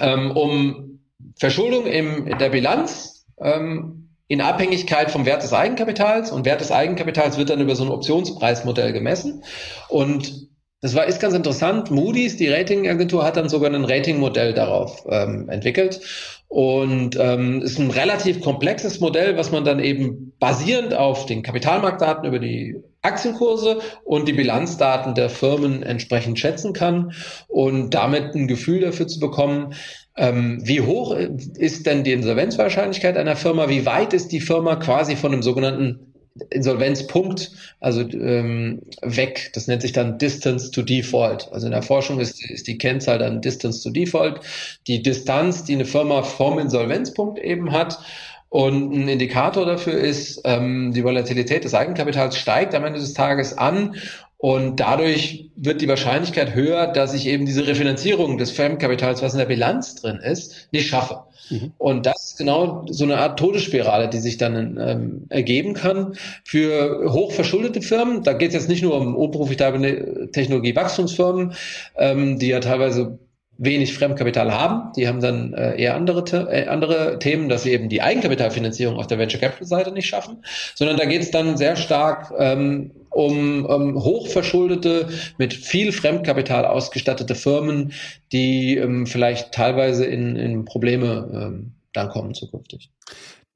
ähm, 0.00 0.32
um 0.32 0.97
Verschuldung 1.36 1.86
in 1.86 2.38
der 2.38 2.50
Bilanz 2.50 3.26
ähm, 3.40 4.08
in 4.28 4.42
Abhängigkeit 4.42 5.10
vom 5.10 5.24
Wert 5.26 5.42
des 5.42 5.52
Eigenkapitals. 5.52 6.30
Und 6.30 6.44
Wert 6.44 6.60
des 6.60 6.70
Eigenkapitals 6.70 7.38
wird 7.38 7.50
dann 7.50 7.60
über 7.60 7.74
so 7.74 7.84
ein 7.84 7.90
Optionspreismodell 7.90 8.92
gemessen. 8.92 9.42
Und 9.88 10.48
das 10.80 10.94
war 10.94 11.06
ist 11.06 11.20
ganz 11.20 11.34
interessant. 11.34 11.90
Moody's, 11.90 12.36
die 12.36 12.48
Ratingagentur, 12.48 13.24
hat 13.24 13.36
dann 13.36 13.48
sogar 13.48 13.72
ein 13.72 13.84
Ratingmodell 13.84 14.54
darauf 14.54 15.04
ähm, 15.08 15.48
entwickelt. 15.48 16.00
Und 16.46 17.16
ähm, 17.20 17.62
ist 17.62 17.78
ein 17.78 17.90
relativ 17.90 18.40
komplexes 18.40 19.00
Modell, 19.00 19.36
was 19.36 19.50
man 19.50 19.64
dann 19.64 19.80
eben 19.80 20.32
basierend 20.38 20.94
auf 20.94 21.26
den 21.26 21.42
Kapitalmarktdaten 21.42 22.24
über 22.24 22.38
die 22.38 22.76
Aktienkurse 23.02 23.80
und 24.04 24.28
die 24.28 24.32
Bilanzdaten 24.32 25.14
der 25.14 25.30
Firmen 25.30 25.82
entsprechend 25.82 26.38
schätzen 26.38 26.72
kann. 26.72 27.12
Und 27.48 27.94
damit 27.94 28.34
ein 28.34 28.46
Gefühl 28.46 28.80
dafür 28.80 29.08
zu 29.08 29.18
bekommen, 29.20 29.74
ähm, 30.18 30.60
wie 30.62 30.80
hoch 30.80 31.14
ist 31.14 31.86
denn 31.86 32.04
die 32.04 32.12
Insolvenzwahrscheinlichkeit 32.12 33.16
einer 33.16 33.36
Firma? 33.36 33.68
Wie 33.68 33.86
weit 33.86 34.12
ist 34.12 34.32
die 34.32 34.40
Firma 34.40 34.76
quasi 34.76 35.16
von 35.16 35.32
einem 35.32 35.42
sogenannten 35.42 36.08
Insolvenzpunkt, 36.50 37.50
also 37.80 38.00
ähm, 38.00 38.82
weg. 39.02 39.50
Das 39.54 39.66
nennt 39.66 39.82
sich 39.82 39.92
dann 39.92 40.18
Distance 40.18 40.70
to 40.70 40.82
Default. 40.82 41.48
Also 41.52 41.66
in 41.66 41.72
der 41.72 41.82
Forschung 41.82 42.20
ist, 42.20 42.48
ist 42.50 42.66
die 42.66 42.78
Kennzahl 42.78 43.18
dann 43.18 43.40
Distance 43.40 43.82
to 43.82 43.90
Default, 43.90 44.40
die 44.86 45.02
Distanz, 45.02 45.64
die 45.64 45.74
eine 45.74 45.84
Firma 45.84 46.22
vom 46.22 46.58
Insolvenzpunkt 46.58 47.38
eben 47.38 47.72
hat. 47.72 47.98
Und 48.50 48.92
ein 48.92 49.08
Indikator 49.08 49.66
dafür 49.66 49.98
ist, 49.98 50.40
ähm, 50.44 50.92
die 50.94 51.04
Volatilität 51.04 51.64
des 51.64 51.74
Eigenkapitals 51.74 52.38
steigt 52.38 52.74
am 52.74 52.84
Ende 52.84 52.98
des 52.98 53.12
Tages 53.12 53.56
an 53.56 53.96
und 54.38 54.78
dadurch 54.78 55.50
wird 55.56 55.80
die 55.80 55.88
Wahrscheinlichkeit 55.88 56.54
höher, 56.54 56.86
dass 56.86 57.12
ich 57.12 57.26
eben 57.26 57.44
diese 57.44 57.66
Refinanzierung 57.66 58.38
des 58.38 58.52
Fremdkapitals, 58.52 59.20
was 59.20 59.32
in 59.32 59.40
der 59.40 59.46
Bilanz 59.46 59.96
drin 59.96 60.18
ist, 60.18 60.68
nicht 60.70 60.86
schaffe. 60.86 61.24
Mhm. 61.50 61.72
Und 61.76 62.06
das 62.06 62.30
ist 62.30 62.38
genau 62.38 62.86
so 62.88 63.02
eine 63.02 63.18
Art 63.18 63.36
Todesspirale, 63.36 64.08
die 64.08 64.20
sich 64.20 64.38
dann 64.38 64.78
ähm, 64.80 65.26
ergeben 65.28 65.74
kann 65.74 66.14
für 66.44 67.12
hochverschuldete 67.12 67.82
Firmen. 67.82 68.22
Da 68.22 68.32
geht 68.32 68.48
es 68.48 68.54
jetzt 68.54 68.68
nicht 68.68 68.82
nur 68.82 68.96
um 68.96 69.16
unprofitable 69.16 70.30
Technologiewachstumsfirmen, 70.30 71.54
ähm, 71.96 72.38
die 72.38 72.48
ja 72.48 72.60
teilweise 72.60 73.18
wenig 73.58 73.92
Fremdkapital 73.92 74.52
haben. 74.52 74.92
Die 74.96 75.08
haben 75.08 75.20
dann 75.20 75.52
äh, 75.52 75.80
eher 75.80 75.96
andere, 75.96 76.22
äh, 76.50 76.68
andere 76.68 77.18
Themen, 77.18 77.48
dass 77.48 77.64
sie 77.64 77.72
eben 77.72 77.88
die 77.88 78.00
Eigenkapitalfinanzierung 78.00 78.96
auf 78.96 79.08
der 79.08 79.18
Venture 79.18 79.40
Capital 79.40 79.66
Seite 79.66 79.92
nicht 79.92 80.06
schaffen, 80.06 80.44
sondern 80.74 80.96
da 80.96 81.04
geht 81.04 81.22
es 81.22 81.30
dann 81.30 81.56
sehr 81.56 81.76
stark 81.76 82.32
ähm, 82.38 82.92
um 83.10 83.64
um 83.66 84.02
hochverschuldete, 84.02 85.08
mit 85.38 85.52
viel 85.52 85.92
Fremdkapital 85.92 86.64
ausgestattete 86.64 87.34
Firmen, 87.34 87.92
die 88.32 88.76
ähm, 88.76 89.06
vielleicht 89.06 89.52
teilweise 89.52 90.04
in, 90.04 90.36
in 90.36 90.64
Probleme 90.64 91.28
ähm, 91.32 91.72
dann 91.92 92.08
kommen 92.10 92.34
zukünftig. 92.34 92.90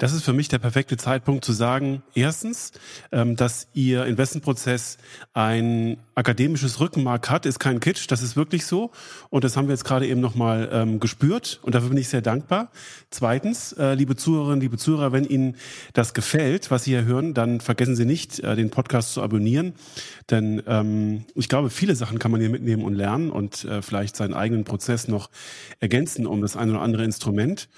Das 0.02 0.12
ist 0.12 0.24
für 0.24 0.32
mich 0.32 0.48
der 0.48 0.58
perfekte 0.58 0.96
Zeitpunkt 0.96 1.44
zu 1.44 1.52
sagen, 1.52 2.02
erstens, 2.12 2.72
ähm, 3.12 3.36
dass 3.36 3.68
Ihr 3.72 4.04
Investmentprozess 4.04 4.98
ein 5.32 5.96
akademisches 6.16 6.80
Rückenmark 6.80 7.30
hat, 7.30 7.46
ist 7.46 7.60
kein 7.60 7.78
Kitsch, 7.78 8.06
das 8.08 8.20
ist 8.20 8.34
wirklich 8.34 8.66
so. 8.66 8.90
Und 9.30 9.44
das 9.44 9.56
haben 9.56 9.68
wir 9.68 9.74
jetzt 9.74 9.84
gerade 9.84 10.08
eben 10.08 10.20
nochmal 10.20 10.68
ähm, 10.72 10.98
gespürt 10.98 11.60
und 11.62 11.76
dafür 11.76 11.90
bin 11.90 11.98
ich 11.98 12.08
sehr 12.08 12.20
dankbar. 12.20 12.72
Zweitens, 13.10 13.74
äh, 13.74 13.94
liebe 13.94 14.16
Zuhörerinnen, 14.16 14.60
liebe 14.60 14.76
Zuhörer, 14.76 15.12
wenn 15.12 15.22
Ihnen 15.22 15.54
das 15.92 16.14
gefällt, 16.14 16.72
was 16.72 16.82
Sie 16.82 16.90
hier 16.90 17.04
hören, 17.04 17.32
dann 17.32 17.60
vergessen 17.60 17.94
Sie 17.94 18.04
nicht, 18.04 18.40
äh, 18.40 18.56
den 18.56 18.70
Podcast 18.70 19.12
zu 19.12 19.22
abonnieren. 19.22 19.72
Denn 20.30 20.64
ähm, 20.66 21.26
ich 21.36 21.48
glaube, 21.48 21.70
viele 21.70 21.94
Sachen 21.94 22.18
kann 22.18 22.32
man 22.32 22.40
hier 22.40 22.50
mitnehmen 22.50 22.82
und 22.82 22.94
lernen 22.94 23.30
und 23.30 23.66
äh, 23.66 23.82
vielleicht 23.82 24.16
seinen 24.16 24.34
eigenen 24.34 24.64
Prozess 24.64 25.06
noch 25.06 25.30
ergänzen 25.78 26.26
um 26.26 26.42
das 26.42 26.56
eine 26.56 26.72
oder 26.72 26.82
andere 26.82 27.04
Instrument. 27.04 27.68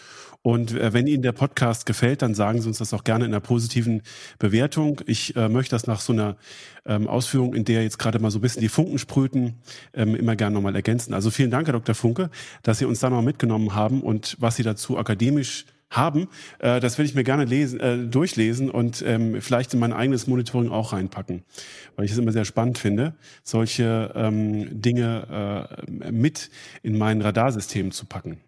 Und 0.45 0.73
äh, 0.73 0.93
wenn 0.93 1.07
Ihnen 1.07 1.23
der 1.23 1.33
Podcast 1.33 1.87
gefällt, 1.87 2.21
dann 2.21 2.35
sagen 2.35 2.61
Sie 2.61 2.69
uns 2.69 2.77
das 2.77 2.93
auch 2.93 3.03
gerne 3.03 3.25
in 3.25 3.31
einer 3.31 3.41
positiven 3.41 4.03
Bewertung. 4.39 5.01
Ich 5.07 5.35
äh, 5.37 5.49
möchte 5.49 5.75
das 5.75 5.87
nach 5.87 6.01
so 6.01 6.13
einer 6.13 6.37
ähm, 6.85 7.09
Ausführung, 7.09 7.55
in 7.55 7.65
der 7.65 7.83
jetzt 7.83 7.99
gerade 7.99 8.19
mal 8.19 8.31
so 8.31 8.41
ein 8.41 8.43
bisschen 8.43 8.61
die 8.61 8.69
Funken 8.69 8.99
sprühten, 8.99 9.55
ähm, 9.95 10.15
immer 10.15 10.37
gerne 10.37 10.53
nochmal 10.53 10.77
ergänzen. 10.77 11.15
Also 11.15 11.31
vielen 11.31 11.51
Dank, 11.51 11.67
Herr 11.67 11.73
Dr. 11.73 11.95
Funke, 11.95 12.29
dass 12.63 12.79
Sie 12.79 12.85
uns 12.85 13.01
da 13.01 13.09
noch 13.09 13.23
mitgenommen 13.23 13.75
haben 13.75 14.03
und 14.03 14.37
was 14.39 14.57
Sie 14.57 14.63
dazu 14.63 14.99
akademisch 14.99 15.65
haben, 15.89 16.29
äh, 16.59 16.79
das 16.79 16.99
werde 16.99 17.09
ich 17.09 17.15
mir 17.15 17.25
gerne 17.25 17.47
lesen, 17.47 17.81
äh, 17.81 17.97
durchlesen 17.97 18.71
und 18.71 19.03
ähm, 19.07 19.41
vielleicht 19.41 19.73
in 19.73 19.81
mein 19.81 19.95
eigenes 19.95 20.27
Monitoring 20.27 20.71
auch 20.71 20.93
reinpacken, 20.93 21.43
weil 21.97 22.05
ich 22.05 22.13
es 22.13 22.19
immer 22.19 22.33
sehr 22.33 22.45
spannend 22.45 22.77
finde, 22.77 23.15
solche 23.45 24.13
ähm, 24.15 24.83
Dinge 24.83 25.79
äh, 25.89 26.11
mit 26.13 26.51
in 26.83 26.99
mein 26.99 27.23
Radarsystem 27.23 27.93
zu 27.93 28.05
packen. 28.05 28.41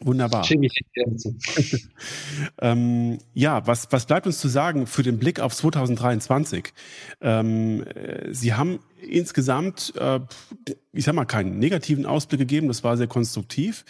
Wunderbar. 0.00 0.44
ähm, 2.60 3.18
ja, 3.34 3.66
was, 3.66 3.88
was 3.90 4.06
bleibt 4.06 4.26
uns 4.26 4.40
zu 4.40 4.48
sagen 4.48 4.86
für 4.86 5.02
den 5.02 5.18
Blick 5.18 5.40
auf 5.40 5.54
2023? 5.54 6.72
Ähm, 7.20 7.84
äh, 7.86 8.32
Sie 8.32 8.54
haben 8.54 8.80
insgesamt, 9.02 9.92
äh, 9.96 10.20
ich 10.92 11.04
sag 11.04 11.14
mal, 11.14 11.24
keinen 11.24 11.58
negativen 11.58 12.06
Ausblick 12.06 12.40
gegeben. 12.40 12.68
Das 12.68 12.84
war 12.84 12.96
sehr 12.96 13.06
konstruktiv. 13.06 13.84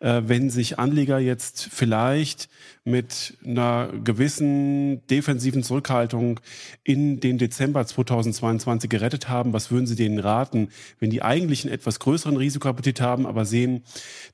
Äh, 0.00 0.22
wenn 0.26 0.50
sich 0.50 0.78
Anleger 0.78 1.18
jetzt 1.18 1.68
vielleicht 1.70 2.48
mit 2.84 3.38
einer 3.44 3.90
gewissen 4.02 5.06
defensiven 5.06 5.62
Zurückhaltung 5.62 6.40
in 6.82 7.20
den 7.20 7.38
Dezember 7.38 7.86
2022 7.86 8.90
gerettet 8.90 9.28
haben, 9.28 9.52
was 9.52 9.70
würden 9.70 9.86
Sie 9.86 9.94
denen 9.94 10.18
raten, 10.18 10.68
wenn 10.98 11.10
die 11.10 11.22
eigentlich 11.22 11.64
einen 11.64 11.72
etwas 11.72 12.00
größeren 12.00 12.36
Risikoappetit 12.36 13.00
haben, 13.00 13.24
aber 13.24 13.44
sehen, 13.44 13.82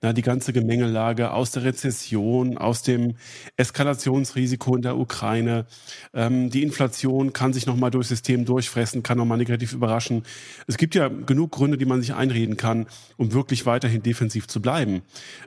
na, 0.01 0.15
die 0.15 0.23
ganze 0.23 0.55
Gemengelage 0.55 1.33
aus 1.33 1.51
der 1.51 1.65
Rezession, 1.65 2.57
aus 2.57 2.83
dem 2.83 3.17
Eskalationsrisiko 3.57 4.77
in 4.77 4.83
der 4.83 4.97
Ukraine, 4.97 5.67
ähm, 6.15 6.49
die 6.49 6.63
Inflation 6.63 7.35
kann 7.35 7.53
sich 7.53 7.67
nochmal 7.67 7.91
durchs 7.91 8.09
System 8.09 8.47
durchfressen, 8.47 9.03
kann 9.03 9.19
nochmal 9.19 9.39
negativ 9.39 9.75
überraschen 9.75 10.18
es 10.67 10.77
gibt 10.77 10.95
ja 10.95 11.09
genug 11.09 11.53
Gründe, 11.53 11.79
die 11.79 11.85
man 11.85 12.01
sich 12.01 12.15
einreden 12.15 12.57
kann, 12.57 12.87
um 13.17 13.33
wirklich 13.33 13.67
weiterhin 13.67 14.03
defensiv 14.03 14.47
zu 14.47 14.61
bleiben. 14.61 15.03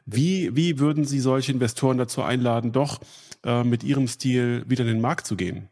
Wie, 0.06 0.56
wie 0.56 0.80
würden 0.80 1.06
Sie 1.06 1.20
solche 1.20 1.52
Investoren 1.52 1.98
dazu 1.98 2.22
einladen, 2.22 2.72
doch 2.72 3.00
äh, 3.44 3.64
mit 3.64 3.84
Ihrem 3.84 4.08
Stil 4.08 4.64
wieder 4.68 4.84
in 4.84 4.92
den 4.92 5.02
Markt 5.02 5.28
zu 5.28 5.36
gehen? 5.36 5.70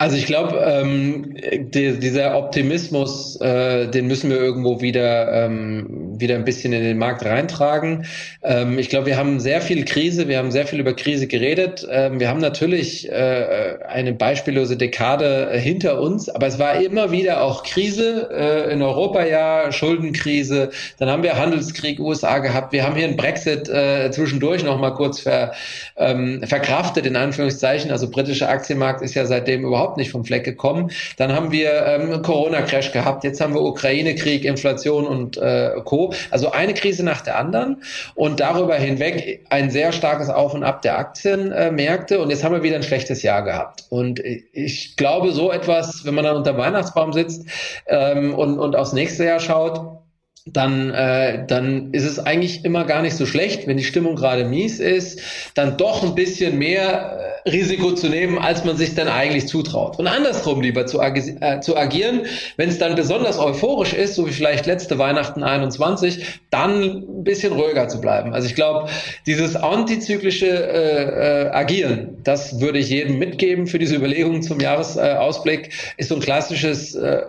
Also 0.00 0.16
ich 0.16 0.24
glaube, 0.24 0.56
ähm, 0.66 1.36
die, 1.74 1.98
dieser 1.98 2.38
Optimismus, 2.38 3.38
äh, 3.42 3.86
den 3.86 4.06
müssen 4.06 4.30
wir 4.30 4.38
irgendwo 4.38 4.80
wieder 4.80 5.44
ähm, 5.44 6.18
wieder 6.20 6.36
ein 6.36 6.44
bisschen 6.44 6.72
in 6.72 6.82
den 6.82 6.96
Markt 6.96 7.24
reintragen. 7.24 8.06
Ähm, 8.42 8.78
ich 8.78 8.88
glaube, 8.88 9.06
wir 9.06 9.18
haben 9.18 9.40
sehr 9.40 9.60
viel 9.60 9.84
Krise, 9.84 10.26
wir 10.26 10.38
haben 10.38 10.50
sehr 10.50 10.66
viel 10.66 10.80
über 10.80 10.94
Krise 10.94 11.26
geredet. 11.26 11.86
Ähm, 11.90 12.18
wir 12.18 12.28
haben 12.28 12.40
natürlich 12.40 13.10
äh, 13.10 13.78
eine 13.88 14.12
beispiellose 14.12 14.78
Dekade 14.78 15.50
hinter 15.52 16.00
uns, 16.00 16.28
aber 16.28 16.46
es 16.46 16.58
war 16.58 16.80
immer 16.80 17.10
wieder 17.10 17.42
auch 17.42 17.62
Krise 17.62 18.28
äh, 18.32 18.72
in 18.72 18.80
Europa 18.80 19.24
ja 19.24 19.72
Schuldenkrise. 19.72 20.70
Dann 20.98 21.10
haben 21.10 21.22
wir 21.22 21.36
Handelskrieg 21.36 22.00
USA 22.00 22.38
gehabt. 22.38 22.72
Wir 22.72 22.84
haben 22.84 22.96
hier 22.96 23.06
einen 23.06 23.16
Brexit 23.16 23.68
äh, 23.68 24.10
zwischendurch 24.10 24.62
noch 24.62 24.78
mal 24.78 24.92
kurz 24.92 25.20
ver, 25.20 25.52
ähm, 25.96 26.42
verkraftet 26.44 27.06
in 27.06 27.16
Anführungszeichen. 27.16 27.90
Also 27.90 28.10
britischer 28.10 28.48
Aktienmarkt 28.48 29.02
ist 29.02 29.14
ja 29.14 29.26
seitdem 29.26 29.64
überhaupt 29.64 29.89
überhaupt 29.90 29.96
nicht 29.96 30.10
vom 30.10 30.24
Fleck 30.24 30.44
gekommen. 30.44 30.90
Dann 31.16 31.32
haben 31.32 31.50
wir 31.50 31.84
ähm, 31.86 32.22
Corona-Crash 32.22 32.92
gehabt, 32.92 33.24
jetzt 33.24 33.40
haben 33.40 33.54
wir 33.54 33.62
Ukraine-Krieg, 33.62 34.44
Inflation 34.44 35.06
und 35.06 35.36
äh, 35.38 35.72
Co. 35.84 36.12
Also 36.30 36.52
eine 36.52 36.74
Krise 36.74 37.04
nach 37.04 37.22
der 37.22 37.38
anderen 37.38 37.82
und 38.14 38.40
darüber 38.40 38.76
hinweg 38.76 39.44
ein 39.50 39.70
sehr 39.70 39.92
starkes 39.92 40.28
Auf 40.28 40.54
und 40.54 40.62
Ab 40.62 40.82
der 40.82 40.98
Aktienmärkte 40.98 42.20
und 42.20 42.30
jetzt 42.30 42.44
haben 42.44 42.54
wir 42.54 42.62
wieder 42.62 42.76
ein 42.76 42.82
schlechtes 42.82 43.22
Jahr 43.22 43.42
gehabt. 43.42 43.84
Und 43.88 44.20
ich 44.52 44.96
glaube, 44.96 45.32
so 45.32 45.50
etwas, 45.50 46.04
wenn 46.04 46.14
man 46.14 46.24
dann 46.24 46.36
unter 46.36 46.56
Weihnachtsbaum 46.56 47.12
sitzt 47.12 47.46
ähm, 47.86 48.34
und, 48.34 48.58
und 48.58 48.76
aufs 48.76 48.92
nächste 48.92 49.24
Jahr 49.24 49.40
schaut, 49.40 49.99
dann, 50.46 50.90
äh, 50.90 51.46
dann 51.46 51.92
ist 51.92 52.04
es 52.04 52.18
eigentlich 52.18 52.64
immer 52.64 52.84
gar 52.84 53.02
nicht 53.02 53.14
so 53.14 53.26
schlecht, 53.26 53.66
wenn 53.66 53.76
die 53.76 53.84
Stimmung 53.84 54.16
gerade 54.16 54.44
mies 54.44 54.80
ist, 54.80 55.20
dann 55.54 55.76
doch 55.76 56.02
ein 56.02 56.14
bisschen 56.14 56.58
mehr 56.58 57.42
äh, 57.44 57.50
Risiko 57.50 57.92
zu 57.92 58.08
nehmen, 58.08 58.38
als 58.38 58.64
man 58.64 58.76
sich 58.76 58.94
dann 58.94 59.08
eigentlich 59.08 59.48
zutraut. 59.48 59.98
Und 59.98 60.06
andersrum 60.06 60.62
lieber 60.62 60.86
zu, 60.86 61.00
agi 61.00 61.36
äh, 61.40 61.60
zu 61.60 61.76
agieren, 61.76 62.22
wenn 62.56 62.70
es 62.70 62.78
dann 62.78 62.94
besonders 62.94 63.38
euphorisch 63.38 63.92
ist, 63.92 64.14
so 64.14 64.26
wie 64.26 64.32
vielleicht 64.32 64.64
letzte 64.64 64.98
Weihnachten 64.98 65.42
21, 65.42 66.40
dann 66.48 66.82
ein 66.82 67.24
bisschen 67.24 67.52
ruhiger 67.52 67.88
zu 67.88 68.00
bleiben. 68.00 68.32
Also 68.32 68.48
ich 68.48 68.54
glaube, 68.54 68.88
dieses 69.26 69.56
antizyklische 69.56 70.46
äh, 70.46 71.48
äh, 71.48 71.50
Agieren, 71.50 72.16
das 72.24 72.60
würde 72.60 72.78
ich 72.78 72.88
jedem 72.88 73.18
mitgeben 73.18 73.66
für 73.66 73.78
diese 73.78 73.96
Überlegungen 73.96 74.42
zum 74.42 74.58
Jahresausblick, 74.58 75.70
ist 75.98 76.08
so 76.08 76.14
ein 76.14 76.20
klassisches 76.20 76.94
äh, 76.94 77.22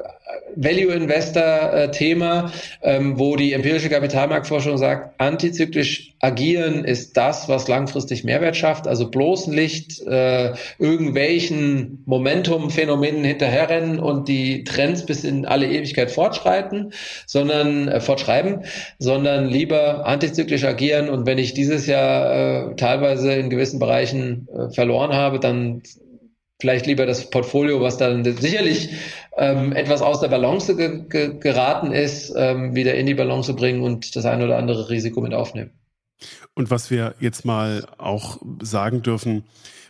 Value 0.56 0.94
Investor 0.94 1.92
Thema, 1.92 2.52
ähm, 2.82 3.18
wo 3.18 3.36
die 3.36 3.54
empirische 3.54 3.90
Kapitalmarktforschung 3.90 4.78
sagt, 4.78 5.20
antizyklisch 5.20 6.14
agieren 6.20 6.86
ist 6.86 7.18
das, 7.18 7.50
was 7.50 7.68
langfristig 7.68 8.24
Mehrwert 8.24 8.56
schafft. 8.56 8.88
Also 8.88 9.10
bloß 9.10 9.48
nicht 9.48 10.02
äh, 10.06 10.54
irgendwelchen 10.78 12.04
Momentum-Phänomenen 12.06 13.24
hinterherrennen 13.24 14.00
und 14.00 14.28
die 14.28 14.64
Trends 14.64 15.06
bis 15.06 15.24
in 15.24 15.46
alle 15.46 15.68
Ewigkeit 15.68 16.12
fortschreiten, 16.12 16.94
sondern 17.26 17.88
äh, 17.88 18.00
fortschreiben, 18.00 18.66
sondern 19.00 19.48
lieber 19.48 20.06
antizyklisch 20.06 20.64
agieren. 20.64 21.10
Und 21.10 21.26
wenn 21.26 21.38
ich 21.38 21.54
dieses 21.54 21.88
Jahr 21.88 22.72
äh, 22.72 22.76
teilweise 22.76 23.34
in 23.34 23.50
gewissen 23.50 23.80
Bereichen 23.80 24.48
äh, 24.54 24.74
verloren 24.74 25.14
habe, 25.14 25.40
dann 25.40 25.82
vielleicht 26.62 26.86
lieber 26.86 27.06
das 27.06 27.30
Portfolio, 27.30 27.82
was 27.82 27.98
dann 27.98 28.24
sicherlich 28.24 28.90
ähm, 29.38 29.74
etwas 29.74 30.02
aus 30.02 30.22
der 30.22 30.30
Balance 30.30 30.76
ge 30.76 31.04
ge 31.10 31.40
geraten 31.40 31.92
ist, 31.92 32.34
ähm, 32.38 32.76
wieder 32.76 32.94
in 32.94 33.08
die 33.08 33.16
Balance 33.16 33.54
bringen 33.54 33.82
und 33.82 34.16
das 34.16 34.26
eine 34.26 34.46
oder 34.46 34.58
andere 34.58 34.90
Risiko 34.90 35.22
mit 35.22 35.34
aufnehmen. 35.34 35.72
Und 36.54 36.70
was 36.70 36.92
wir 36.92 37.16
jetzt 37.20 37.46
mal 37.46 37.86
auch 37.98 38.38
sagen 38.62 39.02
dürfen, 39.02 39.44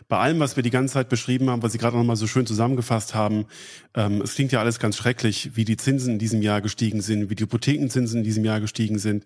bei 0.08 0.18
allem, 0.18 0.40
was 0.40 0.56
wir 0.56 0.62
die 0.62 0.70
ganze 0.70 0.94
Zeit 0.94 1.08
beschrieben 1.08 1.48
haben, 1.50 1.62
was 1.62 1.72
Sie 1.72 1.78
gerade 1.78 1.96
nochmal 1.96 2.16
so 2.16 2.26
schön 2.26 2.46
zusammengefasst 2.46 3.14
haben, 3.14 3.46
ähm, 3.94 4.22
es 4.22 4.34
klingt 4.34 4.52
ja 4.52 4.60
alles 4.60 4.78
ganz 4.78 4.96
schrecklich, 4.96 5.52
wie 5.54 5.64
die 5.64 5.76
Zinsen 5.76 6.14
in 6.14 6.18
diesem 6.18 6.42
Jahr 6.42 6.60
gestiegen 6.60 7.00
sind, 7.00 7.30
wie 7.30 7.34
die 7.34 7.44
Hypothekenzinsen 7.44 8.18
in 8.18 8.24
diesem 8.24 8.44
Jahr 8.44 8.60
gestiegen 8.60 8.98
sind, 8.98 9.24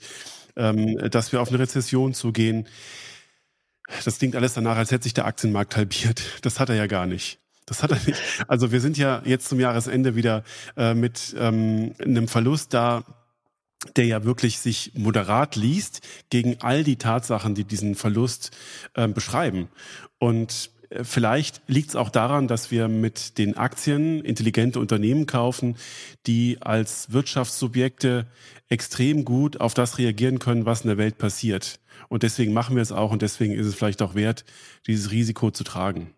ähm, 0.56 0.96
dass 1.10 1.32
wir 1.32 1.40
auf 1.40 1.48
eine 1.48 1.58
Rezession 1.58 2.14
zugehen. 2.14 2.66
Das 4.04 4.18
klingt 4.18 4.36
alles 4.36 4.54
danach, 4.54 4.76
als 4.76 4.90
hätte 4.90 5.04
sich 5.04 5.14
der 5.14 5.26
Aktienmarkt 5.26 5.76
halbiert. 5.76 6.22
Das 6.42 6.60
hat 6.60 6.68
er 6.68 6.74
ja 6.76 6.86
gar 6.86 7.06
nicht. 7.06 7.38
Das 7.66 7.82
hat 7.82 7.90
er 7.90 8.00
nicht. 8.06 8.20
Also 8.46 8.70
wir 8.72 8.80
sind 8.80 8.96
ja 8.96 9.22
jetzt 9.24 9.48
zum 9.48 9.60
Jahresende 9.60 10.14
wieder 10.14 10.44
äh, 10.76 10.94
mit 10.94 11.34
ähm, 11.38 11.94
einem 12.00 12.28
Verlust 12.28 12.74
da, 12.74 13.04
der 13.96 14.06
ja 14.06 14.24
wirklich 14.24 14.58
sich 14.58 14.92
moderat 14.94 15.56
liest 15.56 16.00
gegen 16.30 16.60
all 16.60 16.84
die 16.84 16.96
Tatsachen, 16.96 17.54
die 17.54 17.64
diesen 17.64 17.94
Verlust 17.94 18.56
äh, 18.94 19.08
beschreiben. 19.08 19.68
Und 20.18 20.70
Vielleicht 21.02 21.62
liegt 21.66 21.90
es 21.90 21.96
auch 21.96 22.10
daran, 22.10 22.48
dass 22.48 22.70
wir 22.70 22.88
mit 22.88 23.38
den 23.38 23.56
Aktien 23.56 24.24
intelligente 24.24 24.80
Unternehmen 24.80 25.26
kaufen, 25.26 25.76
die 26.26 26.58
als 26.60 27.12
Wirtschaftssubjekte 27.12 28.26
extrem 28.68 29.24
gut 29.24 29.60
auf 29.60 29.74
das 29.74 29.98
reagieren 29.98 30.38
können, 30.38 30.66
was 30.66 30.82
in 30.82 30.88
der 30.88 30.98
Welt 30.98 31.18
passiert. 31.18 31.80
Und 32.08 32.22
deswegen 32.22 32.52
machen 32.52 32.76
wir 32.76 32.82
es 32.82 32.92
auch 32.92 33.10
und 33.10 33.22
deswegen 33.22 33.54
ist 33.54 33.66
es 33.66 33.74
vielleicht 33.74 34.02
auch 34.02 34.14
wert, 34.14 34.44
dieses 34.86 35.10
Risiko 35.10 35.50
zu 35.50 35.64
tragen. 35.64 36.15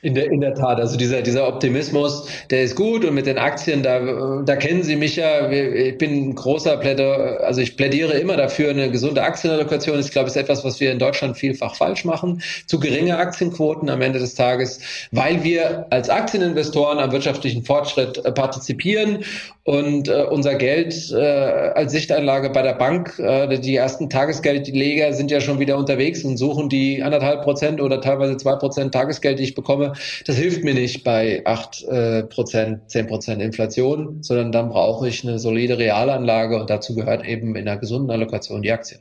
In 0.00 0.14
der, 0.14 0.30
in 0.30 0.40
der 0.40 0.54
Tat, 0.54 0.78
also 0.78 0.96
dieser, 0.96 1.22
dieser 1.22 1.48
Optimismus, 1.48 2.28
der 2.50 2.62
ist 2.62 2.76
gut 2.76 3.04
und 3.04 3.14
mit 3.14 3.26
den 3.26 3.36
Aktien, 3.36 3.82
da, 3.82 4.42
da 4.44 4.54
kennen 4.54 4.84
Sie 4.84 4.94
mich 4.94 5.16
ja, 5.16 5.50
ich 5.50 5.98
bin 5.98 6.28
ein 6.28 6.34
großer 6.36 6.76
Plädoyer, 6.76 7.40
also 7.40 7.60
ich 7.60 7.76
plädiere 7.76 8.12
immer 8.12 8.36
dafür, 8.36 8.70
eine 8.70 8.92
gesunde 8.92 9.22
Aktienallokation 9.22 9.98
Ich 9.98 10.12
glaube, 10.12 10.28
ist 10.28 10.36
etwas, 10.36 10.64
was 10.64 10.78
wir 10.78 10.92
in 10.92 11.00
Deutschland 11.00 11.36
vielfach 11.36 11.74
falsch 11.74 12.04
machen. 12.04 12.42
Zu 12.66 12.78
geringe 12.78 13.18
Aktienquoten 13.18 13.90
am 13.90 14.00
Ende 14.00 14.20
des 14.20 14.36
Tages, 14.36 14.78
weil 15.10 15.42
wir 15.42 15.86
als 15.90 16.08
Aktieninvestoren 16.08 17.00
am 17.00 17.10
wirtschaftlichen 17.10 17.64
Fortschritt 17.64 18.24
äh, 18.24 18.30
partizipieren 18.30 19.24
und 19.64 20.08
äh, 20.08 20.26
unser 20.30 20.54
Geld 20.54 21.10
äh, 21.10 21.16
als 21.18 21.90
Sichteinlage 21.90 22.50
bei 22.50 22.62
der 22.62 22.74
Bank, 22.74 23.14
die 23.18 23.76
ersten 23.76 24.08
Tagesgeldleger 24.08 25.12
sind 25.12 25.30
ja 25.30 25.40
schon 25.40 25.58
wieder 25.58 25.76
unterwegs 25.76 26.24
und 26.24 26.36
suchen 26.36 26.68
die 26.68 27.02
anderthalb 27.02 27.42
Prozent 27.42 27.80
oder 27.80 28.00
teilweise 28.00 28.36
zwei 28.36 28.54
Prozent 28.54 28.92
Tagesgeld, 28.92 29.38
die 29.38 29.44
ich 29.44 29.54
bekomme. 29.54 29.87
Das 30.26 30.36
hilft 30.36 30.64
mir 30.64 30.74
nicht 30.74 31.04
bei 31.04 31.42
acht 31.44 31.82
äh, 31.84 32.24
Prozent, 32.24 32.90
zehn 32.90 33.06
Prozent 33.06 33.42
Inflation, 33.42 34.22
sondern 34.22 34.52
dann 34.52 34.68
brauche 34.68 35.08
ich 35.08 35.26
eine 35.26 35.38
solide 35.38 35.78
Realanlage 35.78 36.60
und 36.60 36.70
dazu 36.70 36.94
gehört 36.94 37.26
eben 37.26 37.56
in 37.56 37.68
einer 37.68 37.78
gesunden 37.78 38.10
Allokation 38.10 38.62
die 38.62 38.72
Aktien. 38.72 39.00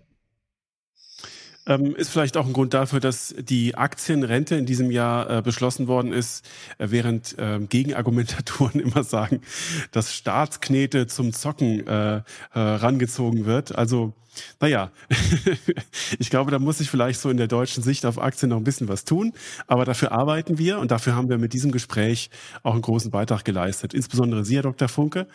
Ähm, 1.67 1.95
ist 1.95 2.09
vielleicht 2.09 2.37
auch 2.37 2.45
ein 2.45 2.53
Grund 2.53 2.73
dafür, 2.73 2.99
dass 2.99 3.35
die 3.37 3.75
Aktienrente 3.75 4.55
in 4.55 4.65
diesem 4.65 4.89
Jahr 4.89 5.29
äh, 5.29 5.41
beschlossen 5.41 5.87
worden 5.87 6.13
ist, 6.13 6.45
äh, 6.77 6.87
während 6.89 7.37
äh, 7.37 7.59
Gegenargumentatoren 7.59 8.79
immer 8.79 9.03
sagen, 9.03 9.41
dass 9.91 10.13
Staatsknete 10.13 11.07
zum 11.07 11.33
Zocken 11.33 11.85
äh, 11.85 12.21
herangezogen 12.51 13.45
wird. 13.45 13.77
Also 13.77 14.13
naja, 14.59 14.91
ich 16.19 16.29
glaube, 16.29 16.51
da 16.51 16.59
muss 16.59 16.79
ich 16.79 16.89
vielleicht 16.89 17.19
so 17.19 17.29
in 17.29 17.37
der 17.37 17.47
deutschen 17.47 17.83
Sicht 17.83 18.05
auf 18.05 18.19
Aktien 18.21 18.49
noch 18.49 18.57
ein 18.57 18.63
bisschen 18.63 18.87
was 18.87 19.05
tun. 19.05 19.33
Aber 19.67 19.85
dafür 19.85 20.11
arbeiten 20.11 20.57
wir 20.57 20.79
und 20.79 20.91
dafür 20.91 21.15
haben 21.15 21.29
wir 21.29 21.37
mit 21.37 21.53
diesem 21.53 21.71
Gespräch 21.71 22.29
auch 22.63 22.73
einen 22.73 22.81
großen 22.81 23.11
Beitrag 23.11 23.45
geleistet. 23.45 23.93
Insbesondere 23.93 24.45
Sie, 24.45 24.55
Herr 24.55 24.63
Dr. 24.63 24.87
Funke. 24.87 25.27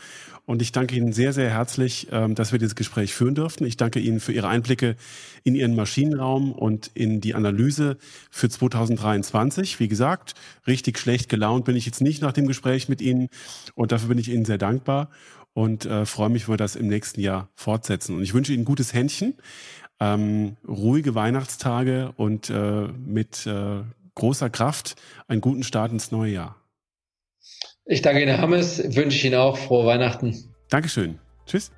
Und 0.44 0.60
ich 0.60 0.72
danke 0.72 0.96
Ihnen 0.96 1.12
sehr, 1.12 1.32
sehr 1.32 1.50
herzlich, 1.50 2.08
ähm, 2.10 2.34
dass 2.34 2.50
wir 2.50 2.58
dieses 2.58 2.74
Gespräch 2.74 3.14
führen 3.14 3.36
durften. 3.36 3.64
Ich 3.64 3.76
danke 3.76 4.00
Ihnen 4.00 4.18
für 4.18 4.32
Ihre 4.32 4.48
Einblicke 4.48 4.96
in 5.44 5.54
Ihren 5.54 5.76
Maschinenraum 5.76 6.52
und 6.52 6.90
in 6.94 7.20
die 7.20 7.34
Analyse 7.34 7.96
für 8.30 8.48
2023. 8.48 9.78
Wie 9.78 9.86
gesagt, 9.86 10.34
richtig 10.66 10.98
schlecht 10.98 11.28
gelaunt 11.28 11.64
bin 11.64 11.76
ich 11.76 11.86
jetzt 11.86 12.00
nicht 12.00 12.22
nach 12.22 12.32
dem 12.32 12.48
Gespräch 12.48 12.88
mit 12.88 13.00
Ihnen. 13.00 13.28
Und 13.74 13.92
dafür 13.92 14.08
bin 14.08 14.18
ich 14.18 14.30
Ihnen 14.30 14.44
sehr 14.44 14.58
dankbar 14.58 15.10
und 15.54 15.84
äh, 15.86 16.06
freue 16.06 16.30
mich, 16.30 16.46
wenn 16.48 16.54
wir 16.54 16.58
das 16.58 16.76
im 16.76 16.88
nächsten 16.88 17.20
Jahr 17.20 17.48
fortsetzen. 17.54 18.16
Und 18.16 18.22
ich 18.22 18.34
wünsche 18.34 18.52
Ihnen 18.52 18.62
ein 18.62 18.66
gutes 18.66 18.92
Händchen, 18.94 19.34
ähm, 20.00 20.56
ruhige 20.66 21.14
Weihnachtstage 21.14 22.12
und 22.16 22.50
äh, 22.50 22.88
mit 22.88 23.46
äh, 23.46 23.82
großer 24.14 24.50
Kraft 24.50 24.96
einen 25.28 25.40
guten 25.40 25.62
Start 25.62 25.92
ins 25.92 26.10
neue 26.10 26.32
Jahr. 26.32 26.56
Ich 27.84 28.02
danke 28.02 28.22
Ihnen, 28.22 28.30
Herr 28.30 28.42
Hammes, 28.42 28.78
wünsche 28.78 29.16
ich 29.16 29.24
Ihnen 29.24 29.34
auch 29.34 29.56
frohe 29.56 29.86
Weihnachten. 29.86 30.54
Dankeschön. 30.70 31.18
Tschüss. 31.46 31.72